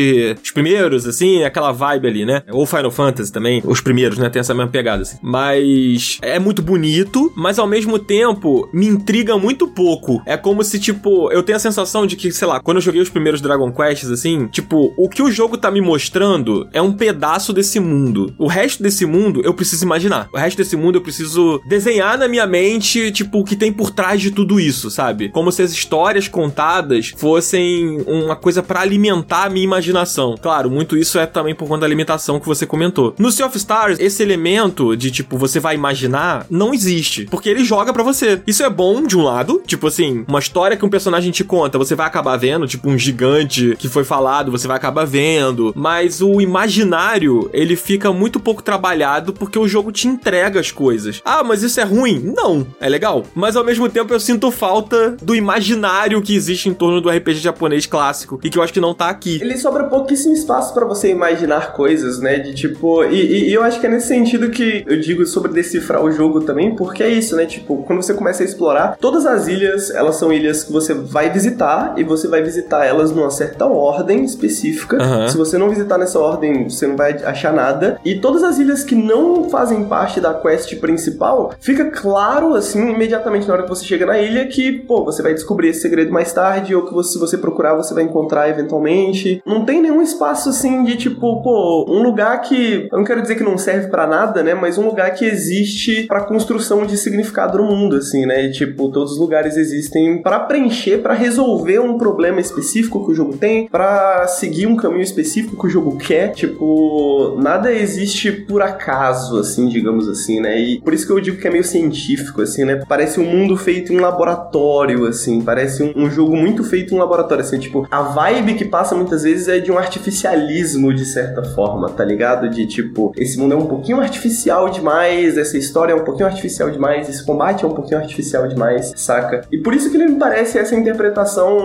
os 0.43 0.51
primeiros, 0.51 1.07
assim, 1.07 1.43
aquela 1.43 1.71
vibe 1.71 2.07
ali, 2.07 2.25
né? 2.25 2.41
Ou 2.51 2.65
Final 2.65 2.91
Fantasy 2.91 3.31
também, 3.31 3.61
os 3.65 3.81
primeiros, 3.81 4.17
né? 4.17 4.29
Tem 4.29 4.39
essa 4.39 4.53
mesma 4.53 4.71
pegada, 4.71 5.01
assim. 5.01 5.17
Mas 5.21 6.17
é 6.21 6.39
muito 6.39 6.61
bonito, 6.61 7.31
mas 7.35 7.59
ao 7.59 7.67
mesmo 7.67 7.97
tempo 7.99 8.69
me 8.73 8.87
intriga 8.87 9.37
muito 9.37 9.67
pouco. 9.67 10.21
É 10.25 10.37
como 10.37 10.63
se, 10.63 10.79
tipo, 10.79 11.31
eu 11.31 11.43
tenho 11.43 11.55
a 11.55 11.59
sensação 11.59 12.05
de 12.05 12.15
que, 12.15 12.31
sei 12.31 12.47
lá, 12.47 12.59
quando 12.59 12.77
eu 12.77 12.81
joguei 12.81 13.01
os 13.01 13.09
primeiros 13.09 13.41
Dragon 13.41 13.71
Quests, 13.71 14.09
assim, 14.09 14.47
tipo, 14.47 14.93
o 14.97 15.09
que 15.09 15.21
o 15.21 15.31
jogo 15.31 15.57
tá 15.57 15.69
me 15.71 15.81
mostrando 15.81 16.67
é 16.73 16.81
um 16.81 16.93
pedaço 16.93 17.53
desse 17.53 17.79
mundo. 17.79 18.04
O 18.37 18.47
resto 18.47 18.81
desse 18.81 19.05
mundo 19.05 19.41
eu 19.43 19.53
preciso 19.53 19.85
imaginar. 19.85 20.29
O 20.33 20.37
resto 20.37 20.57
desse 20.57 20.75
mundo 20.75 20.95
eu 20.95 21.01
preciso 21.01 21.61
desenhar 21.67 22.17
na 22.17 22.27
minha 22.27 22.45
mente, 22.45 23.11
tipo, 23.11 23.39
o 23.39 23.43
que 23.43 23.55
tem 23.55 23.71
por 23.71 23.91
trás 23.91 24.21
de 24.21 24.31
tudo 24.31 24.59
isso, 24.59 24.89
sabe? 24.89 25.29
Como 25.29 25.51
se 25.51 25.61
as 25.61 25.71
histórias 25.71 26.27
contadas 26.27 27.13
fossem 27.17 28.01
uma 28.07 28.35
coisa 28.35 28.61
pra 28.61 28.81
alimentar 28.81 29.45
a 29.45 29.49
minha 29.49 29.63
imaginação. 29.63 30.35
Claro, 30.41 30.69
muito 30.69 30.97
isso 30.97 31.17
é 31.19 31.25
também 31.25 31.55
por 31.55 31.67
conta 31.67 31.81
da 31.81 31.87
limitação 31.87 32.39
que 32.39 32.47
você 32.47 32.65
comentou. 32.65 33.13
No 33.17 33.31
Sea 33.31 33.45
of 33.45 33.57
Stars, 33.57 33.99
esse 33.99 34.21
elemento 34.21 34.95
de 34.95 35.11
tipo 35.11 35.37
você 35.37 35.59
vai 35.59 35.75
imaginar 35.75 36.45
não 36.49 36.73
existe, 36.73 37.25
porque 37.25 37.49
ele 37.49 37.63
joga 37.63 37.93
pra 37.93 38.03
você. 38.03 38.41
Isso 38.45 38.63
é 38.63 38.69
bom 38.69 39.03
de 39.03 39.17
um 39.17 39.23
lado, 39.23 39.61
tipo 39.65 39.87
assim, 39.87 40.25
uma 40.27 40.39
história 40.39 40.77
que 40.77 40.85
um 40.85 40.89
personagem 40.89 41.31
te 41.31 41.43
conta, 41.43 41.77
você 41.77 41.95
vai 41.95 42.07
acabar 42.07 42.37
vendo, 42.37 42.67
tipo 42.67 42.89
um 42.89 42.97
gigante 42.97 43.75
que 43.77 43.89
foi 43.89 44.03
falado, 44.03 44.51
você 44.51 44.67
vai 44.67 44.77
acabar 44.77 45.05
vendo, 45.05 45.73
mas 45.75 46.21
o 46.21 46.41
imaginário, 46.41 47.49
ele 47.53 47.75
fica 47.75 47.94
muito 48.13 48.39
pouco 48.39 48.61
trabalhado 48.61 49.33
porque 49.33 49.57
o 49.59 49.67
jogo 49.67 49.91
te 49.91 50.07
entrega 50.07 50.59
as 50.59 50.71
coisas. 50.71 51.21
Ah, 51.25 51.43
mas 51.43 51.63
isso 51.63 51.79
é 51.79 51.83
ruim? 51.83 52.33
Não, 52.35 52.65
é 52.79 52.87
legal. 52.89 53.23
Mas 53.33 53.55
ao 53.55 53.63
mesmo 53.63 53.89
tempo 53.89 54.13
eu 54.13 54.19
sinto 54.19 54.51
falta 54.51 55.11
do 55.21 55.35
imaginário 55.35 56.21
que 56.21 56.35
existe 56.35 56.69
em 56.69 56.73
torno 56.73 57.01
do 57.01 57.09
RPG 57.09 57.35
japonês 57.39 57.85
clássico 57.85 58.39
e 58.43 58.49
que 58.49 58.57
eu 58.57 58.63
acho 58.63 58.73
que 58.73 58.79
não 58.79 58.93
tá 58.93 59.09
aqui. 59.09 59.39
Ele 59.41 59.57
sobra 59.57 59.85
pouquíssimo 59.85 60.33
espaço 60.33 60.73
pra 60.73 60.85
você 60.85 61.09
imaginar 61.09 61.73
coisas, 61.73 62.19
né? 62.19 62.39
De 62.39 62.53
tipo. 62.53 63.03
E, 63.05 63.49
e- 63.49 63.53
eu 63.53 63.63
acho 63.63 63.79
que 63.79 63.87
é 63.87 63.89
nesse 63.89 64.07
sentido 64.07 64.49
que 64.49 64.83
eu 64.87 64.99
digo 64.99 65.25
sobre 65.25 65.51
decifrar 65.53 66.03
o 66.03 66.11
jogo 66.11 66.41
também, 66.41 66.75
porque 66.75 67.03
é 67.03 67.09
isso, 67.09 67.35
né? 67.35 67.45
Tipo, 67.45 67.83
quando 67.83 68.01
você 68.01 68.13
começa 68.13 68.43
a 68.43 68.45
explorar, 68.45 68.97
todas 68.99 69.25
as 69.25 69.47
ilhas, 69.47 69.89
elas 69.91 70.15
são 70.15 70.31
ilhas 70.31 70.63
que 70.63 70.71
você 70.71 70.93
vai 70.93 71.29
visitar 71.29 71.93
e 71.97 72.03
você 72.03 72.27
vai 72.27 72.41
visitar 72.41 72.85
elas 72.85 73.11
numa 73.11 73.29
certa 73.29 73.65
ordem 73.65 74.23
específica. 74.23 74.97
Aham. 75.01 75.27
Se 75.29 75.37
você 75.37 75.57
não 75.57 75.69
visitar 75.69 75.97
nessa 75.97 76.19
ordem, 76.19 76.69
você 76.69 76.87
não 76.87 76.95
vai 76.95 77.13
achar 77.23 77.53
nada. 77.53 77.84
E 78.03 78.15
todas 78.19 78.43
as 78.43 78.57
ilhas 78.57 78.83
que 78.83 78.95
não 78.95 79.49
fazem 79.49 79.85
parte 79.85 80.19
da 80.19 80.33
quest 80.33 80.75
principal, 80.79 81.53
fica 81.59 81.85
claro, 81.85 82.53
assim, 82.53 82.91
imediatamente 82.91 83.47
na 83.47 83.53
hora 83.53 83.63
que 83.63 83.69
você 83.69 83.85
chega 83.85 84.05
na 84.05 84.17
ilha, 84.19 84.47
que, 84.47 84.71
pô, 84.71 85.03
você 85.03 85.21
vai 85.21 85.33
descobrir 85.33 85.69
esse 85.69 85.81
segredo 85.81 86.11
mais 86.11 86.31
tarde, 86.33 86.75
ou 86.75 86.85
que 86.85 86.93
você, 86.93 87.13
se 87.13 87.19
você 87.19 87.37
procurar, 87.37 87.75
você 87.75 87.93
vai 87.93 88.03
encontrar 88.03 88.49
eventualmente. 88.49 89.41
Não 89.45 89.65
tem 89.65 89.81
nenhum 89.81 90.01
espaço, 90.01 90.49
assim, 90.49 90.83
de 90.83 90.95
tipo, 90.97 91.41
pô, 91.41 91.85
um 91.89 92.03
lugar 92.03 92.41
que. 92.41 92.87
Eu 92.91 92.97
não 92.97 93.05
quero 93.05 93.21
dizer 93.21 93.35
que 93.35 93.43
não 93.43 93.57
serve 93.57 93.87
pra 93.87 94.07
nada, 94.07 94.43
né? 94.43 94.53
Mas 94.53 94.77
um 94.77 94.85
lugar 94.85 95.13
que 95.13 95.25
existe 95.25 96.03
pra 96.03 96.23
construção 96.23 96.85
de 96.85 96.97
significado 96.97 97.57
no 97.57 97.65
mundo, 97.65 97.95
assim, 97.97 98.25
né? 98.25 98.45
E, 98.45 98.51
tipo, 98.51 98.89
todos 98.89 99.13
os 99.13 99.19
lugares 99.19 99.57
existem 99.57 100.21
pra 100.21 100.39
preencher, 100.39 100.99
pra 100.99 101.13
resolver 101.13 101.79
um 101.79 101.97
problema 101.97 102.39
específico 102.39 103.05
que 103.05 103.11
o 103.11 103.15
jogo 103.15 103.37
tem, 103.37 103.67
pra 103.67 104.27
seguir 104.27 104.67
um 104.67 104.75
caminho 104.75 105.01
específico 105.01 105.57
que 105.57 105.67
o 105.67 105.69
jogo 105.69 105.97
quer. 105.97 106.31
Tipo, 106.31 107.37
nada 107.41 107.64
existe 107.73 108.31
por 108.31 108.61
acaso, 108.61 109.39
assim, 109.39 109.67
digamos 109.67 110.07
assim, 110.07 110.39
né? 110.39 110.59
E 110.59 110.81
por 110.81 110.93
isso 110.93 111.05
que 111.05 111.11
eu 111.11 111.19
digo 111.19 111.37
que 111.37 111.47
é 111.47 111.51
meio 111.51 111.63
científico, 111.63 112.41
assim, 112.41 112.63
né? 112.65 112.83
Parece 112.87 113.19
um 113.19 113.25
mundo 113.25 113.55
feito 113.57 113.93
em 113.93 113.97
laboratório, 113.97 115.05
assim. 115.05 115.41
Parece 115.41 115.83
um, 115.83 115.93
um 115.95 116.09
jogo 116.09 116.35
muito 116.35 116.63
feito 116.63 116.93
em 116.93 116.97
laboratório, 116.97 117.43
assim. 117.43 117.59
Tipo, 117.59 117.87
a 117.89 118.01
vibe 118.01 118.55
que 118.55 118.65
passa 118.65 118.95
muitas 118.95 119.23
vezes 119.23 119.47
é 119.47 119.59
de 119.59 119.71
um 119.71 119.77
artificialismo, 119.77 120.93
de 120.93 121.05
certa 121.05 121.43
forma, 121.43 121.89
tá 121.89 122.03
ligado? 122.03 122.49
De 122.49 122.65
tipo, 122.65 123.11
esse 123.17 123.37
mundo 123.37 123.53
é 123.53 123.57
um 123.57 123.65
pouquinho 123.65 123.99
artificial 123.99 124.69
demais, 124.69 125.37
essa 125.37 125.57
história 125.57 125.93
é 125.93 125.95
um 125.95 126.03
pouquinho 126.03 126.27
artificial 126.27 126.69
demais, 126.69 127.09
esse 127.09 127.25
combate 127.25 127.63
é 127.63 127.67
um 127.67 127.73
pouquinho 127.73 127.99
artificial 127.99 128.47
demais, 128.47 128.93
saca? 128.95 129.45
E 129.51 129.57
por 129.57 129.73
isso 129.73 129.89
que 129.89 129.97
ele 129.97 130.07
me 130.07 130.19
parece 130.19 130.57
essa 130.57 130.75
interpretação. 130.75 131.57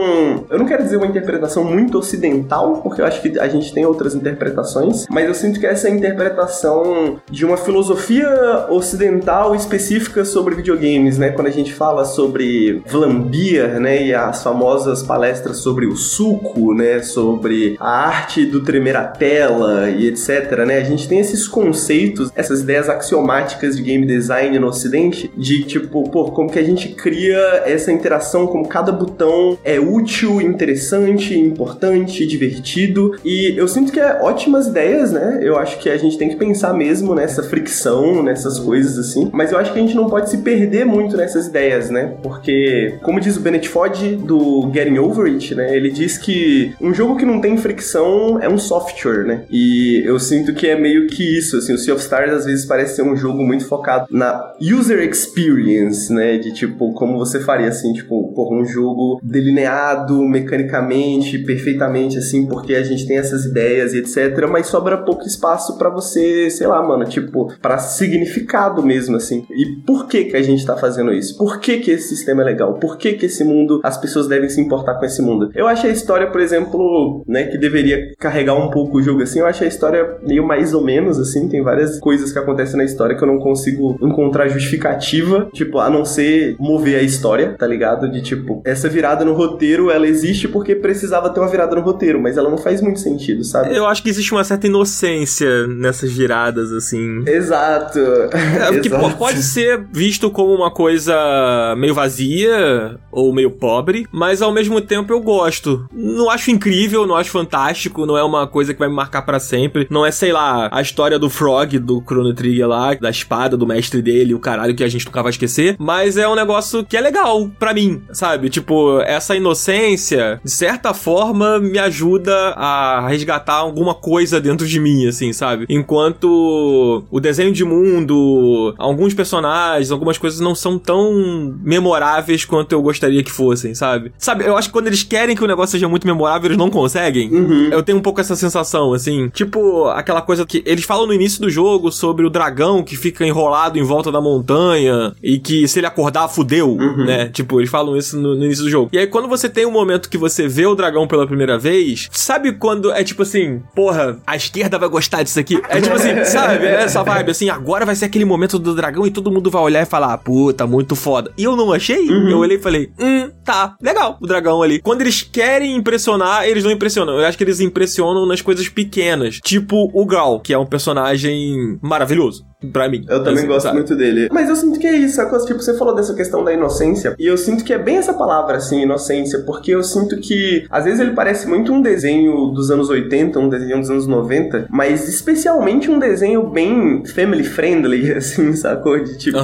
Eu 0.48 0.59
não 0.59 0.66
quero 0.66 0.82
dizer 0.82 0.96
uma 0.96 1.07
interpretação 1.07 1.64
muito 1.64 1.98
ocidental, 1.98 2.80
porque 2.82 3.01
eu 3.01 3.07
acho 3.07 3.20
que 3.20 3.38
a 3.38 3.48
gente 3.48 3.72
tem 3.72 3.84
outras 3.84 4.14
interpretações, 4.14 5.07
mas 5.11 5.26
eu 5.26 5.34
sinto 5.34 5.59
que 5.61 5.66
essa 5.66 5.89
interpretação 5.91 7.20
de 7.30 7.45
uma 7.45 7.57
filosofia 7.57 8.66
ocidental 8.68 9.55
específica 9.55 10.24
sobre 10.24 10.55
videogames, 10.55 11.18
né? 11.18 11.30
Quando 11.30 11.49
a 11.49 11.53
gente 11.53 11.72
fala 11.72 12.05
sobre 12.05 12.82
Vlambeer, 12.86 13.80
né? 13.80 14.07
E 14.07 14.14
as 14.14 14.43
famosas 14.43 15.03
palestras 15.03 15.59
sobre 15.59 15.86
o 15.86 15.97
suco, 15.97 16.74
né? 16.74 17.03
Sobre 17.03 17.76
a 17.80 18.07
arte 18.07 18.45
do 18.45 18.62
tremer 18.62 18.97
a 18.97 19.05
tela 19.05 19.91
e 19.91 20.09
etc, 20.09 20.64
né? 20.66 20.78
A 20.78 20.84
gente 20.84 21.09
tem 21.09 21.18
esses 21.18 21.47
conceitos, 21.49 22.30
essas 22.34 22.61
ideias 22.61 22.88
axiomáticas 22.88 23.76
de 23.76 23.82
game 23.82 24.07
design 24.07 24.59
no 24.59 24.68
ocidente, 24.68 25.30
de 25.36 25.64
tipo, 25.64 26.09
pô, 26.11 26.24
como 26.30 26.51
que 26.51 26.59
a 26.59 26.64
gente 26.64 26.91
cria 26.91 27.62
essa 27.64 27.93
interação, 27.93 28.47
como 28.47 28.66
cada 28.66 28.93
botão 28.93 29.59
é 29.64 29.78
útil, 29.78 30.41
interessante, 30.41 31.38
importante, 31.38 32.26
divertido. 32.26 33.16
E 33.24 33.55
eu 33.57 33.68
sinto 33.68 33.93
que 33.93 34.01
é 34.01 34.20
ótimas 34.20 34.66
ideias, 34.66 35.12
né? 35.12 35.41
Eu 35.43 35.59
acho 35.59 35.78
que 35.81 35.89
a 35.89 35.97
gente 35.97 36.18
tem 36.18 36.28
que 36.28 36.37
pensar 36.37 36.72
mesmo 36.74 37.14
nessa 37.14 37.43
fricção, 37.43 38.22
nessas 38.22 38.59
coisas 38.59 38.99
assim. 38.99 39.31
Mas 39.33 39.51
eu 39.51 39.59
acho 39.59 39.72
que 39.72 39.78
a 39.78 39.83
gente 39.83 39.95
não 39.97 40.09
pode 40.09 40.31
se 40.31 40.39
perder 40.39 40.85
muito 40.85 41.16
nessas 41.16 41.47
ideias, 41.47 41.91
né? 41.91 42.14
Porque, 42.22 42.99
como 43.03 43.20
diz 43.20 43.37
o 43.37 43.41
Bennett 43.41 43.68
Foddy 43.68 44.16
do 44.16 44.70
Getting 44.72 44.99
Over 44.99 45.33
It, 45.33 45.55
né? 45.55 45.74
Ele 45.74 45.91
diz 45.91 46.18
que 46.18 46.74
um 46.81 46.93
jogo 46.93 47.16
que 47.16 47.24
não 47.24 47.41
tem 47.41 47.57
fricção 47.57 48.39
é 48.41 48.49
um 48.49 48.59
software, 48.59 49.24
né? 49.24 49.45
E 49.51 50.03
eu 50.05 50.18
sinto 50.18 50.53
que 50.53 50.66
é 50.66 50.78
meio 50.78 51.07
que 51.07 51.39
isso, 51.39 51.57
assim. 51.57 51.72
O 51.72 51.78
Sea 51.78 51.95
of 51.95 52.03
Stars 52.03 52.33
às 52.33 52.45
vezes 52.45 52.66
parece 52.66 52.97
ser 52.97 53.03
um 53.03 53.16
jogo 53.16 53.43
muito 53.43 53.64
focado 53.64 54.07
na 54.11 54.53
user 54.61 55.01
experience, 55.09 56.12
né? 56.12 56.37
De 56.39 56.53
tipo, 56.53 56.93
como 56.93 57.18
você 57.18 57.41
faria, 57.41 57.68
assim, 57.68 57.93
tipo, 57.93 58.33
por 58.35 58.53
um 58.53 58.64
jogo 58.64 59.18
delineado 59.22 60.22
mecanicamente, 60.22 61.39
perfeitamente, 61.39 62.18
assim, 62.18 62.47
porque 62.47 62.74
a 62.74 62.83
gente 62.83 63.07
tem 63.07 63.16
essas 63.16 63.45
ideias 63.45 63.95
e 63.95 63.99
etc. 63.99 64.47
Mas 64.51 64.66
sobra 64.66 64.99
pouco 64.99 65.26
espaço 65.26 65.70
pra 65.77 65.91
você, 65.91 66.51
sei 66.51 66.66
lá, 66.66 66.83
mano, 66.83 67.05
tipo, 67.05 67.53
pra 67.61 67.79
significado 67.79 68.83
mesmo, 68.83 69.16
assim. 69.16 69.47
E 69.51 69.66
por 69.87 70.07
que 70.07 70.25
que 70.25 70.37
a 70.37 70.43
gente 70.43 70.64
tá 70.64 70.77
fazendo 70.77 71.12
isso? 71.12 71.37
Por 71.39 71.59
que 71.61 71.79
que 71.79 71.91
esse 71.91 72.09
sistema 72.09 72.43
é 72.43 72.45
legal? 72.45 72.75
Por 72.75 72.97
que 72.97 73.14
que 73.14 73.27
esse 73.27 73.45
mundo, 73.45 73.81
as 73.83 73.97
pessoas 73.97 74.27
devem 74.27 74.49
se 74.49 74.61
importar 74.61 74.95
com 74.95 75.05
esse 75.05 75.23
mundo? 75.23 75.51
Eu 75.55 75.66
acho 75.66 75.87
a 75.87 75.91
história, 75.91 76.31
por 76.31 76.41
exemplo, 76.41 77.25
né, 77.27 77.45
que 77.45 77.59
deveria 77.59 78.12
carregar 78.18 78.55
um 78.55 78.71
pouco 78.71 78.99
o 78.99 79.03
jogo, 79.03 79.23
assim, 79.23 79.41
eu 79.41 79.47
acho 79.47 79.64
a 79.64 79.66
história 79.66 80.18
meio 80.27 80.47
mais 80.47 80.75
ou 80.75 80.83
menos, 80.83 81.18
assim, 81.18 81.49
tem 81.49 81.62
várias 81.62 81.99
coisas 81.99 82.33
que 82.33 82.39
acontecem 82.39 82.77
na 82.77 82.85
história 82.85 83.16
que 83.16 83.23
eu 83.23 83.29
não 83.29 83.39
consigo 83.39 83.97
encontrar 84.03 84.49
justificativa, 84.49 85.49
tipo, 85.53 85.79
a 85.79 85.91
não 85.91 86.05
ser 86.05 86.57
mover 86.59 86.99
a 86.99 87.03
história, 87.03 87.55
tá 87.59 87.66
ligado? 87.66 88.11
De 88.11 88.23
tipo, 88.23 88.62
essa 88.64 88.89
virada 88.89 89.25
no 89.25 89.35
roteiro, 89.35 89.91
ela 89.91 90.07
existe 90.07 90.49
porque 90.49 90.75
precisava 90.75 91.31
ter 91.31 91.41
uma 91.41 91.49
virada 91.49 91.75
no 91.77 91.83
roteiro, 91.83 92.21
mas 92.21 92.37
ela 92.37 92.51
não 92.51 92.59
faz 92.59 92.81
muito 92.81 93.01
sentido, 93.01 93.45
sabe? 93.45 93.75
Eu 93.75 93.87
acho 93.87 94.03
que 94.03 94.09
existe 94.09 94.33
uma 94.33 94.45
certa 94.45 94.66
inocência 94.66 95.59
nessas 95.66 96.12
viradas, 96.12 96.72
assim. 96.72 97.22
Exato. 97.26 97.98
É, 97.98 98.78
que 98.80 98.88
Exato. 98.88 99.16
pode 99.16 99.42
ser 99.42 99.84
visto 99.92 100.30
como 100.30 100.54
uma 100.54 100.70
coisa 100.70 101.74
meio 101.76 101.94
vazia 101.94 102.98
ou 103.11 103.32
meio 103.32 103.50
pobre, 103.50 104.06
mas 104.12 104.42
ao 104.42 104.52
mesmo 104.52 104.80
tempo 104.80 105.12
eu 105.12 105.20
gosto. 105.20 105.86
Não 105.92 106.30
acho 106.30 106.50
incrível, 106.50 107.06
não 107.06 107.16
acho 107.16 107.30
fantástico, 107.30 108.06
não 108.06 108.16
é 108.16 108.22
uma 108.22 108.46
coisa 108.46 108.72
que 108.72 108.78
vai 108.78 108.88
me 108.88 108.94
marcar 108.94 109.22
pra 109.22 109.38
sempre. 109.40 109.86
Não 109.90 110.04
é, 110.04 110.11
sei 110.11 110.32
lá, 110.32 110.68
a 110.72 110.80
história 110.80 111.18
do 111.18 111.30
Frog, 111.30 111.78
do 111.78 112.02
Chrono 112.02 112.34
Trigger 112.34 112.68
lá, 112.68 112.94
da 112.94 113.11
espada 113.11 113.56
do 113.56 113.66
mestre 113.66 114.02
dele, 114.02 114.34
o 114.34 114.38
caralho 114.38 114.74
que 114.74 114.84
a 114.84 114.88
gente 114.88 115.06
nunca 115.06 115.22
vai 115.22 115.30
esquecer, 115.30 115.76
mas 115.78 116.16
é 116.16 116.28
um 116.28 116.34
negócio 116.34 116.84
que 116.84 116.96
é 116.96 117.00
legal 117.00 117.50
pra 117.58 117.74
mim, 117.74 118.02
sabe? 118.12 118.48
Tipo, 118.48 119.00
essa 119.00 119.36
inocência, 119.36 120.40
de 120.42 120.50
certa 120.50 120.94
forma, 120.94 121.58
me 121.58 121.78
ajuda 121.78 122.34
a 122.56 123.06
resgatar 123.08 123.54
alguma 123.54 123.94
coisa 123.94 124.40
dentro 124.40 124.66
de 124.66 124.80
mim, 124.80 125.06
assim, 125.06 125.32
sabe? 125.32 125.49
Enquanto 125.68 127.05
o 127.11 127.20
desenho 127.20 127.53
de 127.53 127.64
mundo, 127.64 128.74
alguns 128.78 129.14
personagens, 129.14 129.90
algumas 129.90 130.18
coisas 130.18 130.40
não 130.40 130.55
são 130.55 130.78
tão 130.78 131.55
memoráveis 131.62 132.44
quanto 132.44 132.72
eu 132.72 132.82
gostaria 132.82 133.22
que 133.22 133.30
fossem, 133.30 133.74
sabe? 133.74 134.12
Sabe, 134.18 134.44
eu 134.44 134.57
acho 134.57 134.68
que 134.68 134.72
quando 134.72 134.86
eles 134.86 135.03
querem 135.03 135.36
que 135.36 135.44
o 135.44 135.46
negócio 135.46 135.72
seja 135.72 135.88
muito 135.88 136.07
memorável, 136.07 136.48
eles 136.48 136.59
não 136.59 136.70
conseguem. 136.70 137.30
Eu 137.72 137.82
tenho 137.82 137.98
um 137.98 138.03
pouco 138.03 138.20
essa 138.20 138.36
sensação, 138.36 138.92
assim. 138.92 139.28
Tipo, 139.30 139.86
aquela 139.88 140.22
coisa 140.22 140.44
que 140.46 140.62
eles 140.66 140.84
falam 140.84 141.07
no 141.07 141.14
início 141.14 141.40
do 141.40 141.51
jogo 141.51 141.90
sobre 141.90 142.24
o 142.26 142.30
dragão 142.30 142.82
que 142.82 142.96
fica 142.96 143.26
enrolado 143.26 143.78
em 143.78 143.82
volta 143.82 144.11
da 144.12 144.20
montanha 144.20 145.14
e 145.22 145.38
que 145.38 145.66
se 145.66 145.78
ele 145.80 145.86
acordar, 145.86 146.28
fudeu, 146.28 146.76
né? 146.76 147.28
Tipo, 147.28 147.61
eles 147.61 147.70
falam 147.70 147.96
isso 147.96 148.18
no, 148.18 148.34
no 148.34 148.44
início 148.44 148.64
do 148.64 148.70
jogo. 148.70 148.90
E 148.92 148.98
aí, 148.98 149.07
quando 149.07 149.28
você 149.28 149.48
tem 149.48 149.66
um 149.66 149.70
momento 149.70 150.09
que 150.09 150.18
você 150.18 150.46
vê 150.48 150.66
o 150.66 150.74
dragão 150.74 151.07
pela 151.07 151.26
primeira 151.26 151.59
vez, 151.59 152.09
sabe 152.12 152.53
quando 152.53 152.92
é 152.92 153.03
tipo 153.03 153.22
assim, 153.22 153.62
porra, 153.74 154.18
a 154.26 154.36
esquerda 154.36 154.78
vai 154.78 154.88
gostar 154.88 155.22
disso 155.22 155.39
aqui? 155.41 155.61
É 155.68 155.80
tipo 155.80 155.95
assim, 155.95 156.24
sabe? 156.24 156.66
É 156.66 156.82
essa 156.82 157.03
vibe, 157.03 157.30
assim, 157.30 157.51
agora 157.51 157.86
vai 157.86 157.95
ser 157.95 158.07
aquele 158.07 158.24
momento 158.24 158.59
do 158.59 158.74
dragão 158.74 159.07
e 159.07 159.11
todo 159.11 159.30
mundo 159.30 159.51
vai 159.51 159.62
olhar 159.62 159.82
e 159.82 159.86
falar, 159.86 160.16
puta, 160.18 160.66
muito 160.66 160.95
foda. 160.95 161.32
E 161.36 161.45
eu 161.45 161.57
não 161.57 161.72
achei, 161.72 162.09
eu 162.09 162.38
olhei 162.38 162.57
e 162.57 162.61
falei, 162.61 162.91
hum, 162.99 163.30
tá, 163.45 163.76
legal, 163.80 164.18
o 164.20 164.26
dragão 164.26 164.62
ali. 164.62 164.80
Quando 164.80 165.01
eles 165.03 165.22
querem 165.22 165.76
impressionar, 165.76 166.47
eles 166.47 166.64
não 166.64 166.70
impressionam. 166.70 167.18
Eu 167.18 167.26
acho 167.26 167.36
que 167.36 167.45
eles 167.45 167.61
impressionam 167.61 168.26
nas 168.26 168.41
coisas 168.41 168.68
pequenas. 168.68 169.41
Tipo 169.43 169.91
o 169.93 170.07
Gal, 170.07 170.41
que 170.41 170.53
é 170.53 170.59
um 170.59 170.66
personagem 170.66 171.78
maravilhoso. 171.82 172.49
Pra 172.72 172.88
mim. 172.88 173.04
Eu 173.08 173.18
também 173.20 173.38
Assim, 173.40 173.46
gosto 173.46 173.62
sabe? 173.62 173.76
muito 173.76 173.96
dele. 173.96 174.28
Mas 174.30 174.48
eu 174.48 174.56
sinto 174.56 174.78
que 174.78 174.86
é 174.86 174.94
isso, 174.94 175.16
sacou? 175.16 175.42
Tipo, 175.44 175.61
você 175.61 175.76
falou 175.76 175.94
dessa 175.94 176.14
questão 176.14 176.44
da 176.44 176.52
inocência, 176.52 177.14
e 177.18 177.26
eu 177.26 177.36
sinto 177.38 177.64
que 177.64 177.72
é 177.72 177.78
bem 177.78 177.96
essa 177.96 178.12
palavra, 178.12 178.56
assim, 178.56 178.82
inocência, 178.82 179.40
porque 179.40 179.74
eu 179.74 179.82
sinto 179.82 180.16
que, 180.18 180.66
às 180.70 180.84
vezes 180.84 181.00
ele 181.00 181.12
parece 181.12 181.48
muito 181.48 181.72
um 181.72 181.80
desenho 181.80 182.46
dos 182.48 182.70
anos 182.70 182.88
80, 182.90 183.38
um 183.38 183.48
desenho 183.48 183.78
dos 183.80 183.90
anos 183.90 184.06
90, 184.06 184.66
mas 184.70 185.08
especialmente 185.08 185.90
um 185.90 185.98
desenho 185.98 186.48
bem 186.48 187.02
family 187.06 187.44
friendly, 187.44 188.12
assim, 188.16 188.52
sacou? 188.54 188.98
De 189.02 189.16
tipo, 189.16 189.38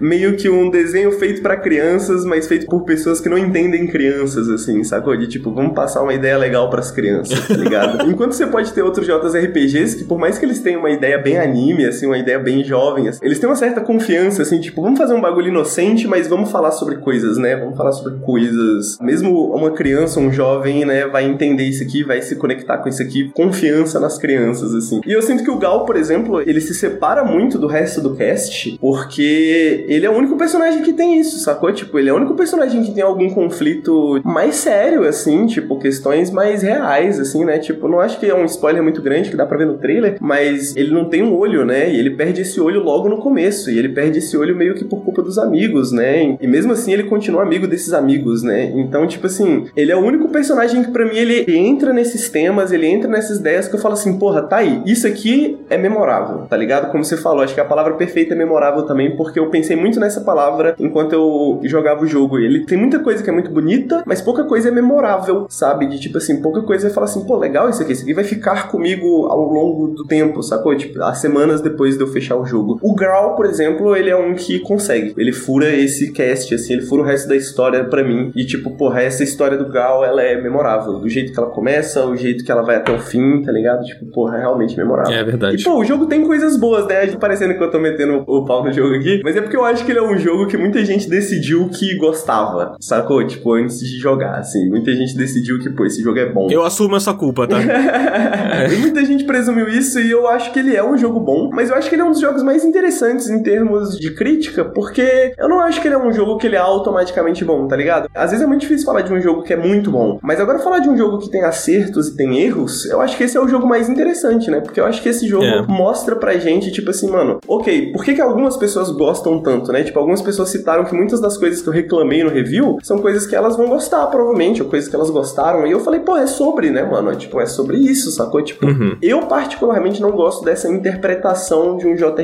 meio 0.00 0.36
que 0.36 0.48
um 0.48 0.70
desenho 0.70 1.12
feito 1.12 1.42
pra 1.42 1.56
crianças, 1.56 2.24
mas 2.24 2.46
feito 2.46 2.66
por 2.66 2.84
pessoas 2.84 3.20
que 3.20 3.28
não 3.28 3.36
entendem 3.38 3.86
crianças, 3.86 4.48
assim, 4.48 4.82
sacou? 4.84 5.16
De 5.16 5.26
tipo, 5.26 5.52
vamos 5.52 5.74
passar 5.74 6.02
uma 6.02 6.14
ideia 6.14 6.38
legal 6.38 6.70
pras 6.70 6.90
crianças, 6.90 7.46
tá 7.46 7.54
ligado? 7.54 8.08
Enquanto 8.10 8.32
você 8.32 8.46
pode 8.46 8.72
ter 8.72 8.82
outros 8.82 9.06
JRPGs 9.06 9.96
que, 9.98 10.04
por 10.04 10.18
mais 10.18 10.38
que 10.38 10.46
eles 10.46 10.60
tenham 10.60 10.80
uma 10.80 10.90
ideia 10.90 11.18
bem 11.18 11.38
anime, 11.38 11.84
assim, 11.84 12.06
uma 12.06 12.18
ideia 12.18 12.38
bem 12.38 12.61
jovem, 12.64 13.08
assim, 13.08 13.20
eles 13.22 13.38
têm 13.38 13.48
uma 13.48 13.56
certa 13.56 13.80
confiança, 13.80 14.42
assim, 14.42 14.60
tipo, 14.60 14.82
vamos 14.82 14.98
fazer 14.98 15.14
um 15.14 15.20
bagulho 15.20 15.48
inocente, 15.48 16.06
mas 16.06 16.28
vamos 16.28 16.50
falar 16.50 16.72
sobre 16.72 16.96
coisas, 16.96 17.36
né? 17.38 17.56
Vamos 17.56 17.76
falar 17.76 17.92
sobre 17.92 18.18
coisas. 18.20 18.98
Mesmo 19.00 19.54
uma 19.54 19.70
criança, 19.70 20.20
um 20.20 20.32
jovem, 20.32 20.84
né, 20.84 21.06
vai 21.06 21.24
entender 21.24 21.64
isso 21.64 21.82
aqui, 21.82 22.02
vai 22.02 22.20
se 22.22 22.36
conectar 22.36 22.78
com 22.78 22.88
isso 22.88 23.02
aqui, 23.02 23.30
confiança 23.34 23.98
nas 24.00 24.18
crianças, 24.18 24.74
assim. 24.74 25.00
E 25.06 25.12
eu 25.12 25.22
sinto 25.22 25.42
que 25.42 25.50
o 25.50 25.58
Gal, 25.58 25.84
por 25.84 25.96
exemplo, 25.96 26.40
ele 26.40 26.60
se 26.60 26.74
separa 26.74 27.24
muito 27.24 27.58
do 27.58 27.66
resto 27.66 28.00
do 28.00 28.14
cast, 28.14 28.78
porque 28.80 29.84
ele 29.88 30.06
é 30.06 30.10
o 30.10 30.14
único 30.14 30.36
personagem 30.36 30.82
que 30.82 30.92
tem 30.92 31.18
isso, 31.18 31.38
sacou? 31.38 31.72
Tipo, 31.72 31.98
ele 31.98 32.08
é 32.08 32.12
o 32.12 32.16
único 32.16 32.34
personagem 32.34 32.82
que 32.82 32.92
tem 32.92 33.02
algum 33.02 33.30
conflito 33.30 34.20
mais 34.24 34.56
sério, 34.56 35.06
assim, 35.06 35.46
tipo, 35.46 35.78
questões 35.78 36.30
mais 36.30 36.62
reais, 36.62 37.18
assim, 37.18 37.44
né? 37.44 37.58
Tipo, 37.58 37.88
não 37.88 38.00
acho 38.00 38.18
que 38.18 38.26
é 38.26 38.34
um 38.34 38.44
spoiler 38.44 38.82
muito 38.82 39.02
grande 39.02 39.30
que 39.30 39.36
dá 39.36 39.46
pra 39.46 39.58
ver 39.58 39.66
no 39.66 39.78
trailer, 39.78 40.16
mas 40.20 40.74
ele 40.76 40.92
não 40.92 41.08
tem 41.08 41.22
um 41.22 41.36
olho, 41.36 41.64
né? 41.64 41.92
E 41.92 41.98
ele 41.98 42.10
perde 42.10 42.42
esse 42.42 42.51
olho 42.60 42.82
logo 42.82 43.08
no 43.08 43.18
começo, 43.18 43.70
e 43.70 43.78
ele 43.78 43.88
perde 43.88 44.18
esse 44.18 44.36
olho 44.36 44.56
meio 44.56 44.74
que 44.74 44.84
por 44.84 45.02
culpa 45.02 45.22
dos 45.22 45.38
amigos, 45.38 45.92
né? 45.92 46.36
E 46.40 46.46
mesmo 46.46 46.72
assim 46.72 46.92
ele 46.92 47.04
continua 47.04 47.42
amigo 47.42 47.66
desses 47.66 47.92
amigos, 47.92 48.42
né? 48.42 48.72
Então, 48.74 49.06
tipo 49.06 49.26
assim, 49.26 49.66
ele 49.76 49.92
é 49.92 49.96
o 49.96 50.04
único 50.04 50.28
personagem 50.28 50.82
que 50.82 50.90
pra 50.90 51.04
mim 51.04 51.16
ele 51.16 51.44
entra 51.54 51.92
nesses 51.92 52.28
temas, 52.28 52.72
ele 52.72 52.86
entra 52.86 53.10
nessas 53.10 53.38
ideias 53.38 53.68
que 53.68 53.74
eu 53.74 53.80
falo 53.80 53.94
assim, 53.94 54.18
porra, 54.18 54.42
tá 54.42 54.56
aí, 54.56 54.82
isso 54.86 55.06
aqui 55.06 55.58
é 55.68 55.76
memorável, 55.76 56.46
tá 56.48 56.56
ligado? 56.56 56.90
Como 56.90 57.04
você 57.04 57.16
falou, 57.16 57.42
acho 57.42 57.54
que 57.54 57.60
a 57.60 57.64
palavra 57.64 57.94
perfeita 57.94 58.34
é 58.34 58.36
memorável 58.36 58.82
também, 58.84 59.16
porque 59.16 59.38
eu 59.38 59.50
pensei 59.50 59.76
muito 59.76 59.98
nessa 60.00 60.20
palavra 60.20 60.74
enquanto 60.78 61.12
eu 61.12 61.60
jogava 61.64 62.02
o 62.02 62.06
jogo. 62.06 62.38
Ele 62.38 62.64
tem 62.64 62.78
muita 62.78 62.98
coisa 62.98 63.22
que 63.22 63.30
é 63.30 63.32
muito 63.32 63.50
bonita, 63.50 64.02
mas 64.06 64.20
pouca 64.20 64.44
coisa 64.44 64.68
é 64.68 64.72
memorável, 64.72 65.46
sabe? 65.48 65.86
De 65.86 65.98
tipo 66.00 66.18
assim, 66.18 66.40
pouca 66.40 66.62
coisa 66.62 66.88
é 66.88 66.90
falar 66.90 67.06
assim, 67.06 67.24
pô, 67.24 67.36
legal 67.36 67.68
isso 67.68 67.82
aqui, 67.82 67.92
isso 67.92 68.02
aqui 68.02 68.14
vai 68.14 68.24
ficar 68.24 68.68
comigo 68.68 69.26
ao 69.26 69.42
longo 69.52 69.88
do 69.88 70.04
tempo, 70.04 70.42
sacou? 70.42 70.76
Tipo, 70.76 71.02
as 71.02 71.18
semanas 71.18 71.60
depois 71.60 71.96
de 71.96 72.02
eu 72.02 72.06
fechar 72.06 72.36
o 72.36 72.41
jogo. 72.44 72.78
O 72.82 72.94
Grawl, 72.94 73.34
por 73.34 73.46
exemplo, 73.46 73.96
ele 73.96 74.10
é 74.10 74.16
um 74.16 74.34
que 74.34 74.58
consegue. 74.60 75.14
Ele 75.16 75.32
fura 75.32 75.74
esse 75.74 76.12
cast, 76.12 76.54
assim, 76.54 76.74
ele 76.74 76.82
fura 76.82 77.02
o 77.02 77.04
resto 77.04 77.28
da 77.28 77.36
história 77.36 77.84
pra 77.84 78.04
mim. 78.04 78.32
E 78.34 78.44
tipo, 78.44 78.70
porra, 78.76 79.02
essa 79.02 79.22
história 79.22 79.56
do 79.56 79.68
Grawl, 79.68 80.04
ela 80.04 80.22
é 80.22 80.40
memorável. 80.40 80.94
Do 80.94 81.08
jeito 81.08 81.32
que 81.32 81.38
ela 81.38 81.50
começa, 81.50 82.04
o 82.06 82.16
jeito 82.16 82.44
que 82.44 82.50
ela 82.50 82.62
vai 82.62 82.76
até 82.76 82.92
o 82.92 82.98
fim, 82.98 83.42
tá 83.42 83.52
ligado? 83.52 83.84
Tipo, 83.84 84.06
porra, 84.06 84.36
é 84.36 84.40
realmente 84.40 84.76
memorável. 84.76 85.12
É 85.12 85.24
verdade. 85.24 85.60
E, 85.60 85.64
pô, 85.64 85.78
o 85.78 85.84
jogo 85.84 86.06
tem 86.06 86.24
coisas 86.24 86.56
boas, 86.56 86.86
né? 86.86 87.06
Parecendo 87.18 87.54
que 87.54 87.62
eu 87.62 87.70
tô 87.70 87.78
metendo 87.78 88.24
o 88.26 88.44
pau 88.44 88.64
no 88.64 88.72
jogo 88.72 88.94
aqui. 88.94 89.20
Mas 89.24 89.36
é 89.36 89.40
porque 89.40 89.56
eu 89.56 89.64
acho 89.64 89.84
que 89.84 89.92
ele 89.92 89.98
é 89.98 90.02
um 90.02 90.18
jogo 90.18 90.46
que 90.46 90.56
muita 90.56 90.84
gente 90.84 91.08
decidiu 91.08 91.68
que 91.68 91.96
gostava, 91.96 92.76
sacou? 92.80 93.24
Tipo, 93.26 93.54
antes 93.54 93.80
de 93.80 93.98
jogar, 93.98 94.38
assim. 94.38 94.68
Muita 94.68 94.94
gente 94.94 95.16
decidiu 95.16 95.58
que, 95.58 95.70
pô, 95.70 95.84
esse 95.84 96.02
jogo 96.02 96.18
é 96.18 96.26
bom. 96.26 96.48
Eu 96.50 96.62
assumo 96.62 96.96
essa 96.96 97.12
culpa, 97.14 97.46
tá? 97.46 97.58
E 98.72 98.76
muita 98.76 99.04
gente 99.04 99.24
presumiu 99.24 99.68
isso 99.68 99.98
e 99.98 100.10
eu 100.10 100.28
acho 100.28 100.52
que 100.52 100.58
ele 100.58 100.76
é 100.76 100.84
um 100.84 100.96
jogo 100.96 101.20
bom, 101.20 101.50
mas 101.52 101.70
eu 101.70 101.76
acho 101.76 101.88
que 101.88 101.94
ele 101.94 102.02
é 102.02 102.04
um 102.04 102.10
dos 102.10 102.20
jogos 102.20 102.31
mais 102.40 102.64
interessantes 102.64 103.28
em 103.28 103.42
termos 103.42 103.98
de 103.98 104.14
crítica, 104.14 104.64
porque 104.64 105.34
eu 105.36 105.48
não 105.48 105.58
acho 105.58 105.80
que 105.80 105.88
ele 105.88 105.96
é 105.96 105.98
um 105.98 106.12
jogo 106.12 106.38
que 106.38 106.46
ele 106.46 106.54
é 106.54 106.60
automaticamente 106.60 107.44
bom, 107.44 107.66
tá 107.66 107.74
ligado? 107.74 108.08
Às 108.14 108.30
vezes 108.30 108.44
é 108.44 108.46
muito 108.46 108.60
difícil 108.60 108.86
falar 108.86 109.00
de 109.00 109.12
um 109.12 109.20
jogo 109.20 109.42
que 109.42 109.52
é 109.52 109.56
muito 109.56 109.90
bom, 109.90 110.20
mas 110.22 110.38
agora 110.40 110.60
falar 110.60 110.78
de 110.78 110.88
um 110.88 110.96
jogo 110.96 111.18
que 111.18 111.28
tem 111.30 111.42
acertos 111.42 112.08
e 112.08 112.16
tem 112.16 112.38
erros, 112.40 112.86
eu 112.86 113.00
acho 113.00 113.16
que 113.16 113.24
esse 113.24 113.36
é 113.36 113.40
o 113.40 113.48
jogo 113.48 113.66
mais 113.66 113.88
interessante, 113.88 114.50
né? 114.50 114.60
Porque 114.60 114.78
eu 114.78 114.86
acho 114.86 115.02
que 115.02 115.08
esse 115.08 115.26
jogo 115.26 115.44
É. 115.44 115.62
mostra 115.66 116.14
pra 116.14 116.34
gente, 116.34 116.70
tipo 116.70 116.90
assim, 116.90 117.10
mano, 117.10 117.38
ok, 117.48 117.90
por 117.92 118.04
que, 118.04 118.14
que 118.14 118.20
algumas 118.20 118.56
pessoas 118.56 118.90
gostam 118.90 119.40
tanto, 119.42 119.72
né? 119.72 119.82
Tipo, 119.82 119.98
algumas 119.98 120.22
pessoas 120.22 120.50
citaram 120.50 120.84
que 120.84 120.94
muitas 120.94 121.20
das 121.20 121.36
coisas 121.36 121.60
que 121.62 121.68
eu 121.68 121.72
reclamei 121.72 122.22
no 122.22 122.30
review 122.30 122.78
são 122.82 122.98
coisas 122.98 123.26
que 123.26 123.34
elas 123.34 123.56
vão 123.56 123.68
gostar, 123.68 124.06
provavelmente, 124.08 124.62
ou 124.62 124.68
coisas 124.68 124.88
que 124.88 124.94
elas 124.94 125.10
gostaram, 125.10 125.66
e 125.66 125.72
eu 125.72 125.80
falei, 125.80 126.00
pô, 126.00 126.16
é 126.16 126.26
sobre, 126.26 126.70
né, 126.70 126.82
mano? 126.84 127.10
É, 127.10 127.16
Tipo, 127.22 127.40
é 127.40 127.46
sobre 127.46 127.76
isso, 127.78 128.10
sacou? 128.10 128.42
Tipo, 128.42 128.66
Uhum. 128.66 128.96
eu 129.00 129.22
particularmente 129.26 130.02
não 130.02 130.10
gosto 130.10 130.44
dessa 130.44 130.68
interpretação 130.68 131.76
de 131.76 131.86
um 131.86 131.94
JRPG. 131.94 132.21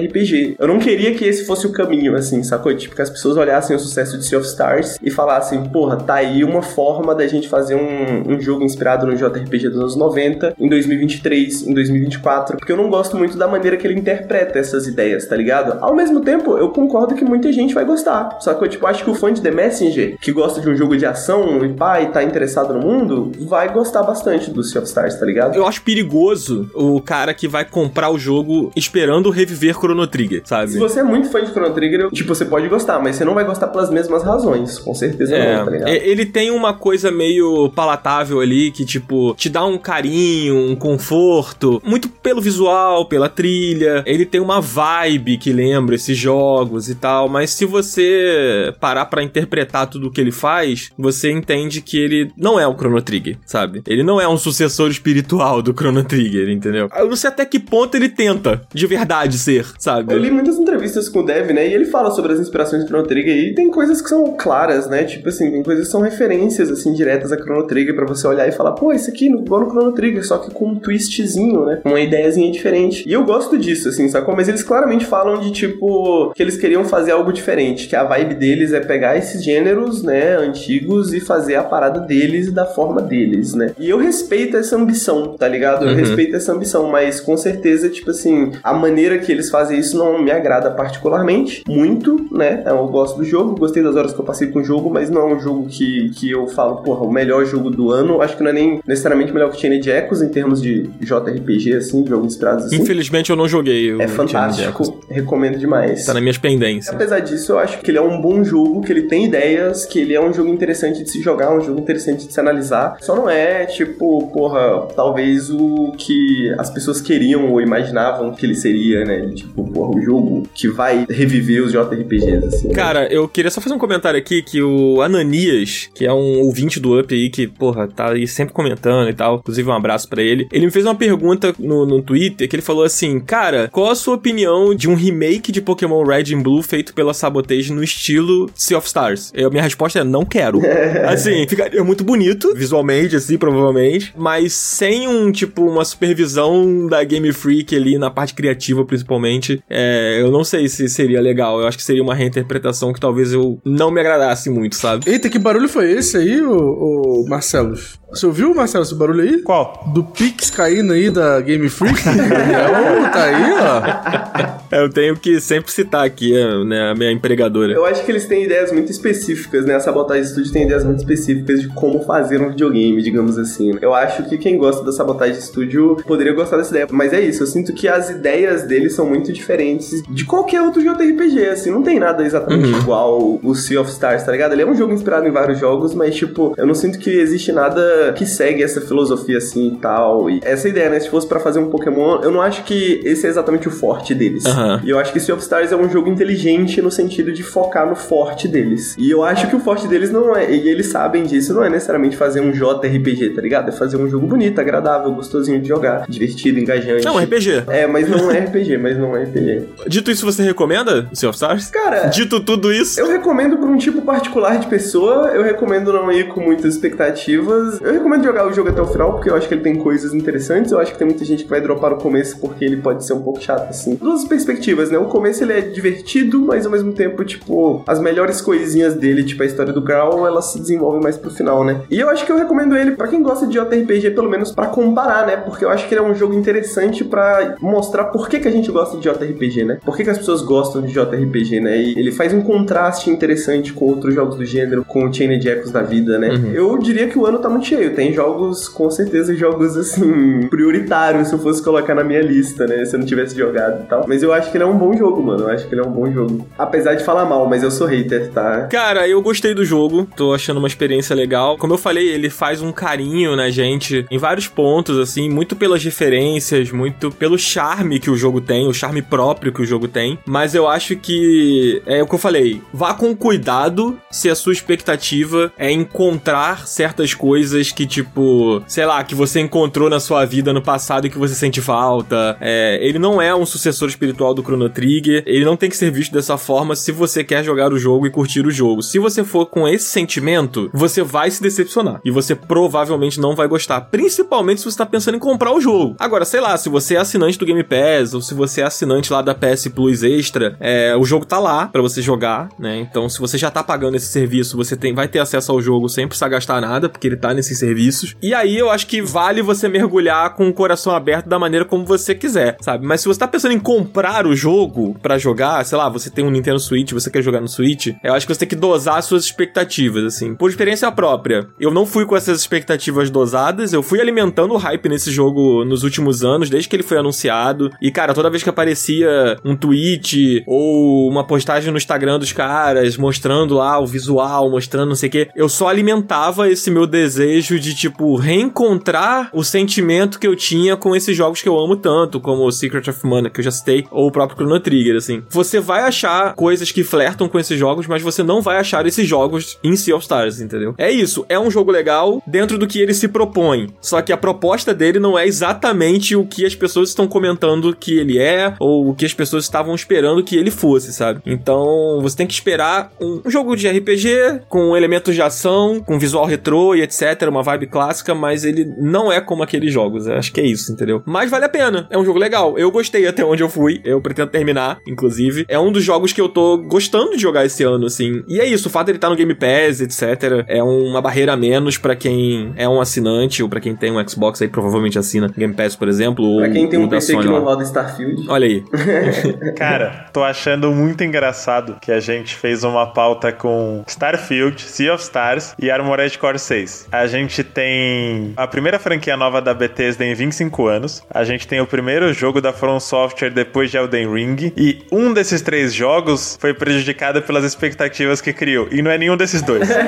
Eu 0.58 0.68
não 0.68 0.78
queria 0.78 1.14
que 1.14 1.24
esse 1.24 1.44
fosse 1.44 1.66
o 1.66 1.72
caminho, 1.72 2.14
assim, 2.14 2.42
sacou? 2.42 2.74
Tipo, 2.74 2.94
que 2.94 3.02
as 3.02 3.10
pessoas 3.10 3.36
olhassem 3.36 3.74
o 3.74 3.78
sucesso 3.78 4.18
de 4.18 4.24
Sea 4.24 4.38
of 4.38 4.46
Stars 4.46 4.98
e 5.02 5.10
falassem, 5.10 5.64
porra, 5.64 5.96
tá 5.96 6.14
aí 6.14 6.44
uma 6.44 6.62
forma 6.62 7.14
da 7.14 7.26
gente 7.26 7.48
fazer 7.48 7.74
um, 7.74 8.34
um 8.34 8.40
jogo 8.40 8.64
inspirado 8.64 9.06
no 9.06 9.16
JRPG 9.16 9.70
dos 9.70 9.80
anos 9.80 9.96
90, 9.96 10.54
em 10.58 10.68
2023, 10.68 11.66
em 11.66 11.74
2024, 11.74 12.56
porque 12.56 12.72
eu 12.72 12.76
não 12.76 12.90
gosto 12.90 13.16
muito 13.16 13.36
da 13.36 13.48
maneira 13.48 13.76
que 13.76 13.86
ele 13.86 13.98
interpreta 13.98 14.58
essas 14.58 14.86
ideias, 14.86 15.26
tá 15.26 15.36
ligado? 15.36 15.78
Ao 15.82 15.94
mesmo 15.94 16.20
tempo, 16.20 16.56
eu 16.56 16.70
concordo 16.70 17.14
que 17.14 17.24
muita 17.24 17.52
gente 17.52 17.74
vai 17.74 17.84
gostar, 17.84 18.38
sacou? 18.40 18.68
Tipo, 18.68 18.86
acho 18.86 19.04
que 19.04 19.10
o 19.10 19.14
fã 19.14 19.32
de 19.32 19.40
The 19.40 19.50
Messenger, 19.50 20.16
que 20.20 20.32
gosta 20.32 20.60
de 20.60 20.68
um 20.68 20.76
jogo 20.76 20.96
de 20.96 21.06
ação 21.06 21.64
e 21.64 21.72
pá, 21.72 22.00
e 22.00 22.06
tá 22.06 22.22
interessado 22.22 22.74
no 22.74 22.80
mundo, 22.80 23.32
vai 23.40 23.72
gostar 23.72 24.02
bastante 24.02 24.50
do 24.50 24.62
Sea 24.62 24.80
of 24.80 24.88
Stars, 24.88 25.16
tá 25.16 25.26
ligado? 25.26 25.54
Eu 25.54 25.66
acho 25.66 25.82
perigoso 25.82 26.70
o 26.74 27.00
cara 27.00 27.34
que 27.34 27.48
vai 27.48 27.64
comprar 27.64 28.10
o 28.10 28.18
jogo 28.18 28.70
esperando 28.76 29.30
reviver 29.30 29.74
Chrono 29.88 30.06
Trigger, 30.06 30.42
sabe? 30.44 30.72
Se 30.72 30.78
você 30.78 31.00
é 31.00 31.02
muito 31.02 31.30
fã 31.30 31.42
de 31.42 31.50
Chrono 31.50 31.72
Trigger, 31.72 32.10
tipo, 32.10 32.34
você 32.34 32.44
pode 32.44 32.68
gostar, 32.68 32.98
mas 32.98 33.16
você 33.16 33.24
não 33.24 33.34
vai 33.34 33.44
gostar 33.44 33.68
pelas 33.68 33.90
mesmas 33.90 34.22
razões. 34.22 34.78
Com 34.78 34.94
certeza 34.94 35.36
não, 35.38 35.64
tá 35.64 35.70
ligado? 35.70 35.88
É, 35.88 35.96
ele 36.06 36.26
tem 36.26 36.50
uma 36.50 36.74
coisa 36.74 37.10
meio 37.10 37.70
palatável 37.70 38.40
ali 38.40 38.70
que, 38.70 38.84
tipo, 38.84 39.34
te 39.34 39.48
dá 39.48 39.64
um 39.64 39.78
carinho, 39.78 40.56
um 40.56 40.76
conforto, 40.76 41.80
muito 41.84 42.08
pelo 42.08 42.40
visual, 42.40 43.06
pela 43.06 43.28
trilha. 43.28 44.02
Ele 44.06 44.26
tem 44.26 44.40
uma 44.40 44.60
vibe 44.60 45.38
que 45.38 45.52
lembra 45.52 45.94
esses 45.94 46.16
jogos 46.16 46.88
e 46.88 46.94
tal, 46.94 47.28
mas 47.28 47.50
se 47.50 47.64
você 47.64 48.74
parar 48.80 49.06
pra 49.06 49.22
interpretar 49.22 49.86
tudo 49.86 50.08
o 50.08 50.10
que 50.10 50.20
ele 50.20 50.32
faz, 50.32 50.90
você 50.98 51.30
entende 51.30 51.80
que 51.80 51.98
ele 51.98 52.30
não 52.36 52.60
é 52.60 52.66
o 52.66 52.74
Chrono 52.74 53.00
Trigger, 53.00 53.38
sabe? 53.46 53.82
Ele 53.86 54.02
não 54.02 54.20
é 54.20 54.28
um 54.28 54.36
sucessor 54.36 54.90
espiritual 54.90 55.62
do 55.62 55.72
Chrono 55.72 56.04
Trigger, 56.04 56.48
entendeu? 56.50 56.88
Eu 56.96 57.08
não 57.08 57.16
sei 57.16 57.28
até 57.28 57.44
que 57.44 57.58
ponto 57.58 57.96
ele 57.96 58.08
tenta, 58.08 58.62
de 58.72 58.86
verdade, 58.86 59.38
ser, 59.38 59.66
sabe? 59.78 60.12
Eu 60.12 60.18
li 60.18 60.30
muitas 60.30 60.56
entrevistas 60.58 61.08
com 61.08 61.20
o 61.20 61.22
Dev, 61.26 61.50
né? 61.50 61.66
E 61.68 61.72
ele 61.74 61.84
fala 61.86 62.10
sobre 62.10 62.32
as 62.32 62.40
inspirações 62.40 62.82
do 62.82 62.88
Chrono 62.88 63.06
Trigger 63.06 63.36
e 63.36 63.54
tem 63.54 63.70
coisas 63.70 64.00
que 64.00 64.08
são 64.08 64.34
claras, 64.36 64.88
né? 64.88 65.04
Tipo 65.04 65.28
assim, 65.28 65.50
tem 65.50 65.62
coisas 65.62 65.86
que 65.86 65.90
são 65.90 66.00
referências, 66.00 66.70
assim, 66.70 66.92
diretas 66.92 67.32
a 67.32 67.36
Chrono 67.36 67.66
Trigger 67.66 67.94
pra 67.94 68.06
você 68.06 68.26
olhar 68.26 68.48
e 68.48 68.52
falar, 68.52 68.72
pô, 68.72 68.92
isso 68.92 69.10
aqui 69.10 69.26
igual 69.26 69.62
no 69.62 69.70
Chrono 69.70 69.92
Trigger, 69.92 70.24
só 70.26 70.38
que 70.38 70.50
com 70.52 70.68
um 70.68 70.74
twistzinho, 70.78 71.64
né? 71.66 71.80
Uma 71.84 72.00
ideiazinha 72.00 72.50
diferente. 72.50 73.08
E 73.08 73.12
eu 73.12 73.24
gosto 73.24 73.58
disso, 73.58 73.88
assim, 73.88 74.08
sacou? 74.08 74.34
Mas 74.36 74.48
eles 74.48 74.62
claramente 74.62 75.04
falam 75.04 75.38
de, 75.40 75.50
tipo, 75.50 76.32
que 76.34 76.42
eles 76.42 76.56
queriam 76.56 76.84
fazer 76.84 77.12
algo 77.12 77.32
diferente, 77.32 77.88
que 77.88 77.96
a 77.96 78.04
vibe 78.04 78.34
deles 78.34 78.72
é 78.72 78.80
pegar 78.80 79.16
esses 79.16 79.42
gêneros, 79.42 80.02
né, 80.02 80.36
antigos 80.36 81.12
e 81.14 81.20
fazer 81.20 81.56
a 81.56 81.62
parada 81.62 82.00
deles 82.00 82.52
da 82.52 82.64
forma 82.66 83.00
deles, 83.00 83.54
né? 83.54 83.72
E 83.78 83.88
eu 83.88 83.98
respeito 83.98 84.56
essa 84.56 84.76
ambição, 84.76 85.36
tá 85.36 85.46
ligado? 85.48 85.84
Eu 85.84 85.90
Uhum. 85.90 85.96
respeito 85.96 86.36
essa 86.36 86.52
ambição, 86.52 86.88
mas 86.90 87.20
com 87.20 87.36
certeza, 87.36 87.88
tipo 87.88 88.10
assim, 88.10 88.52
a 88.62 88.72
maneira 88.72 89.18
que 89.18 89.30
eles 89.32 89.50
fazem 89.50 89.57
isso 89.70 89.96
não 89.96 90.22
me 90.22 90.30
agrada 90.30 90.70
particularmente, 90.70 91.62
muito, 91.68 92.26
né? 92.30 92.62
Eu 92.66 92.86
gosto 92.86 93.18
do 93.18 93.24
jogo, 93.24 93.56
gostei 93.56 93.82
das 93.82 93.96
horas 93.96 94.12
que 94.12 94.20
eu 94.20 94.24
passei 94.24 94.48
com 94.48 94.60
o 94.60 94.64
jogo, 94.64 94.90
mas 94.90 95.10
não 95.10 95.22
é 95.22 95.34
um 95.34 95.40
jogo 95.40 95.66
que, 95.66 96.10
que 96.10 96.30
eu 96.30 96.46
falo, 96.48 96.76
porra, 96.76 97.04
o 97.04 97.10
melhor 97.10 97.44
jogo 97.44 97.70
do 97.70 97.90
ano. 97.90 98.20
Acho 98.20 98.36
que 98.36 98.42
não 98.42 98.50
é 98.50 98.54
nem 98.54 98.80
necessariamente 98.86 99.32
melhor 99.32 99.50
que 99.50 99.60
Chained 99.60 99.88
Echoes 99.88 100.22
em 100.22 100.28
termos 100.28 100.60
de 100.60 100.88
JRPG, 101.00 101.76
assim, 101.76 102.02
de 102.02 102.10
jogos 102.10 102.26
inspirados 102.26 102.66
assim. 102.66 102.76
Infelizmente 102.76 103.30
eu 103.30 103.36
não 103.36 103.48
joguei 103.48 103.92
o 103.92 104.00
É 104.00 104.08
fantástico, 104.08 105.00
recomendo 105.08 105.58
demais. 105.58 106.04
Tá 106.06 106.14
nas 106.14 106.22
minhas 106.22 106.38
pendências. 106.38 106.94
Apesar 106.94 107.20
disso, 107.20 107.52
eu 107.52 107.58
acho 107.58 107.78
que 107.78 107.90
ele 107.90 107.98
é 107.98 108.02
um 108.02 108.20
bom 108.20 108.42
jogo, 108.44 108.82
que 108.82 108.92
ele 108.92 109.02
tem 109.02 109.26
ideias, 109.26 109.84
que 109.84 109.98
ele 109.98 110.14
é 110.14 110.20
um 110.20 110.32
jogo 110.32 110.48
interessante 110.48 111.02
de 111.02 111.10
se 111.10 111.20
jogar, 111.20 111.52
um 111.52 111.60
jogo 111.60 111.80
interessante 111.80 112.26
de 112.26 112.32
se 112.32 112.40
analisar. 112.40 112.96
Só 113.00 113.14
não 113.14 113.28
é, 113.28 113.66
tipo, 113.66 114.28
porra, 114.32 114.88
talvez 114.94 115.50
o 115.50 115.92
que 115.96 116.54
as 116.58 116.70
pessoas 116.70 117.00
queriam 117.00 117.50
ou 117.50 117.60
imaginavam 117.60 118.32
que 118.32 118.44
ele 118.46 118.54
seria, 118.54 119.04
né? 119.04 119.30
Tipo, 119.34 119.47
porra, 119.48 119.96
o 119.96 120.00
jogo 120.00 120.48
que 120.54 120.68
vai 120.68 121.06
reviver 121.08 121.62
os 121.62 121.72
JRPGs, 121.72 122.46
assim. 122.46 122.68
né? 122.68 122.74
Cara, 122.74 123.12
eu 123.12 123.28
queria 123.28 123.50
só 123.50 123.60
fazer 123.60 123.74
um 123.74 123.78
comentário 123.78 124.18
aqui 124.18 124.42
que 124.42 124.62
o 124.62 125.00
Ananias, 125.02 125.88
que 125.94 126.06
é 126.06 126.12
um 126.12 126.40
ouvinte 126.40 126.80
do 126.80 126.98
Up 126.98 127.14
aí, 127.14 127.30
que, 127.30 127.46
porra, 127.46 127.88
tá 127.88 128.12
aí 128.12 128.26
sempre 128.26 128.54
comentando 128.54 129.08
e 129.08 129.14
tal, 129.14 129.36
inclusive 129.36 129.68
um 129.68 129.72
abraço 129.72 130.08
pra 130.08 130.22
ele, 130.22 130.48
ele 130.52 130.66
me 130.66 130.72
fez 130.72 130.84
uma 130.84 130.94
pergunta 130.94 131.54
no, 131.58 131.86
no 131.86 132.02
Twitter 132.02 132.48
que 132.48 132.56
ele 132.56 132.62
falou 132.62 132.84
assim, 132.84 133.20
cara, 133.20 133.68
qual 133.72 133.90
a 133.90 133.94
sua 133.94 134.14
opinião 134.14 134.74
de 134.74 134.88
um 134.88 134.94
remake 134.94 135.52
de 135.52 135.60
Pokémon 135.60 136.04
Red 136.04 136.34
and 136.34 136.42
Blue 136.42 136.62
feito 136.62 136.94
pela 136.94 137.14
Sabotage 137.14 137.72
no 137.72 137.82
estilo 137.82 138.50
Sea 138.54 138.78
of 138.78 138.86
Stars? 138.86 139.32
Eu, 139.34 139.50
minha 139.50 139.62
resposta 139.62 140.00
é 140.00 140.04
não 140.04 140.24
quero. 140.24 140.60
assim, 141.08 141.46
ficaria 141.48 141.82
muito 141.84 142.04
bonito, 142.04 142.54
visualmente, 142.54 143.16
assim, 143.16 143.38
provavelmente, 143.38 144.12
mas 144.16 144.52
sem 144.52 145.08
um, 145.08 145.30
tipo, 145.30 145.62
uma 145.62 145.84
supervisão 145.84 146.86
da 146.86 147.02
Game 147.04 147.32
Freak 147.32 147.74
ali 147.74 147.98
na 147.98 148.10
parte 148.10 148.34
criativa, 148.34 148.84
principalmente, 148.84 149.37
é, 149.68 150.18
eu 150.20 150.30
não 150.30 150.44
sei 150.44 150.68
se 150.68 150.88
seria 150.88 151.20
legal. 151.20 151.60
Eu 151.60 151.66
acho 151.66 151.76
que 151.76 151.84
seria 151.84 152.02
uma 152.02 152.14
reinterpretação 152.14 152.92
que 152.92 153.00
talvez 153.00 153.32
eu 153.32 153.60
não 153.64 153.90
me 153.90 154.00
agradasse 154.00 154.50
muito, 154.50 154.76
sabe? 154.76 155.10
Eita, 155.10 155.28
que 155.28 155.38
barulho 155.38 155.68
foi 155.68 155.90
esse 155.92 156.16
aí, 156.16 156.40
ô, 156.42 157.22
ô 157.22 157.28
Marcelos? 157.28 157.98
Você 158.10 158.24
ouviu, 158.24 158.54
Marcelo, 158.54 158.84
esse 158.84 158.94
barulho 158.94 159.22
aí? 159.22 159.42
Qual? 159.42 159.84
Do 159.92 160.02
Pix 160.02 160.48
caindo 160.50 160.94
aí 160.94 161.10
da 161.10 161.40
Game 161.42 161.68
Freak? 161.68 162.02
Daniel, 162.04 163.10
tá 163.12 163.24
aí, 163.24 164.58
ó. 164.72 164.78
Eu 164.80 164.88
tenho 164.88 165.14
que 165.14 165.38
sempre 165.40 165.70
citar 165.70 166.06
aqui 166.06 166.32
né, 166.64 166.90
a 166.90 166.94
minha 166.94 167.12
empregadora. 167.12 167.72
Eu 167.72 167.84
acho 167.84 168.02
que 168.04 168.10
eles 168.10 168.26
têm 168.26 168.44
ideias 168.44 168.72
muito 168.72 168.90
específicas, 168.90 169.66
né? 169.66 169.74
A 169.74 169.80
Sabotage 169.80 170.30
Studio 170.30 170.50
tem 170.50 170.64
ideias 170.64 170.84
muito 170.84 171.00
específicas 171.00 171.60
de 171.60 171.68
como 171.68 172.02
fazer 172.02 172.40
um 172.40 172.48
videogame, 172.48 173.02
digamos 173.02 173.38
assim. 173.38 173.72
Eu 173.80 173.94
acho 173.94 174.26
que 174.26 174.38
quem 174.38 174.56
gosta 174.56 174.82
da 174.82 174.92
Sabotage 174.92 175.42
Studio 175.42 175.96
poderia 176.06 176.32
gostar 176.32 176.56
dessa 176.56 176.70
ideia. 176.70 176.86
Mas 176.90 177.12
é 177.12 177.20
isso, 177.20 177.42
eu 177.42 177.46
sinto 177.46 177.74
que 177.74 177.86
as 177.86 178.08
ideias 178.08 178.62
deles 178.62 178.94
são 178.94 179.06
muito 179.06 179.32
diferentes 179.34 180.02
de 180.08 180.24
qualquer 180.24 180.62
outro 180.62 180.82
JRPG, 180.82 181.46
assim. 181.50 181.70
Não 181.70 181.82
tem 181.82 181.98
nada 181.98 182.24
exatamente 182.24 182.70
igual 182.78 183.38
o 183.42 183.54
Sea 183.54 183.80
of 183.80 183.90
Stars, 183.90 184.22
tá 184.22 184.32
ligado? 184.32 184.52
Ele 184.52 184.62
é 184.62 184.66
um 184.66 184.74
jogo 184.74 184.94
inspirado 184.94 185.26
em 185.26 185.30
vários 185.30 185.58
jogos, 185.58 185.94
mas, 185.94 186.16
tipo, 186.16 186.54
eu 186.56 186.66
não 186.66 186.74
sinto 186.74 186.98
que 186.98 187.10
existe 187.10 187.52
nada 187.52 187.97
que 188.14 188.26
segue 188.26 188.62
essa 188.62 188.80
filosofia 188.80 189.38
assim 189.38 189.74
e 189.74 189.76
tal. 189.76 190.30
E 190.30 190.40
essa 190.42 190.68
ideia, 190.68 190.90
né? 190.90 191.00
Se 191.00 191.08
fosse 191.08 191.26
pra 191.26 191.40
fazer 191.40 191.58
um 191.58 191.70
Pokémon, 191.70 192.20
eu 192.22 192.30
não 192.30 192.40
acho 192.40 192.64
que 192.64 193.00
esse 193.04 193.26
é 193.26 193.30
exatamente 193.30 193.68
o 193.68 193.70
forte 193.70 194.14
deles. 194.14 194.44
Aham. 194.46 194.80
E 194.84 194.90
eu 194.90 194.98
acho 194.98 195.12
que 195.12 195.20
Sea 195.20 195.34
of 195.34 195.42
Stars 195.42 195.72
é 195.72 195.76
um 195.76 195.88
jogo 195.88 196.08
inteligente 196.08 196.80
no 196.82 196.90
sentido 196.90 197.32
de 197.32 197.42
focar 197.42 197.88
no 197.88 197.96
forte 197.96 198.48
deles. 198.48 198.94
E 198.98 199.10
eu 199.10 199.22
acho 199.22 199.48
que 199.48 199.56
o 199.56 199.60
forte 199.60 199.86
deles 199.86 200.10
não 200.10 200.36
é, 200.36 200.50
e 200.50 200.68
eles 200.68 200.86
sabem 200.86 201.24
disso, 201.24 201.54
não 201.54 201.64
é 201.64 201.70
necessariamente 201.70 202.16
fazer 202.16 202.40
um 202.40 202.50
JRPG, 202.50 203.30
tá 203.30 203.42
ligado? 203.42 203.68
É 203.68 203.72
fazer 203.72 203.96
um 203.96 204.08
jogo 204.08 204.26
bonito, 204.26 204.60
agradável, 204.60 205.12
gostosinho 205.12 205.60
de 205.60 205.68
jogar, 205.68 206.06
divertido, 206.08 206.58
engajante. 206.58 207.04
Não, 207.04 207.18
RPG. 207.18 207.64
É, 207.68 207.86
mas 207.86 208.08
não 208.08 208.30
é 208.30 208.40
RPG, 208.40 208.78
mas 208.78 208.98
não 208.98 209.16
é 209.16 209.24
RPG. 209.24 209.62
Dito 209.86 210.10
isso, 210.10 210.24
você 210.24 210.42
recomenda 210.42 211.08
Sea 211.12 211.28
of 211.28 211.36
Stars? 211.36 211.70
Cara, 211.70 212.06
Dito 212.06 212.40
tudo 212.40 212.72
isso, 212.72 212.98
eu 212.98 213.08
recomendo 213.08 213.56
pra 213.56 213.66
um 213.66 213.76
tipo 213.76 214.02
particular 214.02 214.58
de 214.58 214.66
pessoa, 214.66 215.28
eu 215.28 215.42
recomendo 215.42 215.92
não 215.92 216.10
ir 216.10 216.28
com 216.28 216.40
muitas 216.40 216.74
expectativas. 216.74 217.80
Eu 217.88 217.94
recomendo 217.94 218.22
jogar 218.22 218.46
o 218.46 218.52
jogo 218.52 218.68
até 218.68 218.82
o 218.82 218.86
final, 218.86 219.14
porque 219.14 219.30
eu 219.30 219.34
acho 219.34 219.48
que 219.48 219.54
ele 219.54 219.62
tem 219.62 219.76
coisas 219.76 220.12
interessantes. 220.12 220.72
Eu 220.72 220.78
acho 220.78 220.92
que 220.92 220.98
tem 220.98 221.06
muita 221.06 221.24
gente 221.24 221.44
que 221.44 221.48
vai 221.48 221.58
dropar 221.58 221.92
no 221.92 221.96
começo 221.96 222.38
porque 222.38 222.62
ele 222.62 222.76
pode 222.76 223.02
ser 223.02 223.14
um 223.14 223.22
pouco 223.22 223.40
chato, 223.40 223.70
assim. 223.70 223.94
Duas 223.94 224.24
perspectivas, 224.24 224.90
né? 224.90 224.98
O 224.98 225.06
começo 225.06 225.42
ele 225.42 225.54
é 225.54 225.62
divertido, 225.62 226.38
mas 226.42 226.66
ao 226.66 226.72
mesmo 226.72 226.92
tempo, 226.92 227.24
tipo, 227.24 227.82
as 227.86 227.98
melhores 227.98 228.42
coisinhas 228.42 228.92
dele, 228.92 229.24
tipo 229.24 229.42
a 229.42 229.46
história 229.46 229.72
do 229.72 229.80
Grau, 229.80 230.26
elas 230.26 230.52
se 230.52 230.60
desenvolvem 230.60 231.00
mais 231.00 231.16
pro 231.16 231.30
final, 231.30 231.64
né? 231.64 231.80
E 231.90 231.98
eu 231.98 232.10
acho 232.10 232.26
que 232.26 232.30
eu 232.30 232.36
recomendo 232.36 232.76
ele 232.76 232.90
pra 232.90 233.08
quem 233.08 233.22
gosta 233.22 233.46
de 233.46 233.54
JRPG, 233.54 234.10
pelo 234.10 234.28
menos 234.28 234.52
pra 234.52 234.66
comparar, 234.66 235.26
né? 235.26 235.38
Porque 235.38 235.64
eu 235.64 235.70
acho 235.70 235.88
que 235.88 235.94
ele 235.94 236.02
é 236.02 236.04
um 236.04 236.14
jogo 236.14 236.34
interessante 236.34 237.02
pra 237.02 237.56
mostrar 237.58 238.04
por 238.04 238.28
que, 238.28 238.38
que 238.38 238.48
a 238.48 238.52
gente 238.52 238.70
gosta 238.70 238.98
de 238.98 239.08
JRPG, 239.08 239.64
né? 239.64 239.78
Por 239.82 239.96
que, 239.96 240.04
que 240.04 240.10
as 240.10 240.18
pessoas 240.18 240.42
gostam 240.42 240.82
de 240.82 240.92
JRPG, 240.92 241.60
né? 241.60 241.78
E 241.78 241.98
ele 241.98 242.12
faz 242.12 242.34
um 242.34 242.42
contraste 242.42 243.08
interessante 243.08 243.72
com 243.72 243.86
outros 243.86 244.14
jogos 244.14 244.36
do 244.36 244.44
gênero, 244.44 244.84
com 244.84 245.06
o 245.06 245.10
Chained 245.10 245.48
Echoes 245.48 245.70
da 245.70 245.80
vida, 245.80 246.18
né? 246.18 246.28
Eu 246.52 246.76
diria 246.76 247.08
que 247.08 247.18
o 247.18 247.24
ano 247.24 247.38
tá 247.38 247.48
muito 247.48 247.77
Tem 247.90 248.12
jogos, 248.12 248.68
com 248.68 248.90
certeza, 248.90 249.34
jogos 249.34 249.76
assim, 249.76 250.46
prioritários 250.48 251.28
se 251.28 251.34
eu 251.34 251.38
fosse 251.38 251.62
colocar 251.62 251.94
na 251.94 252.04
minha 252.04 252.20
lista, 252.20 252.66
né? 252.66 252.84
Se 252.84 252.96
eu 252.96 253.00
não 253.00 253.06
tivesse 253.06 253.36
jogado 253.36 253.82
e 253.84 253.86
tal. 253.86 254.04
Mas 254.06 254.22
eu 254.22 254.32
acho 254.32 254.50
que 254.50 254.56
ele 254.56 254.64
é 254.64 254.66
um 254.66 254.76
bom 254.76 254.96
jogo, 254.96 255.22
mano. 255.22 255.44
Eu 255.44 255.50
acho 255.50 255.66
que 255.66 255.74
ele 255.74 255.80
é 255.80 255.84
um 255.84 255.90
bom 255.90 256.10
jogo. 256.10 256.46
Apesar 256.56 256.94
de 256.94 257.04
falar 257.04 257.24
mal, 257.24 257.48
mas 257.48 257.62
eu 257.62 257.70
sou 257.70 257.86
hater, 257.86 258.30
tá? 258.30 258.66
Cara, 258.66 259.08
eu 259.08 259.20
gostei 259.22 259.54
do 259.54 259.64
jogo, 259.64 260.06
tô 260.16 260.34
achando 260.34 260.58
uma 260.58 260.68
experiência 260.68 261.14
legal. 261.14 261.56
Como 261.56 261.74
eu 261.74 261.78
falei, 261.78 262.08
ele 262.08 262.30
faz 262.30 262.60
um 262.62 262.72
carinho 262.72 263.36
na 263.36 263.50
gente 263.50 264.06
em 264.10 264.18
vários 264.18 264.46
pontos, 264.46 264.98
assim, 264.98 265.28
muito 265.28 265.56
pelas 265.56 265.82
referências, 265.82 266.70
muito 266.70 267.10
pelo 267.10 267.38
charme 267.38 267.98
que 267.98 268.10
o 268.10 268.16
jogo 268.16 268.40
tem, 268.40 268.66
o 268.66 268.74
charme 268.74 269.02
próprio 269.02 269.52
que 269.52 269.62
o 269.62 269.66
jogo 269.66 269.88
tem. 269.88 270.18
Mas 270.26 270.54
eu 270.54 270.68
acho 270.68 270.96
que 270.96 271.82
é 271.86 272.02
o 272.02 272.06
que 272.06 272.14
eu 272.14 272.18
falei, 272.18 272.60
vá 272.72 272.94
com 272.94 273.14
cuidado 273.14 273.98
se 274.10 274.28
a 274.28 274.34
sua 274.34 274.52
expectativa 274.52 275.52
é 275.58 275.70
encontrar 275.70 276.66
certas 276.66 277.14
coisas 277.14 277.67
que, 277.74 277.86
tipo, 277.86 278.62
sei 278.66 278.86
lá, 278.86 279.02
que 279.04 279.14
você 279.14 279.40
encontrou 279.40 279.88
na 279.88 280.00
sua 280.00 280.24
vida 280.24 280.52
no 280.52 280.62
passado 280.62 281.06
e 281.06 281.10
que 281.10 281.18
você 281.18 281.34
sente 281.34 281.60
falta. 281.60 282.36
É, 282.40 282.78
ele 282.82 282.98
não 282.98 283.20
é 283.20 283.34
um 283.34 283.46
sucessor 283.46 283.88
espiritual 283.88 284.34
do 284.34 284.42
Chrono 284.42 284.68
Trigger, 284.68 285.22
ele 285.26 285.44
não 285.44 285.56
tem 285.56 285.68
que 285.68 285.76
ser 285.76 285.90
visto 285.90 286.12
dessa 286.12 286.36
forma 286.36 286.74
se 286.76 286.92
você 286.92 287.24
quer 287.24 287.44
jogar 287.44 287.72
o 287.72 287.78
jogo 287.78 288.06
e 288.06 288.10
curtir 288.10 288.46
o 288.46 288.50
jogo. 288.50 288.82
Se 288.82 288.98
você 288.98 289.24
for 289.24 289.46
com 289.46 289.66
esse 289.68 289.86
sentimento, 289.86 290.70
você 290.72 291.02
vai 291.02 291.30
se 291.30 291.42
decepcionar. 291.42 292.00
E 292.04 292.10
você 292.10 292.34
provavelmente 292.34 293.20
não 293.20 293.34
vai 293.34 293.48
gostar. 293.48 293.80
Principalmente 293.82 294.60
se 294.60 294.64
você 294.70 294.78
tá 294.78 294.86
pensando 294.86 295.16
em 295.16 295.20
comprar 295.20 295.52
o 295.52 295.60
jogo. 295.60 295.96
Agora, 295.98 296.24
sei 296.24 296.40
lá, 296.40 296.56
se 296.56 296.68
você 296.68 296.94
é 296.94 296.98
assinante 296.98 297.38
do 297.38 297.46
Game 297.46 297.62
Pass, 297.64 298.14
ou 298.14 298.20
se 298.20 298.34
você 298.34 298.60
é 298.60 298.64
assinante 298.64 299.12
lá 299.12 299.22
da 299.22 299.34
PS 299.34 299.68
Plus 299.68 300.02
Extra, 300.02 300.56
é, 300.60 300.96
o 300.96 301.04
jogo 301.04 301.24
tá 301.24 301.38
lá 301.38 301.66
pra 301.66 301.82
você 301.82 302.02
jogar, 302.02 302.48
né? 302.58 302.78
Então, 302.78 303.08
se 303.08 303.18
você 303.18 303.38
já 303.38 303.50
tá 303.50 303.62
pagando 303.62 303.96
esse 303.96 304.06
serviço, 304.06 304.56
você 304.56 304.76
tem, 304.76 304.94
vai 304.94 305.08
ter 305.08 305.18
acesso 305.18 305.52
ao 305.52 305.60
jogo 305.60 305.88
sem 305.88 306.06
precisar 306.06 306.28
gastar 306.28 306.60
nada, 306.60 306.88
porque 306.88 307.06
ele 307.06 307.16
tá 307.16 307.32
serviços. 307.58 308.16
E 308.22 308.34
aí 308.34 308.56
eu 308.56 308.70
acho 308.70 308.86
que 308.86 309.02
vale 309.02 309.42
você 309.42 309.68
mergulhar 309.68 310.34
com 310.34 310.48
o 310.48 310.52
coração 310.52 310.94
aberto 310.94 311.28
da 311.28 311.38
maneira 311.38 311.64
como 311.64 311.84
você 311.84 312.14
quiser, 312.14 312.56
sabe? 312.60 312.86
Mas 312.86 313.00
se 313.00 313.08
você 313.08 313.20
tá 313.20 313.28
pensando 313.28 313.52
em 313.52 313.58
comprar 313.58 314.26
o 314.26 314.34
jogo 314.34 314.96
pra 315.02 315.18
jogar, 315.18 315.64
sei 315.64 315.78
lá, 315.78 315.88
você 315.88 316.10
tem 316.10 316.24
um 316.24 316.30
Nintendo 316.30 316.60
Switch, 316.60 316.92
você 316.92 317.10
quer 317.10 317.22
jogar 317.22 317.40
no 317.40 317.48
Switch, 317.48 317.88
eu 318.02 318.14
acho 318.14 318.26
que 318.26 318.34
você 318.34 318.40
tem 318.40 318.48
que 318.48 318.56
dosar 318.56 318.98
as 318.98 319.04
suas 319.04 319.24
expectativas, 319.24 320.04
assim. 320.04 320.34
Por 320.34 320.50
experiência 320.50 320.90
própria, 320.92 321.48
eu 321.58 321.70
não 321.70 321.86
fui 321.86 322.06
com 322.06 322.16
essas 322.16 322.40
expectativas 322.40 323.10
dosadas, 323.10 323.72
eu 323.72 323.82
fui 323.82 324.00
alimentando 324.00 324.54
o 324.54 324.56
hype 324.56 324.88
nesse 324.88 325.10
jogo 325.10 325.64
nos 325.64 325.82
últimos 325.82 326.24
anos, 326.24 326.50
desde 326.50 326.68
que 326.68 326.76
ele 326.76 326.82
foi 326.82 326.98
anunciado. 326.98 327.70
E, 327.80 327.90
cara, 327.90 328.14
toda 328.14 328.30
vez 328.30 328.42
que 328.42 328.50
aparecia 328.50 329.36
um 329.44 329.56
tweet 329.56 330.42
ou 330.46 331.08
uma 331.08 331.24
postagem 331.24 331.70
no 331.70 331.78
Instagram 331.78 332.18
dos 332.18 332.32
caras 332.32 332.96
mostrando 332.96 333.54
lá 333.54 333.78
o 333.78 333.86
visual, 333.86 334.50
mostrando 334.50 334.88
não 334.88 334.96
sei 334.96 335.08
o 335.08 335.12
quê, 335.12 335.28
eu 335.34 335.48
só 335.48 335.68
alimentava 335.68 336.50
esse 336.50 336.70
meu 336.70 336.86
desejo 336.86 337.47
de, 337.56 337.72
tipo, 337.72 338.16
reencontrar 338.16 339.30
o 339.32 339.44
sentimento 339.44 340.18
que 340.18 340.26
eu 340.26 340.34
tinha 340.34 340.76
com 340.76 340.96
esses 340.96 341.16
jogos 341.16 341.40
que 341.40 341.48
eu 341.48 341.56
amo 341.56 341.76
tanto, 341.76 342.20
como 342.20 342.44
o 342.44 342.50
Secret 342.50 342.90
of 342.90 343.06
Mana, 343.06 343.30
que 343.30 343.38
eu 343.38 343.44
já 343.44 343.52
citei, 343.52 343.86
ou 343.90 344.08
o 344.08 344.10
próprio 344.10 344.36
Chrono 344.36 344.58
Trigger, 344.58 344.96
assim. 344.96 345.22
Você 345.30 345.60
vai 345.60 345.82
achar 345.82 346.34
coisas 346.34 346.72
que 346.72 346.82
flertam 346.82 347.28
com 347.28 347.38
esses 347.38 347.58
jogos, 347.58 347.86
mas 347.86 348.02
você 348.02 348.22
não 348.22 348.42
vai 348.42 348.56
achar 348.56 348.84
esses 348.86 349.06
jogos 349.06 349.58
em 349.62 349.76
Sea 349.76 349.94
of 349.94 350.02
Stars, 350.02 350.40
entendeu? 350.40 350.74
É 350.76 350.90
isso, 350.90 351.24
é 351.28 351.38
um 351.38 351.50
jogo 351.50 351.70
legal 351.70 352.20
dentro 352.26 352.58
do 352.58 352.66
que 352.66 352.80
ele 352.80 352.94
se 352.94 353.06
propõe. 353.06 353.68
Só 353.80 354.02
que 354.02 354.12
a 354.12 354.16
proposta 354.16 354.74
dele 354.74 354.98
não 354.98 355.18
é 355.18 355.26
exatamente 355.26 356.16
o 356.16 356.26
que 356.26 356.44
as 356.44 356.54
pessoas 356.54 356.88
estão 356.88 357.06
comentando 357.06 357.74
que 357.74 357.96
ele 357.96 358.18
é, 358.18 358.54
ou 358.58 358.90
o 358.90 358.94
que 358.94 359.06
as 359.06 359.14
pessoas 359.14 359.44
estavam 359.44 359.74
esperando 359.74 360.24
que 360.24 360.36
ele 360.36 360.50
fosse, 360.50 360.92
sabe? 360.92 361.20
Então, 361.26 362.00
você 362.00 362.16
tem 362.16 362.26
que 362.26 362.34
esperar 362.34 362.90
um, 363.00 363.22
um 363.24 363.30
jogo 363.30 363.54
de 363.54 363.68
RPG 363.68 364.42
com 364.48 364.76
elementos 364.76 365.14
de 365.14 365.22
ação, 365.22 365.80
com 365.80 365.98
visual 365.98 366.24
retrô 366.24 366.74
e 366.74 366.82
etc, 366.82 367.28
uma 367.28 367.37
vibe 367.42 367.66
clássica, 367.66 368.14
mas 368.14 368.44
ele 368.44 368.64
não 368.78 369.12
é 369.12 369.20
como 369.20 369.42
aqueles 369.42 369.72
jogos. 369.72 370.06
Eu 370.06 370.14
acho 370.14 370.32
que 370.32 370.40
é 370.40 370.46
isso, 370.46 370.72
entendeu? 370.72 371.02
Mas 371.06 371.30
vale 371.30 371.44
a 371.44 371.48
pena. 371.48 371.86
É 371.90 371.98
um 371.98 372.04
jogo 372.04 372.18
legal. 372.18 372.58
Eu 372.58 372.70
gostei 372.70 373.06
até 373.06 373.24
onde 373.24 373.42
eu 373.42 373.48
fui. 373.48 373.80
Eu 373.84 374.00
pretendo 374.00 374.30
terminar, 374.30 374.78
inclusive. 374.86 375.44
É 375.48 375.58
um 375.58 375.72
dos 375.72 375.84
jogos 375.84 376.12
que 376.12 376.20
eu 376.20 376.28
tô 376.28 376.58
gostando 376.58 377.12
de 377.12 377.22
jogar 377.22 377.44
esse 377.44 377.62
ano, 377.62 377.86
assim. 377.86 378.22
E 378.28 378.40
é 378.40 378.46
isso, 378.46 378.68
o 378.68 378.70
fato 378.70 378.86
dele 378.86 378.98
estar 378.98 379.08
tá 379.08 379.10
no 379.10 379.16
Game 379.16 379.34
Pass, 379.34 379.80
etc, 379.80 380.44
é 380.46 380.62
uma 380.62 381.00
barreira 381.00 381.32
a 381.32 381.36
menos 381.36 381.78
para 381.78 381.94
quem 381.94 382.52
é 382.56 382.68
um 382.68 382.80
assinante 382.80 383.42
ou 383.42 383.48
para 383.48 383.60
quem 383.60 383.74
tem 383.74 383.92
um 383.92 384.08
Xbox 384.08 384.40
aí 384.42 384.48
provavelmente 384.48 384.98
assina 384.98 385.28
Game 385.36 385.54
Pass, 385.54 385.76
por 385.76 385.88
exemplo, 385.88 386.38
Pra 386.38 386.48
quem 386.50 386.68
tem 386.68 386.78
um 386.78 386.88
PC 386.88 387.12
Sony 387.12 387.24
que 387.24 387.30
não 387.32 387.42
roda 387.42 387.62
Starfield. 387.62 388.26
Olha 388.28 388.46
aí. 388.46 388.64
Cara, 389.56 390.06
tô 390.12 390.22
achando 390.22 390.72
muito 390.72 391.02
engraçado 391.04 391.76
que 391.80 391.92
a 391.92 392.00
gente 392.00 392.34
fez 392.34 392.64
uma 392.64 392.86
pauta 392.86 393.32
com 393.32 393.82
Starfield, 393.86 394.60
Sea 394.62 394.94
of 394.94 395.02
Stars 395.02 395.54
e 395.58 395.70
Armored 395.70 396.18
Core 396.18 396.38
6. 396.38 396.88
A 396.90 397.06
gente 397.06 397.17
tem 397.26 398.32
a 398.36 398.46
primeira 398.46 398.78
franquia 398.78 399.16
nova 399.16 399.40
da 399.40 399.52
Bethesda 399.52 400.04
em 400.04 400.14
25 400.14 400.66
anos. 400.66 401.02
A 401.10 401.24
gente 401.24 401.46
tem 401.48 401.60
o 401.60 401.66
primeiro 401.66 402.12
jogo 402.12 402.40
da 402.40 402.52
From 402.52 402.78
Software 402.78 403.30
depois 403.30 403.70
de 403.70 403.76
Elden 403.76 404.12
Ring. 404.12 404.52
E 404.56 404.82
um 404.92 405.12
desses 405.12 405.42
três 405.42 405.74
jogos 405.74 406.38
foi 406.40 406.54
prejudicado 406.54 407.22
pelas 407.22 407.44
expectativas 407.44 408.20
que 408.20 408.32
criou. 408.32 408.68
E 408.70 408.82
não 408.82 408.90
é 408.90 408.98
nenhum 408.98 409.16
desses 409.16 409.42
dois. 409.42 409.68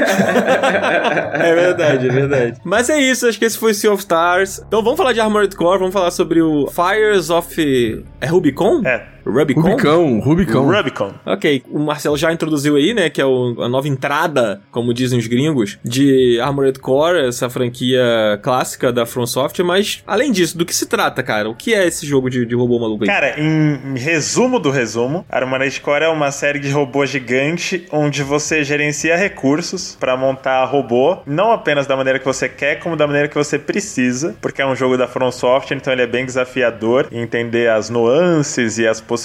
É 1.40 1.54
verdade, 1.54 2.08
é 2.08 2.12
verdade. 2.12 2.60
Mas 2.64 2.88
é 2.90 2.98
isso, 2.98 3.26
acho 3.26 3.38
que 3.38 3.44
esse 3.44 3.58
foi 3.58 3.72
Sea 3.74 3.92
of 3.92 4.00
Stars. 4.00 4.62
Então 4.66 4.82
vamos 4.82 4.96
falar 4.96 5.12
de 5.12 5.20
Armored 5.20 5.54
Core, 5.56 5.78
vamos 5.78 5.92
falar 5.92 6.10
sobre 6.10 6.40
o 6.42 6.68
Fires 6.68 7.30
of... 7.30 8.04
É 8.20 8.26
Rubicon? 8.26 8.82
é. 8.84 9.06
Rubicon? 9.30 9.60
Rubicão, 9.62 10.20
Rubicão. 10.20 10.64
Rubicon. 10.66 11.12
Ok, 11.24 11.62
o 11.70 11.78
Marcelo 11.78 12.16
já 12.16 12.32
introduziu 12.32 12.76
aí, 12.76 12.92
né, 12.94 13.08
que 13.10 13.20
é 13.20 13.24
o- 13.24 13.56
a 13.62 13.68
nova 13.68 13.88
entrada, 13.88 14.60
como 14.70 14.92
dizem 14.94 15.18
os 15.18 15.26
gringos, 15.26 15.78
de 15.84 16.38
Armored 16.40 16.78
Core, 16.78 17.26
essa 17.28 17.48
franquia 17.48 18.02
clássica 18.42 18.92
da 18.92 19.06
From 19.06 19.26
Software, 19.26 19.64
mas 19.64 20.02
além 20.06 20.32
disso, 20.32 20.56
do 20.58 20.64
que 20.64 20.74
se 20.74 20.86
trata, 20.86 21.22
cara? 21.22 21.48
O 21.48 21.54
que 21.54 21.74
é 21.74 21.86
esse 21.86 22.06
jogo 22.06 22.28
de, 22.30 22.44
de 22.46 22.54
robô 22.54 22.78
maluco 22.78 23.04
aí? 23.04 23.08
Cara, 23.08 23.38
em, 23.40 23.78
em 23.94 23.98
resumo 23.98 24.58
do 24.58 24.70
resumo, 24.70 25.24
Armored 25.28 25.80
Core 25.80 26.04
é 26.04 26.08
uma 26.08 26.30
série 26.30 26.58
de 26.58 26.70
robô 26.70 27.04
gigante 27.06 27.86
onde 27.92 28.22
você 28.22 28.64
gerencia 28.64 29.16
recursos 29.16 29.96
pra 29.98 30.16
montar 30.16 30.64
robô, 30.64 31.18
não 31.26 31.52
apenas 31.52 31.86
da 31.86 31.96
maneira 31.96 32.18
que 32.18 32.24
você 32.24 32.48
quer, 32.48 32.78
como 32.80 32.96
da 32.96 33.06
maneira 33.06 33.28
que 33.28 33.34
você 33.34 33.58
precisa, 33.58 34.34
porque 34.40 34.60
é 34.62 34.66
um 34.66 34.74
jogo 34.74 34.96
da 34.96 35.06
From 35.06 35.30
Software, 35.30 35.76
então 35.76 35.92
ele 35.92 36.02
é 36.02 36.06
bem 36.06 36.24
desafiador 36.24 37.06
em 37.12 37.20
entender 37.22 37.68
as 37.70 37.90
nuances 37.90 38.78
e 38.78 38.86
as 38.86 39.00
possibilidades 39.00 39.19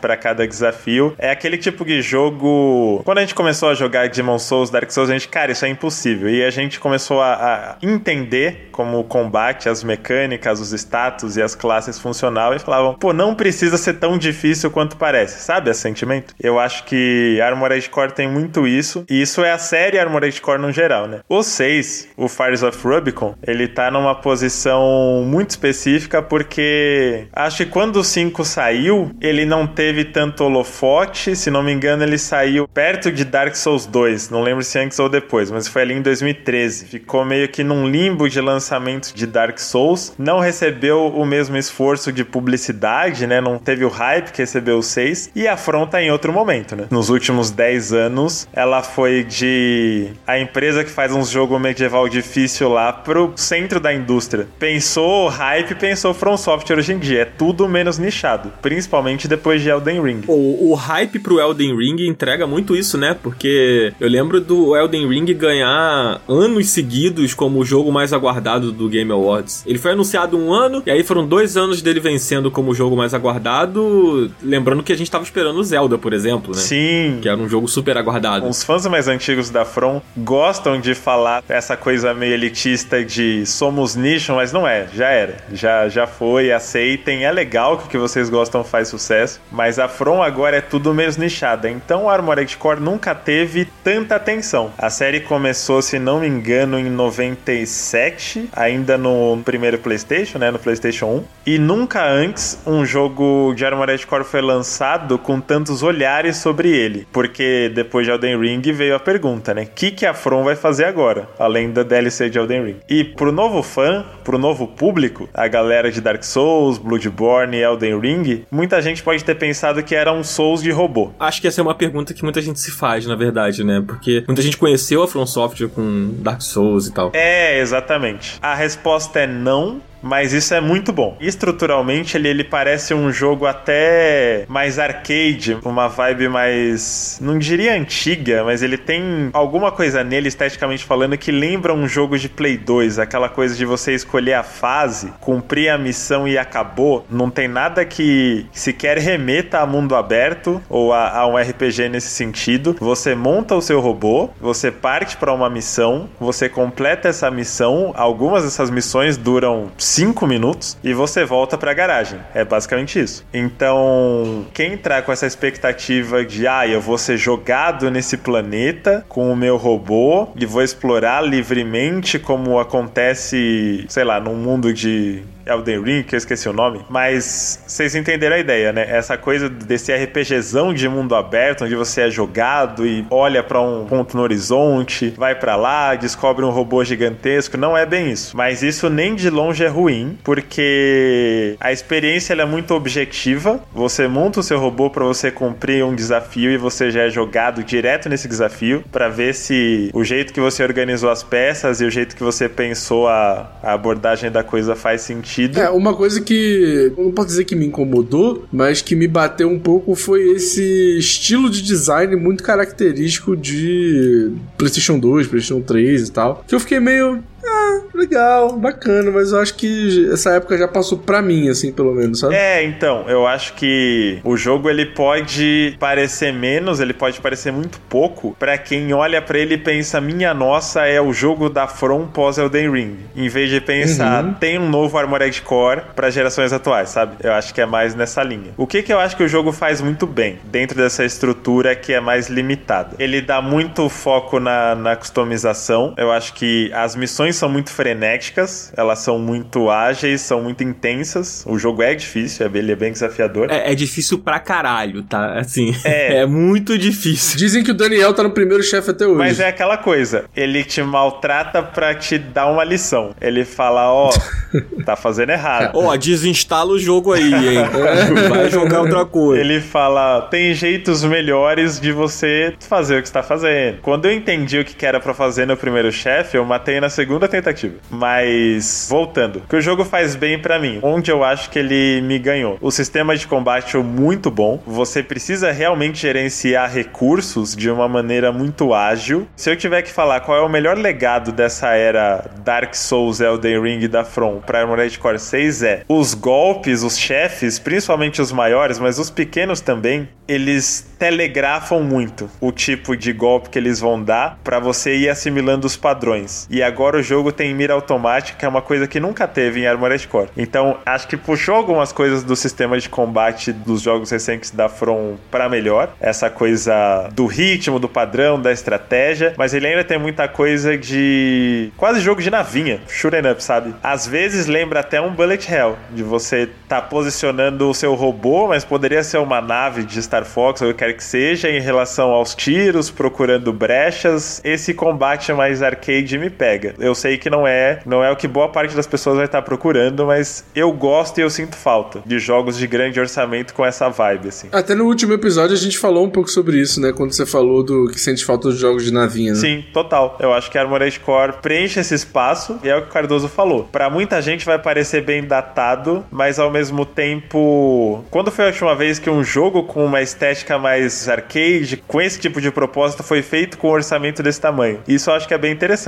pra 0.00 0.16
cada 0.16 0.46
desafio. 0.46 1.14
É 1.18 1.30
aquele 1.30 1.58
tipo 1.58 1.84
de 1.84 2.02
jogo. 2.02 3.02
Quando 3.04 3.18
a 3.18 3.20
gente 3.22 3.34
começou 3.34 3.70
a 3.70 3.74
jogar 3.74 4.08
Demon 4.08 4.38
Souls, 4.38 4.70
Dark 4.70 4.90
Souls, 4.90 5.10
a 5.10 5.12
gente, 5.12 5.28
cara, 5.28 5.52
isso 5.52 5.64
é 5.64 5.68
impossível. 5.68 6.28
E 6.28 6.44
a 6.44 6.50
gente 6.50 6.78
começou 6.78 7.20
a, 7.20 7.34
a 7.34 7.76
entender 7.82 8.68
como 8.72 9.00
o 9.00 9.04
combate, 9.04 9.68
as 9.68 9.82
mecânicas, 9.82 10.60
os 10.60 10.72
status 10.72 11.36
e 11.36 11.42
as 11.42 11.54
classes 11.54 11.98
funcionavam 11.98 12.56
e 12.56 12.60
falavam, 12.60 12.94
pô, 12.94 13.12
não 13.12 13.34
precisa 13.34 13.76
ser 13.76 13.94
tão 13.94 14.16
difícil 14.16 14.70
quanto 14.70 14.96
parece. 14.96 15.42
Sabe 15.42 15.70
esse 15.70 15.80
sentimento? 15.80 16.34
Eu 16.40 16.58
acho 16.58 16.84
que 16.84 17.40
Armored 17.40 17.88
Core 17.90 18.12
tem 18.12 18.28
muito 18.28 18.66
isso. 18.66 19.04
E 19.10 19.20
isso 19.20 19.42
é 19.42 19.52
a 19.52 19.58
série 19.58 19.98
Armored 19.98 20.40
Core 20.40 20.60
no 20.60 20.72
geral, 20.72 21.08
né? 21.08 21.20
O 21.28 21.42
6, 21.42 22.10
o 22.16 22.28
Fires 22.28 22.62
of 22.62 22.78
Rubicon, 22.86 23.34
ele 23.46 23.66
tá 23.66 23.90
numa 23.90 24.14
posição 24.14 25.24
muito 25.26 25.50
específica 25.50 26.22
porque 26.22 27.26
acho 27.32 27.64
que 27.64 27.66
quando 27.70 27.96
o 27.96 28.04
5 28.04 28.44
saiu, 28.44 28.97
ele 29.20 29.44
não 29.44 29.66
teve 29.66 30.04
tanto 30.04 30.44
holofote. 30.44 31.34
Se 31.36 31.50
não 31.50 31.62
me 31.62 31.72
engano, 31.72 32.02
ele 32.02 32.18
saiu 32.18 32.66
perto 32.66 33.10
de 33.10 33.24
Dark 33.24 33.54
Souls 33.54 33.86
2. 33.86 34.30
Não 34.30 34.42
lembro 34.42 34.64
se 34.64 34.78
antes 34.78 34.98
ou 34.98 35.08
depois, 35.08 35.50
mas 35.50 35.68
foi 35.68 35.82
ali 35.82 35.94
em 35.94 36.02
2013. 36.02 36.86
Ficou 36.86 37.24
meio 37.24 37.48
que 37.48 37.62
num 37.62 37.88
limbo 37.88 38.28
de 38.28 38.40
lançamento 38.40 39.14
de 39.14 39.26
Dark 39.26 39.58
Souls. 39.58 40.12
Não 40.18 40.40
recebeu 40.40 41.08
o 41.08 41.24
mesmo 41.24 41.56
esforço 41.56 42.12
de 42.12 42.24
publicidade, 42.24 43.26
né? 43.26 43.40
Não 43.40 43.58
teve 43.58 43.84
o 43.84 43.88
hype 43.88 44.32
que 44.32 44.42
recebeu 44.42 44.78
o 44.78 44.82
6. 44.82 45.30
E 45.34 45.46
a 45.46 45.56
From 45.56 45.86
tá 45.86 46.02
em 46.02 46.10
outro 46.10 46.32
momento, 46.32 46.74
né? 46.74 46.86
Nos 46.90 47.08
últimos 47.08 47.50
10 47.50 47.92
anos, 47.92 48.48
ela 48.52 48.82
foi 48.82 49.24
de 49.24 50.08
a 50.26 50.38
empresa 50.38 50.84
que 50.84 50.90
faz 50.90 51.12
uns 51.12 51.30
jogos 51.30 51.60
medieval 51.60 52.08
difícil 52.08 52.68
lá 52.68 52.92
pro 52.92 53.32
centro 53.36 53.80
da 53.80 53.92
indústria. 53.92 54.46
Pensou 54.58 55.28
hype, 55.28 55.74
pensou 55.74 56.12
From 56.12 56.36
Software 56.36 56.78
hoje 56.78 56.92
em 56.92 56.98
dia. 56.98 57.22
É 57.22 57.24
tudo 57.24 57.68
menos 57.68 57.98
nichado. 57.98 58.52
Principalmente 58.60 58.87
depois 59.28 59.62
de 59.62 59.68
Elden 59.68 60.02
Ring. 60.02 60.22
O, 60.26 60.70
o 60.70 60.74
hype 60.74 61.18
pro 61.18 61.40
Elden 61.40 61.76
Ring 61.76 62.06
entrega 62.06 62.46
muito 62.46 62.74
isso, 62.76 62.98
né? 62.98 63.16
Porque 63.22 63.92
eu 64.00 64.08
lembro 64.08 64.40
do 64.40 64.76
Elden 64.76 65.08
Ring 65.08 65.26
ganhar 65.34 66.20
anos 66.28 66.70
seguidos 66.70 67.34
como 67.34 67.58
o 67.58 67.64
jogo 67.64 67.90
mais 67.92 68.12
aguardado 68.12 68.72
do 68.72 68.88
Game 68.88 69.10
Awards. 69.10 69.64
Ele 69.66 69.78
foi 69.78 69.92
anunciado 69.92 70.38
um 70.38 70.52
ano, 70.52 70.82
e 70.86 70.90
aí 70.90 71.02
foram 71.02 71.26
dois 71.26 71.56
anos 71.56 71.82
dele 71.82 72.00
vencendo 72.00 72.50
como 72.50 72.70
o 72.70 72.74
jogo 72.74 72.96
mais 72.96 73.14
aguardado. 73.14 74.30
Lembrando 74.42 74.82
que 74.82 74.92
a 74.92 74.96
gente 74.96 75.10
tava 75.10 75.24
esperando 75.24 75.58
o 75.58 75.64
Zelda, 75.64 75.98
por 75.98 76.12
exemplo, 76.12 76.54
né? 76.54 76.60
Sim. 76.60 77.18
Que 77.20 77.28
era 77.28 77.38
um 77.38 77.48
jogo 77.48 77.68
super 77.68 77.96
aguardado. 77.96 78.46
Os 78.46 78.62
fãs 78.62 78.86
mais 78.86 79.08
antigos 79.08 79.50
da 79.50 79.64
From 79.64 80.00
gostam 80.16 80.80
de 80.80 80.94
falar 80.94 81.42
essa 81.48 81.76
coisa 81.76 82.14
meio 82.14 82.34
elitista 82.34 83.04
de 83.04 83.44
somos 83.44 83.96
nicho, 83.96 84.34
mas 84.34 84.52
não 84.52 84.66
é, 84.66 84.86
já 84.94 85.08
era. 85.08 85.36
Já, 85.52 85.88
já 85.88 86.06
foi, 86.06 86.52
aceitem. 86.52 87.24
É 87.24 87.32
legal 87.32 87.78
que 87.78 87.86
o 87.86 87.88
que 87.88 87.98
vocês 87.98 88.30
gostam 88.30 88.62
faz 88.62 88.77
sucesso, 88.84 89.40
mas 89.50 89.78
a 89.78 89.88
From 89.88 90.22
agora 90.22 90.56
é 90.56 90.60
tudo 90.60 90.94
menos 90.94 91.16
nichada. 91.16 91.68
Então 91.68 92.04
o 92.04 92.10
Armored 92.10 92.56
Core 92.56 92.80
nunca 92.80 93.14
teve 93.14 93.66
tanta 93.82 94.16
atenção. 94.16 94.72
A 94.78 94.90
série 94.90 95.20
começou, 95.20 95.82
se 95.82 95.98
não 95.98 96.20
me 96.20 96.26
engano, 96.26 96.78
em 96.78 96.90
97, 96.90 98.48
ainda 98.52 98.96
no 98.98 99.40
primeiro 99.44 99.78
PlayStation, 99.78 100.38
né, 100.38 100.50
no 100.50 100.58
PlayStation 100.58 101.06
1, 101.06 101.24
e 101.46 101.58
nunca 101.58 102.04
antes 102.04 102.58
um 102.66 102.84
jogo 102.84 103.54
de 103.54 103.64
Armored 103.64 104.06
Core 104.06 104.24
foi 104.24 104.40
lançado 104.40 105.18
com 105.18 105.40
tantos 105.40 105.82
olhares 105.82 106.36
sobre 106.36 106.70
ele, 106.70 107.06
porque 107.12 107.70
depois 107.74 108.06
de 108.06 108.12
Elden 108.12 108.38
Ring 108.38 108.62
veio 108.72 108.94
a 108.94 109.00
pergunta, 109.00 109.54
né? 109.54 109.62
O 109.62 109.66
que, 109.74 109.90
que 109.90 110.06
a 110.06 110.14
From 110.14 110.44
vai 110.44 110.56
fazer 110.56 110.84
agora, 110.84 111.28
além 111.38 111.70
da 111.70 111.82
DLC 111.82 112.28
de 112.28 112.38
Elden 112.38 112.64
Ring? 112.64 112.76
E 112.88 113.04
pro 113.04 113.32
novo 113.32 113.62
fã, 113.62 114.04
pro 114.24 114.38
novo 114.38 114.66
público, 114.66 115.28
a 115.32 115.46
galera 115.48 115.90
de 115.90 116.00
Dark 116.00 116.22
Souls, 116.22 116.78
Bloodborne 116.78 117.56
e 117.56 117.62
Elden 117.62 117.98
Ring, 117.98 118.44
muita 118.68 118.82
gente 118.82 119.02
pode 119.02 119.24
ter 119.24 119.34
pensado 119.34 119.82
que 119.82 119.94
era 119.94 120.12
um 120.12 120.22
Souls 120.22 120.62
de 120.62 120.70
robô. 120.70 121.10
Acho 121.18 121.40
que 121.40 121.48
essa 121.48 121.58
é 121.58 121.62
uma 121.62 121.74
pergunta 121.74 122.12
que 122.12 122.22
muita 122.22 122.42
gente 122.42 122.60
se 122.60 122.70
faz, 122.70 123.06
na 123.06 123.16
verdade, 123.16 123.64
né? 123.64 123.82
Porque 123.84 124.22
muita 124.26 124.42
gente 124.42 124.58
conheceu 124.58 125.02
a 125.02 125.08
From 125.08 125.24
Software 125.24 125.68
com 125.68 126.14
Dark 126.18 126.42
Souls 126.42 126.86
e 126.86 126.92
tal. 126.92 127.10
É, 127.14 127.58
exatamente. 127.60 128.38
A 128.42 128.54
resposta 128.54 129.20
é 129.20 129.26
não. 129.26 129.80
Mas 130.02 130.32
isso 130.32 130.54
é 130.54 130.60
muito 130.60 130.92
bom. 130.92 131.16
Estruturalmente, 131.20 132.16
ele, 132.16 132.28
ele 132.28 132.44
parece 132.44 132.94
um 132.94 133.12
jogo 133.12 133.46
até 133.46 134.44
mais 134.48 134.78
arcade, 134.78 135.58
uma 135.64 135.88
vibe 135.88 136.28
mais. 136.28 137.18
não 137.20 137.38
diria 137.38 137.74
antiga, 137.74 138.44
mas 138.44 138.62
ele 138.62 138.76
tem 138.76 139.30
alguma 139.32 139.70
coisa 139.70 140.04
nele, 140.04 140.28
esteticamente 140.28 140.84
falando, 140.84 141.16
que 141.16 141.32
lembra 141.32 141.74
um 141.74 141.88
jogo 141.88 142.18
de 142.18 142.28
Play 142.28 142.56
2. 142.56 142.98
Aquela 142.98 143.28
coisa 143.28 143.54
de 143.54 143.64
você 143.64 143.94
escolher 143.94 144.34
a 144.34 144.42
fase, 144.42 145.12
cumprir 145.20 145.68
a 145.68 145.78
missão 145.78 146.26
e 146.26 146.38
acabou. 146.38 147.04
Não 147.10 147.30
tem 147.30 147.48
nada 147.48 147.84
que 147.84 148.46
sequer 148.52 148.98
remeta 148.98 149.60
a 149.60 149.66
mundo 149.66 149.94
aberto 149.94 150.60
ou 150.68 150.92
a, 150.92 151.18
a 151.18 151.26
um 151.26 151.36
RPG 151.36 151.88
nesse 151.88 152.08
sentido. 152.08 152.76
Você 152.80 153.14
monta 153.14 153.54
o 153.54 153.62
seu 153.62 153.80
robô, 153.80 154.30
você 154.40 154.70
parte 154.70 155.16
para 155.16 155.32
uma 155.32 155.50
missão, 155.50 156.08
você 156.20 156.48
completa 156.48 157.08
essa 157.08 157.30
missão. 157.30 157.92
Algumas 157.94 158.44
dessas 158.44 158.70
missões 158.70 159.16
duram 159.16 159.70
5 159.88 160.26
minutos 160.26 160.76
e 160.84 160.92
você 160.92 161.24
volta 161.24 161.56
pra 161.56 161.72
garagem. 161.72 162.20
É 162.34 162.44
basicamente 162.44 163.00
isso. 163.00 163.24
Então, 163.32 164.46
quem 164.52 164.74
entrar 164.74 165.02
com 165.02 165.10
essa 165.10 165.26
expectativa 165.26 166.24
de, 166.24 166.46
ah, 166.46 166.66
eu 166.66 166.80
vou 166.80 166.98
ser 166.98 167.16
jogado 167.16 167.90
nesse 167.90 168.16
planeta 168.18 169.04
com 169.08 169.32
o 169.32 169.36
meu 169.36 169.56
robô 169.56 170.28
e 170.36 170.44
vou 170.44 170.62
explorar 170.62 171.22
livremente 171.22 172.18
como 172.18 172.58
acontece, 172.58 173.86
sei 173.88 174.04
lá, 174.04 174.20
num 174.20 174.36
mundo 174.36 174.72
de 174.72 175.22
Elden 175.48 175.82
Ring, 175.82 176.02
que 176.02 176.14
eu 176.14 176.18
esqueci 176.18 176.48
o 176.48 176.52
nome, 176.52 176.80
mas 176.88 177.62
vocês 177.66 177.94
entenderam 177.94 178.36
a 178.36 178.38
ideia, 178.38 178.72
né? 178.72 178.86
Essa 178.88 179.16
coisa 179.16 179.48
desse 179.48 179.92
RPGzão 179.92 180.72
de 180.72 180.88
mundo 180.88 181.14
aberto, 181.14 181.64
onde 181.64 181.74
você 181.74 182.02
é 182.02 182.10
jogado 182.10 182.86
e 182.86 183.06
olha 183.10 183.42
para 183.42 183.60
um 183.60 183.86
ponto 183.86 184.16
no 184.16 184.22
horizonte, 184.22 185.14
vai 185.16 185.34
para 185.34 185.56
lá, 185.56 185.94
descobre 185.94 186.44
um 186.44 186.50
robô 186.50 186.84
gigantesco, 186.84 187.56
não 187.56 187.76
é 187.76 187.86
bem 187.86 188.10
isso. 188.10 188.36
Mas 188.36 188.62
isso 188.62 188.88
nem 188.90 189.14
de 189.14 189.30
longe 189.30 189.64
é 189.64 189.68
ruim, 189.68 190.18
porque 190.22 191.56
a 191.60 191.72
experiência 191.72 192.34
é 192.34 192.44
muito 192.44 192.74
objetiva. 192.74 193.60
Você 193.72 194.06
monta 194.06 194.40
o 194.40 194.42
seu 194.42 194.58
robô 194.58 194.90
para 194.90 195.04
você 195.04 195.30
cumprir 195.30 195.84
um 195.84 195.94
desafio 195.94 196.50
e 196.50 196.56
você 196.56 196.90
já 196.90 197.02
é 197.02 197.10
jogado 197.10 197.64
direto 197.64 198.08
nesse 198.08 198.28
desafio 198.28 198.84
para 198.92 199.08
ver 199.08 199.34
se 199.34 199.90
o 199.92 200.04
jeito 200.04 200.32
que 200.32 200.40
você 200.40 200.62
organizou 200.62 201.10
as 201.10 201.22
peças 201.22 201.80
e 201.80 201.84
o 201.84 201.90
jeito 201.90 202.14
que 202.14 202.22
você 202.22 202.48
pensou 202.48 203.08
a, 203.08 203.50
a 203.62 203.72
abordagem 203.72 204.30
da 204.30 204.42
coisa 204.42 204.76
faz 204.76 205.02
sentido. 205.02 205.37
É, 205.44 205.70
uma 205.70 205.94
coisa 205.94 206.20
que 206.20 206.92
não 206.96 207.12
posso 207.12 207.28
dizer 207.28 207.44
que 207.44 207.54
me 207.54 207.66
incomodou, 207.66 208.46
mas 208.52 208.82
que 208.82 208.94
me 208.94 209.06
bateu 209.06 209.48
um 209.48 209.58
pouco 209.58 209.94
foi 209.94 210.30
esse 210.30 210.98
estilo 210.98 211.50
de 211.50 211.62
design 211.62 212.14
muito 212.16 212.42
característico 212.42 213.36
de 213.36 214.32
PlayStation 214.56 214.98
2, 214.98 215.26
PlayStation 215.26 215.60
3 215.60 216.08
e 216.08 216.12
tal. 216.12 216.44
Que 216.46 216.54
eu 216.54 216.60
fiquei 216.60 216.80
meio. 216.80 217.22
Ah, 217.44 217.80
legal, 217.98 218.56
bacana, 218.56 219.10
mas 219.10 219.32
eu 219.32 219.40
acho 219.40 219.54
que 219.54 220.08
essa 220.12 220.30
época 220.34 220.56
já 220.56 220.68
passou 220.68 220.98
pra 220.98 221.20
mim, 221.20 221.48
assim, 221.48 221.72
pelo 221.72 221.92
menos, 221.94 222.20
sabe? 222.20 222.34
É, 222.34 222.62
então, 222.64 223.04
eu 223.08 223.26
acho 223.26 223.54
que 223.54 224.18
o 224.24 224.36
jogo 224.36 224.68
ele 224.70 224.86
pode 224.86 225.76
parecer 225.78 226.32
menos, 226.32 226.80
ele 226.80 226.92
pode 226.92 227.20
parecer 227.20 227.52
muito 227.52 227.78
pouco 227.88 228.36
pra 228.38 228.56
quem 228.58 228.92
olha 228.92 229.20
pra 229.20 229.38
ele 229.38 229.54
e 229.54 229.58
pensa, 229.58 230.00
minha 230.00 230.32
nossa, 230.34 230.86
é 230.86 231.00
o 231.00 231.12
jogo 231.12 231.48
da 231.50 231.66
From 231.66 232.06
pós 232.06 232.38
Elden 232.38 232.70
Ring. 232.70 232.96
Em 233.16 233.28
vez 233.28 233.50
de 233.50 233.60
pensar, 233.60 234.24
Uhum. 234.24 234.34
tem 234.34 234.58
um 234.58 234.68
novo 234.68 234.96
Armored 234.98 235.42
Core 235.42 235.82
para 235.94 236.10
gerações 236.10 236.52
atuais, 236.52 236.90
sabe? 236.90 237.16
Eu 237.22 237.32
acho 237.32 237.52
que 237.52 237.60
é 237.60 237.66
mais 237.66 237.94
nessa 237.94 238.22
linha. 238.22 238.52
O 238.56 238.66
que 238.66 238.82
que 238.82 238.92
eu 238.92 238.98
acho 238.98 239.16
que 239.16 239.22
o 239.22 239.28
jogo 239.28 239.52
faz 239.52 239.80
muito 239.80 240.06
bem 240.06 240.38
dentro 240.44 240.76
dessa 240.76 241.04
estrutura 241.04 241.74
que 241.74 241.92
é 241.92 242.00
mais 242.00 242.28
limitada? 242.28 242.96
Ele 242.98 243.20
dá 243.20 243.40
muito 243.42 243.88
foco 243.88 244.38
na, 244.40 244.74
na 244.74 244.96
customização. 244.96 245.94
Eu 245.96 246.10
acho 246.12 246.32
que 246.34 246.70
as 246.72 246.94
missões 246.96 247.36
são 247.36 247.48
muito 247.48 247.70
frenéticas, 247.88 248.72
elas 248.76 248.98
são 248.98 249.18
muito 249.18 249.70
ágeis, 249.70 250.20
são 250.20 250.42
muito 250.42 250.62
intensas. 250.62 251.44
O 251.46 251.58
jogo 251.58 251.82
é 251.82 251.94
difícil, 251.94 252.46
é- 252.46 252.50
ele 252.58 252.72
é 252.72 252.76
bem 252.76 252.92
desafiador. 252.92 253.50
É, 253.50 253.72
é 253.72 253.74
difícil 253.74 254.18
pra 254.18 254.38
caralho, 254.38 255.02
tá? 255.02 255.38
Assim, 255.38 255.74
É. 255.84 256.18
é 256.22 256.26
muito 256.26 256.76
difícil. 256.76 257.38
Dizem 257.38 257.62
que 257.64 257.70
o 257.70 257.74
Daniel 257.74 258.12
tá 258.12 258.22
no 258.22 258.30
primeiro 258.30 258.62
chefe 258.62 258.90
até 258.90 259.06
hoje. 259.06 259.16
Mas 259.18 259.40
é 259.40 259.48
aquela 259.48 259.76
coisa, 259.78 260.24
ele 260.36 260.62
te 260.64 260.82
maltrata 260.82 261.62
pra 261.62 261.94
te 261.94 262.18
dar 262.18 262.46
uma 262.48 262.62
lição. 262.64 263.14
Ele 263.20 263.44
fala, 263.44 263.90
ó, 263.92 264.10
tá 264.84 264.96
fazendo 264.96 265.30
errado. 265.30 265.70
Ó, 265.74 265.96
desinstala 265.96 266.72
o 266.72 266.78
jogo 266.78 267.12
aí, 267.12 267.32
hein? 267.32 267.58
Vai 268.28 268.50
jogar 268.50 268.80
outra 268.82 269.04
coisa. 269.04 269.40
Ele 269.40 269.60
fala: 269.60 270.22
tem 270.22 270.52
jeitos 270.54 271.02
melhores 271.04 271.80
de 271.80 271.92
você 271.92 272.54
fazer 272.68 272.98
o 272.98 273.02
que 273.02 273.08
está 273.08 273.22
fazendo. 273.22 273.78
Quando 273.82 274.06
eu 274.06 274.12
entendi 274.12 274.58
o 274.58 274.64
que 274.64 274.74
que 274.74 274.84
era 274.86 275.00
pra 275.00 275.14
fazer 275.14 275.46
no 275.46 275.56
primeiro 275.56 275.90
chefe, 275.90 276.36
eu 276.36 276.44
matei 276.44 276.80
na 276.80 276.88
segunda 276.90 277.26
tentativa. 277.28 277.74
Mas, 277.90 278.86
voltando, 278.90 279.36
o 279.36 279.48
que 279.48 279.56
o 279.56 279.60
jogo 279.60 279.84
faz 279.84 280.14
bem 280.14 280.38
pra 280.38 280.58
mim, 280.58 280.80
onde 280.82 281.10
eu 281.10 281.24
acho 281.24 281.50
que 281.50 281.58
ele 281.58 282.00
me 282.02 282.18
ganhou. 282.18 282.58
O 282.60 282.70
sistema 282.70 283.16
de 283.16 283.26
combate 283.26 283.76
é 283.76 283.80
muito 283.80 284.30
bom. 284.30 284.60
Você 284.66 285.02
precisa 285.02 285.52
realmente 285.52 285.98
gerenciar 285.98 286.72
recursos 286.72 287.54
de 287.54 287.70
uma 287.70 287.88
maneira 287.88 288.32
muito 288.32 288.74
ágil. 288.74 289.26
Se 289.36 289.50
eu 289.50 289.56
tiver 289.56 289.82
que 289.82 289.92
falar 289.92 290.20
qual 290.20 290.38
é 290.38 290.40
o 290.40 290.48
melhor 290.48 290.76
legado 290.76 291.32
dessa 291.32 291.68
era 291.74 292.30
Dark 292.44 292.74
Souls, 292.74 293.20
Elden 293.20 293.62
Ring 293.62 293.88
da 293.88 294.04
From 294.04 294.40
pra 294.40 294.60
Armored 294.60 294.98
Core 294.98 295.18
6 295.18 295.62
é 295.62 295.82
os 295.88 296.14
golpes, 296.14 296.82
os 296.82 296.98
chefes, 296.98 297.58
principalmente 297.58 298.20
os 298.20 298.32
maiores, 298.32 298.78
mas 298.78 298.98
os 298.98 299.10
pequenos 299.10 299.60
também, 299.60 300.08
eles 300.26 300.86
telegrafam 300.98 301.80
muito 301.80 302.28
o 302.40 302.52
tipo 302.52 302.96
de 302.96 303.12
golpe 303.12 303.48
que 303.50 303.58
eles 303.58 303.80
vão 303.80 304.02
dar 304.02 304.38
pra 304.42 304.58
você 304.58 304.96
ir 304.96 305.08
assimilando 305.08 305.66
os 305.66 305.76
padrões. 305.76 306.46
E 306.50 306.62
agora 306.62 306.98
o 306.98 307.02
jogo 307.02 307.32
tem 307.32 307.54
mira 307.54 307.67
automática, 307.72 308.38
que 308.38 308.44
é 308.44 308.48
uma 308.48 308.62
coisa 308.62 308.86
que 308.86 308.98
nunca 308.98 309.26
teve 309.26 309.60
em 309.60 309.66
Armored 309.66 310.06
Core. 310.08 310.28
Então, 310.36 310.78
acho 310.84 311.06
que 311.06 311.16
puxou 311.16 311.54
algumas 311.54 311.92
coisas 311.92 312.24
do 312.24 312.34
sistema 312.34 312.78
de 312.78 312.88
combate 312.88 313.52
dos 313.52 313.82
jogos 313.82 314.10
recentes 314.10 314.50
da 314.50 314.68
From 314.68 315.16
pra 315.30 315.48
melhor. 315.48 315.90
Essa 316.00 316.28
coisa 316.28 317.08
do 317.12 317.26
ritmo, 317.26 317.78
do 317.78 317.88
padrão, 317.88 318.40
da 318.40 318.52
estratégia, 318.52 319.34
mas 319.36 319.54
ele 319.54 319.66
ainda 319.66 319.84
tem 319.84 319.98
muita 319.98 320.26
coisa 320.28 320.76
de 320.76 321.70
quase 321.76 322.00
jogo 322.00 322.20
de 322.20 322.30
navinha, 322.30 322.80
shooting 322.88 323.28
up, 323.30 323.42
sabe? 323.42 323.74
Às 323.82 324.06
vezes 324.06 324.46
lembra 324.46 324.80
até 324.80 325.00
um 325.00 325.10
Bullet 325.10 325.50
Hell, 325.50 325.76
de 325.90 326.02
você 326.02 326.48
tá 326.68 326.80
posicionando 326.80 327.68
o 327.68 327.74
seu 327.74 327.94
robô, 327.94 328.48
mas 328.48 328.64
poderia 328.64 329.02
ser 329.02 329.18
uma 329.18 329.40
nave 329.40 329.84
de 329.84 330.02
Star 330.02 330.24
Fox 330.24 330.60
ou 330.62 330.70
o 330.70 330.74
que 330.74 330.78
quer 330.78 330.92
que 330.94 331.04
seja, 331.04 331.50
em 331.50 331.60
relação 331.60 332.10
aos 332.10 332.34
tiros, 332.34 332.90
procurando 332.90 333.52
brechas. 333.52 334.40
Esse 334.44 334.72
combate 334.72 335.32
mais 335.32 335.62
arcade 335.62 336.18
me 336.18 336.30
pega. 336.30 336.74
Eu 336.78 336.94
sei 336.94 337.18
que 337.18 337.28
não 337.28 337.46
é, 337.46 337.57
não 337.84 338.02
é 338.02 338.10
o 338.10 338.16
que 338.16 338.28
boa 338.28 338.48
parte 338.48 338.74
das 338.74 338.86
pessoas 338.86 339.16
vai 339.16 339.26
estar 339.26 339.42
procurando, 339.42 340.06
mas 340.06 340.44
eu 340.54 340.72
gosto 340.72 341.18
e 341.18 341.22
eu 341.22 341.30
sinto 341.30 341.56
falta 341.56 342.02
de 342.04 342.18
jogos 342.18 342.56
de 342.56 342.66
grande 342.66 342.98
orçamento 343.00 343.54
com 343.54 343.64
essa 343.64 343.88
vibe 343.88 344.28
assim. 344.28 344.48
Até 344.52 344.74
no 344.74 344.84
último 344.84 345.12
episódio 345.12 345.54
a 345.54 345.58
gente 345.58 345.78
falou 345.78 346.04
um 346.04 346.10
pouco 346.10 346.30
sobre 346.30 346.58
isso, 346.60 346.80
né? 346.80 346.92
Quando 346.92 347.12
você 347.12 347.26
falou 347.26 347.62
do 347.62 347.88
que 347.88 348.00
sente 348.00 348.24
falta 348.24 348.48
dos 348.48 348.58
jogos 348.58 348.84
de 348.84 348.92
navinha, 348.92 349.32
né? 349.32 349.38
Sim, 349.38 349.64
total. 349.72 350.16
Eu 350.20 350.32
acho 350.32 350.50
que 350.50 350.58
a 350.58 350.62
Armored 350.62 351.00
Core 351.00 351.34
preenche 351.42 351.80
esse 351.80 351.94
espaço 351.94 352.58
e 352.62 352.68
é 352.68 352.76
o 352.76 352.82
que 352.82 352.88
o 352.88 352.92
Cardoso 352.92 353.28
falou. 353.28 353.64
Pra 353.64 353.90
muita 353.90 354.20
gente 354.22 354.44
vai 354.44 354.58
parecer 354.58 355.02
bem 355.04 355.24
datado, 355.24 356.04
mas 356.10 356.38
ao 356.38 356.50
mesmo 356.50 356.84
tempo, 356.84 358.04
quando 358.10 358.30
foi 358.30 358.46
a 358.46 358.48
última 358.48 358.74
vez 358.74 358.98
que 358.98 359.10
um 359.10 359.22
jogo 359.24 359.64
com 359.64 359.84
uma 359.84 360.00
estética 360.00 360.58
mais 360.58 361.08
arcade, 361.08 361.82
com 361.86 362.00
esse 362.00 362.18
tipo 362.18 362.40
de 362.40 362.50
proposta, 362.50 363.02
foi 363.02 363.22
feito 363.22 363.58
com 363.58 363.68
um 363.68 363.72
orçamento 363.72 364.22
desse 364.22 364.40
tamanho? 364.40 364.80
Isso 364.86 365.10
eu 365.10 365.14
acho 365.14 365.26
que 365.26 365.34
é 365.34 365.38
bem 365.38 365.52
interessante 365.52 365.78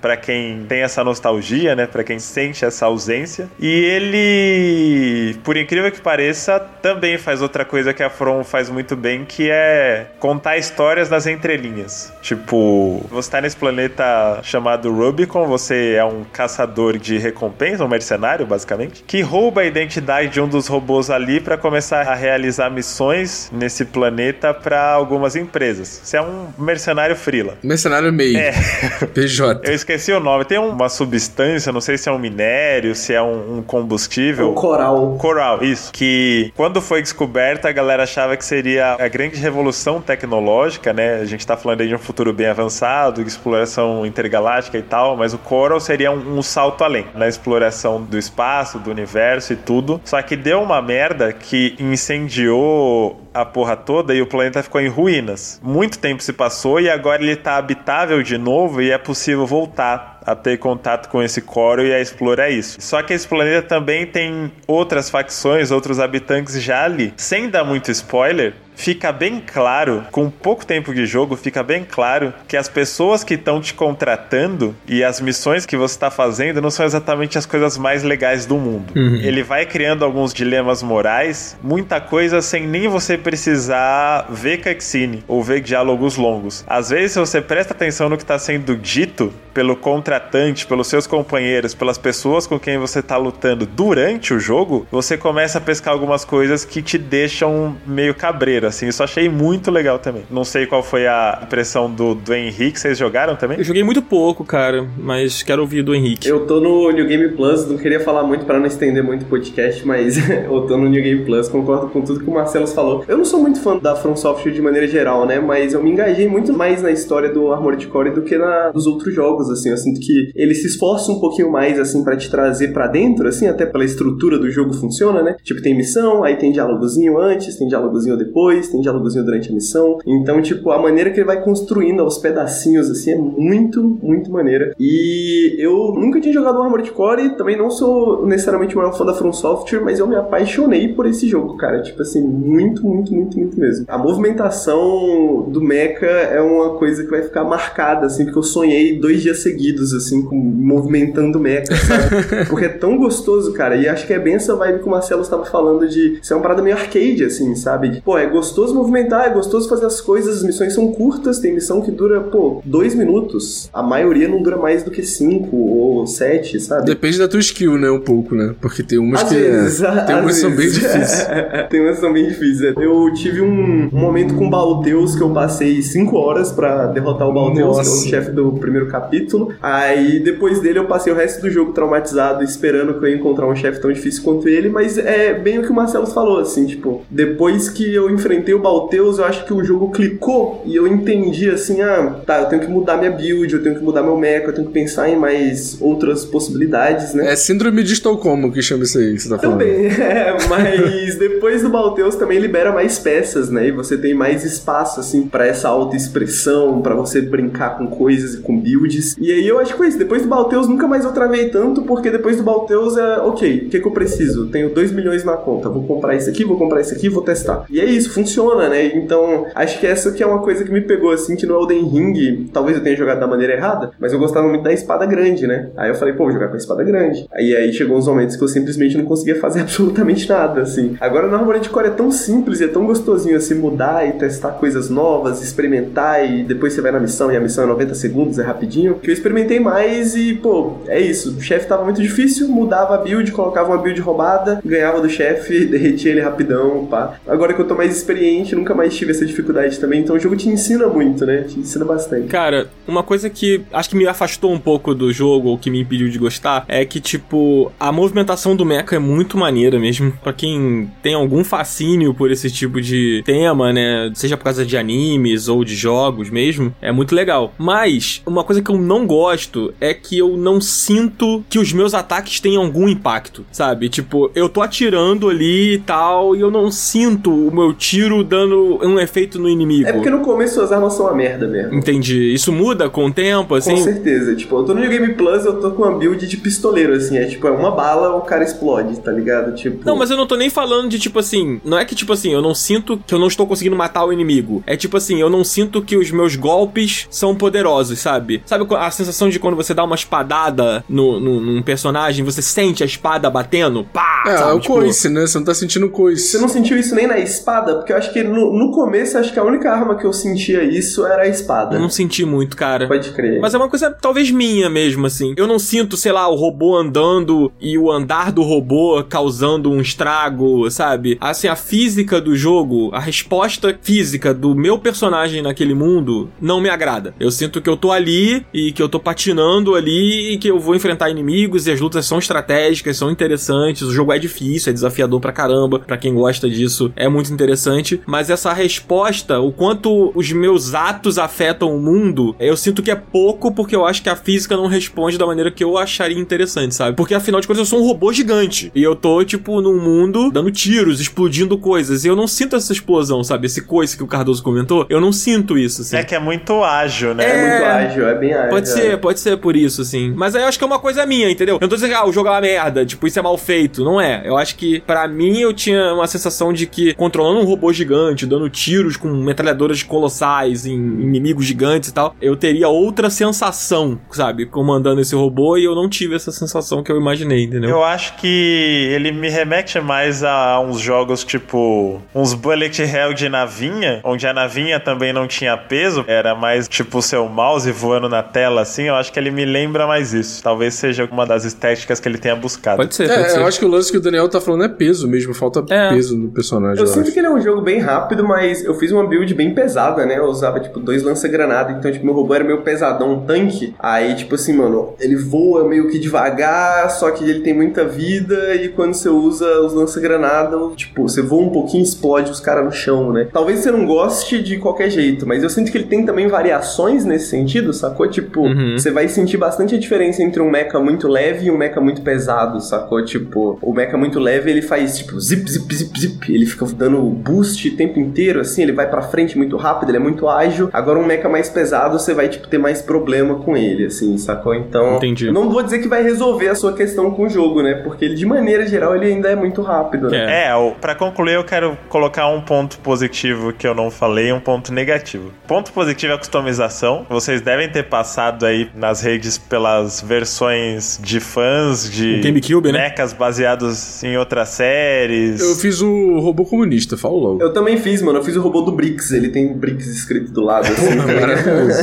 Pra 0.00 0.16
quem 0.16 0.64
tem 0.68 0.80
essa 0.80 1.04
nostalgia, 1.10 1.76
né? 1.76 1.86
Pra 1.86 2.02
quem 2.02 2.18
sente 2.18 2.64
essa 2.64 2.86
ausência. 2.86 3.48
E 3.58 3.68
ele, 3.68 5.34
por 5.42 5.56
incrível 5.56 5.90
que 5.90 6.00
pareça, 6.00 6.58
também 6.80 7.18
faz 7.18 7.42
outra 7.42 7.64
coisa 7.64 7.92
que 7.92 8.02
a 8.02 8.08
From 8.10 8.44
faz 8.44 8.70
muito 8.70 8.96
bem, 8.96 9.24
que 9.24 9.50
é 9.50 10.06
contar 10.18 10.56
histórias 10.56 11.10
nas 11.10 11.26
entrelinhas. 11.26 12.12
Tipo, 12.22 13.04
você 13.10 13.30
tá 13.30 13.40
nesse 13.40 13.56
planeta 13.56 14.40
chamado 14.42 14.92
Rubicon, 14.92 15.46
você 15.46 15.94
é 15.96 16.04
um 16.04 16.24
caçador 16.24 16.96
de 16.98 17.18
recompensa, 17.18 17.84
um 17.84 17.88
mercenário, 17.88 18.46
basicamente, 18.46 19.02
que 19.06 19.20
rouba 19.20 19.62
a 19.62 19.64
identidade 19.64 20.28
de 20.28 20.40
um 20.40 20.48
dos 20.48 20.66
robôs 20.66 21.10
ali 21.10 21.40
pra 21.40 21.56
começar 21.56 22.06
a 22.06 22.14
realizar 22.14 22.70
missões 22.70 23.50
nesse 23.52 23.84
planeta 23.84 24.54
pra 24.54 24.92
algumas 24.92 25.36
empresas. 25.36 26.00
Você 26.02 26.16
é 26.16 26.22
um 26.22 26.48
mercenário 26.58 27.16
frila. 27.16 27.58
Mercenário 27.62 28.12
meio. 28.12 28.38
É. 28.38 28.52
PJ. 29.12 29.68
Eu 29.68 29.74
esqueci 29.74 30.12
o 30.12 30.20
nome. 30.20 30.44
Tem 30.44 30.58
uma 30.58 30.88
substância, 31.00 31.72
não 31.72 31.80
sei 31.80 31.96
se 31.96 32.08
é 32.08 32.12
um 32.12 32.18
minério, 32.18 32.94
se 32.94 33.14
é 33.14 33.22
um, 33.22 33.58
um 33.58 33.62
combustível. 33.62 34.50
O 34.50 34.54
coral. 34.54 35.16
Coral, 35.18 35.64
isso. 35.64 35.90
Que 35.92 36.52
quando 36.54 36.80
foi 36.82 37.00
descoberta, 37.00 37.68
a 37.68 37.72
galera 37.72 38.02
achava 38.02 38.36
que 38.36 38.44
seria 38.44 38.96
a 39.00 39.08
grande 39.08 39.36
revolução 39.36 40.00
tecnológica, 40.00 40.92
né? 40.92 41.20
A 41.20 41.24
gente 41.24 41.46
tá 41.46 41.56
falando 41.56 41.80
aí 41.80 41.88
de 41.88 41.94
um 41.94 41.98
futuro 41.98 42.32
bem 42.32 42.48
avançado, 42.48 43.22
de 43.22 43.28
exploração 43.28 44.04
intergaláctica 44.04 44.76
e 44.76 44.82
tal, 44.82 45.16
mas 45.16 45.32
o 45.32 45.38
Coral 45.38 45.80
seria 45.80 46.10
um, 46.12 46.38
um 46.38 46.42
salto 46.42 46.84
além 46.84 47.06
na 47.14 47.26
exploração 47.26 48.02
do 48.02 48.18
espaço, 48.18 48.78
do 48.78 48.90
universo 48.90 49.54
e 49.54 49.56
tudo. 49.56 50.00
Só 50.04 50.20
que 50.20 50.36
deu 50.36 50.60
uma 50.62 50.82
merda 50.82 51.32
que 51.32 51.76
incendiou 51.78 53.20
a 53.32 53.44
porra 53.44 53.76
toda 53.76 54.14
e 54.14 54.20
o 54.20 54.26
planeta 54.26 54.62
ficou 54.62 54.80
em 54.80 54.88
ruínas. 54.88 55.60
Muito 55.62 55.98
tempo 55.98 56.22
se 56.22 56.32
passou 56.32 56.80
e 56.80 56.90
agora 56.90 57.22
ele 57.22 57.36
tá 57.36 57.56
habitável 57.56 58.22
de 58.22 58.36
novo 58.36 58.82
e 58.82 58.90
é 58.90 58.98
possível 58.98 59.46
voltar 59.46 60.19
a 60.24 60.34
ter 60.34 60.58
contato 60.58 61.08
com 61.08 61.22
esse 61.22 61.40
coro 61.40 61.84
e 61.84 61.92
a 61.92 62.00
explorar 62.00 62.50
isso. 62.50 62.80
Só 62.80 63.02
que 63.02 63.12
esse 63.12 63.26
planeta 63.26 63.66
também 63.66 64.06
tem 64.06 64.52
outras 64.66 65.10
facções, 65.10 65.70
outros 65.70 65.98
habitantes 65.98 66.60
já 66.62 66.84
ali. 66.84 67.12
Sem 67.16 67.48
dar 67.48 67.64
muito 67.64 67.90
spoiler, 67.90 68.54
fica 68.80 69.12
bem 69.12 69.42
claro, 69.44 70.06
com 70.10 70.30
pouco 70.30 70.64
tempo 70.64 70.94
de 70.94 71.04
jogo, 71.04 71.36
fica 71.36 71.62
bem 71.62 71.84
claro 71.88 72.32
que 72.48 72.56
as 72.56 72.66
pessoas 72.68 73.22
que 73.22 73.34
estão 73.34 73.60
te 73.60 73.74
contratando 73.74 74.74
e 74.88 75.04
as 75.04 75.20
missões 75.20 75.66
que 75.66 75.76
você 75.76 75.94
está 75.94 76.10
fazendo 76.10 76.62
não 76.62 76.70
são 76.70 76.86
exatamente 76.86 77.36
as 77.36 77.44
coisas 77.44 77.76
mais 77.76 78.02
legais 78.02 78.46
do 78.46 78.56
mundo. 78.56 78.92
Ele 79.22 79.42
vai 79.42 79.66
criando 79.66 80.02
alguns 80.04 80.32
dilemas 80.32 80.82
morais, 80.82 81.58
muita 81.62 82.00
coisa 82.00 82.40
sem 82.40 82.66
nem 82.66 82.88
você 82.88 83.18
precisar 83.18 84.26
ver 84.30 84.62
cutscene 84.62 85.22
ou 85.28 85.42
ver 85.42 85.60
diálogos 85.60 86.16
longos. 86.16 86.64
Às 86.66 86.88
vezes, 86.88 87.12
se 87.12 87.18
você 87.18 87.40
presta 87.42 87.74
atenção 87.74 88.08
no 88.08 88.16
que 88.16 88.22
está 88.22 88.38
sendo 88.38 88.76
dito 88.76 89.32
pelo 89.52 89.76
contratante, 89.76 90.66
pelos 90.66 90.86
seus 90.86 91.06
companheiros, 91.06 91.74
pelas 91.74 91.98
pessoas 91.98 92.46
com 92.46 92.58
quem 92.58 92.78
você 92.78 93.00
está 93.00 93.16
lutando 93.16 93.66
durante 93.66 94.32
o 94.32 94.40
jogo, 94.40 94.86
você 94.90 95.18
começa 95.18 95.58
a 95.58 95.60
pescar 95.60 95.92
algumas 95.92 96.24
coisas 96.24 96.64
que 96.64 96.80
te 96.80 96.96
deixam 96.96 97.76
meio 97.86 98.14
cabreira, 98.14 98.69
assim. 98.70 98.88
Isso 98.88 99.02
eu 99.02 99.04
achei 99.04 99.28
muito 99.28 99.70
legal 99.70 99.98
também. 99.98 100.22
Não 100.30 100.44
sei 100.44 100.66
qual 100.66 100.82
foi 100.82 101.06
a 101.06 101.40
impressão 101.42 101.90
do, 101.90 102.14
do 102.14 102.34
Henrique, 102.34 102.80
vocês 102.80 102.98
jogaram 102.98 103.36
também? 103.36 103.58
Eu 103.58 103.64
joguei 103.64 103.82
muito 103.82 104.02
pouco, 104.02 104.44
cara, 104.44 104.86
mas 104.98 105.42
quero 105.42 105.62
ouvir 105.62 105.82
do 105.82 105.94
Henrique. 105.94 106.28
Eu 106.28 106.46
tô 106.46 106.60
no 106.60 106.90
New 106.90 107.06
Game 107.06 107.28
Plus, 107.30 107.66
não 107.66 107.76
queria 107.76 108.00
falar 108.00 108.22
muito 108.22 108.44
pra 108.44 108.58
não 108.58 108.66
estender 108.66 109.02
muito 109.02 109.22
o 109.22 109.26
podcast, 109.26 109.86
mas 109.86 110.16
eu 110.28 110.66
tô 110.66 110.76
no 110.76 110.88
New 110.88 111.02
Game 111.02 111.24
Plus, 111.24 111.48
concordo 111.48 111.88
com 111.88 112.00
tudo 112.00 112.20
que 112.20 112.30
o 112.30 112.32
Marcelo 112.32 112.66
falou. 112.66 113.04
Eu 113.06 113.18
não 113.18 113.24
sou 113.24 113.40
muito 113.40 113.60
fã 113.60 113.76
da 113.76 113.94
From 113.96 114.16
Software 114.16 114.52
de 114.52 114.62
maneira 114.62 114.86
geral, 114.86 115.26
né? 115.26 115.40
Mas 115.40 115.72
eu 115.72 115.82
me 115.82 115.90
engajei 115.90 116.28
muito 116.28 116.52
mais 116.52 116.82
na 116.82 116.90
história 116.90 117.32
do 117.32 117.52
Armored 117.52 117.86
Core 117.88 118.10
do 118.10 118.22
que 118.22 118.36
na, 118.36 118.70
dos 118.70 118.86
outros 118.86 119.14
jogos, 119.14 119.50
assim. 119.50 119.70
Eu 119.70 119.76
sinto 119.76 120.00
que 120.00 120.30
ele 120.34 120.54
se 120.54 120.66
esforça 120.66 121.10
um 121.12 121.20
pouquinho 121.20 121.50
mais, 121.50 121.78
assim, 121.78 122.02
para 122.04 122.16
te 122.16 122.30
trazer 122.30 122.68
para 122.68 122.86
dentro, 122.86 123.28
assim, 123.28 123.46
até 123.46 123.66
pela 123.66 123.84
estrutura 123.84 124.38
do 124.38 124.50
jogo 124.50 124.72
funciona, 124.74 125.22
né? 125.22 125.36
Tipo, 125.42 125.62
tem 125.62 125.76
missão, 125.76 126.22
aí 126.24 126.36
tem 126.36 126.52
diálogozinho 126.52 127.18
antes, 127.18 127.56
tem 127.56 127.68
diálogozinho 127.68 128.16
depois, 128.16 128.59
tem 128.68 128.80
diálogozinho 128.80 129.24
durante 129.24 129.50
a 129.50 129.54
missão. 129.54 129.98
Então, 130.06 130.40
tipo, 130.42 130.70
a 130.70 130.80
maneira 130.80 131.10
que 131.10 131.18
ele 131.18 131.26
vai 131.26 131.42
construindo 131.42 132.00
aos 132.00 132.18
pedacinhos, 132.18 132.90
assim, 132.90 133.12
é 133.12 133.16
muito, 133.16 133.82
muito 133.82 134.30
maneira. 134.30 134.74
E 134.78 135.56
eu 135.58 135.94
nunca 135.94 136.20
tinha 136.20 136.32
jogado 136.32 136.58
um 136.58 136.62
Armored 136.62 136.90
Core, 136.92 137.36
também 137.36 137.56
não 137.56 137.70
sou 137.70 138.26
necessariamente 138.26 138.74
o 138.74 138.78
maior 138.78 138.96
fã 138.96 139.04
da 139.04 139.14
From 139.14 139.32
Software, 139.32 139.80
mas 139.80 139.98
eu 139.98 140.06
me 140.06 140.16
apaixonei 140.16 140.88
por 140.88 141.06
esse 141.06 141.28
jogo, 141.28 141.56
cara. 141.56 141.82
Tipo 141.82 142.02
assim, 142.02 142.22
muito, 142.22 142.86
muito, 142.86 143.14
muito, 143.14 143.38
muito 143.38 143.58
mesmo. 143.58 143.84
A 143.88 143.98
movimentação 143.98 145.46
do 145.48 145.60
mecha 145.60 146.06
é 146.06 146.40
uma 146.40 146.74
coisa 146.74 147.04
que 147.04 147.10
vai 147.10 147.22
ficar 147.22 147.44
marcada, 147.44 148.06
assim, 148.06 148.24
porque 148.24 148.38
eu 148.38 148.42
sonhei 148.42 148.98
dois 148.98 149.22
dias 149.22 149.40
seguidos, 149.40 149.92
assim, 149.92 150.22
com, 150.22 150.36
movimentando 150.36 151.38
o 151.38 151.40
mecha, 151.40 151.74
sabe? 151.76 152.46
porque 152.48 152.66
é 152.66 152.68
tão 152.68 152.96
gostoso, 152.96 153.52
cara. 153.52 153.76
E 153.76 153.88
acho 153.88 154.06
que 154.06 154.12
é 154.12 154.18
bem 154.18 154.34
essa 154.34 154.54
vibe 154.54 154.80
que 154.80 154.86
o 154.86 154.90
Marcelo 154.90 155.22
estava 155.22 155.44
falando 155.44 155.88
de 155.88 156.18
ser 156.22 156.34
uma 156.34 156.42
parada 156.42 156.62
meio 156.62 156.76
arcade, 156.76 157.24
assim, 157.24 157.54
sabe? 157.54 158.00
Pô, 158.04 158.18
é 158.18 158.26
gostoso 158.26 158.49
movimentar, 158.56 159.26
é 159.26 159.30
gostoso 159.30 159.68
fazer 159.68 159.86
as 159.86 160.00
coisas, 160.00 160.38
as 160.38 160.42
missões 160.42 160.72
são 160.72 160.92
curtas, 160.92 161.38
tem 161.38 161.54
missão 161.54 161.80
que 161.80 161.90
dura, 161.90 162.20
pô, 162.20 162.60
dois 162.64 162.94
minutos. 162.94 163.68
A 163.72 163.82
maioria 163.82 164.28
não 164.28 164.42
dura 164.42 164.56
mais 164.56 164.82
do 164.82 164.90
que 164.90 165.02
cinco 165.02 165.56
ou 165.56 166.06
sete, 166.06 166.60
sabe? 166.60 166.86
Depende 166.86 167.18
da 167.18 167.28
tua 167.28 167.40
skill, 167.40 167.78
né? 167.78 167.90
Um 167.90 168.00
pouco, 168.00 168.34
né? 168.34 168.54
Porque 168.60 168.82
tem 168.82 168.98
umas 168.98 169.22
Às 169.22 169.28
que. 169.28 169.34
vezes, 169.34 169.80
tem 169.80 169.88
às 170.14 170.22
umas 170.22 170.34
que 170.34 170.40
são 170.40 170.50
bem 170.50 170.70
difíceis. 170.70 171.28
tem 171.70 171.80
umas 171.80 171.94
que 171.96 172.00
são 172.00 172.12
bem 172.12 172.28
difíceis. 172.28 172.74
Eu 172.76 173.12
tive 173.14 173.40
um, 173.40 173.88
um 173.92 173.98
momento 173.98 174.34
com 174.34 174.46
o 174.46 174.50
Balteus 174.50 175.14
que 175.14 175.22
eu 175.22 175.30
passei 175.30 175.82
5 175.82 176.16
horas 176.16 176.52
pra 176.52 176.86
derrotar 176.86 177.28
o 177.28 177.32
Balteus, 177.32 177.56
que 177.56 177.62
é 177.62 177.64
o 177.64 177.94
Nossa. 177.94 178.08
chefe 178.08 178.30
do 178.30 178.52
primeiro 178.52 178.88
capítulo. 178.88 179.52
Aí 179.62 180.20
depois 180.20 180.60
dele 180.60 180.78
eu 180.78 180.86
passei 180.86 181.12
o 181.12 181.16
resto 181.16 181.42
do 181.42 181.50
jogo 181.50 181.72
traumatizado, 181.72 182.42
esperando 182.42 182.94
que 182.98 183.04
eu 183.04 183.08
ia 183.10 183.16
encontrar 183.16 183.46
um 183.46 183.54
chefe 183.54 183.80
tão 183.80 183.92
difícil 183.92 184.22
quanto 184.22 184.48
ele. 184.48 184.68
Mas 184.68 184.98
é 184.98 185.34
bem 185.34 185.58
o 185.58 185.62
que 185.62 185.70
o 185.70 185.74
Marcelo 185.74 186.06
falou, 186.06 186.38
assim, 186.38 186.66
tipo, 186.66 187.02
depois 187.10 187.68
que 187.68 187.94
eu 187.94 188.10
enfrentei 188.10 188.29
o 188.54 188.58
Balteus, 188.58 189.18
eu 189.18 189.24
acho 189.24 189.44
que 189.44 189.52
o 189.52 189.64
jogo 189.64 189.90
clicou 189.90 190.62
e 190.64 190.76
eu 190.76 190.86
entendi 190.86 191.48
assim, 191.50 191.80
ah, 191.82 192.16
tá, 192.26 192.40
eu 192.40 192.46
tenho 192.46 192.62
que 192.62 192.68
mudar 192.68 192.96
minha 192.96 193.10
build, 193.10 193.52
eu 193.52 193.62
tenho 193.62 193.76
que 193.76 193.82
mudar 193.82 194.02
meu 194.02 194.16
mecha, 194.16 194.46
eu 194.46 194.54
tenho 194.54 194.66
que 194.66 194.72
pensar 194.72 195.08
em 195.08 195.16
mais 195.16 195.76
outras 195.80 196.24
possibilidades, 196.24 197.14
né? 197.14 197.32
É 197.32 197.36
síndrome 197.36 197.82
de 197.82 197.92
Estocolmo 197.92 198.52
que 198.52 198.62
chama 198.62 198.84
isso 198.84 198.98
aí 198.98 199.14
que 199.14 199.22
você 199.22 199.28
tá 199.28 199.38
falando. 199.38 199.58
Também, 199.58 199.86
é, 199.86 200.36
mas 200.48 201.16
depois 201.16 201.62
do 201.62 201.70
Balteus 201.70 202.16
também 202.16 202.38
libera 202.38 202.72
mais 202.72 202.98
peças, 202.98 203.50
né? 203.50 203.68
E 203.68 203.72
você 203.72 203.96
tem 203.96 204.14
mais 204.14 204.44
espaço, 204.44 205.00
assim, 205.00 205.26
pra 205.26 205.46
essa 205.46 205.68
autoexpressão, 205.68 206.80
pra 206.80 206.94
você 206.94 207.20
brincar 207.20 207.78
com 207.78 207.86
coisas 207.86 208.34
e 208.34 208.38
com 208.38 208.58
builds. 208.58 209.16
E 209.18 209.30
aí 209.30 209.46
eu 209.46 209.58
acho 209.58 209.72
que 209.72 209.78
foi 209.78 209.88
isso. 209.88 209.98
Depois 209.98 210.22
do 210.22 210.28
Balteus 210.28 210.68
nunca 210.68 210.86
mais 210.86 211.04
eu 211.04 211.12
travei 211.12 211.48
tanto, 211.48 211.82
porque 211.82 212.10
depois 212.10 212.36
do 212.36 212.42
Balteus 212.42 212.96
é, 212.96 213.18
ok, 213.18 213.66
o 213.66 213.70
que, 213.70 213.80
que 213.80 213.86
eu 213.86 213.92
preciso? 213.92 214.46
Tenho 214.46 214.70
2 214.70 214.92
milhões 214.92 215.24
na 215.24 215.34
conta, 215.34 215.68
vou 215.68 215.84
comprar 215.84 216.16
isso 216.16 216.28
aqui, 216.28 216.44
vou 216.44 216.56
comprar 216.56 216.80
isso 216.80 216.94
aqui, 216.94 217.08
vou 217.08 217.22
testar. 217.22 217.64
E 217.70 217.80
é 217.80 217.84
isso, 217.84 218.10
funciona, 218.20 218.68
né? 218.68 218.86
Então, 218.86 219.46
acho 219.54 219.78
que 219.78 219.86
essa 219.86 220.12
que 220.12 220.22
é 220.22 220.26
uma 220.26 220.40
coisa 220.40 220.64
que 220.64 220.70
me 220.70 220.80
pegou, 220.80 221.10
assim, 221.10 221.36
que 221.36 221.46
no 221.46 221.54
Elden 221.54 221.88
Ring, 221.88 222.50
talvez 222.52 222.76
eu 222.76 222.82
tenha 222.82 222.96
jogado 222.96 223.20
da 223.20 223.26
maneira 223.26 223.54
errada, 223.54 223.90
mas 223.98 224.12
eu 224.12 224.18
gostava 224.18 224.48
muito 224.48 224.62
da 224.62 224.72
espada 224.72 225.06
grande, 225.06 225.46
né? 225.46 225.70
Aí 225.76 225.90
eu 225.90 225.94
falei, 225.94 226.14
pô, 226.14 226.24
vou 226.24 226.32
jogar 226.32 226.48
com 226.48 226.54
a 226.54 226.58
espada 226.58 226.82
grande. 226.84 227.26
Aí 227.32 227.54
aí 227.54 227.72
chegou 227.72 227.96
uns 227.96 228.06
momentos 228.06 228.36
que 228.36 228.42
eu 228.42 228.48
simplesmente 228.48 228.96
não 228.96 229.04
conseguia 229.04 229.40
fazer 229.40 229.60
absolutamente 229.62 230.28
nada, 230.28 230.62
assim. 230.62 230.96
Agora 231.00 231.26
no 231.26 231.36
Armored 231.36 231.68
Core 231.68 231.88
é 231.88 231.90
tão 231.90 232.10
simples 232.10 232.60
e 232.60 232.64
é 232.64 232.68
tão 232.68 232.86
gostosinho, 232.86 233.36
assim, 233.36 233.54
mudar 233.54 234.06
e 234.06 234.12
testar 234.12 234.52
coisas 234.52 234.90
novas, 234.90 235.42
experimentar 235.42 236.28
e 236.28 236.42
depois 236.42 236.72
você 236.72 236.80
vai 236.80 236.92
na 236.92 237.00
missão 237.00 237.30
e 237.32 237.36
a 237.36 237.40
missão 237.40 237.64
é 237.64 237.66
90 237.66 237.94
segundos, 237.94 238.38
é 238.38 238.42
rapidinho. 238.42 238.94
Que 238.96 239.10
eu 239.10 239.14
experimentei 239.14 239.60
mais 239.60 240.14
e, 240.14 240.34
pô, 240.34 240.78
é 240.86 241.00
isso. 241.00 241.36
O 241.36 241.40
chefe 241.40 241.66
tava 241.66 241.84
muito 241.84 242.00
difícil, 242.00 242.48
mudava 242.48 242.94
a 242.94 242.98
build, 242.98 243.30
colocava 243.32 243.72
uma 243.72 243.78
build 243.78 244.00
roubada, 244.00 244.60
ganhava 244.64 245.00
do 245.00 245.08
chefe, 245.08 245.64
derretia 245.66 246.12
ele 246.12 246.20
rapidão, 246.20 246.86
pá. 246.86 247.14
Agora 247.26 247.54
que 247.54 247.60
eu 247.60 247.66
tô 247.66 247.74
mais 247.74 247.90
experiente, 248.10 248.54
nunca 248.54 248.74
mais 248.74 248.94
tive 248.94 249.12
essa 249.12 249.24
dificuldade 249.24 249.78
também, 249.78 250.00
então 250.00 250.16
o 250.16 250.18
jogo 250.18 250.36
te 250.36 250.48
ensina 250.48 250.86
muito, 250.88 251.24
né? 251.24 251.42
Te 251.42 251.58
ensina 251.58 251.84
bastante. 251.84 252.26
Cara, 252.26 252.68
uma 252.86 253.02
coisa 253.02 253.30
que 253.30 253.62
acho 253.72 253.88
que 253.88 253.96
me 253.96 254.06
afastou 254.06 254.52
um 254.52 254.58
pouco 254.58 254.94
do 254.94 255.12
jogo, 255.12 255.48
ou 255.48 255.58
que 255.58 255.70
me 255.70 255.80
impediu 255.80 256.08
de 256.08 256.18
gostar, 256.18 256.64
é 256.68 256.84
que, 256.84 257.00
tipo, 257.00 257.72
a 257.78 257.92
movimentação 257.92 258.56
do 258.56 258.64
mecha 258.64 258.96
é 258.96 258.98
muito 258.98 259.36
maneira 259.36 259.78
mesmo. 259.78 260.12
Pra 260.22 260.32
quem 260.32 260.90
tem 261.02 261.14
algum 261.14 261.44
fascínio 261.44 262.14
por 262.14 262.30
esse 262.30 262.50
tipo 262.50 262.80
de 262.80 263.22
tema, 263.24 263.72
né? 263.72 264.10
Seja 264.14 264.36
por 264.36 264.44
causa 264.44 264.64
de 264.64 264.76
animes 264.76 265.48
ou 265.48 265.64
de 265.64 265.76
jogos 265.76 266.30
mesmo, 266.30 266.74
é 266.80 266.90
muito 266.90 267.14
legal. 267.14 267.54
Mas, 267.58 268.22
uma 268.26 268.42
coisa 268.42 268.62
que 268.62 268.70
eu 268.70 268.78
não 268.78 269.06
gosto 269.06 269.72
é 269.80 269.92
que 269.92 270.18
eu 270.18 270.36
não 270.36 270.60
sinto 270.60 271.44
que 271.48 271.58
os 271.58 271.72
meus 271.72 271.94
ataques 271.94 272.40
têm 272.40 272.56
algum 272.56 272.88
impacto, 272.88 273.44
sabe? 273.52 273.88
Tipo, 273.88 274.30
eu 274.34 274.48
tô 274.48 274.62
atirando 274.62 275.28
ali 275.28 275.74
e 275.74 275.78
tal, 275.78 276.34
e 276.34 276.40
eu 276.40 276.50
não 276.50 276.70
sinto 276.70 277.30
o 277.30 277.54
meu 277.54 277.74
tiro 277.74 277.99
dando 278.24 278.78
um 278.82 278.98
efeito 278.98 279.38
no 279.38 279.48
inimigo. 279.48 279.88
É 279.88 279.92
porque 279.92 280.10
no 280.10 280.20
começo 280.20 280.54
suas 280.54 280.72
armas 280.72 280.94
são 280.94 281.06
uma 281.06 281.14
merda 281.14 281.46
mesmo. 281.46 281.74
Entendi. 281.74 282.32
Isso 282.32 282.52
muda 282.52 282.88
com 282.88 283.06
o 283.06 283.12
tempo, 283.12 283.54
assim? 283.54 283.74
Com 283.74 283.82
certeza. 283.82 284.34
Tipo, 284.34 284.58
eu 284.58 284.64
tô 284.64 284.74
no 284.74 284.80
New 284.80 284.90
Game 284.90 285.14
Plus, 285.14 285.44
eu 285.44 285.60
tô 285.60 285.70
com 285.70 285.82
uma 285.82 285.96
build 285.96 286.26
de 286.26 286.36
pistoleiro, 286.36 286.92
assim. 286.92 287.16
É 287.16 287.24
tipo, 287.26 287.46
é 287.46 287.50
uma 287.50 287.70
bala, 287.70 288.16
o 288.16 288.22
cara 288.22 288.44
explode, 288.44 288.98
tá 289.00 289.10
ligado? 289.10 289.54
Tipo. 289.54 289.84
Não, 289.84 289.96
mas 289.96 290.10
eu 290.10 290.16
não 290.16 290.26
tô 290.26 290.36
nem 290.36 290.50
falando 290.50 290.88
de 290.88 290.98
tipo 290.98 291.18
assim. 291.18 291.60
Não 291.64 291.78
é 291.78 291.84
que 291.84 291.94
tipo 291.94 292.12
assim, 292.12 292.32
eu 292.32 292.42
não 292.42 292.54
sinto 292.54 292.98
que 293.06 293.14
eu 293.14 293.18
não 293.18 293.28
estou 293.28 293.46
conseguindo 293.46 293.76
matar 293.76 294.04
o 294.04 294.12
inimigo. 294.12 294.62
É 294.66 294.76
tipo 294.76 294.96
assim, 294.96 295.20
eu 295.20 295.30
não 295.30 295.44
sinto 295.44 295.82
que 295.82 295.96
os 295.96 296.10
meus 296.10 296.36
golpes 296.36 297.06
são 297.10 297.34
poderosos, 297.34 297.98
sabe? 297.98 298.42
Sabe 298.46 298.66
a 298.76 298.90
sensação 298.90 299.28
de 299.28 299.38
quando 299.38 299.56
você 299.56 299.74
dá 299.74 299.84
uma 299.84 299.94
espadada 299.94 300.84
no, 300.88 301.20
no, 301.20 301.40
num 301.40 301.62
personagem, 301.62 302.24
você 302.24 302.42
sente 302.42 302.82
a 302.82 302.86
espada 302.86 303.28
batendo? 303.30 303.84
Pá! 303.92 304.24
É, 304.26 304.36
sabe? 304.36 304.50
é 304.50 304.54
o 304.54 304.60
Tipo, 304.60 304.74
coice, 304.74 305.08
né? 305.08 305.22
Você 305.22 305.38
não 305.38 305.44
tá 305.44 305.54
sentindo 305.54 305.88
coice. 305.88 306.28
Você 306.28 306.38
não 306.38 306.48
sentiu 306.48 306.78
isso 306.78 306.94
nem 306.94 307.06
na 307.06 307.18
espada? 307.18 307.82
Porque 307.90 307.92
eu 307.92 307.96
acho 307.96 308.12
que 308.12 308.22
no, 308.22 308.56
no 308.56 308.70
começo, 308.70 309.18
acho 309.18 309.32
que 309.32 309.38
a 309.38 309.44
única 309.44 309.70
arma 309.70 309.96
que 309.96 310.04
eu 310.04 310.12
sentia 310.12 310.62
isso 310.62 311.04
era 311.06 311.22
a 311.22 311.28
espada. 311.28 311.74
Eu 311.76 311.80
não 311.80 311.88
senti 311.88 312.24
muito, 312.24 312.56
cara. 312.56 312.86
Pode 312.86 313.10
crer. 313.10 313.40
Mas 313.40 313.52
é 313.52 313.56
uma 313.56 313.68
coisa 313.68 313.90
talvez 313.90 314.30
minha 314.30 314.70
mesmo, 314.70 315.06
assim. 315.06 315.34
Eu 315.36 315.46
não 315.46 315.58
sinto, 315.58 315.96
sei 315.96 316.12
lá, 316.12 316.28
o 316.28 316.36
robô 316.36 316.76
andando 316.76 317.50
e 317.60 317.76
o 317.76 317.90
andar 317.90 318.30
do 318.30 318.42
robô 318.42 319.02
causando 319.08 319.70
um 319.70 319.80
estrago, 319.80 320.70
sabe? 320.70 321.18
Assim, 321.20 321.48
a 321.48 321.56
física 321.56 322.20
do 322.20 322.36
jogo, 322.36 322.90
a 322.92 323.00
resposta 323.00 323.76
física 323.82 324.32
do 324.32 324.54
meu 324.54 324.78
personagem 324.78 325.42
naquele 325.42 325.74
mundo 325.74 326.30
não 326.40 326.60
me 326.60 326.68
agrada. 326.68 327.14
Eu 327.18 327.30
sinto 327.30 327.60
que 327.60 327.68
eu 327.68 327.76
tô 327.76 327.90
ali 327.90 328.46
e 328.54 328.72
que 328.72 328.82
eu 328.82 328.88
tô 328.88 329.00
patinando 329.00 329.74
ali 329.74 330.32
e 330.32 330.38
que 330.38 330.48
eu 330.48 330.60
vou 330.60 330.76
enfrentar 330.76 331.10
inimigos 331.10 331.66
e 331.66 331.72
as 331.72 331.80
lutas 331.80 332.06
são 332.06 332.18
estratégicas, 332.18 332.96
são 332.96 333.10
interessantes. 333.10 333.82
O 333.82 333.92
jogo 333.92 334.12
é 334.12 334.18
difícil, 334.18 334.70
é 334.70 334.72
desafiador 334.72 335.20
pra 335.20 335.32
caramba. 335.32 335.80
Pra 335.80 335.96
quem 335.96 336.14
gosta 336.14 336.48
disso, 336.48 336.92
é 336.94 337.08
muito 337.08 337.32
interessante. 337.32 337.79
Mas 338.06 338.30
essa 338.30 338.52
resposta, 338.52 339.40
o 339.40 339.52
quanto 339.52 340.12
os 340.14 340.30
meus 340.32 340.74
atos 340.74 341.18
afetam 341.18 341.74
o 341.74 341.80
mundo, 341.80 342.34
eu 342.38 342.56
sinto 342.56 342.82
que 342.82 342.90
é 342.90 342.96
pouco 342.96 343.52
porque 343.52 343.74
eu 343.74 343.86
acho 343.86 344.02
que 344.02 344.08
a 344.08 344.16
física 344.16 344.56
não 344.56 344.66
responde 344.66 345.18
da 345.18 345.26
maneira 345.26 345.50
que 345.50 345.62
eu 345.62 345.76
acharia 345.78 346.18
interessante, 346.18 346.74
sabe? 346.74 346.96
Porque 346.96 347.14
afinal 347.14 347.40
de 347.40 347.46
contas 347.46 347.60
eu 347.60 347.66
sou 347.66 347.80
um 347.80 347.86
robô 347.86 348.12
gigante 348.12 348.70
e 348.74 348.82
eu 348.82 348.94
tô, 348.94 349.24
tipo, 349.24 349.60
num 349.60 349.80
mundo 349.80 350.30
dando 350.30 350.50
tiros, 350.50 351.00
explodindo 351.00 351.56
coisas. 351.58 352.04
E 352.04 352.08
eu 352.08 352.16
não 352.16 352.26
sinto 352.26 352.56
essa 352.56 352.72
explosão, 352.72 353.22
sabe? 353.24 353.46
Esse 353.46 353.62
coice 353.62 353.96
que 353.96 354.02
o 354.02 354.06
Cardoso 354.06 354.42
comentou, 354.42 354.86
eu 354.88 355.00
não 355.00 355.12
sinto 355.12 355.58
isso, 355.58 355.82
assim. 355.82 355.96
É 355.96 356.04
que 356.04 356.14
é 356.14 356.18
muito 356.20 356.62
ágil, 356.62 357.14
né? 357.14 357.24
É 357.24 357.50
muito 357.50 357.64
ágil, 357.64 358.08
é 358.08 358.14
bem 358.14 358.32
ágil. 358.32 358.50
Pode 358.50 358.68
é. 358.68 358.72
ser, 358.72 358.98
pode 358.98 359.20
ser 359.20 359.36
por 359.38 359.56
isso, 359.56 359.82
assim. 359.82 360.12
Mas 360.14 360.34
aí 360.34 360.42
eu 360.42 360.48
acho 360.48 360.58
que 360.58 360.64
é 360.64 360.66
uma 360.66 360.78
coisa 360.78 361.06
minha, 361.06 361.30
entendeu? 361.30 361.56
Eu 361.56 361.60
não 361.60 361.68
tô 361.68 361.74
dizendo 361.74 361.90
que 361.90 361.96
ah, 361.96 362.06
o 362.06 362.12
jogo 362.12 362.28
é 362.28 362.32
uma 362.32 362.40
merda, 362.40 362.84
tipo, 362.84 363.06
isso 363.06 363.18
é 363.18 363.22
mal 363.22 363.36
feito. 363.38 363.84
Não 363.84 364.00
é. 364.00 364.22
Eu 364.24 364.36
acho 364.36 364.56
que, 364.56 364.80
pra 364.80 365.06
mim, 365.08 365.38
eu 365.38 365.52
tinha 365.52 365.94
uma 365.94 366.06
sensação 366.06 366.52
de 366.52 366.66
que 366.66 366.94
controlando 366.94 367.40
um 367.40 367.44
robô 367.44 367.69
gigante, 367.72 368.26
dando 368.26 368.48
tiros 368.48 368.96
com 368.96 369.08
metralhadoras 369.08 369.82
colossais 369.82 370.66
em 370.66 370.74
inimigos 370.74 371.44
gigantes 371.44 371.90
e 371.90 371.94
tal, 371.94 372.14
eu 372.20 372.36
teria 372.36 372.68
outra 372.68 373.10
sensação, 373.10 373.98
sabe? 374.10 374.46
Comandando 374.46 375.00
esse 375.00 375.14
robô 375.14 375.56
e 375.56 375.64
eu 375.64 375.74
não 375.74 375.88
tive 375.88 376.14
essa 376.14 376.30
sensação 376.32 376.82
que 376.82 376.90
eu 376.90 376.96
imaginei, 376.96 377.44
entendeu? 377.44 377.70
Eu 377.70 377.84
acho 377.84 378.16
que 378.16 378.90
ele 378.94 379.12
me 379.12 379.28
remete 379.28 379.80
mais 379.80 380.22
a 380.24 380.60
uns 380.60 380.80
jogos 380.80 381.24
tipo 381.24 382.00
uns 382.14 382.34
bullet 382.34 382.82
hell 382.82 383.14
de 383.14 383.28
navinha, 383.28 384.00
onde 384.04 384.26
a 384.26 384.32
navinha 384.32 384.78
também 384.80 385.12
não 385.12 385.26
tinha 385.26 385.56
peso, 385.56 386.04
era 386.06 386.34
mais 386.34 386.68
tipo 386.68 386.98
o 386.98 387.02
seu 387.02 387.28
mouse 387.28 387.70
voando 387.72 388.08
na 388.08 388.22
tela 388.22 388.62
assim. 388.62 388.84
Eu 388.84 388.94
acho 388.94 389.12
que 389.12 389.18
ele 389.18 389.30
me 389.30 389.44
lembra 389.44 389.86
mais 389.86 390.12
isso. 390.12 390.42
Talvez 390.42 390.74
seja 390.74 391.08
uma 391.10 391.26
das 391.26 391.44
estéticas 391.44 392.00
que 392.00 392.08
ele 392.08 392.18
tenha 392.18 392.36
buscado. 392.36 392.76
Pode 392.78 392.94
ser, 392.94 393.08
pode 393.08 393.20
É, 393.20 393.28
ser. 393.28 393.38
eu 393.40 393.46
acho 393.46 393.58
que 393.58 393.64
o 393.64 393.68
lance 393.68 393.90
que 393.90 393.98
o 393.98 394.00
Daniel 394.00 394.28
tá 394.28 394.40
falando 394.40 394.64
é 394.64 394.68
peso 394.68 395.08
mesmo, 395.08 395.34
falta 395.34 395.64
É. 395.72 395.90
peso 395.90 396.16
no 396.16 396.28
personagem. 396.30 396.78
Eu 396.78 396.84
Eu, 396.84 396.86
sinto 396.86 397.02
acho. 397.04 397.12
que 397.12 397.18
ele 397.18 397.26
é 397.26 397.30
um 397.30 397.40
jogo 397.40 397.59
jogo 397.60 397.64
bem 397.64 397.78
rápido, 397.78 398.26
mas 398.26 398.64
eu 398.64 398.74
fiz 398.74 398.90
uma 398.90 399.06
build 399.06 399.32
bem 399.34 399.52
pesada, 399.54 400.04
né? 400.06 400.18
Eu 400.18 400.24
usava, 400.24 400.58
tipo, 400.60 400.80
dois 400.80 401.02
lança-granada, 401.02 401.72
então, 401.72 401.90
tipo, 401.92 402.04
meu 402.04 402.14
robô 402.14 402.34
era 402.34 402.44
meio 402.44 402.62
pesadão, 402.62 403.12
um 403.12 403.20
tanque. 403.20 403.74
Aí, 403.78 404.14
tipo 404.14 404.34
assim, 404.34 404.52
mano, 404.54 404.94
ele 404.98 405.16
voa 405.16 405.66
meio 405.68 405.88
que 405.88 405.98
devagar, 405.98 406.90
só 406.90 407.10
que 407.10 407.24
ele 407.28 407.40
tem 407.40 407.54
muita 407.54 407.84
vida, 407.84 408.54
e 408.54 408.68
quando 408.68 408.94
você 408.94 409.08
usa 409.08 409.60
os 409.60 409.72
lança-granada, 409.74 410.56
tipo, 410.76 411.02
você 411.02 411.22
voa 411.22 411.42
um 411.42 411.50
pouquinho 411.50 411.82
explode 411.82 412.30
os 412.30 412.40
caras 412.40 412.64
no 412.64 412.72
chão, 412.72 413.12
né? 413.12 413.28
Talvez 413.32 413.60
você 413.60 413.70
não 413.70 413.84
goste 413.86 414.42
de 414.42 414.56
qualquer 414.58 414.90
jeito, 414.90 415.26
mas 415.26 415.42
eu 415.42 415.50
sinto 415.50 415.70
que 415.70 415.78
ele 415.78 415.86
tem 415.86 416.04
também 416.04 416.26
variações 416.28 417.04
nesse 417.04 417.26
sentido, 417.28 417.72
sacou? 417.72 418.08
Tipo, 418.08 418.40
Uhum. 418.40 418.78
você 418.78 418.90
vai 418.90 419.08
sentir 419.08 419.36
bastante 419.36 419.74
a 419.74 419.78
diferença 419.78 420.22
entre 420.22 420.40
um 420.40 420.50
mecha 420.50 420.78
muito 420.80 421.06
leve 421.08 421.46
e 421.46 421.50
um 421.50 421.56
mecha 421.58 421.80
muito 421.80 422.02
pesado, 422.02 422.60
sacou? 422.60 423.04
Tipo, 423.04 423.58
o 423.62 423.72
mecha 423.72 423.96
muito 423.96 424.18
leve, 424.18 424.50
ele 424.50 424.62
faz, 424.62 424.98
tipo, 424.98 425.18
zip, 425.20 425.50
zip, 425.50 425.74
zip, 425.74 426.00
zip, 426.00 426.32
ele 426.34 426.46
fica 426.46 426.64
dando 426.66 427.00
boost 427.40 427.68
o 427.68 427.76
tempo 427.76 427.98
inteiro, 427.98 428.40
assim, 428.40 428.62
ele 428.62 428.72
vai 428.72 428.88
pra 428.88 429.02
frente 429.02 429.36
muito 429.36 429.56
rápido, 429.56 429.88
ele 429.90 429.96
é 429.96 430.00
muito 430.00 430.28
ágil. 430.28 430.68
Agora 430.72 430.98
um 430.98 431.06
mecha 431.06 431.28
mais 431.28 431.48
pesado, 431.48 431.98
você 431.98 432.12
vai, 432.12 432.28
tipo, 432.28 432.46
ter 432.46 432.58
mais 432.58 432.82
problema 432.82 433.36
com 433.36 433.56
ele, 433.56 433.86
assim, 433.86 434.16
sacou? 434.18 434.54
Então, 434.54 434.96
Entendi. 434.96 435.30
não 435.30 435.50
vou 435.50 435.62
dizer 435.62 435.78
que 435.78 435.88
vai 435.88 436.02
resolver 436.02 436.48
a 436.48 436.54
sua 436.54 436.74
questão 436.74 437.10
com 437.10 437.24
o 437.24 437.28
jogo, 437.28 437.62
né? 437.62 437.74
Porque 437.82 438.04
ele, 438.04 438.14
de 438.14 438.26
maneira 438.26 438.66
geral, 438.66 438.94
ele 438.94 439.06
ainda 439.06 439.28
é 439.28 439.36
muito 439.36 439.62
rápido, 439.62 440.10
né? 440.10 440.18
É. 440.18 440.50
É, 440.50 440.74
pra 440.80 440.94
concluir, 440.94 441.34
eu 441.34 441.44
quero 441.44 441.76
colocar 441.88 442.26
um 442.28 442.40
ponto 442.40 442.78
positivo 442.78 443.52
que 443.52 443.66
eu 443.66 443.74
não 443.74 443.90
falei 443.90 444.28
e 444.28 444.32
um 444.32 444.40
ponto 444.40 444.72
negativo. 444.72 445.32
Ponto 445.46 445.72
positivo 445.72 446.12
é 446.12 446.16
a 446.16 446.18
customização. 446.18 447.06
Vocês 447.08 447.40
devem 447.40 447.68
ter 447.68 447.84
passado 447.84 448.44
aí 448.44 448.68
nas 448.74 449.02
redes 449.02 449.38
pelas 449.38 450.00
versões 450.00 450.98
de 451.02 451.20
fãs 451.20 451.90
de 451.90 452.20
GameCube, 452.20 452.72
né? 452.72 452.90
mechas 452.90 453.12
baseados 453.12 454.02
em 454.02 454.16
outras 454.16 454.48
séries. 454.50 455.40
Eu 455.40 455.54
fiz 455.54 455.80
o 455.80 456.18
robô 456.18 456.44
comunista, 456.44 456.96
falo 456.96 457.20
logo. 457.30 457.42
Eu 457.42 457.52
também 457.52 457.78
fiz, 457.78 458.02
mano. 458.02 458.18
Eu 458.18 458.24
fiz 458.24 458.36
o 458.36 458.40
robô 458.40 458.62
do 458.62 458.72
Brix. 458.72 459.10
Ele 459.12 459.28
tem 459.28 459.52
Brix 459.52 459.86
escrito 459.86 460.30
do 460.30 460.42
lado, 460.42 460.66
assim. 460.66 460.94
Maravilhoso. 460.96 461.80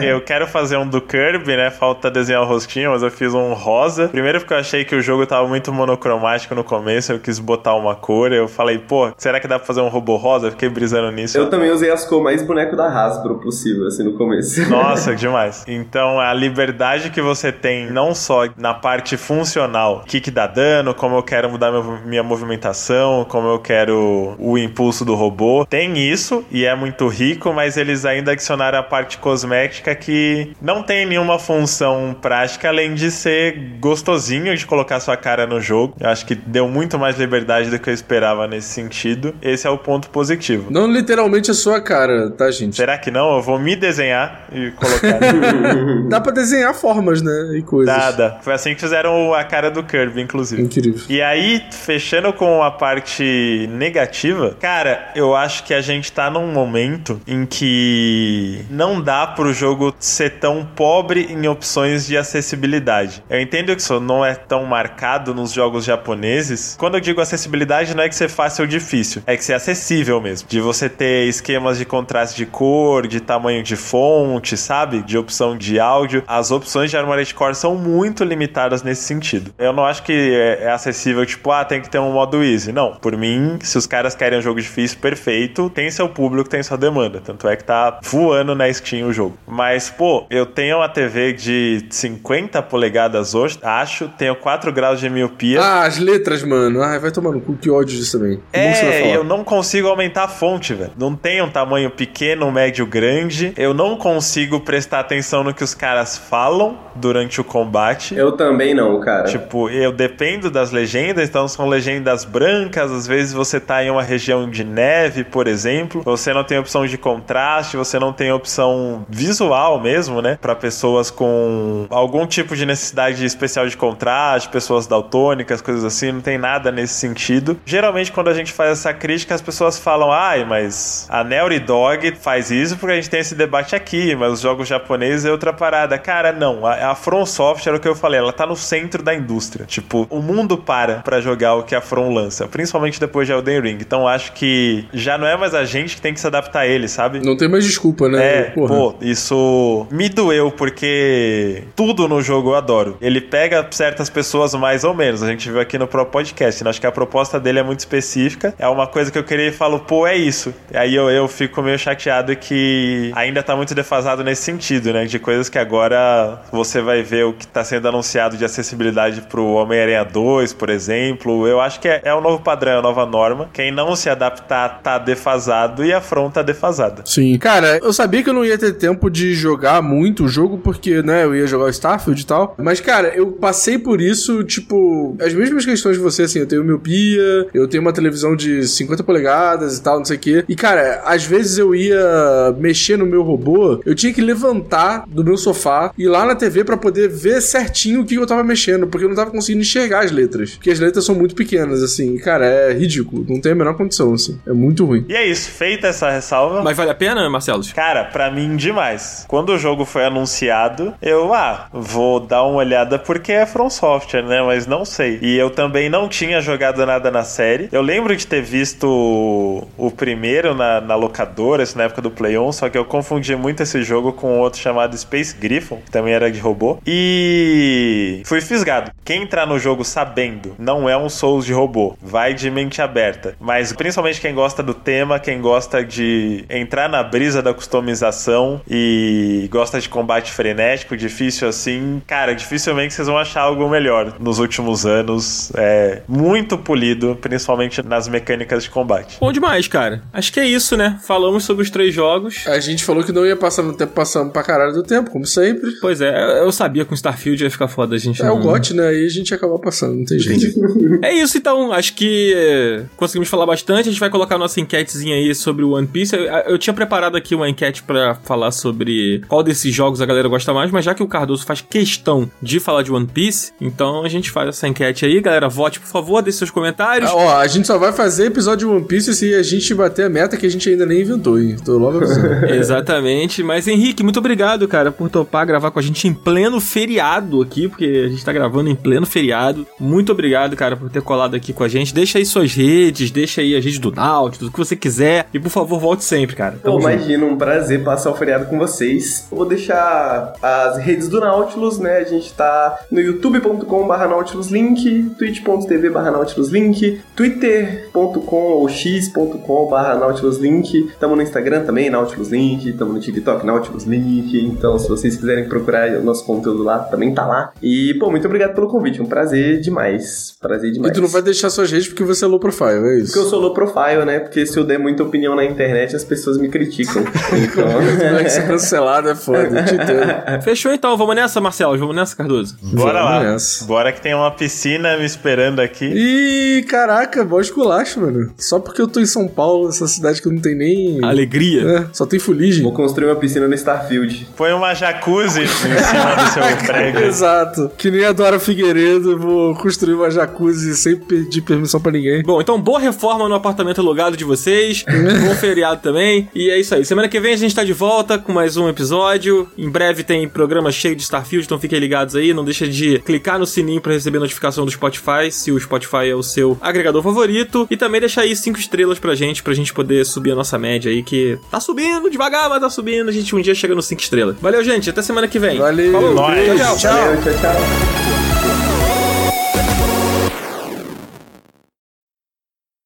Eu 0.02 0.20
quero 0.22 0.46
fazer 0.46 0.76
um 0.76 0.88
do 0.88 1.00
Kirby, 1.00 1.56
né? 1.56 1.70
Falta 1.70 2.10
desenhar 2.10 2.42
o 2.42 2.46
rostinho, 2.46 2.90
mas 2.90 3.02
eu 3.02 3.10
fiz 3.10 3.34
um 3.34 3.52
rosa. 3.52 4.08
Primeiro 4.08 4.40
porque 4.40 4.54
eu 4.54 4.58
achei 4.58 4.84
que 4.84 4.94
o 4.94 5.02
jogo 5.02 5.26
tava 5.26 5.46
muito 5.46 5.72
monocromático 5.72 6.54
no 6.54 6.64
começo, 6.64 7.12
eu 7.12 7.18
quis 7.18 7.38
botar 7.38 7.74
uma 7.74 7.94
cor. 7.94 8.32
Eu 8.32 8.48
falei, 8.48 8.78
pô, 8.78 9.10
será 9.16 9.40
que 9.40 9.46
dá 9.46 9.58
pra 9.58 9.66
fazer 9.66 9.80
um 9.80 9.88
robô 9.88 10.16
rosa? 10.16 10.48
Eu 10.48 10.50
fiquei 10.52 10.68
brisando 10.68 11.10
nisso. 11.10 11.36
Eu 11.36 11.48
também 11.50 11.70
usei 11.70 11.90
as 11.90 12.04
cores 12.04 12.24
mais 12.24 12.42
boneco 12.42 12.76
da 12.76 12.86
Hasbro 12.86 13.38
possível, 13.40 13.86
assim, 13.86 14.02
no 14.02 14.14
começo. 14.14 14.60
Nossa, 14.68 15.14
demais. 15.14 15.64
Então, 15.66 16.20
a 16.20 16.32
liberdade 16.32 17.10
que 17.10 17.20
você 17.20 17.52
tem, 17.52 17.90
não 17.90 18.14
só 18.14 18.48
na 18.56 18.74
parte 18.74 19.16
funcional, 19.16 20.02
o 20.02 20.06
que, 20.06 20.20
que 20.20 20.30
dá 20.30 20.46
dano, 20.46 20.94
como 20.94 21.16
eu 21.16 21.22
quero 21.22 21.50
mudar 21.50 21.72
minha 22.04 22.22
movimentação, 22.22 23.24
como 23.28 23.48
eu 23.48 23.58
quero 23.58 24.36
o 24.38 24.58
impulso 24.62 25.04
do 25.04 25.14
robô, 25.14 25.66
tem 25.66 25.98
isso 25.98 26.44
e 26.50 26.64
é 26.64 26.74
muito 26.74 27.08
rico, 27.08 27.52
mas 27.52 27.76
eles 27.76 28.04
ainda 28.04 28.32
adicionaram 28.32 28.78
a 28.78 28.82
parte 28.82 29.18
cosmética 29.18 29.94
que 29.94 30.52
não 30.60 30.82
tem 30.82 31.06
nenhuma 31.06 31.38
função 31.38 32.16
prática 32.20 32.68
além 32.68 32.94
de 32.94 33.10
ser 33.10 33.76
gostosinho 33.80 34.56
de 34.56 34.66
colocar 34.66 35.00
sua 35.00 35.16
cara 35.16 35.46
no 35.46 35.60
jogo. 35.60 35.94
Eu 36.00 36.08
acho 36.08 36.24
que 36.26 36.34
deu 36.34 36.68
muito 36.68 36.98
mais 36.98 37.18
liberdade 37.18 37.70
do 37.70 37.78
que 37.78 37.90
eu 37.90 37.94
esperava 37.94 38.46
nesse 38.46 38.68
sentido. 38.68 39.34
Esse 39.42 39.66
é 39.66 39.70
o 39.70 39.78
ponto 39.78 40.10
positivo. 40.10 40.70
Não 40.70 40.90
literalmente 40.90 41.50
a 41.50 41.54
sua 41.54 41.80
cara, 41.80 42.30
tá, 42.30 42.50
gente? 42.50 42.76
Será 42.76 42.98
que 42.98 43.10
não? 43.10 43.36
Eu 43.36 43.42
vou 43.42 43.58
me 43.58 43.76
desenhar 43.76 44.46
e 44.52 44.70
colocar. 44.72 45.20
Dá 46.08 46.20
pra 46.20 46.32
desenhar 46.32 46.74
formas, 46.74 47.22
né? 47.22 47.58
E 47.58 47.62
coisas. 47.62 47.94
Nada. 47.94 48.38
Foi 48.42 48.52
assim 48.52 48.74
que 48.74 48.80
fizeram 48.80 49.34
a 49.34 49.44
cara 49.44 49.70
do 49.70 49.82
Kirby, 49.82 50.20
inclusive. 50.20 50.62
Incrível. 50.62 51.02
E 51.08 51.20
aí, 51.20 51.62
fechando 51.70 52.32
com 52.32 52.62
a 52.62 52.70
parte 52.70 53.68
negativa, 53.72 54.49
cara, 54.58 55.10
eu 55.14 55.34
acho 55.34 55.64
que 55.64 55.74
a 55.74 55.80
gente 55.80 56.12
tá 56.12 56.30
num 56.30 56.52
momento 56.52 57.20
em 57.26 57.44
que 57.44 58.64
não 58.70 59.00
dá 59.00 59.26
pro 59.26 59.52
jogo 59.52 59.94
ser 59.98 60.38
tão 60.38 60.64
pobre 60.64 61.26
em 61.30 61.48
opções 61.48 62.06
de 62.06 62.16
acessibilidade. 62.16 63.22
Eu 63.28 63.40
entendo 63.40 63.74
que 63.74 63.82
isso 63.82 63.98
não 64.00 64.24
é 64.24 64.34
tão 64.34 64.64
marcado 64.64 65.34
nos 65.34 65.52
jogos 65.52 65.84
japoneses. 65.84 66.76
Quando 66.78 66.94
eu 66.94 67.00
digo 67.00 67.20
acessibilidade, 67.20 67.94
não 67.94 68.04
é 68.04 68.08
que 68.08 68.14
ser 68.14 68.28
fácil 68.28 68.62
ou 68.62 68.68
difícil, 68.68 69.22
é 69.26 69.36
que 69.36 69.44
ser 69.44 69.54
acessível 69.54 70.20
mesmo. 70.20 70.48
De 70.48 70.60
você 70.60 70.88
ter 70.88 71.26
esquemas 71.26 71.78
de 71.78 71.84
contraste 71.84 72.36
de 72.36 72.46
cor, 72.46 73.06
de 73.06 73.20
tamanho 73.20 73.62
de 73.62 73.76
fonte, 73.76 74.56
sabe? 74.56 75.02
De 75.02 75.18
opção 75.18 75.56
de 75.56 75.80
áudio. 75.80 76.22
As 76.26 76.50
opções 76.50 76.90
de 76.90 76.96
Armored 76.96 77.34
Core 77.34 77.54
são 77.54 77.74
muito 77.74 78.24
limitadas 78.24 78.82
nesse 78.82 79.02
sentido. 79.02 79.52
Eu 79.58 79.72
não 79.72 79.84
acho 79.84 80.02
que 80.02 80.12
é 80.12 80.60
é 80.60 80.70
acessível, 80.70 81.24
tipo, 81.26 81.50
ah, 81.50 81.64
tem 81.64 81.80
que 81.80 81.88
ter 81.88 81.98
um 81.98 82.12
modo 82.12 82.42
easy. 82.42 82.72
Não, 82.72 82.94
por 82.94 83.16
mim, 83.16 83.58
se 83.62 83.76
os 83.76 83.86
caras 83.86 84.14
querem 84.14 84.39
um 84.40 84.42
jogo 84.42 84.60
difícil, 84.60 84.98
perfeito, 84.98 85.70
tem 85.70 85.90
seu 85.90 86.08
público, 86.08 86.48
tem 86.48 86.62
sua 86.62 86.76
demanda. 86.76 87.20
Tanto 87.24 87.48
é 87.48 87.56
que 87.56 87.64
tá 87.64 88.00
voando 88.02 88.54
na 88.54 88.72
Steam 88.72 89.08
o 89.08 89.12
jogo. 89.12 89.36
Mas, 89.46 89.90
pô, 89.90 90.26
eu 90.30 90.46
tenho 90.46 90.78
uma 90.78 90.88
TV 90.88 91.32
de 91.32 91.84
50 91.90 92.60
polegadas 92.62 93.34
hoje, 93.34 93.58
acho, 93.62 94.08
tenho 94.18 94.34
4 94.34 94.72
graus 94.72 94.98
de 94.98 95.08
miopia. 95.08 95.60
Ah, 95.60 95.86
as 95.86 95.98
letras, 95.98 96.42
mano. 96.42 96.82
Ai, 96.82 96.98
vai 96.98 97.10
tomar 97.10 97.32
no 97.32 97.40
cu, 97.40 97.54
que 97.54 97.70
ódio 97.70 97.96
disso 97.96 98.18
também. 98.18 98.40
É, 98.52 99.14
eu 99.14 99.22
não 99.22 99.44
consigo 99.44 99.88
aumentar 99.88 100.24
a 100.24 100.28
fonte, 100.28 100.74
velho. 100.74 100.92
Não 100.98 101.14
tem 101.14 101.42
um 101.42 101.50
tamanho 101.50 101.90
pequeno, 101.90 102.50
médio, 102.50 102.86
grande. 102.86 103.52
Eu 103.56 103.74
não 103.74 103.96
consigo 103.96 104.60
prestar 104.60 105.00
atenção 105.00 105.44
no 105.44 105.52
que 105.52 105.62
os 105.62 105.74
caras 105.74 106.16
falam 106.16 106.78
durante 106.94 107.40
o 107.40 107.44
combate. 107.44 108.14
Eu 108.14 108.32
também 108.32 108.74
não, 108.74 109.00
cara. 109.00 109.24
Tipo, 109.24 109.68
eu 109.68 109.92
dependo 109.92 110.50
das 110.50 110.70
legendas, 110.70 111.28
então 111.28 111.46
são 111.48 111.68
legendas 111.68 112.24
brancas. 112.24 112.90
Às 112.90 113.06
vezes 113.06 113.32
você 113.32 113.58
tá 113.58 113.82
em 113.82 113.90
uma 113.90 114.02
região 114.02 114.29
de 114.50 114.64
neve, 114.64 115.24
por 115.24 115.46
exemplo. 115.46 116.02
Você 116.04 116.32
não 116.32 116.44
tem 116.44 116.58
opção 116.58 116.86
de 116.86 116.96
contraste, 116.96 117.76
você 117.76 117.98
não 117.98 118.12
tem 118.12 118.32
opção 118.32 119.04
visual 119.08 119.80
mesmo, 119.80 120.22
né? 120.22 120.38
Pra 120.40 120.54
pessoas 120.54 121.10
com 121.10 121.86
algum 121.90 122.26
tipo 122.26 122.56
de 122.56 122.64
necessidade 122.64 123.24
especial 123.24 123.66
de 123.66 123.76
contraste, 123.76 124.48
pessoas 124.48 124.86
daltônicas, 124.86 125.60
coisas 125.60 125.84
assim. 125.84 126.12
Não 126.12 126.20
tem 126.20 126.38
nada 126.38 126.70
nesse 126.70 126.94
sentido. 126.94 127.58
Geralmente, 127.64 128.12
quando 128.12 128.28
a 128.28 128.34
gente 128.34 128.52
faz 128.52 128.70
essa 128.70 128.92
crítica, 128.92 129.34
as 129.34 129.42
pessoas 129.42 129.78
falam: 129.78 130.12
ai, 130.12 130.44
mas 130.44 131.06
a 131.08 131.24
Naughty 131.24 131.60
Dog 131.60 132.16
faz 132.16 132.50
isso 132.50 132.76
porque 132.76 132.92
a 132.92 132.96
gente 132.96 133.10
tem 133.10 133.20
esse 133.20 133.34
debate 133.34 133.74
aqui, 133.74 134.14
mas 134.14 134.32
os 134.32 134.40
jogos 134.40 134.68
japoneses 134.68 135.24
é 135.24 135.30
outra 135.30 135.52
parada. 135.52 135.98
Cara, 135.98 136.32
não. 136.32 136.66
A, 136.66 136.90
a 136.90 136.94
From 136.94 137.24
Software, 137.26 137.74
o 137.74 137.80
que 137.80 137.88
eu 137.88 137.94
falei, 137.94 138.20
ela 138.20 138.32
tá 138.32 138.46
no 138.46 138.56
centro 138.56 139.02
da 139.02 139.14
indústria. 139.14 139.66
Tipo, 139.66 140.06
o 140.10 140.20
mundo 140.20 140.58
para 140.58 140.96
pra 140.96 141.20
jogar 141.20 141.54
o 141.54 141.62
que 141.62 141.74
a 141.74 141.80
From 141.80 142.12
lança, 142.12 142.46
principalmente 142.46 143.00
depois 143.00 143.26
de 143.26 143.32
Elden 143.32 143.60
Ring. 143.60 143.78
Então 143.80 144.06
acho 144.06 144.19
que 144.28 144.84
já 144.92 145.16
não 145.16 145.26
é 145.26 145.36
mais 145.36 145.54
a 145.54 145.64
gente 145.64 145.96
que 145.96 146.02
tem 146.02 146.12
que 146.14 146.20
se 146.20 146.26
adaptar 146.26 146.60
a 146.60 146.66
ele, 146.66 146.88
sabe? 146.88 147.20
Não 147.24 147.36
tem 147.36 147.48
mais 147.48 147.64
desculpa, 147.64 148.08
né? 148.08 148.24
É, 148.24 148.42
Porra. 148.50 148.74
pô, 148.74 148.94
isso 149.00 149.86
me 149.90 150.08
doeu 150.08 150.50
porque 150.50 151.64
tudo 151.74 152.08
no 152.08 152.22
jogo 152.22 152.50
eu 152.50 152.54
adoro. 152.54 152.96
Ele 153.00 153.20
pega 153.20 153.66
certas 153.70 154.10
pessoas 154.10 154.54
mais 154.54 154.84
ou 154.84 154.94
menos. 154.94 155.22
A 155.22 155.28
gente 155.28 155.50
viu 155.50 155.60
aqui 155.60 155.78
no 155.78 155.86
Pro 155.86 156.04
Podcast. 156.06 156.62
né? 156.62 156.70
Acho 156.70 156.80
que 156.80 156.86
a 156.86 156.92
proposta 156.92 157.38
dele 157.40 157.58
é 157.58 157.62
muito 157.62 157.80
específica. 157.80 158.54
É 158.58 158.68
uma 158.68 158.86
coisa 158.86 159.10
que 159.10 159.18
eu 159.18 159.24
queria 159.24 159.48
e 159.48 159.52
falo, 159.52 159.80
pô, 159.80 160.06
é 160.06 160.16
isso. 160.16 160.52
Aí 160.74 160.94
eu, 160.94 161.10
eu 161.10 161.26
fico 161.28 161.62
meio 161.62 161.78
chateado 161.78 162.34
que 162.36 163.10
ainda 163.14 163.42
tá 163.42 163.56
muito 163.56 163.74
defasado 163.74 164.22
nesse 164.24 164.42
sentido, 164.42 164.92
né? 164.92 165.04
De 165.04 165.18
coisas 165.18 165.48
que 165.48 165.58
agora 165.58 166.42
você 166.52 166.80
vai 166.80 167.02
ver 167.02 167.24
o 167.24 167.32
que 167.32 167.46
tá 167.46 167.64
sendo 167.64 167.88
anunciado 167.88 168.36
de 168.36 168.44
acessibilidade 168.44 169.22
pro 169.22 169.44
Homem-Aranha 169.52 170.04
2, 170.04 170.52
por 170.52 170.68
exemplo. 170.68 171.46
Eu 171.46 171.60
acho 171.60 171.80
que 171.80 171.88
é, 171.88 172.00
é 172.04 172.14
o 172.14 172.20
novo 172.20 172.40
padrão, 172.42 172.72
é 172.72 172.78
a 172.78 172.82
nova 172.82 173.06
norma. 173.06 173.48
Quem 173.52 173.70
não 173.70 173.94
se 173.96 174.09
adaptar 174.10 174.80
tá 174.82 174.98
defasado 174.98 175.84
e 175.84 175.92
a 175.92 176.00
From 176.00 176.30
tá 176.30 176.42
defasada. 176.42 177.02
Sim. 177.04 177.38
Cara, 177.38 177.78
eu 177.82 177.92
sabia 177.92 178.22
que 178.22 178.28
eu 178.28 178.34
não 178.34 178.44
ia 178.44 178.58
ter 178.58 178.72
tempo 178.72 179.10
de 179.10 179.34
jogar 179.34 179.82
muito 179.82 180.24
o 180.24 180.28
jogo, 180.28 180.58
porque, 180.58 181.02
né, 181.02 181.24
eu 181.24 181.34
ia 181.34 181.46
jogar 181.46 181.64
o 181.64 181.68
Starfield 181.68 182.20
e 182.20 182.26
tal. 182.26 182.54
Mas, 182.58 182.80
cara, 182.80 183.08
eu 183.14 183.28
passei 183.32 183.78
por 183.78 184.00
isso, 184.00 184.42
tipo, 184.44 185.16
as 185.20 185.34
mesmas 185.34 185.64
questões 185.64 185.96
de 185.96 186.02
você, 186.02 186.22
assim, 186.22 186.40
eu 186.40 186.46
tenho 186.46 186.64
miopia, 186.64 187.48
eu 187.52 187.68
tenho 187.68 187.82
uma 187.82 187.92
televisão 187.92 188.34
de 188.34 188.66
50 188.66 189.02
polegadas 189.02 189.78
e 189.78 189.82
tal, 189.82 189.98
não 189.98 190.04
sei 190.04 190.16
o 190.16 190.20
quê. 190.20 190.44
E, 190.48 190.56
cara, 190.56 191.02
às 191.04 191.24
vezes 191.24 191.58
eu 191.58 191.74
ia 191.74 192.54
mexer 192.58 192.96
no 192.96 193.06
meu 193.06 193.22
robô, 193.22 193.80
eu 193.84 193.94
tinha 193.94 194.12
que 194.12 194.20
levantar 194.20 195.04
do 195.08 195.24
meu 195.24 195.36
sofá 195.36 195.92
e 195.96 196.04
ir 196.04 196.08
lá 196.08 196.24
na 196.24 196.34
TV 196.34 196.64
pra 196.64 196.76
poder 196.76 197.08
ver 197.08 197.40
certinho 197.40 198.00
o 198.00 198.04
que 198.04 198.14
eu 198.14 198.26
tava 198.26 198.42
mexendo, 198.42 198.86
porque 198.86 199.04
eu 199.04 199.08
não 199.08 199.16
tava 199.16 199.30
conseguindo 199.30 199.62
enxergar 199.62 200.04
as 200.04 200.10
letras. 200.10 200.52
Porque 200.54 200.70
as 200.70 200.80
letras 200.80 201.04
são 201.04 201.14
muito 201.14 201.34
pequenas, 201.34 201.82
assim. 201.82 202.16
Cara, 202.18 202.46
é 202.46 202.72
ridículo. 202.72 203.24
Não 203.28 203.40
tem 203.40 203.52
a 203.52 203.54
menor 203.54 203.74
condição, 203.74 203.89
assim. 204.14 204.40
É 204.46 204.52
muito 204.52 204.84
ruim. 204.84 205.04
E 205.08 205.14
é 205.14 205.26
isso, 205.26 205.50
feita 205.50 205.88
essa 205.88 206.10
ressalva. 206.10 206.62
Mas 206.62 206.76
vale 206.76 206.90
a 206.90 206.94
pena, 206.94 207.28
Marcelo? 207.28 207.62
Cara, 207.74 208.04
pra 208.04 208.30
mim, 208.30 208.56
demais. 208.56 209.24
Quando 209.28 209.50
o 209.50 209.58
jogo 209.58 209.84
foi 209.84 210.04
anunciado, 210.04 210.94
eu, 211.02 211.32
ah, 211.34 211.68
vou 211.72 212.20
dar 212.20 212.44
uma 212.44 212.56
olhada 212.56 212.98
porque 212.98 213.32
é 213.32 213.46
From 213.46 213.70
Software, 213.70 214.22
né? 214.22 214.42
Mas 214.42 214.66
não 214.66 214.84
sei. 214.84 215.18
E 215.22 215.36
eu 215.36 215.50
também 215.50 215.88
não 215.88 216.08
tinha 216.08 216.40
jogado 216.40 216.84
nada 216.86 217.10
na 217.10 217.24
série. 217.24 217.68
Eu 217.72 217.82
lembro 217.82 218.16
de 218.16 218.26
ter 218.26 218.42
visto 218.42 218.84
o, 218.84 219.66
o 219.76 219.90
primeiro 219.90 220.54
na, 220.54 220.80
na 220.80 220.94
locadora, 220.94 221.62
isso 221.62 221.76
na 221.76 221.84
época 221.84 222.02
do 222.02 222.10
Play 222.10 222.38
1, 222.38 222.52
só 222.52 222.68
que 222.68 222.78
eu 222.78 222.84
confundi 222.84 223.34
muito 223.36 223.62
esse 223.62 223.82
jogo 223.82 224.12
com 224.12 224.38
outro 224.38 224.60
chamado 224.60 224.96
Space 224.96 225.36
Griffon, 225.36 225.78
que 225.84 225.90
também 225.90 226.14
era 226.14 226.30
de 226.30 226.38
robô. 226.38 226.78
E 226.86 228.22
fui 228.24 228.40
fisgado. 228.40 228.90
Quem 229.04 229.22
entrar 229.22 229.46
no 229.46 229.58
jogo 229.58 229.84
sabendo 229.84 230.54
não 230.58 230.88
é 230.88 230.96
um 230.96 231.08
Souls 231.08 231.44
de 231.44 231.52
robô, 231.52 231.96
vai 232.00 232.34
de 232.34 232.50
mente 232.50 232.80
aberta, 232.80 233.34
mas 233.40 233.72
principalmente 233.80 234.20
quem 234.20 234.34
gosta 234.34 234.62
do 234.62 234.74
tema, 234.74 235.18
quem 235.18 235.40
gosta 235.40 235.82
de 235.82 236.44
entrar 236.50 236.86
na 236.86 237.02
brisa 237.02 237.40
da 237.40 237.54
customização 237.54 238.60
e 238.68 239.48
gosta 239.50 239.80
de 239.80 239.88
combate 239.88 240.32
frenético, 240.32 240.94
difícil 240.94 241.48
assim. 241.48 242.02
Cara, 242.06 242.34
dificilmente 242.34 242.92
vocês 242.92 243.08
vão 243.08 243.16
achar 243.16 243.40
algo 243.40 243.66
melhor 243.70 244.16
nos 244.20 244.38
últimos 244.38 244.84
anos. 244.84 245.50
É 245.54 246.02
muito 246.06 246.58
polido, 246.58 247.16
principalmente 247.22 247.82
nas 247.82 248.06
mecânicas 248.06 248.64
de 248.64 248.68
combate. 248.68 249.16
Bom 249.18 249.32
demais, 249.32 249.66
cara. 249.66 250.02
Acho 250.12 250.30
que 250.30 250.40
é 250.40 250.46
isso, 250.46 250.76
né? 250.76 251.00
Falamos 251.02 251.44
sobre 251.44 251.62
os 251.62 251.70
três 251.70 251.94
jogos. 251.94 252.44
A 252.48 252.60
gente 252.60 252.84
falou 252.84 253.02
que 253.02 253.12
não 253.12 253.24
ia 253.24 253.34
passar 253.34 253.62
no 253.62 253.72
tempo, 253.72 253.94
passando 253.94 254.30
pra 254.30 254.42
caralho 254.42 254.74
do 254.74 254.82
tempo, 254.82 255.10
como 255.10 255.24
sempre. 255.24 255.70
Pois 255.80 256.02
é, 256.02 256.40
eu 256.40 256.52
sabia 256.52 256.84
que 256.84 256.90
com 256.90 256.94
Starfield 256.94 257.42
ia 257.44 257.50
ficar 257.50 257.66
foda 257.66 257.96
a 257.96 257.98
gente. 257.98 258.20
É 258.20 258.26
não... 258.26 258.38
o 258.38 258.42
GOT, 258.42 258.74
né? 258.74 258.88
Aí 258.88 259.06
a 259.06 259.08
gente 259.08 259.32
acabou 259.32 259.58
passando, 259.58 259.96
não 259.96 260.04
tem 260.04 260.18
jeito. 260.18 260.60
É 261.02 261.14
isso 261.14 261.38
então, 261.38 261.72
acho 261.72 261.94
que 261.94 262.84
conseguimos 262.98 263.30
falar 263.30 263.46
bastante. 263.46 263.69
A 263.76 263.82
gente 263.82 264.00
vai 264.00 264.10
colocar 264.10 264.38
nossa 264.38 264.60
enquetezinha 264.60 265.16
aí 265.16 265.34
sobre 265.34 265.64
o 265.64 265.72
One 265.72 265.86
Piece. 265.86 266.14
Eu, 266.14 266.22
eu 266.22 266.58
tinha 266.58 266.74
preparado 266.74 267.16
aqui 267.16 267.34
uma 267.34 267.48
enquete 267.48 267.82
pra 267.82 268.14
falar 268.14 268.50
sobre 268.50 269.22
qual 269.28 269.42
desses 269.42 269.74
jogos 269.74 270.00
a 270.00 270.06
galera 270.06 270.28
gosta 270.28 270.52
mais, 270.52 270.70
mas 270.70 270.84
já 270.84 270.94
que 270.94 271.02
o 271.02 271.08
Cardoso 271.08 271.44
faz 271.44 271.60
questão 271.60 272.30
de 272.42 272.60
falar 272.60 272.82
de 272.82 272.92
One 272.92 273.06
Piece, 273.06 273.52
então 273.60 274.04
a 274.04 274.08
gente 274.08 274.30
faz 274.30 274.48
essa 274.48 274.66
enquete 274.66 275.04
aí. 275.04 275.20
Galera, 275.20 275.48
vote, 275.48 275.80
por 275.80 275.88
favor, 275.88 276.22
deixe 276.22 276.38
seus 276.38 276.50
comentários. 276.50 277.10
Ah, 277.10 277.14
ó, 277.14 277.38
a 277.38 277.46
gente 277.46 277.66
só 277.66 277.78
vai 277.78 277.92
fazer 277.92 278.26
episódio 278.26 278.68
de 278.68 278.74
One 278.74 278.84
Piece 278.84 279.14
se 279.14 279.34
a 279.34 279.42
gente 279.42 279.72
bater 279.74 280.06
a 280.06 280.08
meta 280.08 280.36
que 280.36 280.46
a 280.46 280.50
gente 280.50 280.68
ainda 280.68 280.86
nem 280.86 281.00
inventou, 281.00 281.40
hein? 281.40 281.56
Tô 281.64 281.78
logo 281.78 281.98
avisando. 281.98 282.46
Exatamente. 282.54 283.42
Mas, 283.42 283.66
Henrique, 283.68 284.02
muito 284.02 284.18
obrigado, 284.18 284.66
cara, 284.66 284.90
por 284.90 285.08
topar 285.08 285.46
gravar 285.46 285.70
com 285.70 285.78
a 285.78 285.82
gente 285.82 286.06
em 286.06 286.14
pleno 286.14 286.60
feriado 286.60 287.42
aqui, 287.42 287.68
porque 287.68 288.04
a 288.06 288.08
gente 288.08 288.24
tá 288.24 288.32
gravando 288.32 288.70
em 288.70 288.74
pleno 288.74 289.06
feriado. 289.06 289.66
Muito 289.78 290.12
obrigado, 290.12 290.56
cara, 290.56 290.76
por 290.76 290.90
ter 290.90 291.02
colado 291.02 291.34
aqui 291.34 291.52
com 291.52 291.64
a 291.64 291.68
gente. 291.68 291.94
Deixa 291.94 292.18
aí 292.18 292.24
suas 292.24 292.52
redes, 292.54 293.10
deixa 293.10 293.40
aí 293.40 293.59
a 293.60 293.64
rede 293.64 293.78
do 293.80 293.90
Nautilus, 293.92 294.48
o 294.48 294.52
que 294.52 294.58
você 294.58 294.74
quiser. 294.76 295.26
E, 295.32 295.38
por 295.38 295.50
favor, 295.50 295.78
volte 295.78 296.04
sempre, 296.04 296.34
cara. 296.36 296.52
Pô, 296.62 296.70
Tamo 296.70 296.80
junto. 296.82 296.92
imagina, 296.92 297.26
um 297.26 297.36
prazer 297.36 297.82
passar 297.84 298.10
o 298.10 298.14
feriado 298.14 298.46
com 298.46 298.58
vocês. 298.58 299.26
Vou 299.30 299.44
deixar 299.46 300.32
as 300.42 300.78
redes 300.78 301.08
do 301.08 301.20
Nautilus, 301.20 301.78
né? 301.78 301.98
A 301.98 302.04
gente 302.04 302.32
tá 302.34 302.78
no 302.90 303.00
youtube.com 303.00 303.86
barra 303.86 304.06
Nautilus 304.08 304.48
Link, 304.48 305.10
twitch.tv 305.18 305.90
barra 305.90 306.10
Nautilus 306.10 306.48
Link, 306.48 307.00
twitter.com 307.14 308.36
ou 308.36 308.68
x.com 308.68 309.66
barra 309.68 309.94
Nautilus 309.96 310.38
Link. 310.38 310.90
Tamo 310.98 311.16
no 311.16 311.22
Instagram 311.22 311.64
também, 311.64 311.90
Nautilus 311.90 312.28
Link. 312.28 312.72
Tamo 312.74 312.92
no 312.92 313.00
TikTok, 313.00 313.44
Nautilus 313.44 313.84
Link. 313.84 314.38
Então, 314.44 314.78
se 314.78 314.88
vocês 314.88 315.16
quiserem 315.16 315.48
procurar 315.48 315.90
o 315.98 316.02
nosso 316.04 316.24
conteúdo 316.24 316.62
lá, 316.62 316.78
também 316.80 317.12
tá 317.14 317.26
lá. 317.26 317.52
E, 317.62 317.94
pô, 317.98 318.10
muito 318.10 318.26
obrigado 318.26 318.54
pelo 318.54 318.68
convite. 318.68 319.00
Um 319.02 319.06
prazer 319.06 319.60
demais. 319.60 320.34
Prazer 320.40 320.70
E 320.70 320.72
demais. 320.74 320.92
tu 320.92 321.00
não 321.00 321.08
vai 321.08 321.22
deixar 321.22 321.50
suas 321.50 321.70
redes 321.70 321.88
porque 321.88 322.04
você 322.04 322.24
é 322.24 322.28
low 322.28 322.38
profile, 322.40 322.86
é 322.86 322.98
isso? 322.98 323.06
Porque 323.12 323.18
eu 323.18 323.30
sou 323.30 323.40
low 323.40 323.49
profile, 323.52 324.04
né? 324.04 324.20
Porque 324.20 324.46
se 324.46 324.58
eu 324.58 324.64
der 324.64 324.78
muita 324.78 325.02
opinião 325.02 325.34
na 325.34 325.44
internet, 325.44 325.94
as 325.94 326.04
pessoas 326.04 326.38
me 326.38 326.48
criticam. 326.48 327.04
Então... 327.30 327.64
Vai 328.12 328.28
ser 328.28 328.46
cancelado, 328.46 329.08
é 329.08 329.14
foda. 329.14 329.64
Fechou 330.42 330.72
então, 330.72 330.96
vamos 330.96 331.14
nessa, 331.14 331.40
Marcelo? 331.40 331.78
Vamos 331.78 331.94
nessa, 331.94 332.16
Cardoso? 332.16 332.56
Bora 332.60 333.02
Vamos 333.02 333.24
lá. 333.24 333.32
nessa. 333.32 333.64
Bora 333.64 333.92
que 333.92 334.00
tem 334.00 334.14
uma 334.14 334.30
piscina 334.30 334.96
me 334.96 335.04
esperando 335.04 335.60
aqui. 335.60 335.84
Ih, 335.86 336.62
caraca, 336.64 337.24
bom 337.24 337.40
esculacho, 337.40 338.00
mano. 338.00 338.32
Só 338.36 338.58
porque 338.58 338.82
eu 338.82 338.88
tô 338.88 339.00
em 339.00 339.06
São 339.06 339.28
Paulo, 339.28 339.68
essa 339.68 339.86
cidade 339.86 340.20
que 340.20 340.28
não 340.28 340.40
tem 340.40 340.54
nem. 340.54 341.04
Alegria. 341.04 341.62
É, 341.62 341.86
só 341.92 342.04
tem 342.04 342.18
fuligem. 342.18 342.62
Vou 342.62 342.72
construir 342.72 343.06
uma 343.06 343.16
piscina 343.16 343.46
no 343.46 343.54
Starfield. 343.54 344.28
Põe 344.36 344.52
uma 344.52 344.74
jacuzzi 344.74 345.42
em 345.42 345.46
cima 345.46 346.14
do 346.16 346.30
seu 346.32 346.66
prédio. 346.66 347.04
Exato. 347.04 347.70
Que 347.76 347.90
nem 347.90 348.04
a 348.04 348.12
Dora 348.12 348.38
Figueiredo, 348.38 349.12
eu 349.12 349.18
vou 349.18 349.54
construir 349.54 349.94
uma 349.94 350.10
jacuzzi 350.10 350.76
sem 350.76 350.96
pedir 350.96 351.42
permissão 351.42 351.80
pra 351.80 351.92
ninguém. 351.92 352.22
Bom, 352.22 352.40
então 352.40 352.60
boa 352.60 352.78
reforma 352.78 353.28
no 353.28 353.34
apartamento 353.40 353.80
alugado 353.80 354.16
de 354.16 354.24
vocês. 354.24 354.84
bom 354.86 355.34
feriado 355.34 355.80
também. 355.80 356.28
E 356.34 356.50
é 356.50 356.58
isso 356.58 356.74
aí. 356.74 356.84
Semana 356.84 357.08
que 357.08 357.18
vem 357.18 357.34
a 357.34 357.36
gente 357.36 357.54
tá 357.54 357.64
de 357.64 357.72
volta 357.72 358.18
com 358.18 358.32
mais 358.32 358.56
um 358.56 358.68
episódio. 358.68 359.48
Em 359.56 359.68
breve 359.68 360.04
tem 360.04 360.28
programa 360.28 360.70
cheio 360.70 360.94
de 360.94 361.02
Starfield, 361.02 361.46
então 361.46 361.58
fiquem 361.58 361.78
ligados 361.78 362.14
aí. 362.14 362.32
Não 362.32 362.44
deixa 362.44 362.68
de 362.68 362.98
clicar 363.00 363.38
no 363.38 363.46
sininho 363.46 363.80
pra 363.80 363.92
receber 363.92 364.18
notificação 364.18 364.64
do 364.64 364.70
Spotify, 364.70 365.30
se 365.30 365.50
o 365.50 365.58
Spotify 365.58 366.08
é 366.10 366.14
o 366.14 366.22
seu 366.22 366.56
agregador 366.60 367.02
favorito. 367.02 367.66
E 367.70 367.76
também 367.76 368.00
deixar 368.00 368.22
aí 368.22 368.36
cinco 368.36 368.58
estrelas 368.58 368.98
pra 368.98 369.14
gente, 369.14 369.42
pra 369.42 369.54
gente 369.54 369.72
poder 369.72 370.04
subir 370.04 370.32
a 370.32 370.34
nossa 370.34 370.58
média 370.58 370.90
aí, 370.90 371.02
que 371.02 371.38
tá 371.50 371.60
subindo 371.60 372.10
devagar, 372.10 372.48
mas 372.48 372.60
tá 372.60 372.70
subindo. 372.70 373.08
A 373.08 373.12
gente 373.12 373.34
um 373.34 373.40
dia 373.40 373.54
chega 373.54 373.74
nos 373.74 373.86
cinco 373.86 374.02
estrelas. 374.02 374.36
Valeu, 374.40 374.62
gente. 374.62 374.90
Até 374.90 375.02
semana 375.02 375.26
que 375.28 375.38
vem. 375.38 375.58
Valeu. 375.58 375.92
Falou. 375.92 376.14
Tchau, 376.14 376.76
tchau. 376.76 376.92
Valeu, 376.92 377.22
tchau, 377.22 377.32
tchau. 377.40 378.09